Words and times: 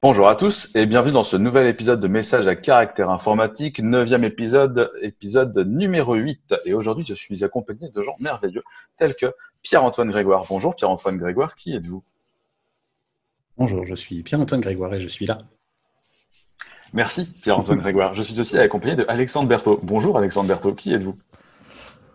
Bonjour 0.00 0.28
à 0.28 0.36
tous 0.36 0.70
et 0.76 0.86
bienvenue 0.86 1.12
dans 1.12 1.24
ce 1.24 1.36
nouvel 1.36 1.66
épisode 1.66 1.98
de 1.98 2.06
Messages 2.06 2.46
à 2.46 2.54
caractère 2.54 3.10
informatique, 3.10 3.80
neuvième 3.80 4.22
épisode, 4.22 4.92
épisode 5.02 5.58
numéro 5.66 6.14
8. 6.14 6.54
Et 6.66 6.72
aujourd'hui, 6.72 7.04
je 7.04 7.14
suis 7.14 7.42
accompagné 7.42 7.88
de 7.88 8.00
gens 8.00 8.14
merveilleux 8.20 8.62
tels 8.96 9.16
que 9.16 9.34
Pierre-Antoine 9.64 10.12
Grégoire. 10.12 10.44
Bonjour 10.48 10.76
Pierre-Antoine 10.76 11.16
Grégoire, 11.16 11.56
qui 11.56 11.74
êtes-vous? 11.74 12.04
Bonjour, 13.56 13.84
je 13.86 13.96
suis 13.96 14.22
Pierre-Antoine 14.22 14.60
Grégoire 14.60 14.94
et 14.94 15.00
je 15.00 15.08
suis 15.08 15.26
là. 15.26 15.38
Merci 16.94 17.26
Pierre-Antoine 17.42 17.80
Grégoire. 17.80 18.14
Je 18.14 18.22
suis 18.22 18.38
aussi 18.38 18.56
accompagné 18.56 18.94
de 18.94 19.04
Alexandre 19.08 19.48
Berthaud. 19.48 19.80
Bonjour 19.82 20.16
Alexandre 20.16 20.46
Berthaud, 20.46 20.74
qui 20.74 20.94
êtes-vous? 20.94 21.18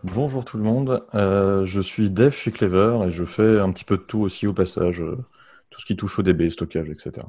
Bonjour 0.06 0.46
tout 0.46 0.56
le 0.56 0.64
monde, 0.64 1.06
euh, 1.16 1.66
je 1.66 1.82
suis 1.82 2.10
dev 2.10 2.32
chez 2.32 2.54
Clever 2.54 3.00
et 3.06 3.12
je 3.12 3.26
fais 3.26 3.60
un 3.60 3.74
petit 3.74 3.84
peu 3.84 3.98
de 3.98 4.04
tout 4.04 4.22
aussi 4.22 4.48
au 4.48 4.54
passage, 4.54 5.02
euh, 5.02 5.18
tout 5.70 5.82
ce 5.82 5.86
qui 5.86 5.98
touche 5.98 6.18
au 6.18 6.24
DB, 6.24 6.50
stockage, 6.50 6.90
etc. 6.90 7.26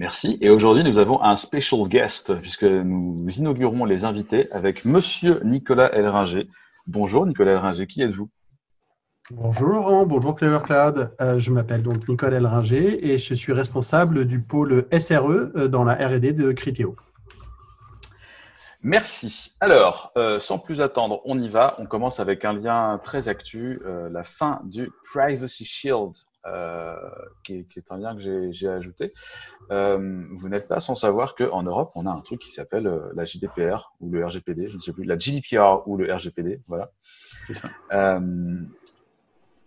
Merci. 0.00 0.38
Et 0.40 0.50
aujourd'hui, 0.50 0.82
nous 0.82 0.98
avons 0.98 1.22
un 1.22 1.36
special 1.36 1.86
guest, 1.86 2.34
puisque 2.40 2.64
nous 2.64 3.30
inaugurons 3.30 3.84
les 3.84 4.04
invités 4.04 4.50
avec 4.50 4.84
Monsieur 4.84 5.40
Nicolas 5.44 5.94
Elringer. 5.94 6.46
Bonjour 6.88 7.26
Nicolas 7.26 7.52
Elringer, 7.52 7.86
qui 7.86 8.02
êtes-vous? 8.02 8.28
Bonjour 9.30 9.68
Laurent, 9.68 10.04
bonjour 10.04 10.34
Clever 10.34 10.58
Cloud. 10.64 11.14
Euh, 11.20 11.38
je 11.38 11.52
m'appelle 11.52 11.82
donc 11.84 12.08
Nicolas 12.08 12.36
Elringer 12.38 13.06
et 13.08 13.18
je 13.18 13.34
suis 13.34 13.52
responsable 13.52 14.24
du 14.24 14.42
pôle 14.42 14.86
SRE 14.98 15.52
euh, 15.56 15.68
dans 15.68 15.84
la 15.84 15.94
R&D 15.94 16.32
de 16.32 16.50
Criteo. 16.50 16.96
Merci. 18.82 19.54
Alors, 19.60 20.12
euh, 20.16 20.40
sans 20.40 20.58
plus 20.58 20.82
attendre, 20.82 21.22
on 21.24 21.40
y 21.40 21.48
va. 21.48 21.74
On 21.78 21.86
commence 21.86 22.18
avec 22.18 22.44
un 22.44 22.52
lien 22.52 23.00
très 23.02 23.28
actu, 23.28 23.80
la 24.10 24.24
fin 24.24 24.60
du 24.64 24.90
Privacy 25.10 25.64
Shield 25.64 26.14
euh, 26.46 26.94
qui, 27.42 27.66
est, 27.74 27.90
un 27.90 27.96
lien 27.96 28.14
que 28.14 28.50
j'ai 28.50 28.68
ajouté. 28.68 29.10
Euh, 29.70 30.26
vous 30.32 30.50
n'êtes 30.50 30.68
pas 30.68 30.78
sans 30.78 30.94
savoir 30.94 31.34
qu'en 31.34 31.62
Europe, 31.62 31.92
on 31.94 32.06
a 32.06 32.10
un 32.10 32.20
truc 32.20 32.38
qui 32.38 32.50
s'appelle 32.50 32.86
euh, 32.86 33.10
la 33.14 33.24
JDPR 33.24 33.94
ou 34.00 34.10
le 34.10 34.26
RGPD, 34.26 34.68
je 34.68 34.76
ne 34.76 34.80
sais 34.82 34.92
plus, 34.92 35.04
la 35.04 35.18
GDPR 35.18 35.82
ou 35.86 35.96
le 35.96 36.12
RGPD, 36.12 36.60
voilà. 36.68 36.90
Ça. 37.50 38.20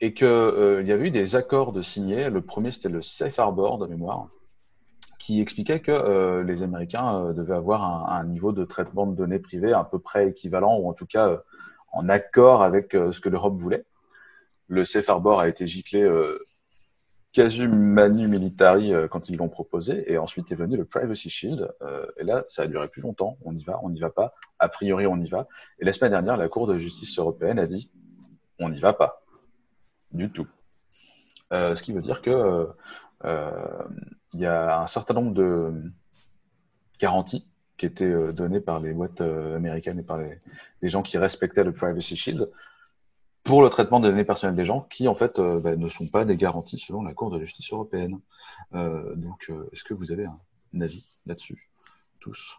et 0.01 0.13
qu'il 0.13 0.27
il 0.27 0.87
y 0.87 0.91
avait 0.91 1.07
eu 1.07 1.11
des 1.11 1.35
accords 1.35 1.71
de 1.71 1.81
signer. 1.81 2.29
Le 2.29 2.41
premier, 2.41 2.69
c'était 2.69 2.89
le 2.89 3.01
Safe 3.01 3.39
Harbor 3.39 3.79
de 3.79 3.87
mémoire, 3.87 4.27
qui 5.17 5.41
expliquait 5.41 5.79
que 5.79 6.43
les 6.45 6.61
Américains 6.61 7.33
devaient 7.33 7.55
avoir 7.55 7.83
un, 7.83 8.19
un, 8.19 8.23
niveau 8.23 8.51
de 8.51 8.65
traitement 8.65 9.07
de 9.07 9.15
données 9.15 9.39
privées 9.39 9.73
à 9.73 9.83
peu 9.83 9.97
près 9.97 10.29
équivalent, 10.29 10.77
ou 10.77 10.87
en 10.87 10.93
tout 10.93 11.07
cas 11.07 11.41
en 11.91 12.07
accord 12.07 12.61
avec 12.61 12.91
ce 12.91 13.19
que 13.19 13.29
l'Europe 13.29 13.55
voulait. 13.55 13.85
Le 14.67 14.85
Safe 14.85 15.09
Harbor 15.09 15.39
a 15.39 15.47
été 15.47 15.65
giclé 15.65 16.07
casu 17.37 17.67
manu 17.67 18.27
militari 18.27 18.91
euh, 18.91 19.07
quand 19.07 19.29
ils 19.29 19.37
l'ont 19.37 19.47
proposé, 19.47 20.11
et 20.11 20.17
ensuite 20.17 20.51
est 20.51 20.55
venu 20.55 20.75
le 20.75 20.85
Privacy 20.85 21.29
Shield, 21.29 21.71
euh, 21.83 22.07
et 22.17 22.23
là, 22.23 22.43
ça 22.47 22.63
a 22.63 22.67
duré 22.67 22.87
plus 22.87 23.03
longtemps. 23.03 23.37
On 23.45 23.55
y 23.55 23.63
va, 23.63 23.79
on 23.83 23.91
n'y 23.91 23.99
va 23.99 24.09
pas. 24.09 24.33
A 24.57 24.69
priori, 24.69 25.05
on 25.05 25.17
y 25.17 25.29
va. 25.29 25.47
Et 25.77 25.85
la 25.85 25.93
semaine 25.93 26.09
dernière, 26.09 26.35
la 26.35 26.47
Cour 26.47 26.65
de 26.65 26.79
justice 26.79 27.19
européenne 27.19 27.59
a 27.59 27.67
dit, 27.67 27.91
on 28.57 28.69
n'y 28.69 28.79
va 28.79 28.93
pas, 28.93 29.21
du 30.11 30.31
tout. 30.31 30.47
Euh, 31.53 31.75
ce 31.75 31.83
qui 31.83 31.93
veut 31.93 32.01
dire 32.01 32.23
que 32.23 32.69
il 34.33 34.39
y 34.39 34.45
a 34.45 34.81
un 34.81 34.87
certain 34.87 35.13
nombre 35.13 35.33
de 35.33 35.73
garanties 36.99 37.45
qui 37.77 37.85
étaient 37.85 38.33
données 38.33 38.59
par 38.59 38.79
les 38.79 38.93
boîtes 38.93 39.21
américaines 39.21 39.99
et 39.99 40.03
par 40.03 40.17
les, 40.17 40.39
les 40.81 40.89
gens 40.89 41.03
qui 41.03 41.17
respectaient 41.17 41.63
le 41.63 41.71
Privacy 41.71 42.15
Shield 42.15 42.49
pour 43.43 43.63
le 43.63 43.69
traitement 43.69 44.01
des 44.01 44.09
données 44.09 44.25
personnelles 44.25 44.55
des 44.55 44.65
gens 44.65 44.81
qui, 44.81 45.07
en 45.07 45.15
fait, 45.15 45.39
euh, 45.39 45.61
bah, 45.61 45.75
ne 45.75 45.87
sont 45.87 46.07
pas 46.07 46.25
des 46.25 46.35
garanties 46.35 46.77
selon 46.77 47.01
la 47.01 47.13
Cour 47.13 47.31
de 47.31 47.39
justice 47.39 47.71
européenne. 47.71 48.19
Euh, 48.75 49.15
donc, 49.15 49.45
euh, 49.49 49.69
est-ce 49.71 49.85
que 49.85 49.93
vous 49.93 50.11
avez 50.11 50.25
un 50.25 50.81
avis 50.81 51.05
là-dessus, 51.25 51.69
tous? 52.19 52.57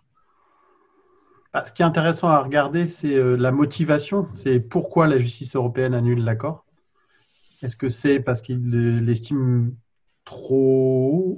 Bah, 1.53 1.65
Ce 1.67 1.73
qui 1.73 1.83
est 1.83 1.85
intéressant 1.85 2.29
à 2.29 2.43
regarder, 2.43 2.89
c'est 2.89 3.37
la 3.37 3.53
motivation. 3.53 4.29
C'est 4.37 4.61
pourquoi 4.61 5.07
la 5.07 5.19
justice 5.19 5.55
européenne 5.57 5.93
annule 5.93 6.25
l'accord. 6.25 6.65
Est-ce 7.63 7.77
que 7.77 7.91
c'est 7.91 8.21
parce 8.21 8.41
qu'il 8.41 8.71
l'estime 9.05 9.75
trop 10.25 11.37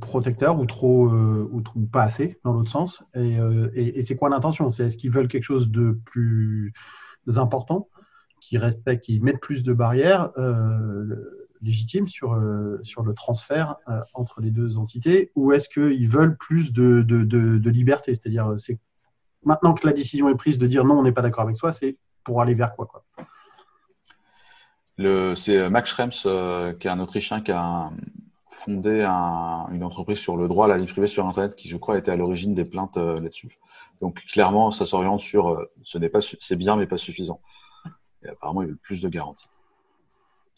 protecteur 0.00 0.58
ou 0.58 0.66
trop 0.66 1.08
ou, 1.08 1.62
pas 1.92 2.02
assez 2.02 2.38
dans 2.44 2.52
l'autre 2.52 2.70
sens? 2.70 3.02
Et, 3.14 3.38
et 3.76 4.02
c'est 4.02 4.16
quoi 4.16 4.30
l'intention? 4.30 4.70
C'est 4.70 4.86
est-ce 4.86 4.96
qu'ils 4.96 5.12
veulent 5.12 5.28
quelque 5.28 5.44
chose 5.44 5.68
de 5.68 5.98
plus 6.04 6.72
important? 7.36 7.88
Qui 8.44 8.58
respectent, 8.58 9.04
qui 9.04 9.20
mettent 9.20 9.40
plus 9.40 9.62
de 9.62 9.72
barrières 9.72 10.30
euh, 10.36 11.48
légitimes 11.62 12.06
sur, 12.06 12.34
euh, 12.34 12.78
sur 12.82 13.02
le 13.02 13.14
transfert 13.14 13.76
euh, 13.88 13.98
entre 14.12 14.42
les 14.42 14.50
deux 14.50 14.76
entités, 14.76 15.32
ou 15.34 15.52
est-ce 15.52 15.66
qu'ils 15.66 16.10
veulent 16.10 16.36
plus 16.36 16.70
de, 16.74 17.70
liberté? 17.70 18.14
C'est-à-dire, 18.14 18.54
c'est 18.58 18.78
maintenant 19.44 19.72
que 19.72 19.86
la 19.86 19.94
décision 19.94 20.28
est 20.28 20.34
prise 20.34 20.58
de 20.58 20.66
dire 20.66 20.84
non, 20.84 20.98
on 20.98 21.02
n'est 21.02 21.12
pas 21.12 21.22
d'accord 21.22 21.44
avec 21.44 21.56
soi, 21.56 21.72
c'est 21.72 21.96
pour 22.22 22.42
aller 22.42 22.52
vers 22.52 22.74
quoi, 22.74 22.86
quoi? 22.86 23.04
C'est 25.36 25.70
Max 25.70 25.90
Schrems, 25.90 26.10
qui 26.78 26.86
est 26.86 26.90
un 26.90 27.00
Autrichien 27.00 27.40
qui 27.40 27.50
a 27.50 27.90
fondé 28.50 29.02
une 29.02 29.82
entreprise 29.82 30.18
sur 30.18 30.36
le 30.36 30.48
droit 30.48 30.66
à 30.66 30.68
la 30.68 30.76
vie 30.76 30.86
privée 30.86 31.06
sur 31.06 31.26
Internet, 31.26 31.56
qui 31.56 31.68
je 31.68 31.78
crois 31.78 31.96
était 31.96 32.12
à 32.12 32.16
l'origine 32.16 32.52
des 32.52 32.64
plaintes 32.64 32.96
là-dessus. 32.96 33.48
Donc 34.02 34.22
clairement, 34.26 34.70
ça 34.70 34.84
s'oriente 34.84 35.20
sur 35.20 35.66
ce 35.82 35.96
n'est 35.98 36.10
pas 36.10 36.20
c'est 36.20 36.56
bien 36.56 36.76
mais 36.76 36.86
pas 36.86 36.98
suffisant. 36.98 37.40
Et 38.24 38.28
apparemment, 38.28 38.62
il 38.62 38.68
veut 38.68 38.78
plus 38.82 39.00
de 39.00 39.08
garanties. 39.08 39.48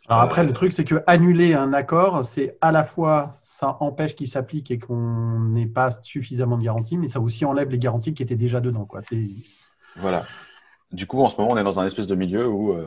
Alors 0.09 0.23
après, 0.23 0.45
le 0.45 0.53
truc, 0.53 0.73
c'est 0.73 0.85
que 0.85 1.03
annuler 1.07 1.55
un 1.55 1.73
accord, 1.73 2.25
c'est 2.25 2.57
à 2.61 2.71
la 2.71 2.85
fois 2.85 3.33
ça 3.41 3.77
empêche 3.81 4.15
qu'il 4.15 4.29
s'applique 4.29 4.71
et 4.71 4.79
qu'on 4.79 5.41
n'ait 5.41 5.67
pas 5.67 5.91
suffisamment 6.03 6.59
de 6.59 6.63
garanties, 6.63 6.97
mais 6.97 7.09
ça 7.09 7.21
aussi 7.21 7.45
enlève 7.45 7.71
les 7.71 7.79
garanties 7.79 8.15
qui 8.15 8.23
étaient 8.23 8.37
déjà 8.37 8.61
dedans. 8.61 8.85
Quoi. 8.85 9.01
Voilà. 9.97 10.25
Du 10.93 11.07
coup, 11.07 11.21
en 11.23 11.29
ce 11.29 11.37
moment, 11.41 11.55
on 11.55 11.57
est 11.57 11.65
dans 11.65 11.81
un 11.81 11.87
espèce 11.87 12.07
de 12.07 12.15
milieu 12.15 12.49
où. 12.49 12.73
Euh, 12.73 12.87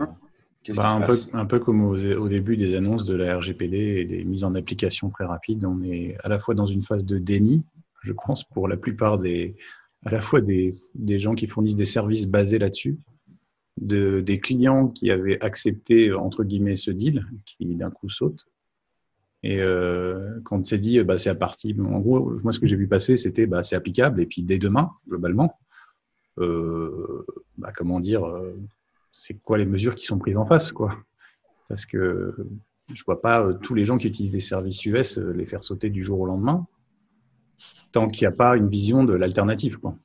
bah, 0.76 0.92
un, 0.92 1.02
peu, 1.02 1.18
un, 1.34 1.46
peu, 1.46 1.60
comme 1.60 1.84
au, 1.84 1.96
au, 1.96 2.28
début 2.28 2.58
des 2.58 2.76
annonces 2.76 3.06
de 3.06 3.16
la 3.16 3.38
RGPD 3.38 3.78
et 3.78 4.06
des 4.06 4.24
mises 4.26 4.44
en 4.44 4.56
application 4.56 5.10
très 5.10 5.24
rapides, 5.24 5.66
on 5.66 5.82
est 5.84 6.18
à 6.24 6.30
la 6.30 6.38
fois 6.38 6.54
dans 6.54 6.66
une 6.66 6.82
phase 6.82 7.06
de 7.06 7.18
déni, 7.18 7.64
je 8.04 8.12
pense, 8.12 8.44
pour 8.44 8.68
la 8.68 8.76
plupart 8.76 9.20
des, 9.20 9.56
à 10.06 10.12
la 10.12 10.22
fois 10.22 10.42
des, 10.42 10.76
des 10.96 11.20
gens 11.20 11.34
qui 11.34 11.48
fournissent 11.48 11.78
des 11.78 11.86
services 11.86 12.28
basés 12.28 12.60
là-dessus, 12.60 12.98
de, 13.80 14.22
des 14.22 14.40
clients 14.40 14.88
qui 14.88 15.12
avaient 15.12 15.40
accepté, 15.42 16.14
entre 16.14 16.44
guillemets, 16.44 16.76
ce 16.76 16.92
deal, 16.92 17.26
qui 17.46 17.66
d'un 17.76 17.92
coup 17.92 18.10
saute. 18.10 18.46
Et 19.42 19.62
euh, 19.62 20.40
quand 20.44 20.66
c'est 20.66 20.78
dit, 20.78 21.02
bah, 21.04 21.18
c'est 21.18 21.30
à 21.30 21.36
partir. 21.36 21.76
En 21.80 22.00
gros, 22.00 22.40
moi, 22.44 22.52
ce 22.52 22.60
que 22.60 22.68
j'ai 22.68 22.76
vu 22.76 22.88
passer, 22.88 23.18
c'était 23.18 23.48
bah, 23.48 23.64
c'est 23.64 23.76
applicable. 23.76 24.22
Et 24.22 24.26
puis, 24.26 24.44
dès 24.44 24.58
demain, 24.58 24.92
globalement, 25.08 25.58
euh, 26.40 27.26
bah, 27.58 27.72
comment 27.74 28.00
dire, 28.00 28.26
euh, 28.26 28.60
c'est 29.12 29.42
quoi 29.42 29.58
les 29.58 29.66
mesures 29.66 29.96
qui 29.96 30.06
sont 30.06 30.20
prises 30.20 30.38
en 30.38 30.46
face, 30.46 30.72
quoi 30.72 30.98
Parce 31.70 31.86
que 31.86 32.36
je 32.94 33.04
vois 33.04 33.22
pas 33.22 33.42
euh, 33.42 33.54
tous 33.54 33.76
les 33.76 33.86
gens 33.86 33.98
qui 33.98 34.08
utilisent 34.08 34.32
des 34.32 34.40
services 34.40 34.86
US 34.86 35.18
euh, 35.18 35.32
les 35.34 35.46
faire 35.46 35.64
sauter 35.64 35.90
du 35.90 36.04
jour 36.04 36.20
au 36.20 36.26
lendemain, 36.26 36.66
tant 37.92 38.10
qu'il 38.10 38.28
n'y 38.28 38.34
a 38.34 38.36
pas 38.36 38.56
une 38.58 38.70
vision 38.70 39.04
de 39.04 39.14
l'alternative, 39.14 39.80
quoi 39.80 39.96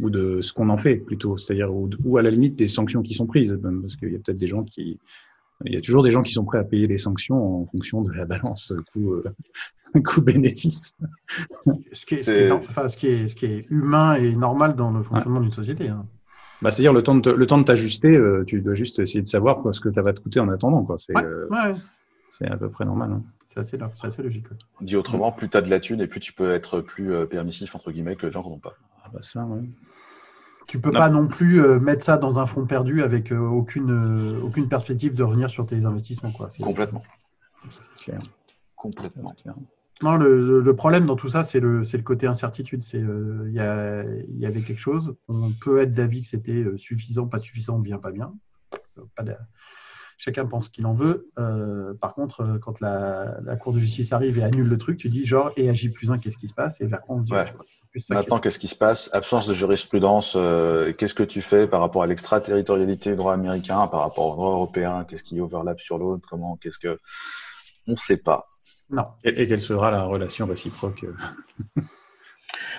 ou 0.00 0.10
de 0.10 0.40
ce 0.40 0.52
qu'on 0.52 0.68
en 0.68 0.78
fait 0.78 0.96
plutôt, 0.96 1.36
c'est-à-dire 1.36 1.70
ou, 1.72 2.16
à 2.16 2.22
la 2.22 2.30
limite 2.30 2.56
des 2.56 2.68
sanctions 2.68 3.02
qui 3.02 3.14
sont 3.14 3.26
prises, 3.26 3.58
parce 3.82 3.96
qu'il 3.96 4.12
y 4.12 4.16
a 4.16 4.18
peut-être 4.18 4.38
des 4.38 4.48
gens 4.48 4.62
qui, 4.62 4.98
il 5.64 5.74
y 5.74 5.76
a 5.76 5.80
toujours 5.80 6.02
des 6.02 6.12
gens 6.12 6.22
qui 6.22 6.32
sont 6.32 6.44
prêts 6.44 6.58
à 6.58 6.64
payer 6.64 6.86
les 6.86 6.98
sanctions 6.98 7.62
en 7.62 7.66
fonction 7.66 8.02
de 8.02 8.12
la 8.12 8.26
balance 8.26 8.74
coût, 8.92 9.14
euh, 9.14 9.22
coût 10.04 10.20
bénéfice. 10.20 10.92
Ce 11.92 12.04
qui, 12.04 12.14
est, 12.14 12.22
ce, 12.22 12.96
qui 12.96 13.06
est, 13.06 13.28
ce 13.28 13.34
qui 13.34 13.46
est 13.46 13.70
humain 13.70 14.14
et 14.14 14.34
normal 14.36 14.76
dans 14.76 14.90
le 14.90 15.02
fonctionnement 15.02 15.40
d'une 15.40 15.52
société. 15.52 15.88
Hein. 15.88 16.06
Bah, 16.62 16.70
c'est-à-dire 16.70 16.92
le 16.92 17.02
temps 17.02 17.14
de 17.14 17.30
le 17.30 17.46
temps 17.46 17.58
de 17.58 17.64
t'ajuster, 17.64 18.16
euh, 18.16 18.44
tu 18.46 18.60
dois 18.62 18.74
juste 18.74 18.98
essayer 18.98 19.22
de 19.22 19.28
savoir 19.28 19.58
quoi, 19.58 19.72
ce 19.72 19.80
que 19.80 19.92
ça 19.92 20.02
va 20.02 20.12
te 20.12 20.20
coûter 20.20 20.40
en 20.40 20.48
attendant. 20.48 20.84
Quoi. 20.84 20.96
C'est, 20.98 21.16
euh, 21.16 21.46
c'est 22.30 22.48
à 22.48 22.56
peu 22.56 22.70
près 22.70 22.84
normal. 22.84 23.12
Hein. 23.12 23.22
C'est 23.48 23.60
assez, 23.60 23.78
assez, 24.02 24.22
logique. 24.22 24.46
Dit 24.82 24.96
autrement, 24.96 25.32
plus 25.32 25.48
tu 25.48 25.56
as 25.56 25.62
de 25.62 25.70
la 25.70 25.80
thune 25.80 26.02
et 26.02 26.06
plus 26.06 26.20
tu 26.20 26.34
peux 26.34 26.52
être 26.52 26.82
plus 26.82 27.26
permissif 27.26 27.74
entre 27.74 27.90
guillemets 27.90 28.16
que 28.16 28.26
les 28.26 28.32
gens 28.32 28.42
qui 28.42 28.50
n'ont 28.50 28.58
pas. 28.58 28.74
Ah 29.06 29.10
bah 29.12 29.20
ça, 29.22 29.44
ouais. 29.44 29.62
Tu 30.68 30.80
peux 30.80 30.90
pas 30.90 31.08
non 31.10 31.28
plus 31.28 31.62
euh, 31.62 31.78
mettre 31.78 32.04
ça 32.04 32.16
dans 32.16 32.40
un 32.40 32.46
fonds 32.46 32.66
perdu 32.66 33.02
avec 33.02 33.30
euh, 33.30 33.38
aucune, 33.38 33.90
euh, 33.90 34.40
aucune 34.40 34.68
perspective 34.68 35.14
de 35.14 35.22
revenir 35.22 35.48
sur 35.48 35.64
tes 35.64 35.84
investissements. 35.84 36.32
Quoi. 36.32 36.48
Complètement. 36.60 37.02
Clair. 37.98 38.18
Complètement. 38.74 39.32
Non, 40.02 40.16
le, 40.16 40.60
le, 40.60 40.76
problème 40.76 41.06
dans 41.06 41.16
tout 41.16 41.30
ça, 41.30 41.44
c'est 41.44 41.60
le, 41.60 41.82
le 41.82 42.02
côté 42.02 42.26
incertitude. 42.26 42.82
C'est 42.84 42.98
il 42.98 43.52
y, 43.52 43.54
y, 43.54 44.46
avait 44.46 44.60
quelque 44.60 44.80
chose. 44.80 45.16
On 45.28 45.52
peut 45.52 45.80
être 45.80 45.94
d'avis 45.94 46.22
que 46.22 46.28
c'était 46.28 46.64
suffisant, 46.76 47.26
pas 47.28 47.38
suffisant, 47.38 47.78
bien, 47.78 47.98
pas 47.98 48.10
bien. 48.10 48.34
Pas 49.14 49.22
de, 49.22 49.34
chacun 50.16 50.46
pense 50.46 50.68
qu'il 50.68 50.86
en 50.86 50.94
veut. 50.94 51.30
Euh, 51.38 51.94
par 51.94 52.14
contre, 52.14 52.40
euh, 52.40 52.58
quand 52.58 52.80
la, 52.80 53.38
Cour 53.60 53.74
de 53.74 53.80
justice 53.80 54.12
arrive 54.12 54.38
et 54.38 54.44
annule 54.44 54.68
le 54.68 54.78
truc, 54.78 54.98
tu 54.98 55.08
dis 55.08 55.24
genre, 55.24 55.50
et 55.56 55.68
agit 55.68 55.88
plus 55.88 56.10
un, 56.10 56.18
qu'est-ce 56.18 56.38
qui 56.38 56.48
se 56.48 56.54
passe? 56.54 56.80
Et 56.80 56.86
vers 56.86 57.00
on 57.08 57.20
se 57.20 57.26
dit, 57.26 57.32
Maintenant, 58.10 58.38
qu'est-ce 58.38 58.58
qui 58.58 58.68
se 58.68 58.74
passe? 58.74 59.10
Absence 59.12 59.46
de 59.46 59.54
jurisprudence, 59.54 60.34
euh, 60.36 60.92
qu'est-ce 60.92 61.14
que 61.14 61.22
tu 61.22 61.40
fais 61.40 61.66
par 61.66 61.80
rapport 61.80 62.02
à 62.02 62.06
l'extraterritorialité 62.06 63.10
du 63.10 63.16
droit 63.16 63.34
américain, 63.34 63.86
par 63.86 64.00
rapport 64.00 64.32
au 64.32 64.36
droit 64.36 64.52
européen? 64.52 65.04
Qu'est-ce 65.08 65.24
qui 65.24 65.40
overlap 65.40 65.80
sur 65.80 65.98
l'autre? 65.98 66.26
Comment 66.28 66.56
Qu'est-ce 66.56 66.78
que. 66.78 66.98
On 67.88 67.92
ne 67.92 67.96
sait 67.96 68.16
pas. 68.16 68.46
Non. 68.90 69.06
Et, 69.22 69.46
quelle 69.46 69.60
sera 69.60 69.92
la 69.92 70.02
relation 70.04 70.46
réciproque 70.46 71.06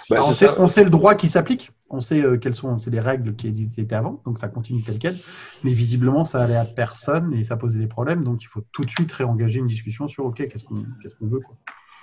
bah, 0.10 0.18
on, 0.26 0.34
sait, 0.34 0.50
on, 0.58 0.68
sait, 0.68 0.84
le 0.84 0.90
droit 0.90 1.16
qui 1.16 1.30
s'applique. 1.30 1.72
On 1.90 2.02
sait 2.02 2.22
euh, 2.22 2.38
quelles 2.38 2.56
sont 2.56 2.78
les 2.88 3.00
règles 3.00 3.36
qui 3.36 3.70
étaient 3.78 3.96
avant, 3.96 4.22
donc 4.26 4.40
ça 4.40 4.48
continue 4.48 4.82
tel 4.82 5.00
quel. 5.00 5.16
Mais 5.64 5.72
visiblement, 5.72 6.26
ça 6.26 6.42
allait 6.42 6.58
à 6.58 6.66
personne 6.66 7.34
et 7.34 7.44
ça 7.44 7.56
posait 7.56 7.80
des 7.80 7.88
problèmes. 7.88 8.24
Donc 8.24 8.44
il 8.44 8.48
faut 8.48 8.62
tout 8.72 8.84
de 8.84 8.90
suite 8.90 9.12
réengager 9.12 9.60
une 9.60 9.68
discussion 9.68 10.08
sur 10.08 10.26
OK, 10.26 10.48
qu'est-ce 10.48 10.66
qu'on 10.66 11.28
veut. 11.28 11.40
Quoi. 11.40 11.56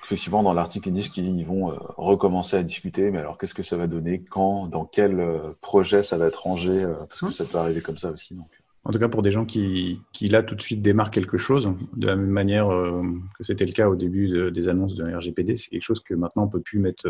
Effectivement, 0.05 0.43
dans 0.43 0.53
l'article, 0.53 0.89
ils 0.89 0.95
disent 0.95 1.09
qu'ils 1.09 1.47
vont 1.47 1.71
euh, 1.71 1.77
recommencer 1.97 2.57
à 2.57 2.63
discuter, 2.63 3.11
mais 3.11 3.19
alors 3.19 3.39
qu'est-ce 3.39 3.55
que 3.55 3.63
ça 3.63 3.77
va 3.77 3.87
donner, 3.87 4.23
quand, 4.23 4.67
dans 4.67 4.85
quel 4.85 5.19
euh, 5.19 5.39
projet 5.61 6.03
ça 6.03 6.19
va 6.19 6.27
être 6.27 6.43
rangé, 6.43 6.87
parce 7.09 7.21
que 7.21 7.31
ça 7.31 7.45
peut 7.45 7.59
arriver 7.59 7.81
comme 7.81 7.99
ça 7.99 8.11
aussi. 8.11 8.35
Donc. 8.35 8.49
En 8.87 8.91
tout 8.91 8.99
cas, 8.99 9.09
pour 9.09 9.23
des 9.23 9.31
gens 9.31 9.47
qui, 9.47 10.03
qui, 10.13 10.29
là, 10.29 10.43
tout 10.43 10.55
de 10.55 10.61
suite 10.61 10.83
démarrent 10.83 11.11
quelque 11.11 11.39
chose, 11.39 11.71
de 11.97 12.07
la 12.07 12.17
même 12.17 12.27
manière 12.27 12.69
que 12.69 13.43
c'était 13.43 13.65
le 13.65 13.73
cas 13.73 13.89
au 13.89 13.97
début 13.97 14.53
des 14.53 14.69
annonces 14.69 14.95
de 14.95 15.11
RGPD, 15.11 15.57
c'est 15.57 15.71
quelque 15.71 15.83
chose 15.83 16.01
que 16.01 16.13
maintenant 16.13 16.43
on 16.45 16.49
peut 16.49 16.61
plus 16.61 16.79
mettre 16.79 17.09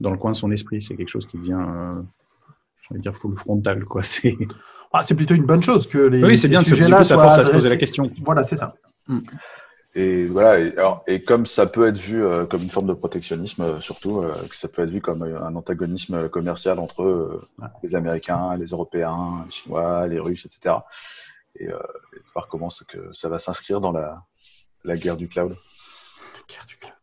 dans 0.00 0.10
le 0.10 0.18
coin 0.18 0.32
de 0.32 0.36
son 0.36 0.50
esprit. 0.50 0.82
C'est 0.82 0.96
quelque 0.96 1.08
chose 1.08 1.26
qui 1.26 1.38
devient, 1.38 1.60
euh, 1.60 2.02
je 2.82 2.94
vais 2.94 3.00
dire, 3.00 3.14
full 3.14 3.36
frontal. 3.36 3.84
Quoi. 3.84 4.02
C'est... 4.14 4.36
Ah, 4.96 5.02
c'est 5.02 5.16
plutôt 5.16 5.34
une 5.34 5.44
bonne 5.44 5.62
chose 5.62 5.88
que 5.88 5.98
les. 5.98 6.22
Oui, 6.22 6.38
c'est 6.38 6.46
bien, 6.46 6.62
que 6.62 6.72
là 6.72 7.02
ça 7.02 7.18
force 7.18 7.36
à 7.40 7.44
se 7.44 7.50
poser 7.50 7.68
la 7.68 7.76
question. 7.76 8.08
Voilà, 8.24 8.44
c'est 8.44 8.54
ça. 8.54 8.76
Hmm. 9.08 9.18
Et 9.96 10.26
voilà, 10.26 10.60
et, 10.60 10.70
alors, 10.78 11.02
et, 11.08 11.20
comme 11.20 11.46
ça 11.46 11.66
peut 11.66 11.88
être 11.88 11.98
vu 11.98 12.24
euh, 12.24 12.46
comme 12.46 12.62
une 12.62 12.68
forme 12.68 12.86
de 12.86 12.92
protectionnisme, 12.92 13.62
euh, 13.62 13.80
surtout, 13.80 14.20
que 14.20 14.54
ça 14.54 14.68
peut 14.68 14.82
être 14.84 14.90
vu 14.90 15.00
comme 15.00 15.24
un 15.24 15.52
antagonisme 15.56 16.28
commercial 16.28 16.78
entre 16.78 17.38
les 17.82 17.96
Américains, 17.96 18.56
les 18.56 18.66
Européens, 18.66 19.42
les 19.44 19.50
Chinois, 19.50 20.06
les 20.06 20.20
Russes, 20.20 20.46
etc. 20.46 20.76
Et, 21.58 21.66
voir 22.32 22.46
comment 22.46 22.68
que 22.86 23.12
ça 23.12 23.28
va 23.28 23.40
s'inscrire 23.40 23.80
dans 23.80 23.90
la, 23.90 24.14
la 24.84 24.96
guerre 24.96 25.16
du 25.16 25.26
cloud. 25.26 25.50
La 25.50 26.54
guerre 26.54 26.66
du 26.66 26.76
cloud. 26.76 26.93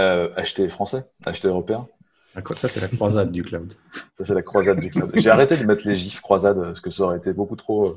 Euh, 0.00 0.28
acheter 0.36 0.68
français, 0.68 1.04
acheter 1.24 1.48
européen. 1.48 1.86
Ça, 2.56 2.66
c'est 2.66 2.80
la 2.80 2.88
croisade 2.88 3.30
du 3.30 3.44
cloud. 3.44 3.72
Ça, 4.14 4.24
c'est 4.24 4.34
la 4.34 4.42
croisade 4.42 4.80
du 4.80 4.90
cloud. 4.90 5.12
J'ai 5.14 5.30
arrêté 5.30 5.56
de 5.56 5.64
mettre 5.64 5.86
les 5.86 5.94
gifs 5.94 6.20
croisade 6.20 6.60
parce 6.60 6.80
que 6.80 6.90
ça 6.90 7.04
aurait 7.04 7.18
été 7.18 7.32
beaucoup 7.32 7.54
trop. 7.54 7.86
Euh, 7.86 7.92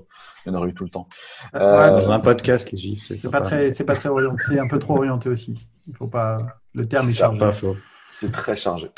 il 0.46 0.52
y 0.52 0.56
en 0.56 0.60
aurait 0.60 0.70
eu 0.70 0.74
tout 0.76 0.84
le 0.84 0.92
temps. 0.92 1.08
Euh, 1.56 1.90
dans 1.90 2.12
un 2.12 2.20
podcast, 2.20 2.72
les 2.72 2.78
gifs. 2.78 3.04
C'est 3.04 3.32
pas, 3.32 3.42
très, 3.42 3.74
c'est 3.74 3.84
pas 3.84 3.96
très 3.96 4.10
orienté. 4.10 4.44
C'est 4.48 4.60
un 4.60 4.68
peu 4.68 4.78
trop 4.78 4.98
orienté 4.98 5.30
aussi. 5.30 5.68
Il 5.88 5.96
faut 5.96 6.08
pas. 6.08 6.38
Le 6.76 6.86
terme 6.86 7.10
est, 7.10 7.14
chargé. 7.14 7.40
Pas 7.40 7.52
faux. 7.52 7.76
C'est 8.12 8.32
très 8.32 8.56
chargé. 8.56 8.92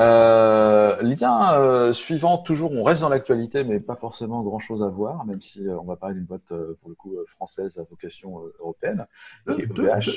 Euh, 0.00 1.02
lien 1.02 1.54
euh, 1.54 1.92
suivant, 1.92 2.38
toujours, 2.38 2.72
on 2.72 2.82
reste 2.82 3.02
dans 3.02 3.10
l'actualité, 3.10 3.62
mais 3.64 3.78
pas 3.78 3.96
forcément 3.96 4.42
grand-chose 4.42 4.82
à 4.82 4.88
voir, 4.88 5.26
même 5.26 5.40
si 5.40 5.66
euh, 5.66 5.78
on 5.78 5.84
va 5.84 5.96
parler 5.96 6.14
d'une 6.14 6.24
boîte, 6.24 6.50
euh, 6.52 6.76
pour 6.80 6.88
le 6.88 6.94
coup, 6.94 7.14
française 7.26 7.78
à 7.78 7.82
vocation 7.82 8.40
européenne. 8.60 9.06
Deux, 9.46 9.66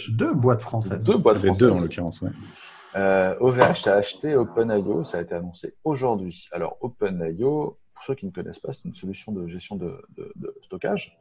deux, 0.10 0.34
boîtes 0.34 0.62
françaises. 0.62 1.00
Deux 1.00 1.18
boîtes 1.18 1.38
françaises. 1.38 1.60
Deux, 1.60 1.72
en 1.72 1.82
l'occurrence, 1.82 2.22
ouais. 2.22 2.32
OVH 3.42 3.88
a 3.88 3.96
acheté 3.96 4.36
OpenIO, 4.36 5.04
ça 5.04 5.18
a 5.18 5.22
été 5.22 5.36
annoncé 5.36 5.76
aujourd'hui. 5.84 6.48
Alors, 6.54 6.78
OpenIO, 6.80 7.78
pour 7.94 8.04
ceux 8.06 8.16
qui 8.16 8.26
ne 8.26 8.32
connaissent 8.32 8.60
pas, 8.60 8.72
c'est 8.72 8.86
une 8.86 8.94
solution 8.94 9.34
de 9.34 9.48
gestion 9.48 9.76
de, 9.76 10.02
de, 10.16 10.32
de 10.38 10.56
stockage. 10.62 11.20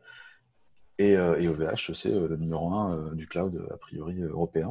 Et, 0.99 1.15
et, 1.15 1.49
OVH, 1.49 1.93
c'est 1.95 2.11
le 2.13 2.37
numéro 2.37 2.73
un 2.73 3.13
du 3.17 3.27
cloud, 3.27 3.67
a 3.73 3.77
priori, 3.77 4.23
européen. 4.23 4.71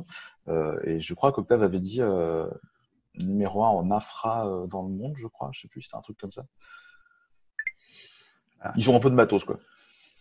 et 0.85 1.01
je 1.01 1.13
crois 1.13 1.33
qu'Octave 1.33 1.61
avait 1.61 1.81
dit 1.81 1.99
numéro 3.15 3.63
un 3.63 3.69
en 3.69 3.91
infra 3.91 4.47
euh, 4.47 4.67
dans 4.67 4.81
le 4.81 4.89
monde, 4.89 5.13
je 5.15 5.27
crois. 5.27 5.49
Je 5.51 5.61
sais 5.61 5.67
plus, 5.67 5.81
c'était 5.81 5.95
un 5.95 6.01
truc 6.01 6.17
comme 6.17 6.31
ça. 6.31 6.45
Ah. 8.61 8.73
Ils 8.77 8.89
ont 8.89 8.95
un 8.95 8.99
peu 8.99 9.09
de 9.09 9.15
matos, 9.15 9.45
quoi. 9.45 9.59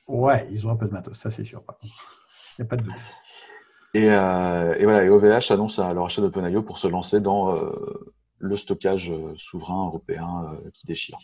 Ouais, 0.08 0.48
ils 0.50 0.66
ont 0.66 0.70
un 0.70 0.76
peu 0.76 0.86
de 0.86 0.92
matos, 0.92 1.18
ça 1.18 1.30
c'est 1.30 1.44
sûr. 1.44 1.62
Il 2.58 2.62
n'y 2.62 2.66
a 2.66 2.68
pas 2.68 2.76
de 2.76 2.84
doute. 2.84 3.00
Et, 3.94 4.10
euh, 4.10 4.74
et, 4.78 4.84
voilà, 4.84 5.04
et 5.04 5.08
OVH 5.08 5.52
annonce 5.52 5.78
leur 5.78 6.04
achat 6.04 6.22
d'OpenIO 6.22 6.62
pour 6.62 6.78
se 6.78 6.88
lancer 6.88 7.20
dans 7.20 7.54
euh, 7.54 8.14
le 8.38 8.56
stockage 8.56 9.12
souverain 9.36 9.86
européen 9.86 10.50
qui 10.74 10.86
déchire. 10.86 11.18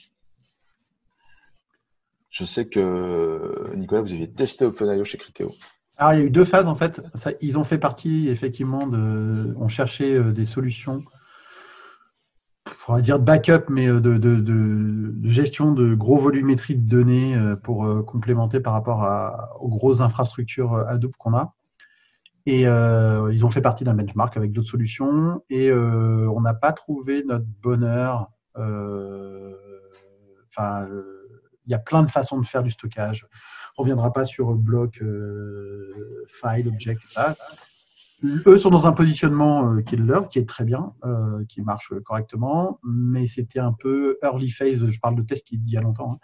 Je 2.31 2.45
sais 2.45 2.69
que, 2.69 3.73
Nicolas, 3.75 4.03
vous 4.03 4.13
aviez 4.13 4.31
testé 4.31 4.65
OpenIO 4.65 5.03
chez 5.03 5.19
Criteo. 5.19 5.51
Alors, 5.97 6.13
il 6.13 6.19
y 6.21 6.23
a 6.23 6.25
eu 6.27 6.31
deux 6.31 6.45
phases 6.45 6.69
en 6.69 6.77
fait. 6.77 7.01
ils 7.41 7.59
ont 7.59 7.65
fait 7.65 7.79
partie 7.79 8.29
effectivement 8.29 8.87
de. 8.87 9.55
On 9.59 9.67
cherchait 9.67 10.23
des 10.33 10.45
solutions 10.45 11.03
va 12.89 13.01
dire 13.01 13.19
de 13.19 13.25
backup, 13.25 13.69
mais 13.69 13.89
euh, 13.89 14.01
de, 14.01 15.29
gestion 15.29 15.73
de 15.73 15.95
gros 15.95 16.19
volumétrie 16.19 16.75
de 16.75 16.89
données 16.89 17.37
euh, 17.37 17.57
pour 17.57 17.85
euh, 17.85 18.03
complémenter 18.03 18.61
par 18.61 18.73
rapport 18.73 19.59
aux 19.61 19.69
grosses 19.69 20.01
infrastructures 20.01 20.75
Hadoop 20.75 21.17
qu'on 21.17 21.35
a. 21.35 21.55
Et 22.47 22.63
ils 22.63 23.45
ont 23.45 23.51
fait 23.51 23.61
partie 23.61 23.85
d'un 23.85 23.93
benchmark 23.93 24.35
avec 24.39 24.53
d'autres 24.53 24.71
solutions 24.71 25.43
et 25.51 25.71
on 25.71 26.41
n'a 26.41 26.55
pas 26.55 26.73
trouvé 26.73 27.23
notre 27.23 27.45
bonheur. 27.61 28.31
Enfin, 30.49 30.87
il 31.67 31.71
y 31.71 31.75
a 31.75 31.79
plein 31.79 32.03
de 32.03 32.11
façons 32.11 32.41
de 32.41 32.47
faire 32.47 32.63
du 32.63 32.71
stockage. 32.71 33.27
On 33.77 33.83
ne 33.83 33.85
reviendra 33.85 34.15
pas 34.15 34.25
sur 34.25 34.55
bloc, 34.55 35.03
file, 36.29 36.69
object, 36.69 37.03
ça 37.05 37.35
eux 38.25 38.59
sont 38.59 38.71
dans 38.71 38.87
un 38.87 38.93
positionnement 38.93 39.73
euh, 39.73 39.83
qui 39.83 39.95
est 39.95 39.99
leur, 39.99 40.29
qui 40.29 40.39
est 40.39 40.49
très 40.49 40.65
bien, 40.65 40.93
euh, 41.05 41.45
qui 41.49 41.63
marche 41.63 41.93
correctement, 42.05 42.81
mais 42.83 43.27
c'était 43.27 43.61
un 43.61 43.73
peu 43.73 44.19
early 44.23 44.51
phase. 44.51 44.85
Je 44.91 45.01
parle 45.01 45.17
de 45.17 45.23
test 45.23 45.45
qui 45.45 45.57
il 45.57 45.71
y 45.71 45.77
a 45.77 45.81
longtemps, 45.81 46.13
hein, 46.13 46.19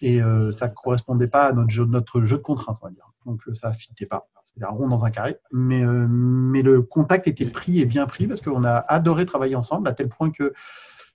et 0.00 0.22
euh, 0.22 0.52
ça 0.52 0.68
correspondait 0.68 1.28
pas 1.28 1.46
à 1.46 1.52
notre 1.52 1.70
jeu, 1.70 1.84
notre 1.84 2.22
jeu 2.22 2.36
de 2.38 2.42
contrainte, 2.42 2.78
on 2.82 2.86
va 2.86 2.92
dire. 2.92 3.10
Donc 3.26 3.42
ça 3.52 3.72
fitait 3.72 4.06
pas. 4.06 4.26
C'est 4.56 4.64
un 4.64 4.68
rond 4.68 4.86
dans 4.86 5.04
un 5.04 5.10
carré, 5.10 5.38
mais 5.52 5.84
mais 5.84 6.62
le 6.62 6.82
contact 6.82 7.26
était 7.26 7.50
pris 7.50 7.80
et 7.80 7.86
bien 7.86 8.06
pris 8.06 8.28
parce 8.28 8.40
qu'on 8.40 8.62
a 8.62 8.76
adoré 8.76 9.26
travailler 9.26 9.56
ensemble 9.56 9.88
à 9.88 9.92
tel 9.92 10.08
point 10.08 10.30
que 10.30 10.52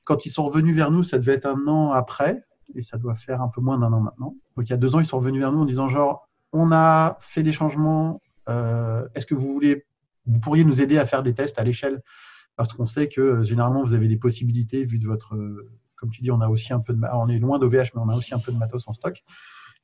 quand 0.03 0.25
ils 0.25 0.29
sont 0.29 0.43
revenus 0.43 0.75
vers 0.75 0.91
nous, 0.91 1.03
ça 1.03 1.17
devait 1.17 1.35
être 1.35 1.45
un 1.45 1.67
an 1.67 1.91
après, 1.91 2.43
et 2.75 2.83
ça 2.83 2.97
doit 2.97 3.15
faire 3.15 3.41
un 3.41 3.47
peu 3.47 3.61
moins 3.61 3.77
d'un 3.77 3.93
an 3.93 4.01
maintenant. 4.01 4.35
Donc 4.57 4.67
il 4.67 4.71
y 4.71 4.73
a 4.73 4.77
deux 4.77 4.93
ans, 4.93 4.99
ils 4.99 5.05
sont 5.05 5.19
revenus 5.19 5.39
vers 5.39 5.53
nous 5.53 5.61
en 5.61 5.65
disant 5.65 5.87
genre, 5.87 6.27
on 6.51 6.73
a 6.73 7.17
fait 7.21 7.43
des 7.43 7.53
changements. 7.53 8.21
Est-ce 8.47 9.25
que 9.25 9.35
vous 9.35 9.53
voulez 9.53 9.85
vous 10.29 10.39
pourriez 10.39 10.63
nous 10.63 10.81
aider 10.81 10.97
à 10.97 11.05
faire 11.05 11.23
des 11.23 11.33
tests 11.33 11.59
à 11.59 11.63
l'échelle 11.63 12.01
parce 12.55 12.73
qu'on 12.73 12.85
sait 12.85 13.07
que 13.07 13.21
euh, 13.21 13.43
généralement 13.43 13.83
vous 13.83 13.93
avez 13.93 14.07
des 14.07 14.17
possibilités 14.17 14.85
vu 14.85 14.99
de 14.99 15.07
votre, 15.07 15.35
euh, 15.35 15.69
comme 15.95 16.09
tu 16.09 16.21
dis, 16.21 16.31
on 16.31 16.41
a 16.41 16.49
aussi 16.49 16.73
un 16.73 16.79
peu 16.79 16.93
de, 16.93 17.01
on 17.13 17.29
est 17.29 17.39
loin 17.39 17.57
d'OVH, 17.57 17.91
mais 17.95 18.01
on 18.01 18.09
a 18.09 18.15
aussi 18.15 18.33
un 18.33 18.39
peu 18.39 18.51
de 18.51 18.57
matos 18.57 18.87
en 18.87 18.93
stock, 18.93 19.23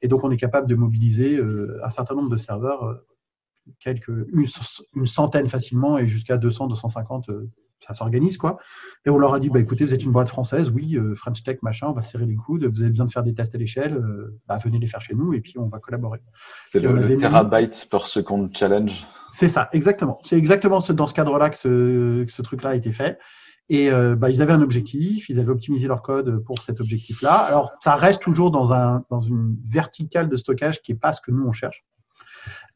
et 0.01 0.07
donc 0.07 0.23
on 0.23 0.31
est 0.31 0.37
capable 0.37 0.67
de 0.67 0.75
mobiliser 0.75 1.37
euh, 1.37 1.79
un 1.83 1.89
certain 1.89 2.15
nombre 2.15 2.29
de 2.29 2.37
serveurs, 2.37 3.01
quelques, 3.79 4.11
une, 4.33 5.05
centaine 5.05 5.47
facilement 5.47 5.97
et 5.97 6.07
jusqu'à 6.07 6.37
200, 6.37 6.67
250 6.67 7.31
ça 7.79 7.93
s'organise 7.93 8.37
quoi. 8.37 8.57
Et 9.05 9.09
on 9.09 9.17
leur 9.17 9.33
a 9.33 9.39
dit 9.39 9.49
bah 9.49 9.59
écoutez 9.59 9.85
vous 9.85 9.93
êtes 9.93 10.03
une 10.03 10.11
boîte 10.11 10.29
française, 10.29 10.69
oui 10.69 10.97
French 11.15 11.43
Tech 11.43 11.57
machin, 11.61 11.87
on 11.87 11.93
va 11.93 12.01
serrer 12.01 12.25
les 12.25 12.35
coudes, 12.35 12.65
vous 12.65 12.81
avez 12.81 12.91
besoin 12.91 13.05
de 13.05 13.11
faire 13.11 13.23
des 13.23 13.33
tests 13.33 13.55
à 13.55 13.57
l'échelle, 13.57 14.01
bah, 14.47 14.57
venez 14.63 14.79
les 14.79 14.87
faire 14.87 15.01
chez 15.01 15.13
nous 15.13 15.33
et 15.33 15.41
puis 15.41 15.57
on 15.57 15.67
va 15.67 15.79
collaborer. 15.79 16.19
C'est 16.69 16.79
le, 16.79 16.95
le 16.95 17.17
terabyte 17.17 17.87
per 17.89 17.99
second 18.05 18.49
challenge. 18.53 19.07
C'est 19.35 19.49
ça, 19.49 19.67
exactement. 19.73 20.17
C'est 20.23 20.37
exactement 20.37 20.79
dans 20.79 21.07
ce 21.07 21.13
cadre-là 21.13 21.49
que 21.49 21.57
ce, 21.57 22.41
truc-là 22.41 22.69
a 22.69 22.75
été 22.75 22.93
fait. 22.93 23.19
Et 23.67 23.91
euh, 23.91 24.15
bah, 24.15 24.29
ils 24.29 24.41
avaient 24.41 24.53
un 24.53 24.61
objectif, 24.61 25.27
ils 25.27 25.39
avaient 25.39 25.51
optimisé 25.51 25.89
leur 25.89 26.01
code 26.01 26.41
pour 26.45 26.59
cet 26.59 26.79
objectif-là. 26.79 27.33
Alors, 27.33 27.73
ça 27.83 27.95
reste 27.95 28.21
toujours 28.21 28.49
dans, 28.49 28.71
un, 28.71 29.03
dans 29.09 29.19
une 29.19 29.57
verticale 29.67 30.29
de 30.29 30.37
stockage 30.37 30.81
qui 30.81 30.93
n'est 30.93 30.97
pas 30.97 31.11
ce 31.11 31.19
que 31.19 31.31
nous, 31.31 31.45
on 31.45 31.51
cherche. 31.51 31.83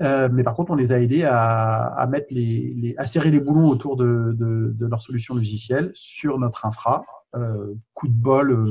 Euh, 0.02 0.30
mais 0.32 0.44
par 0.44 0.54
contre, 0.54 0.72
on 0.72 0.76
les 0.76 0.92
a 0.92 1.00
aidés 1.00 1.24
à, 1.24 2.08
mettre 2.10 2.28
les, 2.32 2.96
à 2.98 3.08
serrer 3.08 3.32
les 3.32 3.40
boulons 3.40 3.68
autour 3.68 3.96
de, 3.96 4.34
de, 4.38 4.74
de 4.74 4.86
leur 4.86 5.02
solution 5.02 5.36
logicielle 5.36 5.92
sur 5.94 6.40
notre 6.40 6.66
infra 6.66 7.04
euh, 7.36 7.76
coup 7.94 8.08
de 8.08 8.14
bol, 8.14 8.52
euh, 8.52 8.66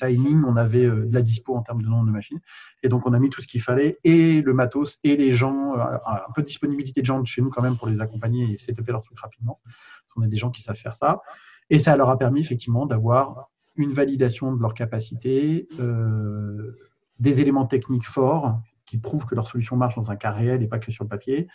timing, 0.00 0.42
on 0.44 0.56
avait 0.56 0.86
de 0.86 1.12
la 1.12 1.20
dispo 1.20 1.54
en 1.54 1.60
termes 1.60 1.82
de 1.82 1.88
nombre 1.88 2.06
de 2.06 2.10
machines. 2.10 2.40
Et 2.82 2.88
donc, 2.88 3.06
on 3.06 3.12
a 3.12 3.18
mis 3.18 3.28
tout 3.28 3.42
ce 3.42 3.46
qu'il 3.46 3.60
fallait, 3.60 3.98
et 4.04 4.40
le 4.40 4.54
matos, 4.54 4.98
et 5.04 5.16
les 5.16 5.34
gens, 5.34 5.74
un 5.74 6.32
peu 6.34 6.40
de 6.42 6.46
disponibilité 6.46 7.02
de 7.02 7.06
gens 7.06 7.22
chez 7.24 7.42
nous 7.42 7.50
quand 7.50 7.62
même 7.62 7.76
pour 7.76 7.88
les 7.88 8.00
accompagner 8.00 8.52
et 8.52 8.56
fait 8.56 8.74
leur 8.88 9.02
truc 9.02 9.18
rapidement. 9.18 9.60
On 10.16 10.22
a 10.22 10.26
des 10.28 10.36
gens 10.36 10.50
qui 10.50 10.62
savent 10.62 10.76
faire 10.76 10.94
ça. 10.94 11.20
Et 11.68 11.78
ça 11.78 11.94
leur 11.96 12.08
a 12.08 12.18
permis 12.18 12.40
effectivement 12.40 12.86
d'avoir 12.86 13.50
une 13.76 13.92
validation 13.92 14.54
de 14.54 14.60
leur 14.60 14.74
capacité, 14.74 15.68
des 17.18 17.40
éléments 17.40 17.66
techniques 17.66 18.08
forts 18.08 18.60
qui 18.90 18.98
prouvent 18.98 19.24
que 19.24 19.36
leur 19.36 19.46
solution 19.46 19.76
marche 19.76 19.94
dans 19.94 20.10
un 20.10 20.16
cas 20.16 20.32
réel 20.32 20.64
et 20.64 20.66
pas 20.66 20.80
que 20.80 20.90
sur 20.90 21.04
le 21.04 21.08
papier, 21.08 21.46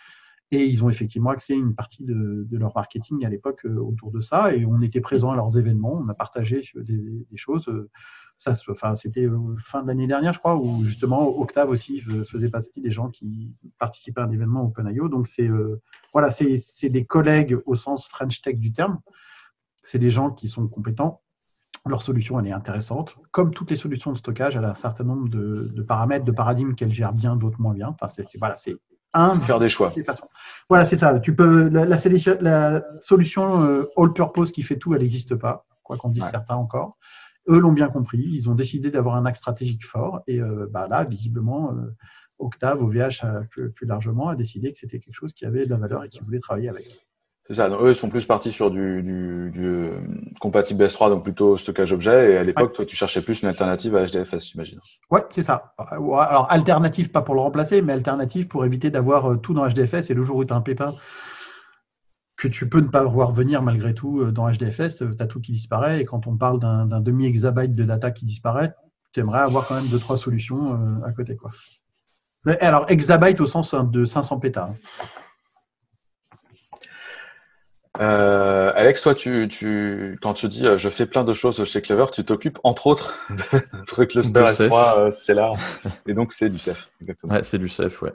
et 0.51 0.63
ils 0.63 0.83
ont 0.83 0.89
effectivement 0.89 1.31
axé 1.31 1.53
une 1.53 1.75
partie 1.75 2.03
de, 2.03 2.47
leur 2.51 2.73
marketing 2.75 3.25
à 3.25 3.29
l'époque 3.29 3.65
euh, 3.65 3.77
autour 3.77 4.11
de 4.11 4.21
ça. 4.21 4.55
Et 4.55 4.65
on 4.65 4.79
était 4.81 5.01
présent 5.01 5.31
à 5.31 5.35
leurs 5.35 5.57
événements, 5.57 5.93
on 5.93 6.07
a 6.07 6.13
partagé 6.13 6.63
des, 6.75 7.25
choses. 7.35 7.67
Euh, 7.67 7.89
ça, 8.37 8.53
enfin, 8.69 8.95
c'était 8.95 9.25
euh, 9.25 9.55
fin 9.57 9.81
de 9.81 9.87
l'année 9.87 10.07
dernière, 10.07 10.33
je 10.33 10.39
crois, 10.39 10.55
où 10.55 10.83
justement 10.83 11.27
Octave 11.39 11.69
aussi 11.69 11.99
faisait 11.99 12.49
partie 12.49 12.79
des 12.79 12.91
gens 12.91 13.09
qui 13.09 13.53
participaient 13.79 14.21
à 14.21 14.25
un 14.25 14.31
événement 14.31 14.63
OpenIO. 14.63 15.09
Donc 15.09 15.27
c'est 15.27 15.49
voilà, 16.13 16.29
c'est 16.31 16.89
des 16.89 17.05
collègues 17.05 17.57
au 17.65 17.75
sens 17.75 18.07
French 18.07 18.41
Tech 18.41 18.57
du 18.57 18.71
terme. 18.71 18.99
C'est 19.83 19.99
des 19.99 20.11
gens 20.11 20.31
qui 20.31 20.47
sont 20.47 20.67
compétents 20.67 21.21
Leur 21.87 22.01
solution, 22.01 22.39
elle 22.39 22.47
est 22.47 22.51
intéressante. 22.51 23.15
Comme 23.31 23.53
toutes 23.53 23.69
les 23.69 23.77
solutions 23.77 24.11
de 24.11 24.17
stockage, 24.17 24.55
elle 24.55 24.65
a 24.65 24.71
un 24.71 24.75
certain 24.75 25.03
nombre 25.03 25.29
de, 25.29 25.81
paramètres, 25.87 26.25
de 26.25 26.31
paradigmes 26.31 26.73
qu'elle 26.73 26.91
gère 26.91 27.13
bien, 27.13 27.35
d'autres 27.35 27.61
moins 27.61 27.73
bien. 27.73 27.89
Enfin, 27.89 28.07
c'est, 28.07 28.25
voilà, 28.39 28.57
c'est 28.57 28.75
un. 29.13 29.39
Faire 29.39 29.59
des 29.59 29.69
choix. 29.69 29.93
Voilà, 30.67 30.87
c'est 30.87 30.97
ça. 30.97 31.19
Tu 31.19 31.35
peux, 31.35 31.69
la, 31.69 31.85
la, 31.85 32.81
solution 33.01 33.61
euh, 33.63 33.83
all-purpose 33.97 34.51
qui 34.51 34.63
fait 34.63 34.77
tout, 34.77 34.95
elle 34.95 35.01
n'existe 35.01 35.35
pas, 35.35 35.67
quoi 35.83 35.95
qu'on 35.95 36.09
dise 36.09 36.25
certains 36.31 36.55
encore. 36.55 36.97
Eux 37.47 37.59
l'ont 37.59 37.71
bien 37.71 37.89
compris. 37.89 38.23
Ils 38.23 38.49
ont 38.49 38.55
décidé 38.55 38.89
d'avoir 38.89 39.15
un 39.15 39.27
axe 39.27 39.37
stratégique 39.37 39.85
fort. 39.85 40.21
Et 40.25 40.41
euh, 40.41 40.67
bah, 40.71 40.87
là, 40.89 41.03
visiblement, 41.03 41.71
euh, 41.71 41.95
Octave, 42.39 42.81
OVH, 42.81 43.47
plus, 43.51 43.71
plus 43.71 43.85
largement, 43.85 44.29
a 44.29 44.35
décidé 44.35 44.73
que 44.73 44.79
c'était 44.79 44.99
quelque 44.99 45.13
chose 45.13 45.33
qui 45.33 45.45
avait 45.45 45.65
de 45.65 45.69
la 45.69 45.77
valeur 45.77 46.03
et 46.03 46.09
qu'ils 46.09 46.23
voulaient 46.23 46.39
travailler 46.39 46.69
avec. 46.69 47.04
C'est 47.47 47.53
ça. 47.53 47.69
eux, 47.69 47.91
ils 47.91 47.95
sont 47.95 48.09
plus 48.09 48.25
partis 48.25 48.51
sur 48.51 48.71
du, 48.71 49.03
du, 49.03 49.51
du 49.51 49.65
euh, 49.65 49.99
compatible 50.39 50.83
S3, 50.83 51.09
donc 51.09 51.23
plutôt 51.23 51.57
stockage 51.57 51.93
objet. 51.93 52.31
Et 52.31 52.37
à 52.37 52.43
l'époque, 52.43 52.73
toi, 52.73 52.85
tu 52.85 52.95
cherchais 52.95 53.21
plus 53.21 53.43
une 53.43 53.47
alternative 53.49 53.95
à 53.95 54.07
HDFS, 54.07 54.51
j'imagine. 54.51 54.79
Ouais, 55.11 55.23
c'est 55.29 55.43
ça. 55.43 55.75
Alors, 55.77 56.47
alternative, 56.51 57.11
pas 57.11 57.21
pour 57.21 57.35
le 57.35 57.41
remplacer, 57.41 57.83
mais 57.83 57.93
alternative 57.93 58.47
pour 58.47 58.65
éviter 58.65 58.89
d'avoir 58.89 59.31
euh, 59.31 59.35
tout 59.35 59.53
dans 59.53 59.67
HDFS. 59.67 60.09
Et 60.09 60.15
le 60.15 60.23
jour 60.23 60.37
où 60.37 60.45
tu 60.45 60.53
as 60.53 60.55
un 60.55 60.61
pépin 60.61 60.91
que 62.35 62.47
tu 62.47 62.67
peux 62.67 62.79
ne 62.79 62.87
pas 62.87 63.03
voir 63.03 63.31
venir 63.31 63.61
malgré 63.61 63.93
tout 63.93 64.21
euh, 64.21 64.31
dans 64.31 64.51
HDFS, 64.51 64.97
tu 64.97 65.05
as 65.19 65.27
tout 65.27 65.39
qui 65.39 65.51
disparaît. 65.51 66.01
Et 66.01 66.05
quand 66.05 66.25
on 66.25 66.37
parle 66.37 66.59
d'un 66.59 66.99
demi-exabyte 66.99 67.75
de 67.75 67.83
data 67.83 68.09
qui 68.09 68.25
disparaît, 68.25 68.73
tu 69.13 69.19
aimerais 69.19 69.39
avoir 69.39 69.67
quand 69.67 69.75
même 69.75 69.87
deux, 69.87 69.99
trois 69.99 70.17
solutions 70.17 71.03
à 71.03 71.11
côté. 71.13 71.35
Quoi. 71.35 71.51
alors, 72.59 72.89
exabyte 72.89 73.39
au 73.39 73.45
sens 73.45 73.75
de 73.75 74.03
500 74.03 74.39
pétas. 74.39 74.71
Hein. 74.71 74.75
Euh, 77.99 78.71
Alex, 78.75 79.01
toi, 79.01 79.15
tu, 79.15 79.47
tu, 79.49 80.17
quand 80.21 80.33
tu 80.33 80.47
dis 80.47 80.65
euh, 80.65 80.77
je 80.77 80.89
fais 80.89 81.05
plein 81.05 81.23
de 81.23 81.33
choses 81.33 81.63
chez 81.63 81.81
Clever, 81.81 82.05
tu 82.11 82.23
t'occupes 82.23 82.59
entre 82.63 82.87
autres 82.87 83.15
de 83.29 83.85
trucs 83.85 84.11
cluster 84.11 84.39
S3, 84.39 84.99
euh, 84.99 85.11
c'est 85.11 85.33
là, 85.33 85.53
et 86.07 86.13
donc 86.13 86.33
c'est 86.33 86.49
du 86.49 86.57
CEF. 86.57 86.89
Exactement. 87.01 87.33
Ouais, 87.33 87.43
c'est 87.43 87.57
du 87.57 87.69
CEF, 87.69 88.01
ouais. 88.01 88.13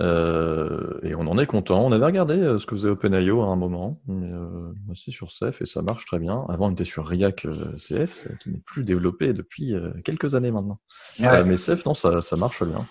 Euh, 0.00 0.98
et 1.02 1.14
on 1.14 1.20
en 1.20 1.38
est 1.38 1.46
content. 1.46 1.84
On 1.84 1.92
avait 1.92 2.04
regardé 2.04 2.34
euh, 2.34 2.58
ce 2.58 2.66
que 2.66 2.74
faisait 2.74 2.88
OpenIO 2.88 3.42
à 3.42 3.46
un 3.46 3.56
moment, 3.56 4.00
mais 4.06 4.30
euh, 4.30 4.72
aussi 4.90 5.12
sur 5.12 5.30
CEF 5.30 5.62
et 5.62 5.66
ça 5.66 5.82
marche 5.82 6.04
très 6.04 6.18
bien. 6.18 6.44
Avant, 6.48 6.68
on 6.68 6.72
était 6.72 6.84
sur 6.84 7.06
React 7.06 7.48
CF, 7.76 8.28
qui 8.40 8.50
n'est 8.50 8.60
plus 8.64 8.84
développé 8.84 9.32
depuis 9.32 9.74
quelques 10.04 10.34
années 10.34 10.50
maintenant. 10.50 10.78
mais 11.20 11.56
CEF, 11.56 11.84
non, 11.84 11.94
ça, 11.94 12.22
ça 12.22 12.36
marche 12.36 12.62
bien. 12.64 12.86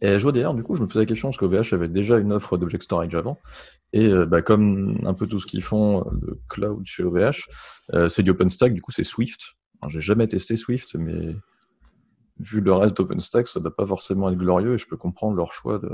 Et 0.00 0.18
je 0.18 0.22
vois 0.22 0.32
d'ailleurs, 0.32 0.54
du 0.54 0.62
coup, 0.62 0.76
je 0.76 0.82
me 0.82 0.86
posais 0.86 1.00
la 1.00 1.06
question 1.06 1.28
parce 1.28 1.38
qu'OVH 1.38 1.74
avait 1.74 1.88
déjà 1.88 2.18
une 2.18 2.32
offre 2.32 2.56
d'object 2.56 2.82
storage 2.84 3.14
avant. 3.14 3.38
Et 3.92 4.06
euh, 4.06 4.26
bah, 4.26 4.42
comme 4.42 5.00
un 5.04 5.14
peu 5.14 5.26
tout 5.26 5.40
ce 5.40 5.46
qu'ils 5.46 5.62
font 5.62 6.00
euh, 6.00 6.10
de 6.12 6.40
cloud 6.48 6.82
chez 6.84 7.02
OVH, 7.02 7.48
euh, 7.94 8.08
c'est 8.08 8.22
du 8.22 8.30
OpenStack, 8.30 8.74
du 8.74 8.82
coup, 8.82 8.92
c'est 8.92 9.04
Swift. 9.04 9.40
J'ai 9.88 10.00
jamais 10.00 10.26
testé 10.26 10.56
Swift, 10.56 10.94
mais 10.96 11.34
vu 12.40 12.60
le 12.60 12.72
reste 12.72 12.96
d'OpenStack, 12.96 13.48
ça 13.48 13.60
ne 13.60 13.64
doit 13.64 13.74
pas 13.74 13.86
forcément 13.86 14.28
être 14.30 14.36
glorieux 14.36 14.74
et 14.74 14.78
je 14.78 14.86
peux 14.86 14.96
comprendre 14.96 15.36
leur 15.36 15.52
choix 15.52 15.78
de, 15.78 15.90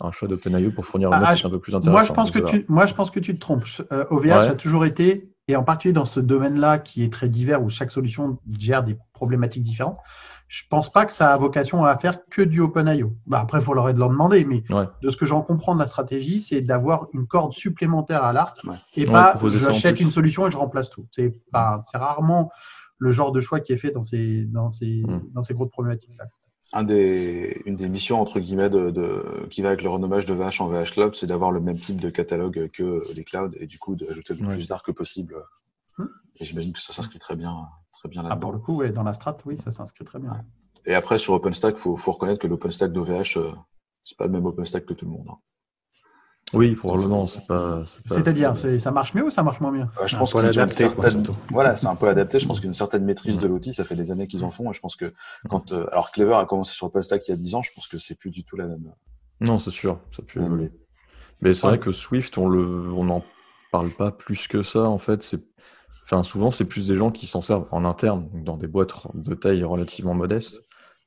un 0.00 0.12
choix 0.12 0.28
d'OpenIO 0.28 0.70
pour 0.72 0.84
fournir 0.84 1.12
un 1.12 1.22
ah, 1.22 1.34
un 1.42 1.50
peu 1.50 1.58
plus 1.58 1.74
intéressant. 1.74 1.92
Moi, 1.92 2.04
je 2.04 2.12
pense, 2.12 2.30
que 2.30 2.38
tu, 2.38 2.64
moi, 2.68 2.86
je 2.86 2.94
pense 2.94 3.10
que 3.10 3.20
tu 3.20 3.32
te 3.34 3.38
trompes. 3.38 3.64
OVH 4.10 4.30
a 4.30 4.54
toujours 4.54 4.84
été, 4.84 5.32
et 5.46 5.56
en 5.56 5.64
particulier 5.64 5.94
dans 5.94 6.04
ce 6.04 6.20
domaine-là 6.20 6.78
qui 6.78 7.02
est 7.02 7.12
très 7.12 7.28
divers 7.28 7.62
où 7.62 7.70
chaque 7.70 7.90
solution 7.90 8.38
gère 8.58 8.84
des 8.84 8.96
problématiques 9.12 9.62
différentes, 9.62 9.98
je 10.48 10.62
pense 10.70 10.90
pas 10.90 11.04
que 11.04 11.12
ça 11.12 11.32
a 11.32 11.36
vocation 11.36 11.84
à 11.84 11.96
faire 11.98 12.24
que 12.30 12.40
du 12.40 12.60
OpenIO. 12.60 13.12
Bah 13.26 13.40
après, 13.40 13.58
il 13.58 13.64
faut 13.64 13.74
leur, 13.74 13.92
leur 13.92 14.08
demander, 14.08 14.46
mais 14.46 14.64
de 15.02 15.10
ce 15.10 15.16
que 15.16 15.26
j'en 15.26 15.42
comprends 15.42 15.74
de 15.74 15.80
la 15.80 15.86
stratégie, 15.86 16.40
c'est 16.40 16.62
d'avoir 16.62 17.06
une 17.12 17.26
corde 17.26 17.52
supplémentaire 17.52 18.24
à 18.24 18.32
l'arc 18.32 18.58
et 18.96 19.04
pas 19.04 19.38
j'achète 19.44 20.00
une 20.00 20.10
solution 20.10 20.46
et 20.46 20.50
je 20.50 20.56
remplace 20.56 20.88
tout. 20.88 21.06
C'est 21.12 21.34
rarement 21.52 22.50
le 22.98 23.12
genre 23.12 23.30
de 23.30 23.40
choix 23.40 23.60
qui 23.60 23.72
est 23.72 23.76
fait 23.76 23.90
dans 23.90 24.02
ces, 24.02 24.44
dans 24.44 24.70
ces, 24.70 25.02
mm. 25.06 25.30
dans 25.32 25.42
ces 25.42 25.54
grosses 25.54 25.70
problématiques-là. 25.70 26.24
Un 26.72 26.82
des, 26.82 27.62
une 27.64 27.76
des 27.76 27.88
missions 27.88 28.20
entre 28.20 28.40
guillemets 28.40 28.68
de, 28.68 28.90
de, 28.90 29.46
qui 29.50 29.62
va 29.62 29.68
avec 29.68 29.82
le 29.82 29.88
renommage 29.88 30.26
de 30.26 30.34
VH 30.34 30.60
en 30.60 30.68
VH 30.68 30.92
Cloud, 30.92 31.14
c'est 31.14 31.26
d'avoir 31.26 31.50
le 31.52 31.60
même 31.60 31.76
type 31.76 32.00
de 32.00 32.10
catalogue 32.10 32.68
que 32.72 33.00
les 33.14 33.24
clouds 33.24 33.52
et 33.58 33.66
du 33.66 33.78
coup 33.78 33.94
d'ajouter 33.94 34.34
le 34.34 34.48
plus 34.48 34.68
d'art 34.68 34.82
que 34.82 34.92
possible. 34.92 35.36
Mm. 35.96 36.04
Et 36.40 36.44
j'imagine 36.44 36.72
que 36.72 36.80
ça 36.80 36.92
s'inscrit 36.92 37.18
très 37.18 37.36
bien 37.36 37.68
très 37.98 38.08
bien 38.08 38.24
ah, 38.28 38.36
pour 38.36 38.52
le 38.52 38.58
coup, 38.58 38.84
dans 38.86 39.02
la 39.02 39.12
strat, 39.12 39.36
oui, 39.44 39.58
ça 39.64 39.72
s'inscrit 39.72 40.04
très 40.04 40.18
bien. 40.18 40.32
Et 40.86 40.94
après, 40.94 41.18
sur 41.18 41.34
OpenStack, 41.34 41.74
il 41.76 41.80
faut, 41.80 41.96
faut, 41.96 42.12
reconnaître 42.12 42.40
que 42.40 42.46
l'OpenStack 42.46 42.92
d'OVH, 42.92 43.36
euh, 43.36 43.52
c'est 44.04 44.16
pas 44.16 44.26
le 44.26 44.32
même 44.32 44.46
OpenStack 44.46 44.86
que 44.86 44.94
tout 44.94 45.04
le 45.04 45.10
monde. 45.10 45.26
Hein. 45.30 45.36
Oui, 46.54 46.74
probablement, 46.76 47.26
c'est 47.26 47.46
pas. 47.46 47.82
C'est-à-dire, 48.06 48.54
ça 48.56 48.90
marche 48.90 49.12
mieux 49.12 49.24
ou 49.24 49.30
ça 49.30 49.42
marche 49.42 49.60
moins 49.60 49.72
bien 49.72 49.90
Je 50.06 50.16
pense 50.16 50.32
qu'on 50.32 50.38
adapté. 50.38 50.88
Voilà, 51.50 51.76
c'est 51.76 51.88
un 51.88 51.94
peu 51.94 52.08
adapté. 52.08 52.40
Je 52.40 52.48
pense 52.48 52.60
qu'une 52.60 52.72
certaine 52.72 53.04
maîtrise 53.04 53.38
de 53.38 53.46
l'outil, 53.46 53.74
ça 53.74 53.84
fait 53.84 53.96
des 53.96 54.10
années 54.10 54.26
qu'ils 54.26 54.44
en 54.44 54.50
font. 54.50 54.70
Et 54.70 54.74
je 54.74 54.80
pense 54.80 54.96
que 54.96 55.12
quand, 55.50 55.72
euh, 55.72 55.86
alors 55.92 56.10
Clever 56.10 56.34
a 56.34 56.46
commencé 56.46 56.72
sur 56.72 56.86
OpenStack 56.86 57.28
il 57.28 57.32
y 57.32 57.34
a 57.34 57.36
10 57.36 57.54
ans, 57.54 57.62
je 57.62 57.70
pense 57.74 57.86
que 57.86 57.98
c'est 57.98 58.18
plus 58.18 58.30
du 58.30 58.44
tout 58.44 58.56
la 58.56 58.66
même. 58.66 58.90
Non, 59.40 59.58
c'est 59.58 59.70
sûr, 59.70 60.00
ça 60.16 60.22
peut 60.22 60.40
évoluer. 60.40 60.72
Mais 61.42 61.52
c'est 61.52 61.66
vrai 61.66 61.78
que 61.78 61.92
Swift, 61.92 62.38
on 62.38 62.48
le, 62.48 62.92
on 62.92 63.04
n'en 63.04 63.22
parle 63.70 63.90
pas 63.90 64.10
plus 64.10 64.48
que 64.48 64.62
ça. 64.62 64.88
En 64.88 64.98
fait, 64.98 65.22
c'est 65.22 65.42
Enfin, 66.04 66.22
souvent, 66.22 66.50
c'est 66.50 66.64
plus 66.64 66.88
des 66.88 66.96
gens 66.96 67.10
qui 67.10 67.26
s'en 67.26 67.42
servent 67.42 67.66
en 67.70 67.84
interne, 67.84 68.28
dans 68.32 68.56
des 68.56 68.66
boîtes 68.66 68.94
de 69.14 69.34
taille 69.34 69.62
relativement 69.62 70.14
modeste, 70.14 70.62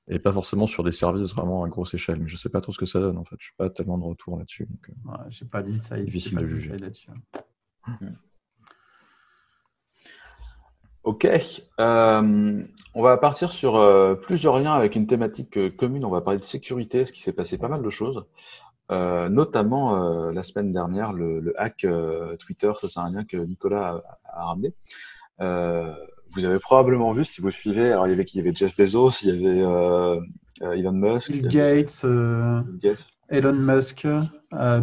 et 0.07 0.19
pas 0.19 0.31
forcément 0.31 0.67
sur 0.67 0.83
des 0.83 0.91
services 0.91 1.33
vraiment 1.33 1.63
à 1.63 1.69
grosse 1.69 1.93
échelle. 1.93 2.19
Mais 2.19 2.27
je 2.27 2.35
sais 2.35 2.50
pas 2.50 2.61
trop 2.61 2.71
ce 2.71 2.77
que 2.77 2.85
ça 2.85 3.00
donne, 3.00 3.17
en 3.17 3.25
fait. 3.25 3.35
Je 3.39 3.45
suis 3.45 3.55
pas 3.57 3.69
tellement 3.69 3.97
de 3.97 4.03
retour 4.03 4.38
là-dessus. 4.38 4.67
Euh, 4.89 5.11
j'ai 5.29 5.45
pas 5.45 5.63
dit 5.63 5.79
ça. 5.81 5.97
Difficile 5.97 6.38
de 6.38 6.45
juger. 6.45 6.71
Ok. 11.03 11.27
Euh, 11.79 12.63
on 12.93 13.01
va 13.01 13.17
partir 13.17 13.51
sur 13.51 13.77
euh, 13.77 14.13
plusieurs 14.13 14.59
liens 14.59 14.73
avec 14.73 14.95
une 14.95 15.07
thématique 15.07 15.75
commune. 15.77 16.05
On 16.05 16.11
va 16.11 16.21
parler 16.21 16.39
de 16.39 16.45
sécurité, 16.45 17.07
ce 17.07 17.11
qui 17.11 17.21
s'est 17.21 17.33
passé 17.33 17.57
pas 17.57 17.69
mal 17.69 17.81
de 17.81 17.89
choses. 17.89 18.23
Euh, 18.91 19.29
notamment 19.29 19.95
euh, 19.95 20.31
la 20.33 20.43
semaine 20.43 20.74
dernière, 20.74 21.13
le, 21.13 21.39
le 21.39 21.60
hack 21.62 21.86
euh, 21.86 22.36
Twitter, 22.38 22.71
ça 22.74 22.89
c'est 22.89 23.00
un 23.00 23.10
lien 23.10 23.24
que 23.24 23.38
Nicolas 23.38 24.01
a, 24.25 24.41
a 24.41 24.45
ramené. 24.48 24.74
vous 25.39 26.45
avez 26.45 26.60
probablement 26.60 27.13
vu, 27.13 27.24
si 27.24 27.39
vous 27.39 27.51
suivez, 27.51 27.91
alors 27.91 28.07
il 28.07 28.12
y 28.12 28.13
avait 28.13 28.25
qui? 28.25 28.38
Il 28.39 28.45
y 28.45 28.48
avait 28.48 28.55
Jeff 28.55 28.75
Bezos, 28.77 29.12
il 29.24 29.29
y 29.29 29.48
avait 29.48 29.60
Elon 30.62 30.91
Musk, 30.91 31.31
Bill 31.31 31.48
Gates, 31.48 32.05
Elon 33.29 33.53
Musk, 33.53 34.05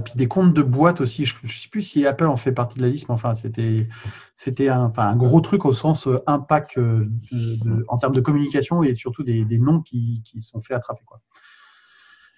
puis 0.04 0.12
des 0.14 0.26
comptes 0.26 0.54
de 0.54 0.62
boîtes 0.62 1.02
aussi. 1.02 1.26
Je 1.26 1.34
ne 1.42 1.48
sais 1.48 1.68
plus 1.70 1.82
si 1.82 2.06
Apple 2.06 2.26
en 2.26 2.38
fait 2.38 2.52
partie 2.52 2.78
de 2.78 2.82
la 2.82 2.88
liste, 2.88 3.08
mais 3.08 3.14
enfin 3.14 3.34
c'était 3.34 3.88
c'était 4.36 4.70
un, 4.70 4.84
enfin, 4.84 5.08
un 5.08 5.16
gros 5.16 5.42
truc 5.42 5.66
au 5.66 5.74
sens 5.74 6.08
impact 6.26 6.78
de, 6.78 7.84
en 7.88 7.98
termes 7.98 8.14
de 8.14 8.22
communication 8.22 8.82
et 8.82 8.94
surtout 8.94 9.22
des, 9.22 9.44
des 9.44 9.58
noms 9.58 9.82
qui, 9.82 10.22
qui 10.24 10.40
sont 10.40 10.62
fait 10.62 10.72
attraper 10.72 11.02
quoi. 11.04 11.20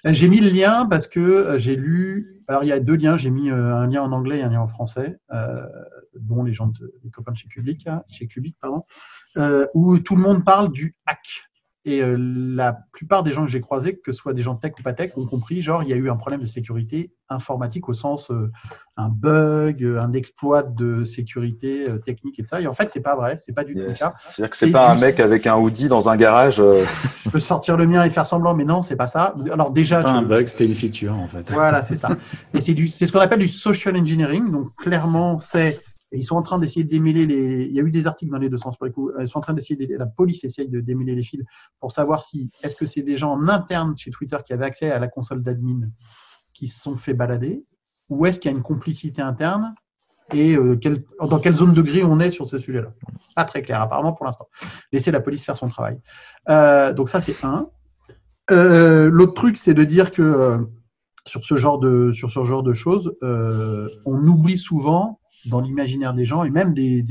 Euh, 0.07 0.14
j'ai 0.14 0.28
mis 0.28 0.40
le 0.40 0.49
lien 0.49 0.87
parce 0.87 1.07
que 1.07 1.21
euh, 1.21 1.59
j'ai 1.59 1.76
lu. 1.76 2.42
Alors, 2.49 2.64
il 2.64 2.69
y 2.69 2.73
a 2.73 2.80
deux 2.80 2.97
liens. 2.97 3.16
J'ai 3.16 3.30
mis 3.30 3.50
euh, 3.50 3.75
un 3.75 3.87
lien 3.87 4.02
en 4.02 4.12
anglais 4.12 4.38
et 4.38 4.42
un 4.42 4.50
lien 4.50 4.61
en 4.61 4.69
français, 4.69 5.19
euh, 5.33 5.66
dont 6.19 6.42
les 6.42 6.52
gens, 6.52 6.69
de, 6.69 6.95
les 7.04 7.11
copains 7.11 7.33
de 7.33 7.37
chez 7.37 7.49
Public, 7.49 7.88
chez 8.09 8.26
Public, 8.26 8.57
pardon, 8.61 8.85
euh, 9.37 9.66
où 9.75 9.99
tout 9.99 10.16
le 10.16 10.23
monde 10.23 10.45
parle 10.45 10.73
du 10.73 10.97
hack. 11.07 11.50
Et 11.87 12.02
euh, 12.02 12.14
la 12.18 12.78
plupart 12.92 13.22
des 13.22 13.32
gens 13.32 13.46
que 13.46 13.50
j'ai 13.50 13.62
croisés, 13.62 13.99
que 13.99 14.12
ce 14.12 14.18
soit 14.18 14.34
des 14.34 14.42
gens 14.42 14.54
tech 14.54 14.72
ou 14.78 14.82
pas 14.82 14.92
tech, 14.92 15.12
ont 15.16 15.25
compris, 15.25 15.62
genre, 15.62 15.82
il 15.82 15.88
y 15.88 15.94
a 15.94 15.96
eu 15.96 16.10
un 16.10 16.16
problème 16.16 16.42
de 16.42 16.46
sécurité 16.46 17.14
informatique 17.30 17.88
au 17.88 17.94
sens 17.94 18.30
euh, 18.30 18.50
un 18.99 19.08
bug, 19.08 19.82
un 19.99 20.12
exploit 20.12 20.62
de 20.62 21.04
sécurité 21.04 21.88
euh, 21.88 21.96
technique 21.96 22.38
et 22.38 22.42
de 22.42 22.49
ça. 22.49 22.60
Et 22.60 22.66
en 22.66 22.75
fait, 22.75 22.90
c'est 22.92 23.00
pas 23.00 23.16
vrai, 23.16 23.38
c'est 23.38 23.54
pas 23.54 23.64
du 23.64 23.75
tout 23.75 23.80
le 23.80 23.94
cas. 23.94 24.12
C'est-à-dire 24.18 24.50
que 24.50 24.56
c'est 24.58 24.70
pas 24.70 24.90
un 24.90 24.94
mec 24.96 25.20
avec 25.20 25.46
un 25.46 25.56
hoodie 25.56 25.88
dans 25.88 26.10
un 26.10 26.16
garage. 26.16 26.56
Je 27.25 27.30
peux 27.30 27.40
sortir 27.40 27.78
le 27.78 27.87
mien 27.87 28.04
et 28.04 28.10
faire 28.10 28.26
semblant, 28.26 28.54
mais 28.54 28.64
non, 28.64 28.82
c'est 28.82 28.96
pas 28.96 29.06
ça. 29.06 29.34
Alors 29.50 29.70
déjà, 29.70 30.02
pas 30.02 30.10
un 30.10 30.22
bug, 30.22 30.49
c'était 30.49 30.66
une 30.66 30.75
feature 30.75 31.16
en 31.16 31.28
fait. 31.28 31.50
Voilà, 31.50 31.82
c'est 31.82 31.96
ça. 31.96 32.10
Et 32.52 32.60
c'est 32.60 32.75
du, 32.75 32.88
c'est 32.88 33.06
ce 33.06 33.12
qu'on 33.12 33.20
appelle 33.20 33.38
du 33.38 33.49
social 33.49 33.96
engineering. 33.96 34.50
Donc 34.50 34.75
clairement, 34.76 35.38
c'est 35.38 35.80
et 36.12 36.18
ils 36.18 36.24
sont 36.24 36.36
en 36.36 36.42
train 36.42 36.58
d'essayer 36.58 36.84
de 36.84 36.90
démêler 36.90 37.26
les. 37.26 37.64
Il 37.64 37.72
y 37.72 37.80
a 37.80 37.82
eu 37.82 37.90
des 37.90 38.06
articles 38.06 38.32
dans 38.32 38.38
les 38.38 38.48
deux 38.48 38.58
sens 38.58 38.76
pour 38.76 38.86
les 38.86 38.92
coups. 38.92 39.12
Ils 39.20 39.28
sont 39.28 39.38
en 39.38 39.42
train 39.42 39.54
d'essayer. 39.54 39.86
De... 39.86 39.96
La 39.96 40.06
police 40.06 40.42
essaye 40.44 40.68
de 40.68 40.80
démêler 40.80 41.14
les 41.14 41.22
fils 41.22 41.42
pour 41.78 41.92
savoir 41.92 42.22
si 42.22 42.50
est-ce 42.62 42.76
que 42.76 42.86
c'est 42.86 43.02
des 43.02 43.16
gens 43.16 43.32
en 43.32 43.48
interne 43.48 43.96
chez 43.96 44.10
Twitter 44.10 44.36
qui 44.44 44.52
avaient 44.52 44.66
accès 44.66 44.90
à 44.90 44.98
la 44.98 45.08
console 45.08 45.42
d'admin 45.42 45.88
qui 46.52 46.68
se 46.68 46.80
sont 46.80 46.96
fait 46.96 47.14
balader, 47.14 47.64
ou 48.08 48.26
est-ce 48.26 48.38
qu'il 48.38 48.50
y 48.50 48.54
a 48.54 48.56
une 48.56 48.62
complicité 48.62 49.22
interne 49.22 49.74
et 50.32 50.56
euh, 50.56 50.78
dans 51.20 51.38
quelle 51.40 51.54
zone 51.54 51.74
de 51.74 51.82
gris 51.82 52.04
on 52.04 52.20
est 52.20 52.30
sur 52.30 52.46
ce 52.46 52.58
sujet-là? 52.58 52.92
Pas 53.34 53.44
très 53.44 53.62
clair 53.62 53.80
apparemment 53.80 54.12
pour 54.12 54.26
l'instant. 54.26 54.48
Laissez 54.92 55.10
la 55.10 55.20
police 55.20 55.44
faire 55.44 55.56
son 55.56 55.68
travail. 55.68 55.98
Euh, 56.48 56.92
donc 56.92 57.08
ça 57.08 57.20
c'est 57.20 57.36
un. 57.42 57.68
Euh, 58.50 59.08
L'autre 59.10 59.34
truc 59.34 59.56
c'est 59.58 59.74
de 59.74 59.84
dire 59.84 60.12
que 60.12 60.22
euh, 60.22 60.58
sur 61.26 61.44
ce 61.44 61.56
genre 61.56 61.78
de 61.78 62.72
choses, 62.72 63.16
euh, 63.22 63.88
on 64.06 64.26
oublie 64.26 64.58
souvent 64.58 65.20
dans 65.50 65.60
l'imaginaire 65.60 66.14
des 66.14 66.24
gens 66.24 66.44
et 66.44 66.50
même 66.50 66.74
des, 66.74 67.04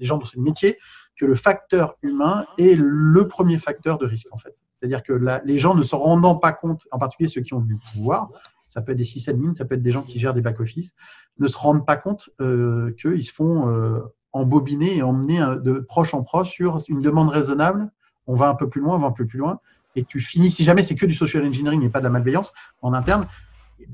gens 0.00 0.18
dans 0.18 0.26
ce 0.26 0.38
métier 0.38 0.78
que 1.16 1.24
le 1.24 1.34
facteur 1.34 1.96
humain 2.02 2.44
est 2.58 2.74
le 2.76 3.28
premier 3.28 3.58
facteur 3.58 3.98
de 3.98 4.06
risque 4.06 4.28
en 4.32 4.38
fait. 4.38 4.54
C'est-à-dire 4.78 5.02
que 5.02 5.12
les 5.44 5.58
gens 5.58 5.74
ne 5.74 5.82
se 5.84 5.94
rendant 5.94 6.34
pas 6.34 6.52
compte, 6.52 6.82
en 6.90 6.98
particulier 6.98 7.28
ceux 7.28 7.42
qui 7.42 7.54
ont 7.54 7.60
du 7.60 7.76
pouvoir, 7.92 8.30
ça 8.70 8.80
peut 8.80 8.92
être 8.92 8.98
des 8.98 9.04
sysadmins, 9.04 9.54
ça 9.54 9.64
peut 9.64 9.74
être 9.74 9.82
des 9.82 9.92
gens 9.92 10.02
qui 10.02 10.18
gèrent 10.18 10.34
des 10.34 10.40
back-office, 10.40 10.94
ne 11.38 11.46
se 11.46 11.56
rendent 11.56 11.86
pas 11.86 11.96
compte 11.96 12.30
euh, 12.40 12.92
qu'ils 13.00 13.24
se 13.24 13.32
font 13.32 13.68
euh, 13.68 14.00
embobiner 14.32 14.96
et 14.96 15.02
emmener 15.02 15.44
de 15.62 15.78
proche 15.80 16.14
en 16.14 16.22
proche 16.22 16.50
sur 16.50 16.80
une 16.88 17.02
demande 17.02 17.28
raisonnable. 17.28 17.92
On 18.26 18.34
va 18.34 18.48
un 18.48 18.54
peu 18.54 18.68
plus 18.68 18.80
loin, 18.80 18.96
on 18.96 18.98
va 18.98 19.08
un 19.08 19.12
peu 19.12 19.26
plus 19.26 19.38
loin. 19.38 19.60
Et 19.94 20.04
tu 20.04 20.20
finis, 20.20 20.50
si 20.50 20.64
jamais 20.64 20.82
c'est 20.82 20.94
que 20.94 21.06
du 21.06 21.14
social 21.14 21.46
engineering 21.46 21.82
et 21.82 21.88
pas 21.88 21.98
de 22.00 22.04
la 22.04 22.10
malveillance 22.10 22.52
en 22.80 22.92
interne, 22.92 23.26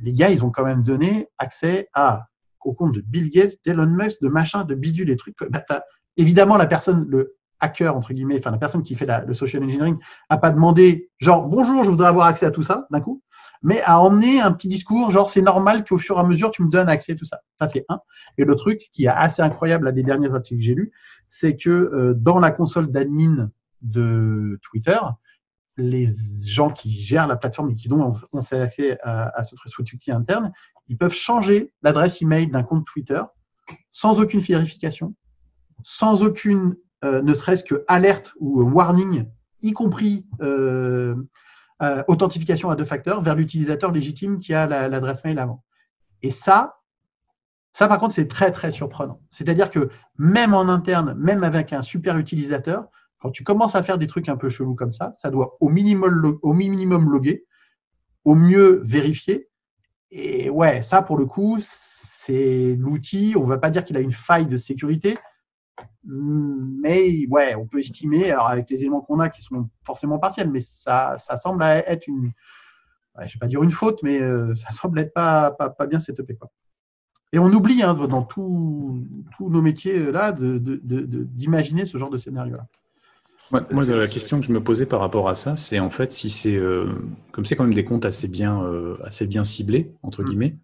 les 0.02 0.12
gars, 0.12 0.30
ils 0.30 0.44
ont 0.44 0.50
quand 0.50 0.64
même 0.64 0.82
donné 0.82 1.28
accès 1.38 1.88
à, 1.94 2.26
au 2.64 2.72
compte 2.72 2.92
de 2.92 3.00
Bill 3.00 3.30
Gates, 3.30 3.56
d'Elon 3.64 3.86
Musk, 3.86 4.20
de 4.20 4.28
machin, 4.28 4.64
de 4.64 4.74
bidule, 4.74 5.06
des 5.06 5.16
trucs. 5.16 5.36
Bah, 5.50 5.64
évidemment, 6.16 6.56
la 6.56 6.66
personne, 6.66 7.06
le 7.08 7.36
hacker, 7.60 7.96
entre 7.96 8.12
guillemets, 8.12 8.38
enfin, 8.38 8.50
la 8.50 8.58
personne 8.58 8.82
qui 8.82 8.94
fait 8.94 9.08
le 9.26 9.34
social 9.34 9.62
engineering, 9.64 9.96
n'a 10.30 10.38
pas 10.38 10.50
demandé, 10.50 11.10
genre, 11.18 11.46
bonjour, 11.46 11.84
je 11.84 11.90
voudrais 11.90 12.08
avoir 12.08 12.26
accès 12.26 12.46
à 12.46 12.50
tout 12.50 12.62
ça, 12.62 12.86
d'un 12.90 13.00
coup, 13.00 13.22
mais 13.62 13.82
a 13.82 14.00
emmené 14.00 14.40
un 14.40 14.52
petit 14.52 14.68
discours, 14.68 15.10
genre, 15.10 15.30
c'est 15.30 15.42
normal 15.42 15.84
qu'au 15.84 15.98
fur 15.98 16.16
et 16.16 16.20
à 16.20 16.22
mesure, 16.22 16.50
tu 16.52 16.62
me 16.62 16.70
donnes 16.70 16.88
accès 16.88 17.12
à 17.12 17.14
tout 17.16 17.24
ça. 17.24 17.40
Ça, 17.60 17.66
c'est 17.68 17.84
un. 17.88 18.00
Et 18.36 18.44
le 18.44 18.54
truc, 18.54 18.80
ce 18.80 18.90
qui 18.90 19.04
est 19.04 19.08
assez 19.08 19.42
incroyable, 19.42 19.86
là, 19.86 19.92
des 19.92 20.04
derniers 20.04 20.32
articles 20.32 20.60
que 20.60 20.64
j'ai 20.64 20.74
lus, 20.74 20.92
c'est 21.28 21.56
que 21.56 21.70
euh, 21.70 22.14
dans 22.14 22.38
la 22.38 22.52
console 22.52 22.92
d'admin 22.92 23.50
de 23.82 24.58
Twitter, 24.62 24.98
les 25.78 26.08
gens 26.44 26.70
qui 26.70 26.90
gèrent 26.90 27.26
la 27.28 27.36
plateforme 27.36 27.70
et 27.70 27.74
qui 27.74 27.90
ont, 27.92 28.12
accès 28.52 28.98
à, 29.02 29.44
ce 29.44 29.54
outil 29.80 30.10
interne, 30.10 30.52
ils 30.88 30.98
peuvent 30.98 31.14
changer 31.14 31.72
l'adresse 31.82 32.20
email 32.20 32.48
d'un 32.48 32.62
compte 32.62 32.84
Twitter 32.86 33.22
sans 33.92 34.20
aucune 34.20 34.40
vérification, 34.40 35.14
sans 35.84 36.22
aucune, 36.22 36.76
euh, 37.04 37.22
ne 37.22 37.34
serait-ce 37.34 37.64
que 37.64 37.84
alerte 37.86 38.32
ou 38.40 38.62
warning, 38.62 39.26
y 39.62 39.72
compris 39.72 40.26
euh, 40.40 41.14
euh, 41.82 42.02
authentification 42.08 42.70
à 42.70 42.76
deux 42.76 42.84
facteurs, 42.84 43.22
vers 43.22 43.34
l'utilisateur 43.34 43.92
légitime 43.92 44.40
qui 44.40 44.54
a 44.54 44.66
l'adresse 44.66 45.22
mail 45.24 45.38
avant. 45.38 45.64
Et 46.22 46.30
ça, 46.30 46.78
ça 47.72 47.86
par 47.86 48.00
contre, 48.00 48.14
c'est 48.14 48.28
très 48.28 48.50
très 48.50 48.72
surprenant. 48.72 49.20
C'est-à-dire 49.30 49.70
que 49.70 49.90
même 50.16 50.54
en 50.54 50.68
interne, 50.68 51.14
même 51.14 51.44
avec 51.44 51.72
un 51.72 51.82
super 51.82 52.18
utilisateur, 52.18 52.88
quand 53.18 53.30
tu 53.30 53.44
commences 53.44 53.74
à 53.74 53.82
faire 53.82 53.98
des 53.98 54.06
trucs 54.06 54.28
un 54.28 54.36
peu 54.36 54.48
chelous 54.48 54.74
comme 54.74 54.90
ça, 54.90 55.12
ça 55.14 55.30
doit 55.30 55.56
au 55.60 55.68
minimum, 55.68 57.10
loguer, 57.10 57.44
au 58.24 58.34
mieux 58.34 58.82
vérifier. 58.84 59.48
Et 60.10 60.50
ouais, 60.50 60.82
ça 60.82 61.02
pour 61.02 61.18
le 61.18 61.26
coup, 61.26 61.58
c'est 61.60 62.76
l'outil. 62.78 63.34
On 63.36 63.44
ne 63.44 63.48
va 63.48 63.58
pas 63.58 63.70
dire 63.70 63.84
qu'il 63.84 63.96
a 63.96 64.00
une 64.00 64.12
faille 64.12 64.46
de 64.46 64.56
sécurité, 64.56 65.18
mais 66.04 67.26
ouais, 67.28 67.54
on 67.54 67.66
peut 67.66 67.80
estimer, 67.80 68.30
alors 68.30 68.48
avec 68.48 68.70
les 68.70 68.80
éléments 68.80 69.00
qu'on 69.00 69.20
a 69.20 69.28
qui 69.28 69.42
sont 69.42 69.68
forcément 69.84 70.18
partiels, 70.18 70.50
mais 70.50 70.60
ça, 70.60 71.18
ça 71.18 71.36
semble 71.36 71.62
être 71.62 72.06
une, 72.06 72.32
je 73.16 73.22
ne 73.22 73.26
vais 73.26 73.38
pas 73.40 73.46
dire 73.46 73.62
une 73.62 73.72
faute, 73.72 74.02
mais 74.02 74.20
euh, 74.20 74.54
ça 74.54 74.72
semble 74.72 74.98
être 75.00 75.12
pas, 75.12 75.50
pas, 75.50 75.86
bien 75.86 76.00
setupé. 76.00 76.36
Quoi. 76.36 76.50
Et 77.32 77.38
on 77.38 77.52
oublie 77.52 77.82
hein, 77.82 77.94
dans 77.94 78.22
tous 78.22 79.04
nos 79.40 79.62
métiers 79.62 80.10
là 80.10 80.32
d'imaginer 80.32 81.84
ce 81.84 81.98
genre 81.98 82.10
de 82.10 82.18
scénario-là 82.18 82.66
moi, 83.50 83.84
la 83.84 84.06
question 84.06 84.40
que 84.40 84.46
je 84.46 84.52
me 84.52 84.62
posais 84.62 84.86
par 84.86 85.00
rapport 85.00 85.28
à 85.28 85.34
ça, 85.34 85.56
c'est 85.56 85.78
en 85.78 85.90
fait 85.90 86.10
si 86.10 86.30
c'est 86.30 86.56
euh, 86.56 86.86
comme 87.32 87.44
c'est 87.44 87.56
quand 87.56 87.64
même 87.64 87.74
des 87.74 87.84
comptes 87.84 88.04
assez 88.04 88.28
bien, 88.28 88.62
euh, 88.62 88.96
assez 89.04 89.26
bien 89.26 89.44
ciblés 89.44 89.92
entre 90.02 90.22
mm. 90.22 90.26
guillemets, 90.26 90.56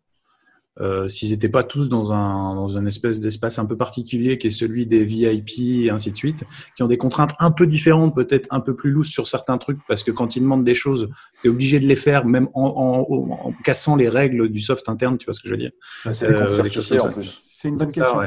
euh, 0.80 1.08
s'ils 1.08 1.30
n'étaient 1.30 1.48
pas 1.48 1.62
tous 1.62 1.88
dans 1.88 2.12
un 2.12 2.54
dans 2.54 2.76
un 2.76 2.84
espèce 2.84 3.20
d'espace 3.20 3.58
un 3.58 3.64
peu 3.64 3.76
particulier 3.76 4.38
qui 4.38 4.48
est 4.48 4.50
celui 4.50 4.86
des 4.86 5.04
VIP 5.04 5.84
et 5.84 5.90
ainsi 5.90 6.10
de 6.10 6.16
suite, 6.16 6.44
qui 6.76 6.82
ont 6.82 6.88
des 6.88 6.98
contraintes 6.98 7.34
un 7.38 7.50
peu 7.50 7.66
différentes, 7.66 8.14
peut-être 8.14 8.48
un 8.50 8.60
peu 8.60 8.74
plus 8.76 8.90
lousses 8.90 9.10
sur 9.10 9.28
certains 9.28 9.56
trucs, 9.56 9.78
parce 9.88 10.02
que 10.02 10.10
quand 10.10 10.36
ils 10.36 10.40
demandent 10.40 10.64
des 10.64 10.74
choses, 10.74 11.08
tu 11.40 11.48
es 11.48 11.50
obligé 11.50 11.80
de 11.80 11.86
les 11.86 11.96
faire 11.96 12.26
même 12.26 12.48
en, 12.54 13.06
en, 13.08 13.52
cassant 13.62 13.96
les 13.96 14.08
règles 14.08 14.48
du 14.50 14.58
soft 14.58 14.88
interne, 14.88 15.16
tu 15.16 15.24
vois 15.26 15.34
ce 15.34 15.40
que 15.40 15.48
je 15.48 15.54
veux 15.54 15.58
dire. 15.58 15.72
C'est 16.12 17.68
une 17.68 17.76
bonne 17.76 17.86
question 17.86 18.20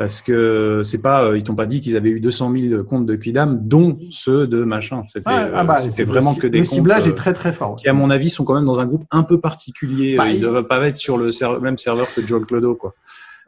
parce 0.00 0.22
que 0.22 0.80
c'est 0.82 1.02
pas, 1.02 1.24
euh, 1.24 1.36
ils 1.36 1.42
t'ont 1.42 1.54
pas 1.54 1.66
dit 1.66 1.82
qu'ils 1.82 1.94
avaient 1.94 2.08
eu 2.08 2.20
200 2.20 2.54
000 2.56 2.84
comptes 2.84 3.04
de 3.04 3.16
Quidam, 3.16 3.60
dont 3.60 3.98
ceux 4.10 4.46
de 4.46 4.64
machin. 4.64 5.02
C'était 5.04 5.24
ah, 5.26 5.62
bah, 5.62 5.76
euh, 5.78 6.04
vraiment 6.04 6.34
que 6.34 6.46
des 6.46 6.60
le 6.60 6.64
comptes. 6.64 6.70
Le 6.70 6.76
ciblage 6.76 7.06
est 7.06 7.10
euh, 7.10 7.14
très 7.14 7.34
très 7.34 7.52
fort. 7.52 7.76
Qui, 7.76 7.86
à 7.86 7.92
mon 7.92 8.08
avis, 8.08 8.30
sont 8.30 8.46
quand 8.46 8.54
même 8.54 8.64
dans 8.64 8.80
un 8.80 8.86
groupe 8.86 9.04
un 9.10 9.24
peu 9.24 9.38
particulier. 9.38 10.16
Bah, 10.16 10.30
ils 10.30 10.40
ne 10.40 10.48
doivent 10.48 10.66
pas 10.66 10.80
être 10.88 10.96
sur 10.96 11.18
le 11.18 11.30
même 11.60 11.76
serveur 11.76 12.06
que 12.14 12.26
Joel 12.26 12.46
Clodo, 12.46 12.76
quoi. 12.76 12.94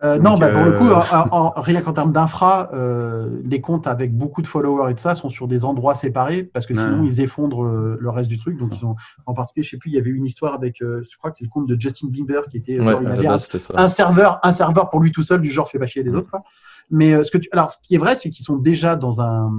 Euh, 0.05 0.19
non, 0.19 0.37
bah, 0.37 0.49
pour 0.49 0.65
le 0.65 0.73
coup, 0.73 0.89
en, 1.31 1.53
rien 1.57 1.81
qu'en 1.81 1.93
termes 1.93 2.13
d'infra, 2.13 2.71
euh, 2.73 3.41
les 3.45 3.61
comptes 3.61 3.87
avec 3.87 4.17
beaucoup 4.17 4.43
de 4.43 4.49
followers 4.49 4.91
et 4.91 4.95
de 4.95 5.01
ça 5.01 5.15
sont 5.15 5.31
sur 5.31 5.47
des 5.47 5.65
endroits 5.65 5.95
séparés 5.95 6.43
parce 6.43 6.67
que 6.67 6.75
sinon 6.75 7.05
ils 7.05 7.21
effondrent 7.21 7.65
euh, 7.65 7.99
le 8.01 8.11
reste 8.11 8.29
du 8.29 8.39
truc. 8.39 8.59
Donc 8.59 8.77
ils 8.77 8.85
ont, 8.85 8.97
en 9.27 9.35
particulier, 9.35 9.65
je 9.65 9.71
sais 9.71 9.77
plus, 9.77 9.91
il 9.91 9.95
y 9.95 9.99
avait 9.99 10.11
une 10.11 10.25
histoire 10.25 10.55
avec, 10.55 10.79
je 10.81 11.17
crois 11.19 11.31
que 11.31 11.39
c'est 11.39 11.45
le 11.45 11.51
compte 11.51 11.69
de 11.69 11.81
Justin 11.81 12.09
Bieber 12.09 12.47
qui 12.51 12.57
était, 12.57 12.77
genre, 12.77 13.01
il 13.01 13.07
avait 13.07 13.29
un, 13.29 13.89
serveur, 13.89 14.41
un 14.43 14.53
serveur 14.53 14.91
pour 14.91 15.01
lui 15.01 15.13
tout 15.13 15.23
seul, 15.23 15.41
du 15.41 15.51
genre 15.51 15.69
fait 15.69 15.79
pas 15.79 15.87
chier 15.87 16.03
les 16.03 16.11
mm. 16.11 16.17
autres. 16.17 16.31
Quoi. 16.31 16.43
Mais 16.91 17.23
ce 17.23 17.31
que 17.31 17.39
tu, 17.39 17.49
alors 17.53 17.71
ce 17.71 17.79
qui 17.83 17.95
est 17.95 17.99
vrai, 17.99 18.17
c'est 18.17 18.31
qu'ils 18.31 18.45
sont 18.45 18.57
déjà 18.57 18.97
dans 18.97 19.21
un 19.21 19.53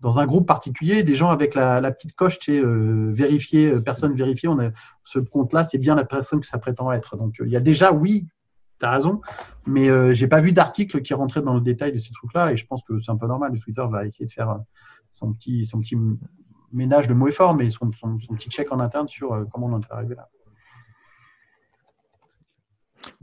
dans 0.00 0.18
un 0.18 0.24
groupe 0.24 0.46
particulier, 0.46 1.02
des 1.02 1.14
gens 1.14 1.28
avec 1.28 1.54
la, 1.54 1.78
la 1.82 1.90
petite 1.90 2.14
coche, 2.14 2.38
tu 2.38 2.54
sais, 2.54 2.62
vérifié, 2.64 3.78
personne 3.80 4.14
vérifiée, 4.14 4.48
on 4.48 4.58
a 4.58 4.70
ce 5.04 5.18
compte-là, 5.18 5.64
c'est 5.64 5.76
bien 5.76 5.94
la 5.94 6.06
personne 6.06 6.40
que 6.40 6.46
ça 6.46 6.56
prétend 6.56 6.90
être. 6.90 7.18
Donc 7.18 7.34
il 7.44 7.50
y 7.50 7.56
a 7.56 7.60
déjà, 7.60 7.92
oui, 7.92 8.26
tu 8.80 8.86
as 8.86 8.90
raison. 8.90 9.20
Mais 9.66 9.88
euh, 9.88 10.12
j'ai 10.12 10.26
pas 10.26 10.40
vu 10.40 10.52
d'article 10.52 11.02
qui 11.02 11.14
rentrait 11.14 11.42
dans 11.42 11.54
le 11.54 11.60
détail 11.60 11.92
de 11.92 11.98
ces 11.98 12.12
trucs-là. 12.12 12.52
Et 12.52 12.56
je 12.56 12.66
pense 12.66 12.82
que 12.82 13.00
c'est 13.00 13.10
un 13.10 13.16
peu 13.16 13.26
normal. 13.26 13.58
Twitter 13.60 13.84
va 13.88 14.06
essayer 14.06 14.26
de 14.26 14.32
faire 14.32 14.50
euh, 14.50 14.58
son 15.12 15.32
petit, 15.32 15.70
ménage 16.72 17.08
de 17.08 17.14
mots 17.14 17.28
et 17.28 17.32
forts, 17.32 17.54
mais 17.54 17.70
son, 17.70 17.90
son, 17.92 18.16
petit 18.16 18.50
check 18.50 18.72
en 18.72 18.80
interne 18.80 19.08
sur 19.08 19.32
euh, 19.32 19.44
comment 19.52 19.66
on 19.66 19.74
en 19.74 19.80
est 19.80 19.90
arrivé 19.90 20.14
là. 20.14 20.28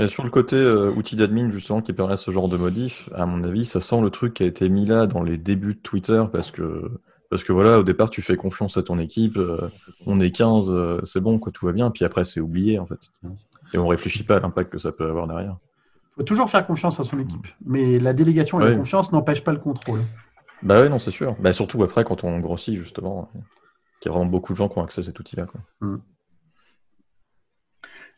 Sur 0.08 0.24
le 0.24 0.32
côté 0.32 0.58
outil 0.66 1.16
d'admin, 1.16 1.52
justement, 1.52 1.82
qui 1.82 1.94
permet 1.94 2.18
ce 2.18 2.32
genre 2.32 2.50
de 2.50 2.58
modif, 2.58 3.10
à 3.14 3.28
mon 3.28 3.44
avis, 3.44 3.64
ça 3.64 3.80
sent 3.80 4.02
le 4.02 4.10
truc 4.10 4.34
qui 4.34 4.42
a 4.42 4.48
été 4.48 4.70
mis 4.70 4.88
là 4.88 5.06
dans 5.06 5.22
les 5.22 5.38
débuts 5.38 5.76
de 5.76 5.80
Twitter 5.80 6.24
parce 6.32 6.50
que 6.50 6.92
parce 7.30 7.44
que 7.44 7.52
voilà, 7.52 7.80
au 7.80 7.84
départ, 7.84 8.10
tu 8.10 8.22
fais 8.22 8.38
confiance 8.38 8.78
à 8.78 8.84
ton 8.84 9.00
équipe, 9.00 9.38
euh, 9.38 9.70
on 10.06 10.20
est 10.22 10.32
15, 10.32 10.66
euh, 10.70 11.02
c'est 11.04 11.20
bon, 11.20 11.40
quoi, 11.40 11.52
tout 11.52 11.66
va 11.66 11.72
bien, 11.74 11.92
puis 11.92 12.06
après, 12.06 12.26
c'est 12.26 12.40
oublié, 12.40 12.80
en 12.80 12.86
fait. 12.86 13.00
Et 13.74 13.78
on 13.78 13.88
réfléchit 13.88 14.24
pas 14.24 14.38
à 14.38 14.40
l'impact 14.40 14.72
que 14.72 14.80
ça 14.80 14.92
peut 14.92 15.10
avoir 15.10 15.28
derrière. 15.28 15.58
Il 16.12 16.22
faut 16.22 16.24
toujours 16.24 16.50
faire 16.50 16.66
confiance 16.66 17.00
à 17.00 17.04
son 17.04 17.20
équipe, 17.20 17.48
mais 17.66 18.00
la 18.00 18.14
délégation 18.14 18.60
et 18.62 18.70
la 18.70 18.76
confiance 18.76 19.12
n'empêchent 19.12 19.44
pas 19.44 19.52
le 19.52 19.60
contrôle. 19.60 20.00
Bah 20.64 20.82
oui, 20.82 20.90
non, 20.90 21.00
c'est 21.00 21.12
sûr. 21.12 21.36
Bah, 21.40 21.54
surtout 21.54 21.84
après, 21.84 22.04
quand 22.04 22.24
on 22.24 22.40
grossit, 22.40 22.76
justement, 22.76 23.30
qu'il 24.02 24.10
y 24.10 24.14
a 24.14 24.18
vraiment 24.18 24.30
beaucoup 24.30 24.54
de 24.54 24.58
gens 24.58 24.70
qui 24.70 24.78
ont 24.80 24.84
accès 24.84 25.02
à 25.02 25.04
cet 25.04 25.20
outil-là. 25.20 25.48
Mm. 25.82 25.98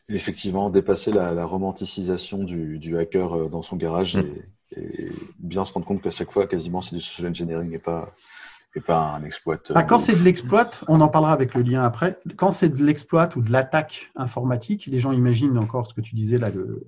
Effectivement, 0.08 0.70
dépasser 0.70 1.12
la, 1.12 1.44
romanticisation 1.44 2.42
du, 2.42 2.96
hacker 2.96 3.36
euh, 3.36 3.48
dans 3.48 3.62
son 3.62 3.76
garage 3.76 4.16
mm. 4.16 4.24
et, 4.76 5.08
bien 5.38 5.64
se 5.64 5.72
rendre 5.72 5.86
compte 5.86 6.00
qu'à 6.00 6.10
chaque 6.10 6.30
fois, 6.30 6.46
quasiment, 6.46 6.80
c'est 6.80 6.96
du 6.96 7.02
social 7.02 7.28
engineering 7.28 7.74
et 7.74 7.78
pas, 7.78 8.10
et 8.74 8.80
pas 8.80 9.14
un 9.14 9.24
exploit. 9.24 9.56
Euh, 9.70 9.74
bah, 9.74 9.82
quand 9.82 9.98
c'est 9.98 10.16
de 10.16 10.22
l'exploit, 10.22 10.70
on 10.88 11.00
en 11.00 11.08
parlera 11.08 11.32
avec 11.32 11.54
le 11.54 11.62
lien 11.62 11.82
après. 11.82 12.18
Quand 12.36 12.50
c'est 12.50 12.68
de 12.68 12.84
l'exploit 12.84 13.28
ou 13.36 13.42
de 13.42 13.50
l'attaque 13.50 14.10
informatique, 14.16 14.86
les 14.86 15.00
gens 15.00 15.12
imaginent 15.12 15.58
encore 15.58 15.88
ce 15.88 15.94
que 15.94 16.00
tu 16.00 16.14
disais 16.14 16.38
là, 16.38 16.50
le, 16.50 16.84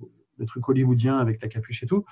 truc 0.47 0.67
hollywoodien 0.67 1.17
avec 1.19 1.41
la 1.41 1.47
capuche 1.47 1.83
et 1.83 1.87
tout. 1.87 2.03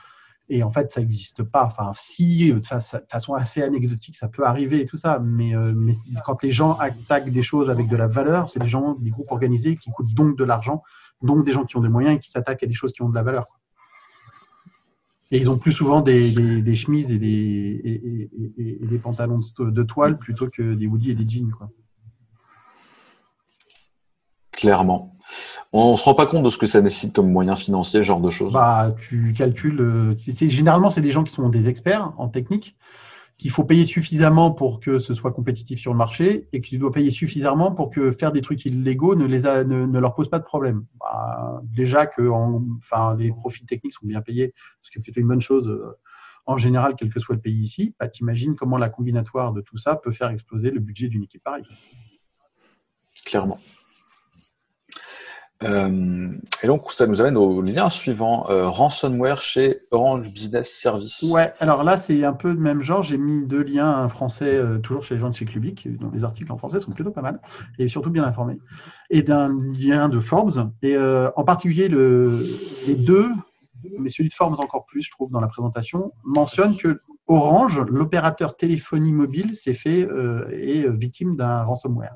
Et 0.47 0.63
en 0.63 0.69
fait, 0.69 0.91
ça 0.91 1.01
n'existe 1.01 1.43
pas. 1.43 1.65
Enfin, 1.65 1.91
si, 1.95 2.53
de 2.53 2.61
façon 3.09 3.33
assez 3.33 3.61
anecdotique, 3.61 4.17
ça 4.17 4.27
peut 4.27 4.45
arriver 4.45 4.81
et 4.81 4.85
tout 4.85 4.97
ça. 4.97 5.19
Mais, 5.19 5.55
euh, 5.55 5.73
mais 5.75 5.93
quand 6.25 6.41
les 6.43 6.51
gens 6.51 6.73
attaquent 6.77 7.29
des 7.29 7.43
choses 7.43 7.69
avec 7.69 7.87
de 7.87 7.95
la 7.95 8.07
valeur, 8.07 8.49
c'est 8.49 8.59
des 8.59 8.69
gens, 8.69 8.95
des 8.95 9.09
groupes 9.09 9.31
organisés 9.31 9.77
qui 9.77 9.91
coûtent 9.91 10.13
donc 10.13 10.37
de 10.37 10.43
l'argent, 10.43 10.83
donc 11.21 11.45
des 11.45 11.51
gens 11.51 11.65
qui 11.65 11.77
ont 11.77 11.81
des 11.81 11.89
moyens 11.89 12.17
et 12.17 12.19
qui 12.19 12.31
s'attaquent 12.31 12.63
à 12.63 12.67
des 12.67 12.73
choses 12.73 12.91
qui 12.91 13.01
ont 13.01 13.09
de 13.09 13.15
la 13.15 13.23
valeur. 13.23 13.47
Et 15.31 15.37
ils 15.37 15.49
ont 15.49 15.57
plus 15.57 15.71
souvent 15.71 16.01
des, 16.01 16.61
des, 16.61 16.75
chemises 16.75 17.09
et 17.09 17.17
des, 17.17 18.29
et, 18.57 18.85
des 18.85 18.97
pantalons 18.97 19.39
de, 19.59 19.83
toile 19.83 20.17
plutôt 20.17 20.49
que 20.49 20.73
des 20.73 20.87
hoodies 20.87 21.11
et 21.11 21.15
des 21.15 21.27
jeans. 21.27 21.51
Quoi. 21.51 21.69
Clairement. 24.51 25.15
On 25.71 25.93
ne 25.93 25.97
se 25.97 26.03
rend 26.03 26.15
pas 26.15 26.25
compte 26.25 26.43
de 26.43 26.49
ce 26.49 26.57
que 26.57 26.67
ça 26.67 26.81
nécessite 26.81 27.13
comme 27.13 27.31
moyen 27.31 27.55
financier, 27.55 28.03
genre 28.03 28.19
de 28.19 28.29
choses. 28.29 28.51
Bah, 28.51 28.93
tu 28.99 29.33
calcules. 29.35 29.79
Euh, 29.79 30.15
généralement, 30.27 30.89
c'est 30.89 30.99
des 30.99 31.11
gens 31.11 31.23
qui 31.23 31.33
sont 31.33 31.47
des 31.47 31.69
experts 31.69 32.11
en 32.17 32.27
technique 32.27 32.75
qu'il 33.41 33.49
faut 33.49 33.63
payer 33.63 33.87
suffisamment 33.87 34.51
pour 34.51 34.79
que 34.79 34.99
ce 34.99 35.15
soit 35.15 35.31
compétitif 35.31 35.79
sur 35.79 35.93
le 35.93 35.97
marché 35.97 36.47
et 36.53 36.61
que 36.61 36.67
tu 36.67 36.77
dois 36.77 36.91
payer 36.91 37.09
suffisamment 37.09 37.71
pour 37.71 37.89
que 37.89 38.11
faire 38.11 38.31
des 38.31 38.43
trucs 38.43 38.63
illégaux 38.65 39.15
ne, 39.15 39.99
leur 39.99 40.13
pose 40.13 40.29
pas 40.29 40.37
de 40.37 40.43
problème. 40.43 40.85
Bah, 40.99 41.59
déjà 41.63 42.05
que 42.05 42.21
les 43.17 43.31
profits 43.31 43.65
techniques 43.65 43.93
sont 43.93 44.05
bien 44.05 44.21
payés, 44.21 44.53
ce 44.83 44.91
qui 44.91 44.99
est 44.99 45.01
plutôt 45.01 45.21
une 45.21 45.27
bonne 45.27 45.41
chose 45.41 45.69
euh, 45.69 45.97
en 46.45 46.57
général, 46.57 46.93
quel 46.95 47.11
que 47.11 47.19
soit 47.19 47.33
le 47.33 47.41
pays 47.41 47.63
ici. 47.63 47.95
Bah, 47.99 48.07
T'imagines 48.07 48.55
comment 48.55 48.77
la 48.77 48.89
combinatoire 48.89 49.53
de 49.53 49.61
tout 49.61 49.79
ça 49.79 49.95
peut 49.95 50.11
faire 50.11 50.29
exploser 50.29 50.69
le 50.69 50.79
budget 50.79 51.07
d'une 51.07 51.23
équipe 51.23 51.43
pareille. 51.43 51.65
Clairement. 53.25 53.57
Euh, 55.63 56.29
et 56.63 56.67
donc, 56.67 56.91
ça 56.91 57.07
nous 57.07 57.21
amène 57.21 57.37
au 57.37 57.61
lien 57.61 57.89
suivant, 57.89 58.49
euh, 58.49 58.67
ransomware 58.67 59.41
chez 59.41 59.79
Orange 59.91 60.31
Business 60.33 60.71
Service. 60.73 61.23
Ouais, 61.23 61.53
alors 61.59 61.83
là, 61.83 61.97
c'est 61.97 62.23
un 62.23 62.33
peu 62.33 62.49
le 62.49 62.59
même 62.59 62.81
genre. 62.81 63.03
J'ai 63.03 63.17
mis 63.17 63.45
deux 63.45 63.63
liens, 63.63 63.89
un 63.89 64.07
français, 64.07 64.55
euh, 64.55 64.77
toujours 64.79 65.03
chez 65.03 65.15
les 65.15 65.19
gens 65.19 65.29
de 65.29 65.35
chez 65.35 65.45
Clubic, 65.45 65.87
dont 65.99 66.11
les 66.13 66.23
articles 66.23 66.51
en 66.51 66.57
français 66.57 66.79
sont 66.79 66.91
plutôt 66.91 67.11
pas 67.11 67.21
mal, 67.21 67.39
et 67.77 67.87
surtout 67.87 68.09
bien 68.09 68.23
informés, 68.23 68.59
et 69.09 69.21
d'un 69.21 69.55
lien 69.77 70.09
de 70.09 70.19
Forbes. 70.19 70.71
Et 70.81 70.97
en 70.97 71.43
particulier, 71.43 71.87
le, 71.87 72.37
les 72.87 72.95
deux 72.95 73.29
mais 73.99 74.09
celui 74.09 74.29
de 74.29 74.33
Forms 74.33 74.59
encore 74.59 74.85
plus, 74.85 75.01
je 75.03 75.11
trouve, 75.11 75.31
dans 75.31 75.39
la 75.39 75.47
présentation, 75.47 76.11
mentionne 76.23 76.75
que 76.77 76.97
Orange, 77.27 77.79
l'opérateur 77.89 78.57
téléphonie 78.57 79.11
mobile, 79.11 79.55
s'est 79.55 79.73
fait 79.73 80.07
euh, 80.07 80.47
est 80.51 80.87
victime 80.89 81.35
d'un 81.35 81.63
ransomware. 81.63 82.15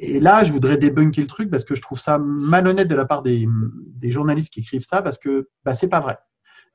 Et 0.00 0.20
là, 0.20 0.44
je 0.44 0.52
voudrais 0.52 0.78
débunker 0.78 1.22
le 1.22 1.26
truc 1.26 1.50
parce 1.50 1.64
que 1.64 1.74
je 1.74 1.82
trouve 1.82 1.98
ça 1.98 2.18
malhonnête 2.18 2.88
de 2.88 2.94
la 2.94 3.04
part 3.04 3.22
des, 3.22 3.48
journalistes 4.04 4.52
qui 4.52 4.60
écrivent 4.60 4.86
ça 4.86 5.02
parce 5.02 5.18
que 5.18 5.48
bah, 5.64 5.74
c'est 5.74 5.88
pas 5.88 6.00
vrai. 6.00 6.18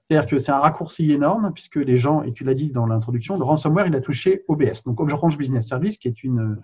C'est-à-dire 0.03 0.29
que 0.29 0.39
c'est 0.39 0.51
un 0.51 0.59
raccourci 0.59 1.11
énorme 1.11 1.51
puisque 1.53 1.77
les 1.77 1.95
gens, 1.95 2.23
et 2.23 2.33
tu 2.33 2.43
l'as 2.43 2.53
dit 2.53 2.71
dans 2.71 2.85
l'introduction, 2.85 3.37
le 3.37 3.43
ransomware, 3.43 3.87
il 3.87 3.95
a 3.95 4.01
touché 4.01 4.43
OBS, 4.49 4.83
donc 4.85 4.99
Orange 4.99 5.37
Business 5.37 5.69
Service, 5.69 5.97
qui 5.97 6.09
est 6.09 6.23
une, 6.25 6.57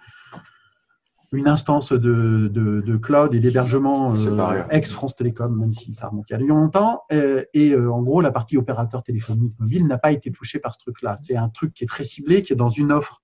une 1.31 1.47
instance 1.47 1.93
de, 1.93 2.49
de, 2.49 2.97
cloud 2.97 3.33
et 3.33 3.39
d'hébergement 3.39 4.13
euh, 4.13 4.63
ex-France 4.71 5.15
Télécom, 5.15 5.55
même 5.57 5.73
si 5.73 5.93
ça 5.93 6.09
remonte 6.09 6.29
a 6.29 6.37
longtemps. 6.37 7.03
Et, 7.09 7.45
et 7.53 7.71
euh, 7.71 7.89
en 7.89 8.01
gros, 8.01 8.19
la 8.19 8.31
partie 8.31 8.57
opérateur 8.57 9.03
téléphonique 9.03 9.53
mobile 9.57 9.87
n'a 9.87 9.97
pas 9.97 10.11
été 10.11 10.31
touchée 10.31 10.59
par 10.59 10.73
ce 10.73 10.79
truc-là. 10.79 11.15
C'est 11.21 11.37
un 11.37 11.47
truc 11.47 11.73
qui 11.73 11.85
est 11.85 11.87
très 11.87 12.03
ciblé, 12.03 12.43
qui 12.43 12.51
est 12.51 12.57
dans 12.57 12.69
une 12.69 12.91
offre 12.91 13.21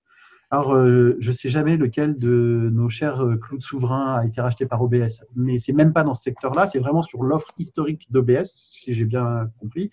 alors, 0.52 0.76
euh, 0.76 1.18
je 1.20 1.30
ne 1.30 1.34
sais 1.34 1.50
jamais 1.50 1.76
lequel 1.76 2.18
de 2.18 2.70
nos 2.72 2.88
chers 2.88 3.26
euh, 3.26 3.36
clouds 3.36 3.62
souverains 3.62 4.16
a 4.16 4.26
été 4.26 4.42
racheté 4.42 4.66
par 4.66 4.82
OBS, 4.82 5.24
mais 5.36 5.58
c'est 5.58 5.74
même 5.74 5.92
pas 5.92 6.04
dans 6.04 6.14
ce 6.14 6.22
secteur-là, 6.24 6.68
c'est 6.68 6.80
vraiment 6.80 7.02
sur 7.02 7.24
l'offre 7.24 7.52
historique 7.58 8.08
d'OBS, 8.12 8.46
si 8.46 8.94
j'ai 8.94 9.06
bien 9.06 9.50
compris, 9.60 9.90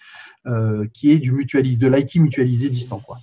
euh, 0.46 0.86
qui 0.92 1.10
est 1.10 1.18
du 1.18 1.32
mutualisé, 1.32 1.78
de 1.78 1.88
l'IT 1.88 2.16
mutualisé 2.16 2.68
distant, 2.68 2.98
quoi, 2.98 3.18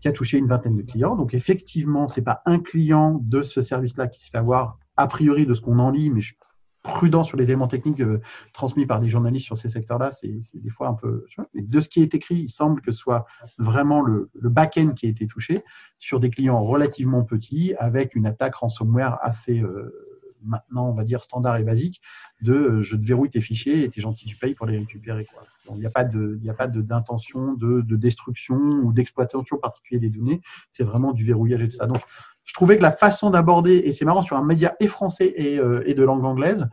qui 0.00 0.08
a 0.08 0.12
touché 0.12 0.38
une 0.38 0.48
vingtaine 0.48 0.76
de 0.76 0.82
clients. 0.82 1.14
Donc, 1.14 1.34
effectivement, 1.34 2.08
c'est 2.08 2.22
pas 2.22 2.42
un 2.46 2.58
client 2.58 3.20
de 3.22 3.42
ce 3.42 3.62
service-là 3.62 4.08
qui 4.08 4.20
se 4.20 4.30
fait 4.30 4.38
avoir, 4.38 4.78
a 4.96 5.06
priori 5.06 5.46
de 5.46 5.54
ce 5.54 5.60
qu'on 5.60 5.78
en 5.78 5.90
lit, 5.90 6.10
mais 6.10 6.20
je 6.20 6.34
prudent 6.82 7.24
sur 7.24 7.36
les 7.36 7.44
éléments 7.44 7.68
techniques 7.68 8.00
euh, 8.00 8.20
transmis 8.52 8.86
par 8.86 9.00
des 9.00 9.08
journalistes 9.08 9.46
sur 9.46 9.56
ces 9.56 9.68
secteurs-là, 9.68 10.12
c'est 10.12 10.40
des 10.54 10.70
fois 10.70 10.88
un 10.88 10.94
peu. 10.94 11.24
Mais 11.54 11.62
de 11.62 11.80
ce 11.80 11.88
qui 11.88 12.02
est 12.02 12.14
écrit, 12.14 12.36
il 12.36 12.48
semble 12.48 12.80
que 12.80 12.92
ce 12.92 12.98
soit 12.98 13.26
vraiment 13.58 14.00
le, 14.00 14.30
le 14.34 14.48
back-end 14.48 14.88
qui 14.88 15.06
a 15.06 15.08
été 15.08 15.26
touché 15.26 15.62
sur 15.98 16.20
des 16.20 16.30
clients 16.30 16.62
relativement 16.62 17.22
petits, 17.22 17.74
avec 17.78 18.14
une 18.14 18.26
attaque 18.26 18.56
ransomware 18.56 19.18
assez 19.22 19.60
euh, 19.60 20.12
maintenant, 20.44 20.88
on 20.88 20.94
va 20.94 21.04
dire 21.04 21.22
standard 21.22 21.56
et 21.56 21.64
basique, 21.64 22.00
de 22.40 22.52
euh, 22.52 22.82
je 22.82 22.96
te 22.96 23.04
verrouille 23.04 23.30
tes 23.30 23.40
fichiers 23.40 23.84
et 23.84 23.90
t'es 23.90 24.00
gentil, 24.00 24.26
tu 24.26 24.36
payes 24.36 24.54
pour 24.54 24.66
les 24.66 24.78
récupérer. 24.78 25.24
Il 25.70 25.76
n'y 25.76 25.86
a 25.86 25.90
pas 25.90 26.04
de, 26.04 26.38
il 26.42 26.50
a 26.50 26.54
pas 26.54 26.66
d'intention 26.66 27.54
de, 27.54 27.80
de, 27.80 27.96
destruction 27.96 28.56
ou 28.56 28.92
d'exploitation 28.92 29.56
particulière 29.56 30.00
des 30.00 30.10
données. 30.10 30.40
C'est 30.72 30.84
vraiment 30.84 31.12
du 31.12 31.24
verrouillage 31.24 31.62
et 31.62 31.68
tout 31.68 31.76
ça. 31.76 31.86
Donc 31.86 32.02
je 32.44 32.54
trouvais 32.54 32.76
que 32.76 32.82
la 32.82 32.92
façon 32.92 33.30
d'aborder, 33.30 33.82
et 33.84 33.92
c'est 33.92 34.04
marrant 34.04 34.22
sur 34.22 34.36
un 34.36 34.44
média 34.44 34.74
et 34.80 34.88
français 34.88 35.32
et, 35.36 35.58
euh, 35.58 35.82
et 35.86 35.94
de 35.94 36.02
langue 36.02 36.24
anglaise, 36.24 36.66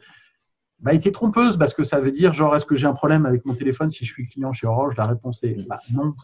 bah, 0.82 0.94
était 0.94 1.12
trompeuse 1.12 1.58
parce 1.58 1.74
que 1.74 1.84
ça 1.84 2.00
veut 2.00 2.12
dire 2.12 2.32
genre 2.32 2.56
est-ce 2.56 2.66
que 2.66 2.78
j'ai 2.78 2.88
un 2.88 2.94
problème 2.94 3.26
avec 3.26 3.46
mon 3.46 3.54
téléphone 3.54 3.92
si 3.92 4.06
je 4.06 4.14
suis 4.14 4.30
client 4.30 4.54
chez 4.54 4.66
Orange? 4.66 4.96
La 4.98 5.08
réponse 5.08 5.44
est 5.44 5.68
bah, 5.68 5.78
non, 5.94 6.16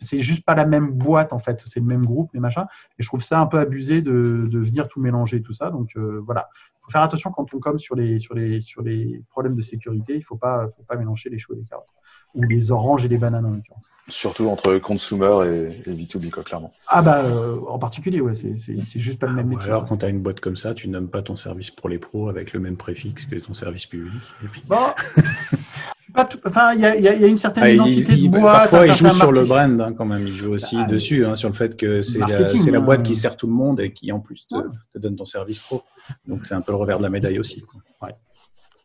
c'est 0.00 0.20
juste 0.20 0.44
pas 0.44 0.54
la 0.54 0.64
même 0.66 0.92
boîte 0.92 1.32
en 1.32 1.40
fait, 1.40 1.62
c'est 1.66 1.80
le 1.80 1.86
même 1.86 2.06
groupe, 2.06 2.30
les 2.32 2.40
machins. 2.40 2.66
Et 2.98 3.02
je 3.02 3.08
trouve 3.08 3.22
ça 3.22 3.40
un 3.40 3.46
peu 3.46 3.58
abusé 3.58 4.02
de, 4.02 4.46
de 4.48 4.58
venir 4.60 4.86
tout 4.86 5.00
mélanger 5.00 5.42
tout 5.42 5.52
ça. 5.52 5.70
Donc 5.70 5.96
euh, 5.96 6.22
voilà, 6.24 6.48
faut 6.84 6.90
faire 6.90 7.02
attention 7.02 7.30
quand 7.30 7.52
on 7.54 7.58
comme 7.58 7.78
sur 7.78 7.96
les 7.96 8.18
sur 8.20 8.34
les 8.34 8.60
sur 8.60 8.82
les 8.82 9.22
problèmes 9.30 9.56
de 9.56 9.62
sécurité, 9.62 10.16
il 10.16 10.22
faut 10.22 10.36
pas 10.36 10.68
faut 10.76 10.82
pas 10.84 10.96
mélanger 10.96 11.30
les 11.30 11.38
choux 11.38 11.54
et 11.54 11.56
les 11.56 11.64
carottes 11.64 11.88
ou 12.34 12.42
les 12.42 12.70
oranges 12.70 13.04
et 13.04 13.08
les 13.08 13.18
bananes 13.18 13.46
en 13.46 13.50
l'occurrence. 13.50 13.90
Surtout 14.08 14.48
entre 14.48 14.76
consumer 14.78 15.46
et, 15.46 15.90
et 15.90 15.94
B2B, 15.94 16.30
quoi, 16.30 16.42
clairement. 16.42 16.70
Ah 16.88 17.00
bah, 17.00 17.24
euh, 17.24 17.58
en 17.68 17.78
particulier, 17.78 18.20
ouais, 18.20 18.34
c'est 18.34 18.98
juste 18.98 19.18
pas 19.18 19.26
le 19.26 19.32
même 19.32 19.48
métier. 19.48 19.68
Alors, 19.68 19.86
quand 19.86 19.98
tu 19.98 20.06
as 20.06 20.08
une 20.08 20.20
boîte 20.20 20.40
comme 20.40 20.56
ça, 20.56 20.74
tu 20.74 20.88
nommes 20.88 21.08
pas 21.08 21.22
ton 21.22 21.36
service 21.36 21.70
pour 21.70 21.88
les 21.88 21.98
pros 21.98 22.28
avec 22.28 22.52
le 22.52 22.60
même 22.60 22.76
préfixe 22.76 23.24
que 23.24 23.36
ton 23.36 23.54
service 23.54 23.86
public. 23.86 24.20
Bon. 24.68 24.76
Enfin, 26.16 26.74
il 26.74 26.80
y, 26.80 27.02
y, 27.02 27.08
a 27.08 27.26
une 27.26 27.38
certaine 27.38 27.64
ah, 27.64 27.70
identité 27.70 28.16
de 28.16 28.28
boîte. 28.28 28.70
Parfois, 28.70 28.86
il 28.86 28.94
joue 28.94 29.10
sur 29.10 29.32
le 29.32 29.44
brand 29.44 29.80
hein, 29.80 29.92
quand 29.92 30.04
même. 30.04 30.26
Il 30.26 30.34
joue 30.34 30.52
aussi 30.52 30.76
ah, 30.78 30.84
dessus, 30.84 31.24
hein, 31.24 31.34
sur 31.34 31.48
le 31.48 31.54
fait 31.54 31.76
que 31.76 32.02
c'est 32.02 32.20
la, 32.20 32.38
la, 32.38 32.80
boîte 32.80 33.02
qui 33.02 33.12
hein. 33.12 33.16
sert 33.16 33.36
tout 33.36 33.48
le 33.48 33.52
monde 33.52 33.80
et 33.80 33.92
qui 33.92 34.12
en 34.12 34.20
plus 34.20 34.46
te, 34.46 34.56
te 34.92 34.98
donne 34.98 35.16
ton 35.16 35.24
service 35.24 35.58
pro. 35.58 35.82
Donc 36.26 36.46
c'est 36.46 36.54
un 36.54 36.60
peu 36.60 36.72
le 36.72 36.78
revers 36.78 36.98
de 36.98 37.02
la 37.02 37.10
médaille 37.10 37.38
aussi. 37.38 37.62
Quoi. 37.62 37.80
Ouais. 38.02 38.14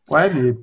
ouais, 0.09 0.33
mais 0.33 0.55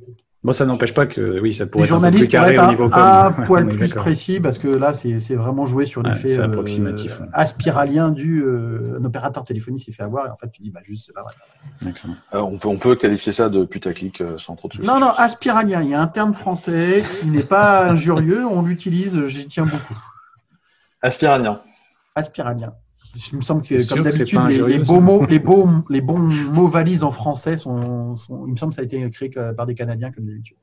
Bon, 0.47 0.53
ça 0.53 0.65
n'empêche 0.65 0.95
pas 0.95 1.07
que 1.07 1.41
oui, 1.41 1.53
ça 1.53 1.67
pourrait 1.67 1.87
être 1.87 1.95
un 1.95 2.01
peu 2.01 2.19
plus 2.19 2.29
carré 2.29 2.57
au 2.57 2.69
niveau 2.69 2.89
com. 2.89 3.03
Un 3.03 3.33
poil 3.47 3.67
plus 3.67 3.89
précis 3.89 4.39
parce 4.39 4.59
que 4.59 4.69
là, 4.69 4.95
c'est 4.95 5.35
vraiment 5.35 5.67
joué 5.67 5.87
sur 5.87 6.05
l'effet 6.05 6.39
euh, 6.39 6.45
approximatif. 6.45 7.21
aspiralien 7.33 8.13
du 8.13 8.45
euh, 8.45 8.97
un 9.01 9.05
opérateur 9.05 9.43
téléphonique 9.43 9.85
s'est 9.85 9.91
fait 9.91 10.05
avoir 10.05 10.29
et 10.29 10.31
en 10.31 10.37
fait 10.37 10.49
tu 10.53 10.63
dis 10.63 10.71
bah 10.71 10.79
juste 10.85 11.07
c'est 11.07 11.15
pas 11.15 11.25
vrai. 11.25 11.35
Euh, 12.35 12.39
on 12.39 12.59
peut 12.59 12.69
on 12.69 12.79
peut 12.79 12.95
qualifier 12.95 13.33
ça 13.33 13.49
de 13.49 13.65
putaclic 13.65 14.23
sans 14.39 14.55
trop 14.55 14.69
de 14.69 14.75
soucis. 14.75 14.87
Non 14.87 15.01
non, 15.01 15.11
aspiralien, 15.11 15.83
il 15.83 15.91
y 15.91 15.95
a 15.95 16.01
un 16.01 16.07
terme 16.07 16.33
français 16.33 17.03
qui 17.19 17.27
n'est 17.27 17.43
pas 17.43 17.91
injurieux, 17.91 18.47
on 18.47 18.63
l'utilise, 18.63 19.27
j'y 19.27 19.49
tiens 19.49 19.65
beaucoup. 19.65 19.99
Aspiralien. 21.03 21.61
Aspiralien. 22.15 22.73
Il 23.33 23.39
me 23.39 23.43
semble 23.43 23.63
que, 23.63 23.89
comme 23.89 24.03
d'habitude, 24.03 24.39
les, 24.67 24.79
beaux 24.79 25.01
mots, 25.01 25.25
les, 25.27 25.39
beaux, 25.39 25.69
les 25.89 26.01
bons 26.01 26.19
mots 26.19 26.69
valises 26.69 27.03
en 27.03 27.11
français 27.11 27.59
sont, 27.59 28.17
Il 28.47 28.53
me 28.53 28.57
semble 28.57 28.71
que 28.71 28.77
ça 28.77 28.83
a 28.83 28.85
été 28.85 29.11
créé 29.11 29.31
par 29.57 29.67
des 29.67 29.75
Canadiens, 29.75 30.13
comme 30.13 30.27
d'habitude. 30.27 30.57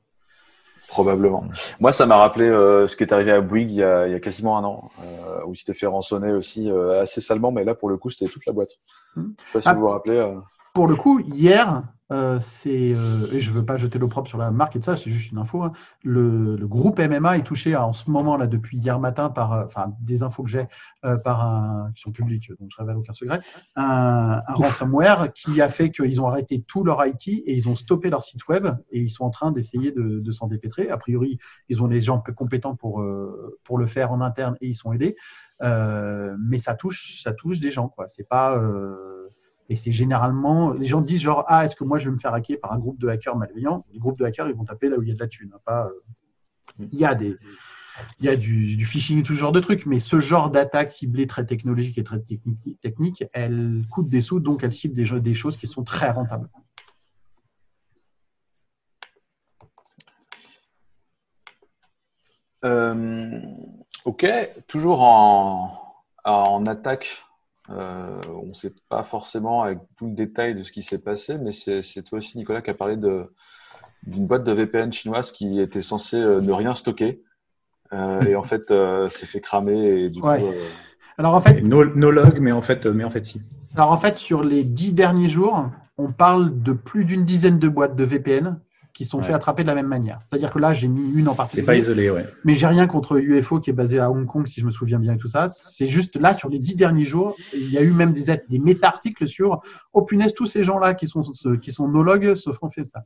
Probablement. 0.88 1.44
Moi, 1.80 1.92
ça 1.92 2.06
m'a 2.06 2.16
rappelé 2.16 2.46
euh, 2.46 2.86
ce 2.86 2.96
qui 2.96 3.04
est 3.04 3.12
arrivé 3.12 3.32
à 3.32 3.40
Bouygues 3.40 3.70
il 3.70 3.78
y 3.78 3.82
a, 3.82 4.06
il 4.06 4.12
y 4.12 4.14
a 4.14 4.20
quasiment 4.20 4.58
un 4.58 4.64
an, 4.64 4.90
euh, 5.02 5.44
où 5.46 5.54
il 5.54 5.56
s'était 5.56 5.74
fait 5.74 5.86
rançonner 5.86 6.32
aussi 6.32 6.70
euh, 6.70 7.00
assez 7.00 7.20
salement, 7.20 7.50
mais 7.50 7.64
là, 7.64 7.74
pour 7.74 7.88
le 7.88 7.96
coup, 7.96 8.10
c'était 8.10 8.30
toute 8.30 8.44
la 8.46 8.52
boîte. 8.52 8.72
Hmm. 9.16 9.22
Je 9.22 9.28
ne 9.28 9.32
sais 9.34 9.52
pas 9.52 9.60
si 9.60 9.68
ah, 9.68 9.74
vous 9.74 9.80
vous 9.80 9.88
rappelez. 9.88 10.34
Pour 10.74 10.88
le 10.88 10.96
coup, 10.96 11.20
hier, 11.20 11.84
euh, 12.12 12.38
c'est, 12.42 12.92
euh, 12.92 13.32
et 13.32 13.40
je 13.40 13.50
veux 13.52 13.64
pas 13.64 13.76
jeter 13.76 13.98
l'opprobre 13.98 14.28
sur 14.28 14.38
la 14.38 14.50
marque 14.50 14.76
et 14.76 14.78
de 14.80 14.84
ça, 14.84 14.96
c'est 14.96 15.08
juste 15.08 15.30
une 15.30 15.38
info. 15.38 15.62
Hein. 15.62 15.72
Le, 16.02 16.56
le, 16.56 16.66
groupe 16.66 16.98
MMA 16.98 17.38
est 17.38 17.42
touché 17.44 17.74
en 17.76 17.92
ce 17.92 18.10
moment 18.10 18.36
là 18.36 18.46
depuis 18.46 18.76
hier 18.76 18.98
matin 18.98 19.30
par, 19.30 19.52
euh, 19.52 19.64
enfin 19.66 19.94
des 20.00 20.22
infos 20.24 20.42
que 20.42 20.50
j'ai 20.50 20.66
par 21.22 21.46
un, 21.46 21.92
qui 21.94 22.02
sont 22.02 22.10
publiques, 22.10 22.50
donc 22.58 22.70
je 22.70 22.76
révèle 22.76 22.96
aucun 22.96 23.12
secret, 23.12 23.38
un, 23.76 24.42
un 24.46 24.52
ransomware 24.52 25.32
qui 25.32 25.62
a 25.62 25.68
fait 25.68 25.90
qu'ils 25.90 26.20
ont 26.20 26.26
arrêté 26.26 26.62
tout 26.66 26.82
leur 26.82 27.06
IT 27.06 27.28
et 27.28 27.54
ils 27.54 27.68
ont 27.68 27.76
stoppé 27.76 28.10
leur 28.10 28.22
site 28.22 28.46
web 28.48 28.66
et 28.90 29.00
ils 29.00 29.10
sont 29.10 29.24
en 29.24 29.30
train 29.30 29.52
d'essayer 29.52 29.92
de, 29.92 30.20
de 30.20 30.32
s'en 30.32 30.48
dépêtrer. 30.48 30.90
A 30.90 30.98
priori, 30.98 31.38
ils 31.68 31.82
ont 31.82 31.86
les 31.86 32.00
gens 32.00 32.22
compétents 32.36 32.74
pour 32.74 33.04
pour 33.62 33.78
le 33.78 33.86
faire 33.86 34.12
en 34.12 34.20
interne 34.20 34.56
et 34.60 34.68
ils 34.68 34.74
sont 34.74 34.92
aidés, 34.92 35.14
mais 35.60 36.58
ça 36.58 36.74
touche 36.74 37.22
ça 37.22 37.32
touche 37.32 37.60
des 37.60 37.70
gens 37.70 37.88
quoi. 37.88 38.08
C'est 38.08 38.28
pas 38.28 38.60
et 39.68 39.76
c'est 39.76 39.92
généralement, 39.92 40.72
les 40.72 40.86
gens 40.86 41.00
disent 41.00 41.22
genre, 41.22 41.44
ah, 41.48 41.64
est-ce 41.64 41.74
que 41.74 41.84
moi 41.84 41.98
je 41.98 42.06
vais 42.06 42.14
me 42.14 42.18
faire 42.18 42.34
hacker 42.34 42.60
par 42.60 42.72
un 42.72 42.78
groupe 42.78 42.98
de 42.98 43.08
hackers 43.08 43.36
malveillants? 43.36 43.82
Les 43.92 43.98
groupes 43.98 44.18
de 44.18 44.24
hackers, 44.24 44.48
ils 44.48 44.54
vont 44.54 44.64
taper 44.64 44.88
là 44.88 44.98
où 44.98 45.02
il 45.02 45.08
y 45.08 45.12
a 45.12 45.14
de 45.14 45.20
la 45.20 45.26
thune. 45.26 45.50
Hein, 45.54 45.60
pas, 45.64 45.86
euh, 45.86 46.86
il 46.92 46.98
y 46.98 47.04
a 47.04 47.14
des, 47.14 47.36
il 48.18 48.26
y 48.26 48.28
a 48.28 48.36
du, 48.36 48.84
phishing 48.84 49.20
et 49.20 49.22
tout 49.22 49.34
ce 49.34 49.38
genre 49.38 49.52
de 49.52 49.60
trucs, 49.60 49.86
mais 49.86 50.00
ce 50.00 50.20
genre 50.20 50.50
d'attaque 50.50 50.92
ciblée 50.92 51.26
très 51.26 51.46
technologique 51.46 51.96
et 51.98 52.04
très 52.04 52.20
technique, 52.20 52.80
technique 52.80 53.24
elle 53.32 53.84
coûte 53.90 54.08
des 54.08 54.20
sous, 54.20 54.40
donc 54.40 54.64
elle 54.64 54.72
cible 54.72 54.94
des, 54.94 55.20
des 55.20 55.34
choses 55.34 55.56
qui 55.56 55.66
sont 55.66 55.84
très 55.84 56.10
rentables. 56.10 56.48
Euh, 62.64 63.40
ok, 64.04 64.26
toujours 64.66 65.02
en, 65.02 65.78
en 66.24 66.66
attaque 66.66 67.24
euh, 67.70 68.20
on 68.28 68.48
ne 68.48 68.54
sait 68.54 68.74
pas 68.88 69.02
forcément 69.02 69.62
avec 69.62 69.78
tout 69.96 70.06
le 70.06 70.12
détail 70.12 70.54
de 70.54 70.62
ce 70.62 70.72
qui 70.72 70.82
s'est 70.82 70.98
passé, 70.98 71.38
mais 71.38 71.52
c'est 71.52 72.02
toi 72.02 72.18
aussi, 72.18 72.36
Nicolas, 72.36 72.60
qui 72.60 72.70
a 72.70 72.74
parlé 72.74 72.96
d'une 72.96 74.26
boîte 74.26 74.44
de 74.44 74.52
VPN 74.52 74.92
chinoise 74.92 75.32
qui 75.32 75.60
était 75.60 75.80
censée 75.80 76.16
euh, 76.16 76.40
ne 76.40 76.52
rien 76.52 76.74
stocker. 76.74 77.22
Euh, 77.92 78.22
et 78.22 78.36
en 78.36 78.42
fait, 78.42 78.72
s'est 79.08 79.26
fait 79.26 79.40
cramer. 79.40 79.78
Et 79.78 80.10
du 80.10 80.20
coup, 80.20 80.28
Alors 81.16 81.34
en 81.34 81.40
fait, 81.40 81.62
no, 81.62 81.82
log, 81.82 82.38
mais 82.40 82.52
en 82.52 82.62
fait, 82.62 82.86
mais 82.86 83.04
en 83.04 83.10
fait, 83.10 83.24
si. 83.24 83.40
Alors 83.76 83.92
en 83.92 83.98
fait, 83.98 84.16
sur 84.16 84.42
les 84.42 84.62
dix 84.64 84.92
derniers 84.92 85.28
jours, 85.28 85.68
on 85.96 86.12
parle 86.12 86.62
de 86.62 86.72
plus 86.72 87.04
d'une 87.04 87.24
dizaine 87.24 87.58
de 87.58 87.68
boîtes 87.68 87.96
de 87.96 88.04
VPN 88.04 88.58
qui 88.94 89.04
sont 89.04 89.20
fait 89.20 89.32
attraper 89.32 89.62
de 89.64 89.66
la 89.66 89.74
même 89.74 89.88
manière. 89.88 90.20
C'est-à-dire 90.28 90.52
que 90.52 90.60
là, 90.60 90.72
j'ai 90.72 90.86
mis 90.86 91.12
une 91.14 91.28
en 91.28 91.34
particulier. 91.34 91.62
C'est 91.62 91.66
pas 91.66 91.76
isolé, 91.76 92.10
ouais. 92.10 92.26
Mais 92.44 92.54
j'ai 92.54 92.68
rien 92.68 92.86
contre 92.86 93.16
UFO 93.18 93.58
qui 93.58 93.70
est 93.70 93.74
basé 93.74 93.98
à 93.98 94.08
Hong 94.08 94.24
Kong, 94.24 94.46
si 94.46 94.60
je 94.60 94.66
me 94.66 94.70
souviens 94.70 95.00
bien 95.00 95.14
et 95.14 95.18
tout 95.18 95.26
ça. 95.26 95.48
C'est 95.48 95.88
juste 95.88 96.14
là, 96.16 96.32
sur 96.34 96.48
les 96.48 96.60
dix 96.60 96.76
derniers 96.76 97.04
jours, 97.04 97.36
il 97.52 97.70
y 97.70 97.76
a 97.76 97.82
eu 97.82 97.90
même 97.90 98.12
des, 98.12 98.40
des 98.48 98.58
méta-articles 98.60 99.26
sur 99.26 99.62
oh 99.92 100.02
punaise, 100.02 100.32
tous 100.32 100.46
ces 100.46 100.62
gens-là 100.62 100.94
qui 100.94 101.08
sont, 101.08 101.22
qui 101.60 101.72
sont 101.72 101.88
nologues 101.88 102.36
se 102.36 102.52
font 102.52 102.70
faire 102.70 102.86
ça. 102.86 103.04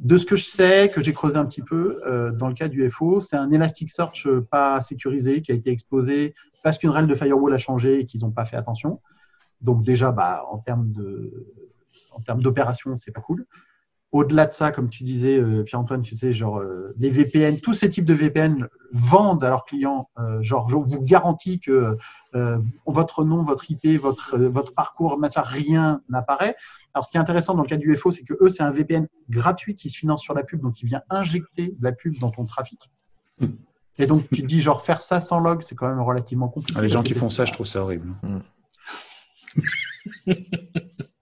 De 0.00 0.16
ce 0.16 0.24
que 0.24 0.36
je 0.36 0.44
sais, 0.46 0.90
que 0.94 1.02
j'ai 1.02 1.12
creusé 1.12 1.36
un 1.36 1.44
petit 1.44 1.62
peu, 1.62 2.00
euh, 2.06 2.32
dans 2.32 2.48
le 2.48 2.54
cas 2.54 2.68
du 2.68 2.86
UFO, 2.86 3.20
c'est 3.20 3.36
un 3.36 3.50
Elasticsearch 3.50 4.26
pas 4.50 4.80
sécurisé 4.80 5.42
qui 5.42 5.52
a 5.52 5.54
été 5.54 5.70
exposé 5.70 6.34
parce 6.64 6.78
qu'une 6.78 6.90
règle 6.90 7.08
de 7.08 7.14
firewall 7.14 7.52
a 7.52 7.58
changé 7.58 8.00
et 8.00 8.06
qu'ils 8.06 8.22
n'ont 8.22 8.30
pas 8.30 8.46
fait 8.46 8.56
attention. 8.56 9.00
Donc 9.60 9.84
déjà, 9.84 10.12
bah, 10.12 10.44
en 10.50 10.58
termes 10.58 10.92
de, 10.92 11.46
en 12.12 12.20
termes 12.20 12.42
d'opération, 12.42 12.94
c'est 12.96 13.10
pas 13.10 13.20
cool. 13.20 13.46
Au-delà 14.16 14.46
de 14.46 14.54
ça, 14.54 14.72
comme 14.72 14.88
tu 14.88 15.04
disais, 15.04 15.38
euh, 15.38 15.62
Pierre-Antoine, 15.62 16.00
tu 16.00 16.16
sais, 16.16 16.32
genre 16.32 16.58
euh, 16.58 16.94
les 16.98 17.10
VPN, 17.10 17.60
tous 17.60 17.74
ces 17.74 17.90
types 17.90 18.06
de 18.06 18.14
VPN 18.14 18.66
vendent 18.90 19.44
à 19.44 19.50
leurs 19.50 19.64
clients, 19.64 20.08
euh, 20.18 20.42
genre 20.42 20.70
je 20.70 20.76
vous 20.76 21.02
garantis 21.02 21.60
que 21.60 21.98
votre 22.86 23.24
nom, 23.24 23.42
votre 23.42 23.70
IP, 23.70 24.00
votre 24.00 24.38
votre 24.38 24.72
parcours, 24.72 25.20
rien 25.36 26.00
n'apparaît. 26.08 26.56
Alors 26.94 27.04
ce 27.04 27.10
qui 27.10 27.18
est 27.18 27.20
intéressant 27.20 27.52
dans 27.52 27.62
le 27.62 27.68
cas 27.68 27.76
du 27.76 27.92
UFO, 27.92 28.10
c'est 28.10 28.22
que 28.22 28.32
eux, 28.40 28.48
c'est 28.48 28.62
un 28.62 28.70
VPN 28.70 29.06
gratuit 29.28 29.76
qui 29.76 29.90
se 29.90 29.98
finance 29.98 30.22
sur 30.22 30.32
la 30.32 30.44
pub, 30.44 30.62
donc 30.62 30.80
il 30.80 30.86
vient 30.86 31.02
injecter 31.10 31.74
de 31.78 31.84
la 31.84 31.92
pub 31.92 32.18
dans 32.18 32.30
ton 32.30 32.46
trafic. 32.46 32.90
Et 33.98 34.06
donc, 34.06 34.28
tu 34.32 34.42
te 34.42 34.46
dis, 34.46 34.62
genre, 34.62 34.82
faire 34.84 35.02
ça 35.02 35.20
sans 35.20 35.40
log, 35.40 35.62
c'est 35.62 35.74
quand 35.74 35.88
même 35.88 36.00
relativement 36.00 36.48
compliqué. 36.48 36.78
Ah, 36.78 36.82
les 36.82 36.88
gens 36.88 37.02
qui 37.02 37.14
font 37.14 37.30
ça, 37.30 37.44
je 37.44 37.52
trouve 37.52 37.66
ça 37.66 37.82
horrible. 37.82 38.12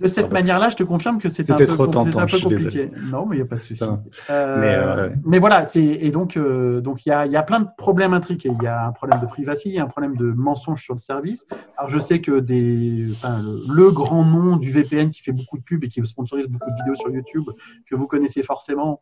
De 0.00 0.08
cette 0.08 0.26
Ah 0.26 0.28
bah. 0.28 0.40
manière-là, 0.40 0.70
je 0.70 0.76
te 0.76 0.82
confirme 0.82 1.18
que 1.18 1.30
c'est 1.30 1.50
un, 1.50 1.56
peu, 1.56 1.66
trop 1.66 1.86
tentant, 1.86 2.20
un 2.20 2.26
compliqué. 2.26 2.90
Non, 3.10 3.26
mais 3.26 3.36
il 3.36 3.38
n'y 3.38 3.44
a 3.44 3.46
pas 3.46 3.56
de 3.56 3.60
souci. 3.60 3.82
Euh, 4.30 4.60
Mais, 4.60 4.74
euh, 4.74 5.08
mais 5.24 5.38
voilà, 5.38 5.66
et 5.74 6.10
donc 6.10 6.36
euh, 6.36 6.80
donc 6.80 7.06
il 7.06 7.08
y 7.08 7.12
a, 7.12 7.24
il 7.24 7.32
y 7.32 7.36
a 7.36 7.42
plein 7.42 7.60
de 7.60 7.68
problèmes 7.78 8.12
intriqués. 8.12 8.50
Il 8.52 8.62
y 8.62 8.66
a 8.66 8.86
un 8.86 8.92
problème 8.92 9.20
de 9.20 9.26
privacy, 9.26 9.70
il 9.70 9.74
y 9.74 9.78
a 9.78 9.84
un 9.84 9.88
problème 9.88 10.16
de 10.16 10.32
mensonge 10.32 10.82
sur 10.82 10.94
le 10.94 11.00
service. 11.00 11.46
Alors 11.76 11.88
je 11.88 11.98
sais 11.98 12.20
que 12.20 12.40
des, 12.40 13.06
enfin, 13.12 13.38
le, 13.42 13.62
le 13.74 13.90
grand 13.90 14.24
nom 14.24 14.56
du 14.56 14.70
VPN 14.70 15.10
qui 15.10 15.22
fait 15.22 15.32
beaucoup 15.32 15.58
de 15.58 15.64
pubs 15.64 15.82
et 15.84 15.88
qui 15.88 16.06
sponsorise 16.06 16.46
beaucoup 16.46 16.70
de 16.70 16.76
vidéos 16.76 16.94
sur 16.94 17.10
YouTube 17.10 17.44
que 17.88 17.94
vous 17.94 18.06
connaissez 18.06 18.42
forcément, 18.42 19.00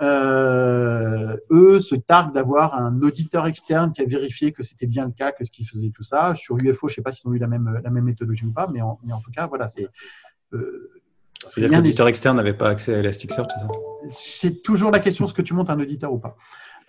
euh, 0.00 1.36
eux 1.50 1.80
se 1.80 1.94
targuent 1.94 2.34
d'avoir 2.34 2.74
un 2.74 3.00
auditeur 3.02 3.46
externe 3.46 3.92
qui 3.92 4.02
a 4.02 4.04
vérifié 4.04 4.52
que 4.52 4.62
c'était 4.62 4.86
bien 4.86 5.06
le 5.06 5.12
cas, 5.12 5.32
que 5.32 5.44
ce 5.44 5.50
qu'ils 5.50 5.68
faisaient 5.68 5.92
tout 5.94 6.02
ça. 6.02 6.34
Sur 6.34 6.56
UFO, 6.56 6.88
je 6.88 6.96
sais 6.96 7.02
pas 7.02 7.12
s'ils 7.12 7.28
ont 7.28 7.34
eu 7.34 7.38
la 7.38 7.46
même 7.46 7.80
la 7.82 7.90
même 7.90 8.04
méthodologie 8.04 8.46
ou 8.46 8.52
pas, 8.52 8.68
mais 8.72 8.80
en, 8.80 8.98
mais 9.04 9.12
en 9.12 9.20
tout 9.20 9.30
cas 9.30 9.46
voilà, 9.46 9.68
c'est 9.68 9.86
euh, 10.52 10.90
C'est-à-dire 11.46 11.70
Rien 11.70 11.80
que 11.80 11.84
l'auditeur 11.84 12.08
externe 12.08 12.36
n'avait 12.36 12.54
pas 12.54 12.70
accès 12.70 12.94
à 12.94 12.98
Elasticsearch, 12.98 13.48
c'est 13.54 13.60
ça? 13.60 13.68
C'est 14.08 14.62
toujours 14.62 14.90
la 14.90 14.98
question 14.98 15.26
est-ce 15.26 15.34
que 15.34 15.42
tu 15.42 15.54
montes 15.54 15.70
un 15.70 15.78
auditeur 15.78 16.12
ou 16.12 16.18
pas? 16.18 16.36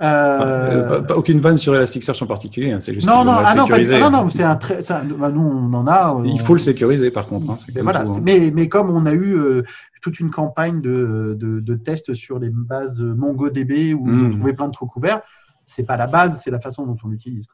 Euh, 0.01 0.97
Euh, 0.97 1.01
pas, 1.01 1.15
aucune 1.15 1.39
vanne 1.39 1.57
sur 1.57 1.73
Elasticsearch 1.73 2.21
en 2.21 2.25
particulier, 2.27 2.71
hein, 2.73 2.81
c'est 2.81 2.93
juste 2.93 3.07
non, 3.07 3.23
non, 3.23 3.31
ah 3.37 3.55
non, 3.55 3.65
pas- 3.67 3.77
non, 3.99 4.09
non, 4.11 4.29
c'est 4.29 4.43
un 4.43 4.55
très. 4.57 4.81
ça, 4.81 5.01
bah, 5.17 5.31
nous, 5.31 5.41
on 5.41 5.73
en 5.73 5.87
a. 5.87 6.21
Il 6.25 6.33
on- 6.33 6.37
faut 6.37 6.53
le 6.53 6.59
sécuriser 6.59 7.11
par 7.11 7.27
contre. 7.27 7.49
hein, 7.49 7.55
c'est 7.57 7.69
Mais 7.69 7.75
comme 7.75 7.83
voilà, 7.83 8.03
tout, 8.03 8.11
hein. 8.13 8.19
mais, 8.21 8.51
mais 8.53 8.67
comme 8.67 8.89
on 8.89 9.05
a 9.05 9.13
eu 9.13 9.37
euh, 9.37 9.63
toute 10.01 10.19
une 10.19 10.31
campagne 10.31 10.81
de, 10.81 11.37
de, 11.39 11.61
de 11.61 11.75
tests 11.75 12.13
sur 12.13 12.39
les 12.39 12.49
bases 12.49 13.01
MongoDB 13.01 13.93
où 13.93 14.07
ils 14.07 14.13
ont 14.13 14.27
Mhm. 14.27 14.35
trouvé 14.37 14.53
plein 14.53 14.67
de 14.67 14.73
trous 14.73 14.85
couverts, 14.87 15.21
c'est 15.65 15.85
pas 15.85 15.95
la 15.97 16.07
base, 16.07 16.41
c'est 16.43 16.51
la 16.51 16.59
façon 16.59 16.85
dont 16.85 16.97
on 17.03 17.07
l'utilise. 17.07 17.45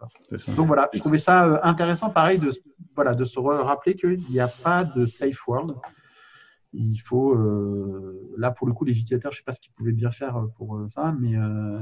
Donc 0.56 0.66
voilà, 0.68 0.90
je 0.94 1.00
trouvais 1.00 1.20
ça 1.20 1.46
euh, 1.46 1.58
intéressant, 1.64 2.10
pareil, 2.10 2.40
de, 2.40 2.52
voilà, 2.96 3.14
de 3.14 3.24
se 3.24 3.40
rappeler 3.40 3.94
qu'il 3.96 4.20
n'y 4.32 4.40
a 4.40 4.48
pas 4.64 4.84
de 4.84 5.06
safe 5.06 5.48
world. 5.48 5.76
Il 6.74 6.98
faut, 7.00 7.34
euh, 7.36 8.34
là 8.38 8.52
pour 8.52 8.66
le 8.68 8.74
coup, 8.74 8.86
les 8.86 8.94
utilisateurs, 8.94 9.32
je 9.32 9.38
sais 9.38 9.44
pas 9.44 9.54
ce 9.54 9.60
qu'ils 9.60 9.74
pouvaient 9.74 9.92
bien 9.92 10.12
faire 10.12 10.42
pour 10.58 10.78
euh, 10.78 10.88
ça, 10.94 11.14
mais 11.20 11.36
euh, 11.36 11.80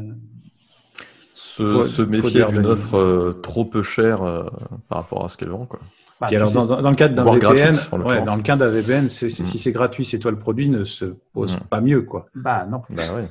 Se, 1.36 1.64
Faut- 1.66 1.84
se 1.84 2.02
méfier 2.02 2.46
d'une 2.46 2.62
de- 2.64 2.68
offre 2.70 2.96
euh, 2.96 3.34
trop 3.44 3.66
peu 3.66 3.82
chère 3.84 4.22
euh, 4.24 4.44
par 4.88 5.00
rapport 5.00 5.26
à 5.26 5.30
ce 5.30 5.38
qu'elle 5.38 5.50
vend. 5.50 5.66
Quoi. 5.66 5.80
bah, 6.20 6.28
alors, 6.32 6.52
dans, 6.52 6.66
dans- 6.66 6.82
dans 6.82 6.90
le 6.90 6.96
cadre 6.96 7.16
d'un 7.16 7.24
VPN, 7.24 7.40
gratuite, 7.40 7.92
ouais, 8.06 8.24
dans 8.24 8.36
le 8.36 8.42
cadre 8.42 8.66
d'un 8.66 8.70
VPN, 8.72 9.10
c'est, 9.10 9.30
c'est- 9.30 9.44
Mm. 9.44 9.46
si 9.46 9.58
c'est 9.58 9.72
gratuit, 9.72 10.06
c'est 10.06 10.20
toi 10.20 10.32
le 10.32 10.40
produit, 10.40 10.70
ne 10.70 10.84
se 10.84 11.06
pose 11.34 11.56
Mm. 11.58 11.60
pas 11.70 11.82
mieux, 11.82 12.02
quoi. 12.04 12.26
bah 12.36 12.66
non. 12.66 12.82
Bah 12.90 13.04
ouais. 13.16 13.30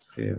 C'est, 0.00 0.28
euh, 0.30 0.36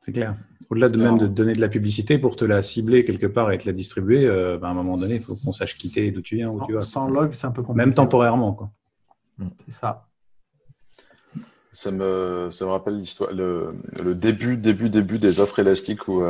c'est 0.00 0.12
clair. 0.12 0.36
Au-delà 0.70 0.88
de 0.88 0.98
même 1.02 1.18
de 1.18 1.26
te 1.26 1.32
donner 1.32 1.52
de 1.52 1.60
la 1.60 1.68
publicité 1.68 2.18
pour 2.18 2.36
te 2.36 2.44
la 2.44 2.62
cibler 2.62 3.04
quelque 3.04 3.26
part 3.26 3.50
et 3.52 3.58
te 3.58 3.66
la 3.66 3.72
distribuer, 3.72 4.24
euh, 4.26 4.56
bah, 4.58 4.68
à 4.68 4.70
un 4.70 4.74
moment 4.74 4.96
donné, 4.96 5.16
il 5.16 5.20
faut 5.22 5.34
qu'on 5.36 5.52
sache 5.52 5.76
quitter 5.76 6.10
d'où 6.10 6.20
tu 6.22 6.36
viens, 6.36 6.50
où 6.50 6.64
tu 6.66 6.72
vas. 6.74 6.82
Sans 6.82 7.08
log, 7.08 7.32
c'est 7.32 7.46
un 7.46 7.50
peu 7.50 7.62
compliqué. 7.62 7.86
Même 7.86 7.94
temporairement, 7.94 8.52
quoi. 8.52 8.70
C'est 9.66 9.72
ça. 9.74 10.06
Ça 11.72 11.92
me, 11.92 12.48
ça 12.50 12.64
me 12.64 12.70
rappelle 12.72 12.98
l'histoire, 12.98 13.32
le, 13.32 13.68
le 14.02 14.14
début, 14.16 14.56
début, 14.56 14.90
début 14.90 15.20
des 15.20 15.38
offres 15.38 15.60
élastiques 15.60 16.08
où 16.08 16.20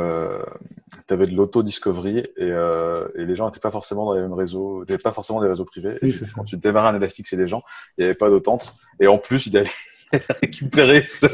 tu 1.07 1.13
avais 1.13 1.25
de 1.25 1.35
l'auto-discovery 1.35 2.19
et, 2.19 2.25
euh, 2.41 3.07
et 3.15 3.25
les 3.25 3.35
gens 3.35 3.47
n'étaient 3.47 3.59
pas 3.59 3.71
forcément 3.71 4.05
dans 4.05 4.13
les 4.13 4.21
mêmes 4.21 4.33
réseaux, 4.33 4.81
n'étaient 4.81 4.99
pas 4.99 5.11
forcément 5.11 5.41
des 5.41 5.47
réseaux 5.49 5.65
privés. 5.65 5.97
Oui, 6.03 6.09
Et 6.09 6.25
quand 6.35 6.43
tu 6.43 6.57
démarrais 6.57 6.89
un 6.89 6.95
élastique 6.95 7.27
chez 7.27 7.37
les 7.37 7.47
gens, 7.47 7.63
il 7.97 8.01
n'y 8.01 8.05
avait 8.05 8.15
pas 8.15 8.29
d'autante. 8.29 8.75
Et 8.99 9.07
en 9.07 9.17
plus, 9.17 9.47
il 9.47 9.57
allait 9.57 9.69
récupérer, 10.41 11.05
se, 11.05 11.25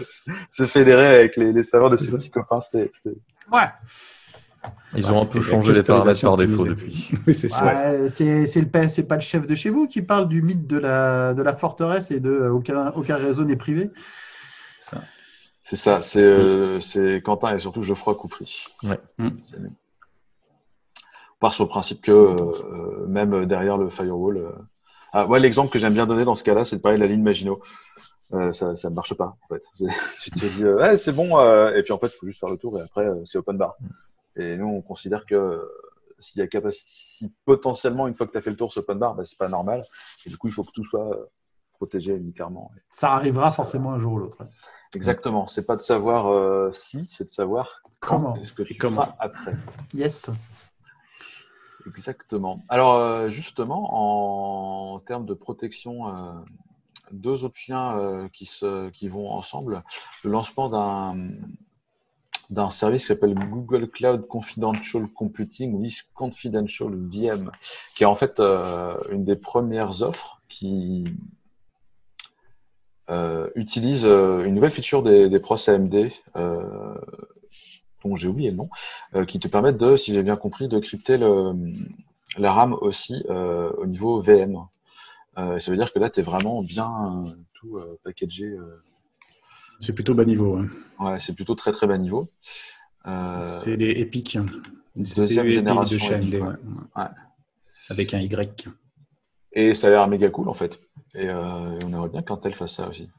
se 0.51 0.65
fédérer 0.65 1.05
avec 1.19 1.35
les, 1.35 1.51
les 1.51 1.63
serveurs 1.63 1.89
de 1.89 1.97
ses 1.97 2.11
petits 2.11 2.29
copains. 2.31 2.61
C'était, 2.61 2.89
c'était- 2.93 3.17
Ouais. 3.51 3.67
Ils 4.95 5.05
Ah, 5.07 5.13
ont 5.13 5.21
un 5.21 5.25
peu 5.25 5.41
changé 5.41 5.73
les 5.73 5.83
paramètres 5.83 6.21
par 6.21 6.35
défaut 6.37 6.65
depuis. 6.65 7.09
oui, 7.27 7.33
c'est. 7.33 7.51
Ouais, 7.63 9.03
pas 9.03 9.15
le 9.15 9.21
chef 9.21 9.45
de 9.47 9.55
chez 9.55 9.69
vous 9.69 9.87
qui 9.87 10.01
parle 10.01 10.27
du 10.27 10.41
mythe 10.41 10.65
de 10.67 10.77
la 10.77 11.33
de 11.33 11.41
la 11.41 11.55
forteresse 11.55 12.11
et 12.11 12.19
de 12.19 12.29
euh, 12.31 12.51
aucun 12.51 12.89
aucun 12.91 13.15
réseau 13.17 13.43
n'est 13.43 13.55
privé. 13.55 13.91
C'est 14.79 14.95
ça. 14.95 15.01
c'est 15.63 15.75
ça. 15.75 16.01
C'est, 16.01 16.21
euh, 16.21 17.19
Quentin 17.21 17.55
et 17.55 17.59
surtout 17.59 17.81
Geoffroy 17.81 18.15
Coupry. 18.15 18.65
Ouais. 18.83 18.97
Mm. 19.17 19.29
On 21.35 21.39
part 21.39 21.53
sur 21.53 21.65
le 21.65 21.69
principe 21.69 22.01
que 22.01 22.11
euh, 22.11 23.05
même 23.07 23.45
derrière 23.45 23.77
le 23.77 23.89
firewall. 23.89 24.37
euh, 24.37 24.51
Ah, 25.13 25.25
ouais, 25.27 25.39
l'exemple 25.39 25.71
que 25.71 25.79
j'aime 25.79 25.93
bien 25.93 26.05
donner 26.07 26.25
dans 26.25 26.35
ce 26.35 26.43
cas-là, 26.43 26.65
c'est 26.65 26.77
de 26.77 26.81
parler 26.81 26.97
de 26.97 27.03
la 27.03 27.07
ligne 27.09 27.21
Maginot. 27.23 27.61
Euh, 28.33 28.51
ça, 28.51 28.75
ça 28.75 28.89
ne 28.89 28.95
marche 28.95 29.13
pas, 29.13 29.37
en 29.43 29.47
fait. 29.53 29.61
C'est- 29.73 29.85
tu 30.23 30.31
te 30.31 30.45
dis, 30.45 30.63
euh, 30.63 30.77
ouais, 30.77 30.97
c'est 30.97 31.13
bon, 31.13 31.37
euh, 31.39 31.73
et 31.75 31.83
puis 31.83 31.93
en 31.93 31.97
fait, 31.97 32.07
il 32.07 32.17
faut 32.19 32.25
juste 32.25 32.39
faire 32.39 32.49
le 32.49 32.57
tour 32.57 32.77
et 32.79 32.81
après, 32.83 33.05
euh, 33.05 33.21
c'est 33.25 33.37
open 33.37 33.57
bar. 33.57 33.75
Et 34.37 34.55
nous, 34.57 34.67
on 34.67 34.81
considère 34.81 35.25
que 35.25 35.35
euh, 35.35 35.61
s'il 36.19 36.39
y 36.39 36.43
a 36.43 36.47
capacité, 36.47 36.85
si 36.89 37.33
potentiellement, 37.45 38.07
une 38.07 38.15
fois 38.15 38.25
que 38.27 38.31
tu 38.31 38.37
as 38.37 38.41
fait 38.41 38.49
le 38.49 38.55
tour, 38.55 38.71
c'est 38.71 38.79
open 38.79 38.97
bar, 38.97 39.15
bah, 39.15 39.23
c'est 39.25 39.37
pas 39.37 39.49
normal. 39.49 39.81
Et 40.25 40.29
du 40.29 40.37
coup, 40.37 40.47
il 40.47 40.53
faut 40.53 40.63
que 40.63 40.71
tout 40.71 40.83
soit 40.83 41.09
euh, 41.13 41.25
protégé 41.73 42.15
unitairement. 42.15 42.71
Ça 42.89 43.11
arrivera 43.13 43.47
Ça- 43.49 43.55
forcément 43.55 43.93
un 43.93 43.99
jour 43.99 44.13
ou 44.13 44.17
l'autre. 44.19 44.39
Exactement. 44.95 45.47
C'est 45.47 45.65
pas 45.65 45.75
de 45.75 45.81
savoir 45.81 46.27
euh, 46.27 46.71
si, 46.73 47.03
c'est 47.03 47.25
de 47.25 47.29
savoir 47.29 47.81
Comment. 47.99 48.33
quand 48.33 48.41
est-ce 48.41 48.53
que 48.53 48.63
tu 48.63 48.73
Et 48.73 48.77
comment. 48.77 49.03
feras 49.03 49.15
après. 49.19 49.55
Yes. 49.93 50.29
Exactement. 51.85 52.63
Alors 52.69 52.95
euh, 52.95 53.29
justement, 53.29 54.93
en 54.95 54.99
termes 54.99 55.25
de 55.25 55.33
protection, 55.33 56.07
euh, 56.09 56.13
deux 57.11 57.43
autres 57.45 57.57
euh, 57.71 58.27
qui, 58.29 58.45
se, 58.45 58.89
qui 58.89 59.07
vont 59.07 59.29
ensemble. 59.31 59.83
Le 60.23 60.31
lancement 60.31 60.69
d'un 60.69 61.29
d'un 62.49 62.69
service 62.69 63.03
qui 63.03 63.07
s'appelle 63.07 63.35
Google 63.35 63.89
Cloud 63.89 64.27
Confidential 64.27 65.07
Computing 65.07 65.73
ou 65.73 65.85
Confidential 66.13 66.89
VM, 66.95 67.51
qui 67.95 68.03
est 68.03 68.05
en 68.07 68.15
fait 68.15 68.39
euh, 68.39 68.95
une 69.11 69.25
des 69.25 69.35
premières 69.35 70.01
offres 70.01 70.39
qui 70.47 71.05
euh, 73.09 73.49
utilise 73.55 74.05
euh, 74.05 74.45
une 74.45 74.55
nouvelle 74.55 74.71
feature 74.71 75.03
des, 75.03 75.29
des 75.29 75.39
pros 75.39 75.57
AMD, 75.69 76.09
dont 78.03 78.15
j'ai 78.15 78.27
oublié 78.27 78.51
le 78.51 78.57
nom, 78.57 78.69
qui 79.25 79.39
te 79.39 79.47
permettent 79.47 79.77
de, 79.77 79.97
si 79.97 80.13
j'ai 80.13 80.23
bien 80.23 80.37
compris, 80.37 80.67
de 80.67 80.79
crypter 80.79 81.17
le, 81.17 81.53
la 82.37 82.53
RAM 82.53 82.73
aussi 82.79 83.23
au 83.27 83.85
niveau 83.85 84.21
VM. 84.21 84.59
Ça 85.35 85.71
veut 85.71 85.77
dire 85.77 85.91
que 85.91 85.99
là, 85.99 86.09
tu 86.09 86.21
es 86.21 86.23
vraiment 86.23 86.61
bien 86.61 87.21
tout 87.55 87.77
packagé. 88.03 88.55
C'est 89.79 89.93
plutôt 89.93 90.13
bas 90.13 90.25
niveau. 90.25 90.57
hein. 90.57 90.67
Ouais, 90.99 91.19
c'est 91.19 91.35
plutôt 91.35 91.55
très 91.55 91.71
très 91.71 91.87
bas 91.87 91.97
niveau. 91.97 92.27
Euh, 93.05 93.43
C'est 93.43 93.75
les 93.75 93.91
Epic. 94.01 94.37
C'est 95.03 95.15
deuxième 95.15 95.45
les 95.45 95.53
génération 95.53 95.95
de 95.95 95.99
chez 96.01 96.13
AMD, 96.15 96.27
Epic, 96.33 96.41
ouais. 96.41 96.47
ouais. 96.49 96.55
Ouais. 96.95 97.03
Avec 97.89 98.13
un 98.13 98.19
Y. 98.19 98.67
et 99.53 99.73
ça 99.73 99.87
a 99.87 99.89
l'air 99.91 100.07
méga 100.07 100.29
cool 100.29 100.49
en 100.49 100.53
fait. 100.53 100.77
Et 101.15 101.29
euh, 101.29 101.77
on 101.85 101.89
aimerait 101.89 102.09
bien 102.09 102.21
qu'Intel 102.23 102.55
fasse 102.55 102.73
ça 102.75 102.89
aussi. 102.89 103.09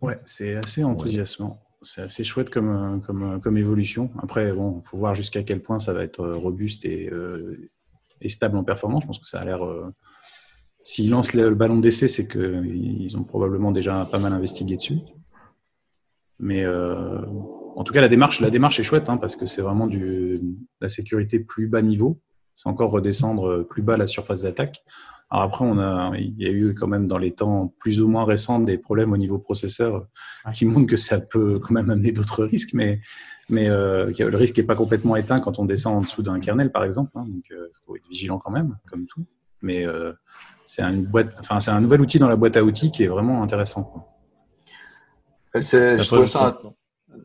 Ouais, 0.00 0.18
c'est 0.24 0.56
assez 0.56 0.82
enthousiasmant. 0.82 1.60
C'est 1.82 2.02
assez 2.02 2.24
chouette 2.24 2.50
comme, 2.50 2.70
euh, 2.70 2.98
comme, 2.98 3.40
comme 3.40 3.56
évolution. 3.56 4.10
Après, 4.22 4.52
bon, 4.52 4.82
faut 4.82 4.96
voir 4.96 5.14
jusqu'à 5.14 5.42
quel 5.42 5.60
point 5.62 5.78
ça 5.78 5.92
va 5.92 6.02
être 6.02 6.26
robuste 6.26 6.84
et, 6.84 7.08
euh, 7.10 7.68
et 8.20 8.28
stable 8.28 8.56
en 8.56 8.64
performance. 8.64 9.02
Je 9.02 9.06
pense 9.08 9.18
que 9.18 9.26
ça 9.26 9.38
a 9.40 9.44
l'air. 9.44 9.60
S'ils 10.84 11.10
lancent 11.10 11.34
le 11.34 11.54
ballon 11.54 11.78
d'essai, 11.78 12.08
c'est 12.08 12.26
qu'ils 12.26 13.16
ont 13.16 13.22
probablement 13.24 13.70
déjà 13.70 14.04
pas 14.06 14.18
mal 14.18 14.32
investigué 14.32 14.76
dessus. 14.76 14.98
Mais 16.42 16.64
euh, 16.64 17.18
en 17.76 17.84
tout 17.84 17.92
cas, 17.92 18.00
la 18.00 18.08
démarche, 18.08 18.40
la 18.40 18.50
démarche 18.50 18.78
est 18.78 18.82
chouette 18.82 19.08
hein, 19.08 19.16
parce 19.16 19.36
que 19.36 19.46
c'est 19.46 19.62
vraiment 19.62 19.86
du, 19.86 20.38
de 20.38 20.56
la 20.80 20.88
sécurité 20.88 21.38
plus 21.38 21.68
bas 21.68 21.82
niveau. 21.82 22.20
C'est 22.56 22.68
encore 22.68 22.90
redescendre 22.90 23.66
plus 23.66 23.82
bas 23.82 23.96
la 23.96 24.06
surface 24.06 24.42
d'attaque. 24.42 24.84
Alors 25.32 25.44
après, 25.44 25.64
on 25.64 25.78
a, 25.78 26.12
il 26.18 26.34
y 26.36 26.44
a 26.44 26.50
eu 26.50 26.74
quand 26.74 26.86
même 26.86 27.06
dans 27.06 27.16
les 27.16 27.30
temps 27.30 27.72
plus 27.78 28.02
ou 28.02 28.08
moins 28.08 28.26
récents 28.26 28.58
des 28.58 28.76
problèmes 28.76 29.12
au 29.12 29.16
niveau 29.16 29.38
processeur 29.38 30.06
qui 30.52 30.66
montrent 30.66 30.86
que 30.86 30.98
ça 30.98 31.20
peut 31.20 31.58
quand 31.58 31.72
même 31.72 31.88
amener 31.88 32.12
d'autres 32.12 32.44
risques, 32.52 32.74
mais, 32.74 33.00
mais 33.48 33.70
euh, 33.70 34.12
le 34.18 34.36
risque 34.36 34.58
n'est 34.58 34.64
pas 34.64 34.74
complètement 34.74 35.16
éteint 35.16 35.40
quand 35.40 35.58
on 35.58 35.64
descend 35.64 35.96
en 35.96 36.00
dessous 36.02 36.22
d'un 36.22 36.38
kernel, 36.38 36.70
par 36.70 36.84
exemple. 36.84 37.12
hein, 37.14 37.24
donc, 37.26 37.44
il 37.50 37.56
faut 37.86 37.96
être 37.96 38.06
vigilant 38.10 38.38
quand 38.38 38.50
même, 38.50 38.76
comme 38.90 39.06
tout. 39.06 39.24
Mais 39.62 39.86
euh, 39.86 40.12
c'est 40.66 40.82
boîte, 41.10 41.34
enfin, 41.40 41.60
c'est 41.60 41.70
un 41.70 41.80
nouvel 41.80 42.02
outil 42.02 42.18
dans 42.18 42.28
la 42.28 42.36
boîte 42.36 42.58
à 42.58 42.62
outils 42.62 42.90
qui 42.90 43.04
est 43.04 43.08
vraiment 43.08 43.42
intéressant. 43.42 43.84
Quoi. 43.84 44.11
C'est, 45.60 45.98
je 45.98 46.04
trouve 46.04 46.26
ça. 46.26 46.58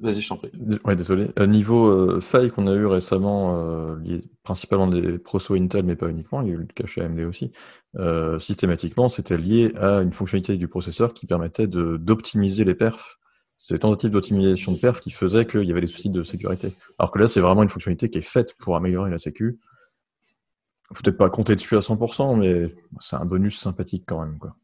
Vas-y, 0.01 0.21
je 0.21 0.29
t'en 0.29 0.37
prie. 0.37 0.51
Ouais, 0.83 0.95
désolé. 0.95 1.29
Euh, 1.39 1.47
niveau 1.47 1.87
euh, 1.87 2.19
faille 2.19 2.51
qu'on 2.51 2.67
a 2.67 2.73
eu 2.73 2.85
récemment, 2.85 3.57
euh, 3.57 3.97
lié 3.99 4.23
principalement 4.43 4.87
des 4.87 5.17
proso 5.17 5.55
Intel, 5.55 5.83
mais 5.83 5.95
pas 5.95 6.09
uniquement, 6.09 6.41
il 6.41 6.49
y 6.49 6.51
a 6.51 6.55
eu 6.55 6.57
le 6.57 6.65
cas 6.65 6.85
chez 6.85 7.01
AMD 7.01 7.19
aussi, 7.21 7.51
euh, 7.97 8.37
systématiquement, 8.39 9.09
c'était 9.09 9.37
lié 9.37 9.73
à 9.77 10.01
une 10.01 10.13
fonctionnalité 10.13 10.57
du 10.57 10.67
processeur 10.67 11.13
qui 11.13 11.25
permettait 11.25 11.67
d'optimiser 11.67 12.63
les 12.63 12.75
perfs. 12.75 13.17
C'est 13.55 13.73
les 13.73 13.79
tentatives 13.79 14.11
d'optimisation 14.11 14.71
de 14.71 14.77
perfs 14.77 14.99
qui 14.99 15.09
faisaient 15.09 15.47
qu'il 15.47 15.63
y 15.63 15.71
avait 15.71 15.81
des 15.81 15.87
soucis 15.87 16.11
de 16.11 16.23
sécurité. 16.23 16.75
Alors 16.99 17.11
que 17.11 17.19
là, 17.19 17.27
c'est 17.27 17.39
vraiment 17.39 17.63
une 17.63 17.69
fonctionnalité 17.69 18.09
qui 18.09 18.19
est 18.19 18.21
faite 18.21 18.53
pour 18.59 18.75
améliorer 18.75 19.09
la 19.09 19.17
sécu. 19.17 19.59
Faut 20.93 21.01
peut-être 21.03 21.17
pas 21.17 21.29
compter 21.29 21.55
dessus 21.55 21.75
à 21.75 21.81
100%, 21.81 22.37
mais 22.37 22.75
c'est 22.99 23.15
un 23.15 23.25
bonus 23.25 23.59
sympathique 23.59 24.03
quand 24.05 24.21
même. 24.23 24.37
Quoi. 24.37 24.55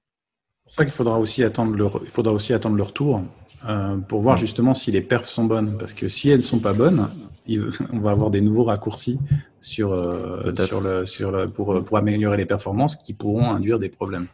C'est 0.73 0.77
ça 0.77 0.85
qu'il 0.85 0.93
faudra 0.95 1.19
aussi 1.19 1.43
attendre 1.43 1.75
leur, 1.75 1.99
il 2.03 2.09
faudra 2.09 2.33
aussi 2.33 2.51
attendre 2.51 2.75
leur 2.77 2.93
tour 2.93 3.21
euh, 3.69 3.95
pour 3.97 4.21
voir 4.21 4.37
justement 4.37 4.73
si 4.73 4.89
les 4.89 5.03
perfs 5.03 5.27
sont 5.27 5.43
bonnes. 5.43 5.77
Parce 5.77 5.93
que 5.93 6.09
si 6.09 6.31
elles 6.31 6.37
ne 6.37 6.41
sont 6.41 6.57
pas 6.57 6.73
bonnes, 6.73 7.09
on 7.93 7.99
va 7.99 8.09
avoir 8.09 8.31
des 8.31 8.41
nouveaux 8.41 8.63
raccourcis 8.63 9.19
sur, 9.61 9.93
euh, 9.93 10.51
sur 10.55 10.81
le, 10.81 11.05
sur 11.05 11.31
le, 11.31 11.45
pour, 11.45 11.85
pour 11.85 11.97
améliorer 11.99 12.37
les 12.37 12.47
performances 12.47 12.95
qui 12.95 13.13
pourront 13.13 13.51
induire 13.51 13.77
des 13.77 13.89
problèmes. 13.89 14.25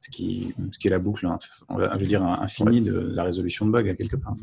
Ce 0.00 0.10
qui, 0.10 0.54
ce 0.70 0.78
qui 0.78 0.88
est 0.88 0.90
la 0.90 0.98
boucle, 0.98 1.24
hein, 1.26 1.38
je 1.70 1.98
veux 1.98 2.06
dire, 2.06 2.22
infinie 2.24 2.82
de 2.82 2.92
la 3.14 3.24
résolution 3.24 3.64
de 3.64 3.70
bugs 3.70 3.88
à 3.88 3.94
quelque 3.94 4.16
part. 4.16 4.36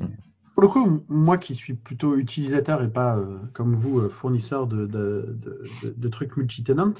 Pour 0.56 0.64
le 0.64 0.70
coup, 0.70 1.04
moi 1.08 1.38
qui 1.38 1.54
suis 1.54 1.76
plutôt 1.76 2.16
utilisateur 2.16 2.82
et 2.82 2.90
pas 2.90 3.16
euh, 3.16 3.38
comme 3.54 3.76
vous, 3.76 4.00
euh, 4.00 4.10
fournisseur 4.10 4.66
de, 4.66 4.88
de, 4.88 5.38
de, 5.40 5.94
de 5.96 6.08
trucs 6.08 6.36
multi-tenant, 6.36 6.96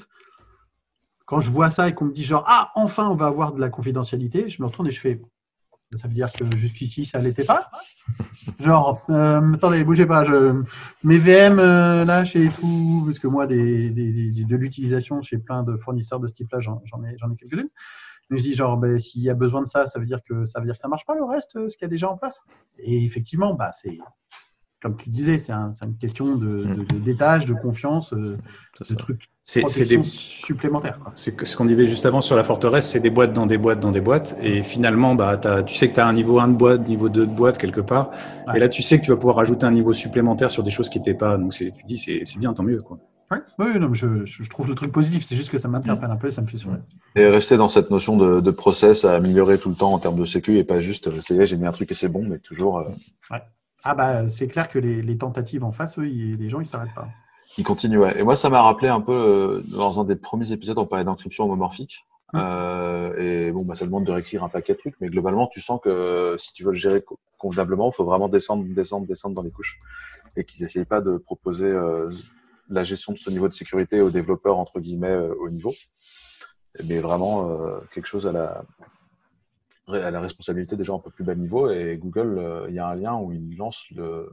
quand 1.28 1.40
je 1.40 1.50
vois 1.50 1.70
ça 1.70 1.88
et 1.88 1.94
qu'on 1.94 2.06
me 2.06 2.12
dit 2.12 2.24
genre, 2.24 2.42
ah, 2.46 2.72
enfin, 2.74 3.06
on 3.10 3.14
va 3.14 3.26
avoir 3.26 3.52
de 3.52 3.60
la 3.60 3.68
confidentialité, 3.68 4.48
je 4.48 4.62
me 4.62 4.66
retourne 4.66 4.88
et 4.88 4.90
je 4.90 4.98
fais, 4.98 5.20
ça 5.94 6.08
veut 6.08 6.14
dire 6.14 6.32
que 6.32 6.56
jusqu'ici, 6.56 7.04
ça 7.04 7.18
l'était 7.18 7.44
pas. 7.44 7.68
Genre, 8.58 9.02
euh, 9.10 9.52
attendez, 9.52 9.84
bougez 9.84 10.06
pas. 10.06 10.24
Je... 10.24 10.62
Mes 11.04 11.18
VM, 11.18 11.58
euh, 11.58 12.06
là, 12.06 12.24
chez 12.24 12.48
tout, 12.48 13.02
parce 13.04 13.18
que 13.18 13.26
moi, 13.26 13.46
des, 13.46 13.90
des, 13.90 14.42
de 14.42 14.56
l'utilisation 14.56 15.20
chez 15.20 15.36
plein 15.36 15.62
de 15.64 15.76
fournisseurs 15.76 16.18
de 16.18 16.28
ce 16.28 16.32
type-là, 16.32 16.60
j'en 16.60 16.80
ai, 17.04 17.12
ai 17.12 17.36
quelques-unes. 17.36 17.68
Je 18.30 18.34
me 18.34 18.40
dis, 18.40 18.54
genre, 18.54 18.78
ben, 18.78 18.98
s'il 18.98 19.20
y 19.20 19.28
a 19.28 19.34
besoin 19.34 19.60
de 19.60 19.68
ça, 19.68 19.86
ça 19.86 19.98
veut 19.98 20.06
dire 20.06 20.20
que 20.26 20.46
ça 20.46 20.60
veut 20.60 20.66
dire 20.66 20.76
que 20.76 20.80
ça 20.80 20.88
marche 20.88 21.04
pas 21.04 21.14
le 21.14 21.24
reste, 21.24 21.56
euh, 21.56 21.68
ce 21.68 21.76
qu'il 21.76 21.84
y 21.84 21.88
a 21.88 21.90
déjà 21.90 22.08
en 22.08 22.16
place. 22.16 22.40
Et 22.78 23.04
effectivement, 23.04 23.52
bah, 23.52 23.72
c'est, 23.74 23.98
comme 24.80 24.96
tu 24.96 25.10
disais, 25.10 25.38
c'est 25.38 25.52
un, 25.52 25.72
une 25.82 25.98
question 25.98 26.36
de, 26.36 26.64
de, 26.64 26.84
de, 26.84 26.98
d'étage, 26.98 27.44
de 27.44 27.52
confiance, 27.52 28.14
euh, 28.14 28.38
de 28.88 28.94
trucs 28.94 29.28
c'est 29.48 29.86
des 29.86 30.04
supplémentaires. 30.04 30.98
C'est 31.14 31.44
ce 31.46 31.56
qu'on 31.56 31.64
disait 31.64 31.86
juste 31.86 32.04
avant 32.04 32.20
sur 32.20 32.36
la 32.36 32.44
forteresse, 32.44 32.90
c'est 32.90 33.00
des 33.00 33.08
boîtes 33.08 33.32
dans 33.32 33.46
des 33.46 33.56
boîtes 33.56 33.80
dans 33.80 33.90
des 33.90 34.02
boîtes. 34.02 34.36
Et 34.42 34.62
finalement, 34.62 35.14
bah, 35.14 35.40
as, 35.42 35.62
tu 35.62 35.74
sais 35.74 35.88
que 35.88 35.94
tu 35.94 36.00
as 36.00 36.06
un 36.06 36.12
niveau 36.12 36.38
1 36.38 36.48
de 36.48 36.52
boîte, 36.54 36.86
niveau 36.86 37.08
2 37.08 37.26
de 37.26 37.32
boîte 37.32 37.56
quelque 37.56 37.80
part. 37.80 38.10
Ouais. 38.46 38.56
Et 38.56 38.58
là, 38.58 38.68
tu 38.68 38.82
sais 38.82 38.98
que 38.98 39.04
tu 39.04 39.10
vas 39.10 39.16
pouvoir 39.16 39.36
rajouter 39.36 39.64
un 39.64 39.70
niveau 39.70 39.94
supplémentaire 39.94 40.50
sur 40.50 40.62
des 40.62 40.70
choses 40.70 40.90
qui 40.90 40.98
n'étaient 40.98 41.14
pas. 41.14 41.38
Donc 41.38 41.52
tu 41.52 41.72
dis, 41.86 41.96
c'est 41.98 42.38
bien, 42.38 42.52
tant 42.52 42.62
mieux. 42.62 42.82
Quoi. 42.82 42.98
Ouais. 43.30 43.38
Oui, 43.58 43.78
non, 43.78 43.94
je, 43.94 44.26
je, 44.26 44.48
trouve 44.50 44.68
le 44.68 44.74
truc 44.74 44.92
positif. 44.92 45.24
C'est 45.26 45.36
juste 45.36 45.50
que 45.50 45.58
ça 45.58 45.68
m'interpelle 45.68 46.10
un 46.10 46.16
peu 46.16 46.28
et 46.28 46.32
ça 46.32 46.42
me 46.42 46.46
fait 46.46 46.58
sourire. 46.58 46.80
Et 47.16 47.26
rester 47.26 47.56
dans 47.56 47.68
cette 47.68 47.90
notion 47.90 48.18
de, 48.18 48.40
de, 48.40 48.50
process 48.50 49.06
à 49.06 49.14
améliorer 49.14 49.58
tout 49.58 49.70
le 49.70 49.74
temps 49.74 49.94
en 49.94 49.98
termes 49.98 50.18
de 50.18 50.26
sécu 50.26 50.58
et 50.58 50.64
pas 50.64 50.78
juste, 50.78 51.10
c'est 51.22 51.46
j'ai 51.46 51.56
mis 51.56 51.66
un 51.66 51.72
truc 51.72 51.90
et 51.90 51.94
c'est 51.94 52.08
bon, 52.08 52.22
mais 52.28 52.38
toujours. 52.38 52.80
Euh... 52.80 52.84
Ouais. 53.30 53.42
Ah 53.84 53.94
bah 53.94 54.28
c'est 54.28 54.48
clair 54.48 54.68
que 54.68 54.78
les, 54.78 55.02
les, 55.02 55.16
tentatives 55.16 55.62
en 55.62 55.72
face, 55.72 55.98
eux, 55.98 56.02
les 56.02 56.48
gens 56.50 56.60
ils 56.60 56.66
s'arrêtent 56.66 56.94
pas. 56.96 57.08
Il 57.58 57.64
continue, 57.64 57.98
ouais. 57.98 58.18
Et 58.18 58.22
moi, 58.22 58.36
ça 58.36 58.48
m'a 58.48 58.62
rappelé 58.62 58.88
un 58.88 59.00
peu, 59.00 59.12
euh, 59.12 59.62
dans 59.76 60.00
un 60.00 60.04
des 60.04 60.16
premiers 60.16 60.52
épisodes, 60.52 60.78
on 60.78 60.86
parlait 60.86 61.04
d'encryption 61.04 61.44
homomorphique. 61.44 62.06
Mmh. 62.32 62.38
Euh, 62.40 63.16
et 63.48 63.52
bon, 63.52 63.64
bah, 63.64 63.74
ça 63.74 63.84
demande 63.84 64.04
de 64.04 64.12
réécrire 64.12 64.44
un 64.44 64.48
paquet 64.48 64.74
de 64.74 64.78
trucs, 64.78 64.94
mais 65.00 65.08
globalement, 65.08 65.48
tu 65.48 65.60
sens 65.60 65.80
que 65.82 66.36
si 66.38 66.52
tu 66.52 66.62
veux 66.62 66.70
le 66.70 66.76
gérer 66.76 67.04
convenablement, 67.36 67.90
il 67.90 67.94
faut 67.94 68.04
vraiment 68.04 68.28
descendre, 68.28 68.64
descendre, 68.64 69.06
descendre 69.06 69.34
dans 69.34 69.42
les 69.42 69.50
couches. 69.50 69.78
Et 70.36 70.44
qu'ils 70.44 70.62
n'essayent 70.62 70.84
pas 70.84 71.00
de 71.00 71.16
proposer 71.16 71.66
euh, 71.66 72.10
la 72.68 72.84
gestion 72.84 73.12
de 73.12 73.18
ce 73.18 73.30
niveau 73.30 73.48
de 73.48 73.54
sécurité 73.54 74.00
aux 74.00 74.10
développeurs, 74.10 74.58
entre 74.58 74.78
guillemets, 74.78 75.08
euh, 75.08 75.34
au 75.40 75.48
niveau. 75.48 75.72
Mais 76.88 77.00
vraiment, 77.00 77.50
euh, 77.50 77.80
quelque 77.92 78.06
chose 78.06 78.26
à 78.26 78.32
la, 78.32 78.62
à 79.88 80.10
la 80.10 80.20
responsabilité 80.20 80.76
des 80.76 80.84
gens 80.84 80.96
un 80.96 81.00
peu 81.00 81.10
plus 81.10 81.24
bas 81.24 81.34
niveau. 81.34 81.70
Et 81.70 81.96
Google, 81.96 82.38
euh, 82.38 82.66
il 82.68 82.74
y 82.74 82.78
a 82.78 82.86
un 82.86 82.94
lien 82.94 83.16
où 83.16 83.32
il 83.32 83.56
lance 83.56 83.86
le, 83.96 84.30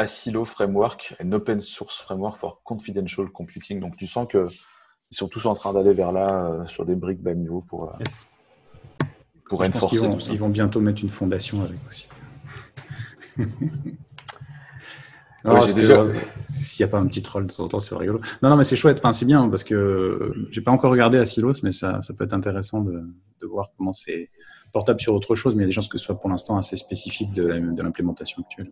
Asilo 0.00 0.46
Framework, 0.46 1.14
un 1.20 1.30
open 1.32 1.60
source 1.60 1.98
framework 1.98 2.38
for 2.38 2.62
confidential 2.64 3.28
computing. 3.30 3.80
Donc 3.80 3.96
tu 3.96 4.06
sens 4.06 4.26
que 4.26 4.46
ils 5.10 5.16
sont 5.16 5.28
tous 5.28 5.44
en 5.46 5.54
train 5.54 5.74
d'aller 5.74 5.92
vers 5.92 6.12
là 6.12 6.46
euh, 6.46 6.66
sur 6.66 6.86
des 6.86 6.94
briques 6.94 7.20
bas 7.20 7.34
niveau 7.34 7.60
pour 7.60 7.90
euh, 7.90 9.06
pour 9.48 9.60
renforcer 9.60 9.96
ils 9.96 10.02
vont, 10.02 10.14
tout 10.14 10.20
ça. 10.20 10.32
Ils 10.32 10.38
vont 10.38 10.48
bientôt 10.48 10.80
mettre 10.80 11.02
une 11.02 11.10
fondation 11.10 11.60
avec 11.62 11.78
aussi. 11.88 12.08
non, 15.44 15.60
ouais, 15.60 15.74
déjà... 15.74 16.06
S'il 16.48 16.84
n'y 16.84 16.88
a 16.88 16.92
pas 16.92 16.98
un 16.98 17.06
petit 17.06 17.22
troll 17.22 17.46
de 17.46 17.52
temps 17.52 17.64
en 17.64 17.68
temps, 17.68 17.80
c'est 17.80 17.94
rigolo. 17.94 18.20
Non, 18.42 18.50
non, 18.50 18.56
mais 18.56 18.64
c'est 18.64 18.76
chouette. 18.76 18.98
Enfin, 18.98 19.12
c'est 19.12 19.24
bien 19.24 19.48
parce 19.48 19.64
que 19.64 20.32
j'ai 20.50 20.60
pas 20.60 20.70
encore 20.70 20.92
regardé 20.92 21.18
Asilos, 21.18 21.62
mais 21.62 21.72
ça, 21.72 22.00
ça 22.00 22.14
peut 22.14 22.24
être 22.24 22.34
intéressant 22.34 22.80
de, 22.80 23.02
de 23.40 23.46
voir 23.46 23.70
comment 23.76 23.92
c'est 23.92 24.30
portable 24.72 25.00
sur 25.00 25.14
autre 25.14 25.34
chose. 25.34 25.56
Mais 25.56 25.62
il 25.62 25.64
y 25.64 25.68
a 25.68 25.68
des 25.68 25.74
chances 25.74 25.88
que 25.88 25.98
ce 25.98 26.04
soit 26.04 26.18
pour 26.18 26.30
l'instant 26.30 26.56
assez 26.56 26.76
spécifique 26.76 27.32
de 27.32 27.46
l'implémentation 27.82 28.42
actuelle. 28.42 28.70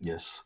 Yes. 0.00 0.44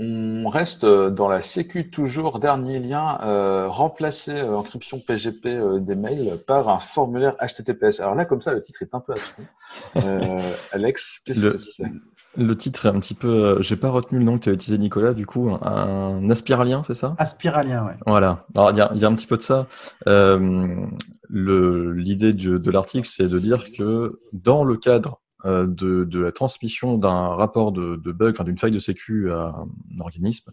On 0.00 0.48
reste 0.48 0.84
dans 0.84 1.28
la 1.28 1.40
sécu 1.40 1.88
toujours. 1.88 2.40
Dernier 2.40 2.80
lien, 2.80 3.20
euh, 3.22 3.68
remplacer 3.68 4.40
euh, 4.40 4.56
encryption 4.56 4.98
PGP 4.98 5.46
euh, 5.46 5.78
des 5.78 5.94
mails 5.94 6.40
par 6.48 6.68
un 6.68 6.80
formulaire 6.80 7.36
HTTPS. 7.36 8.00
Alors 8.00 8.16
là, 8.16 8.24
comme 8.24 8.40
ça, 8.40 8.52
le 8.52 8.60
titre 8.60 8.82
est 8.82 8.92
un 8.92 8.98
peu. 8.98 9.14
Euh, 9.96 10.40
Alex, 10.72 11.20
qu'est-ce 11.24 11.46
que 11.46 11.58
c'est? 11.58 11.84
Le 12.36 12.56
titre 12.56 12.86
est 12.86 12.88
un 12.88 12.98
petit 12.98 13.14
peu. 13.14 13.62
J'ai 13.62 13.76
pas 13.76 13.90
retenu 13.90 14.18
le 14.18 14.24
nom 14.24 14.36
que 14.36 14.44
tu 14.44 14.50
as 14.50 14.54
utilisé, 14.54 14.78
Nicolas. 14.78 15.14
Du 15.14 15.26
coup, 15.26 15.56
un 15.62 16.28
aspiralien, 16.28 16.82
c'est 16.82 16.96
ça? 16.96 17.14
Aspiralien, 17.18 17.86
ouais. 17.86 17.94
Voilà. 18.06 18.46
Alors 18.56 18.72
il 18.72 18.78
y 18.78 18.80
a, 18.80 18.90
y 18.92 19.04
a, 19.04 19.08
un 19.08 19.14
petit 19.14 19.28
peu 19.28 19.36
de 19.36 19.42
ça. 19.42 19.68
L'idée 21.30 22.32
de 22.32 22.70
l'article, 22.72 23.08
c'est 23.08 23.28
de 23.28 23.38
dire 23.38 23.70
que 23.78 24.18
dans 24.32 24.64
le 24.64 24.76
cadre 24.76 25.20
de, 25.44 26.04
de, 26.04 26.20
la 26.20 26.32
transmission 26.32 26.96
d'un 26.96 27.28
rapport 27.28 27.72
de, 27.72 27.96
bug, 28.12 28.42
d'une 28.44 28.58
faille 28.58 28.70
de 28.70 28.78
sécu 28.78 29.30
à 29.30 29.54
un 29.58 30.00
organisme, 30.00 30.50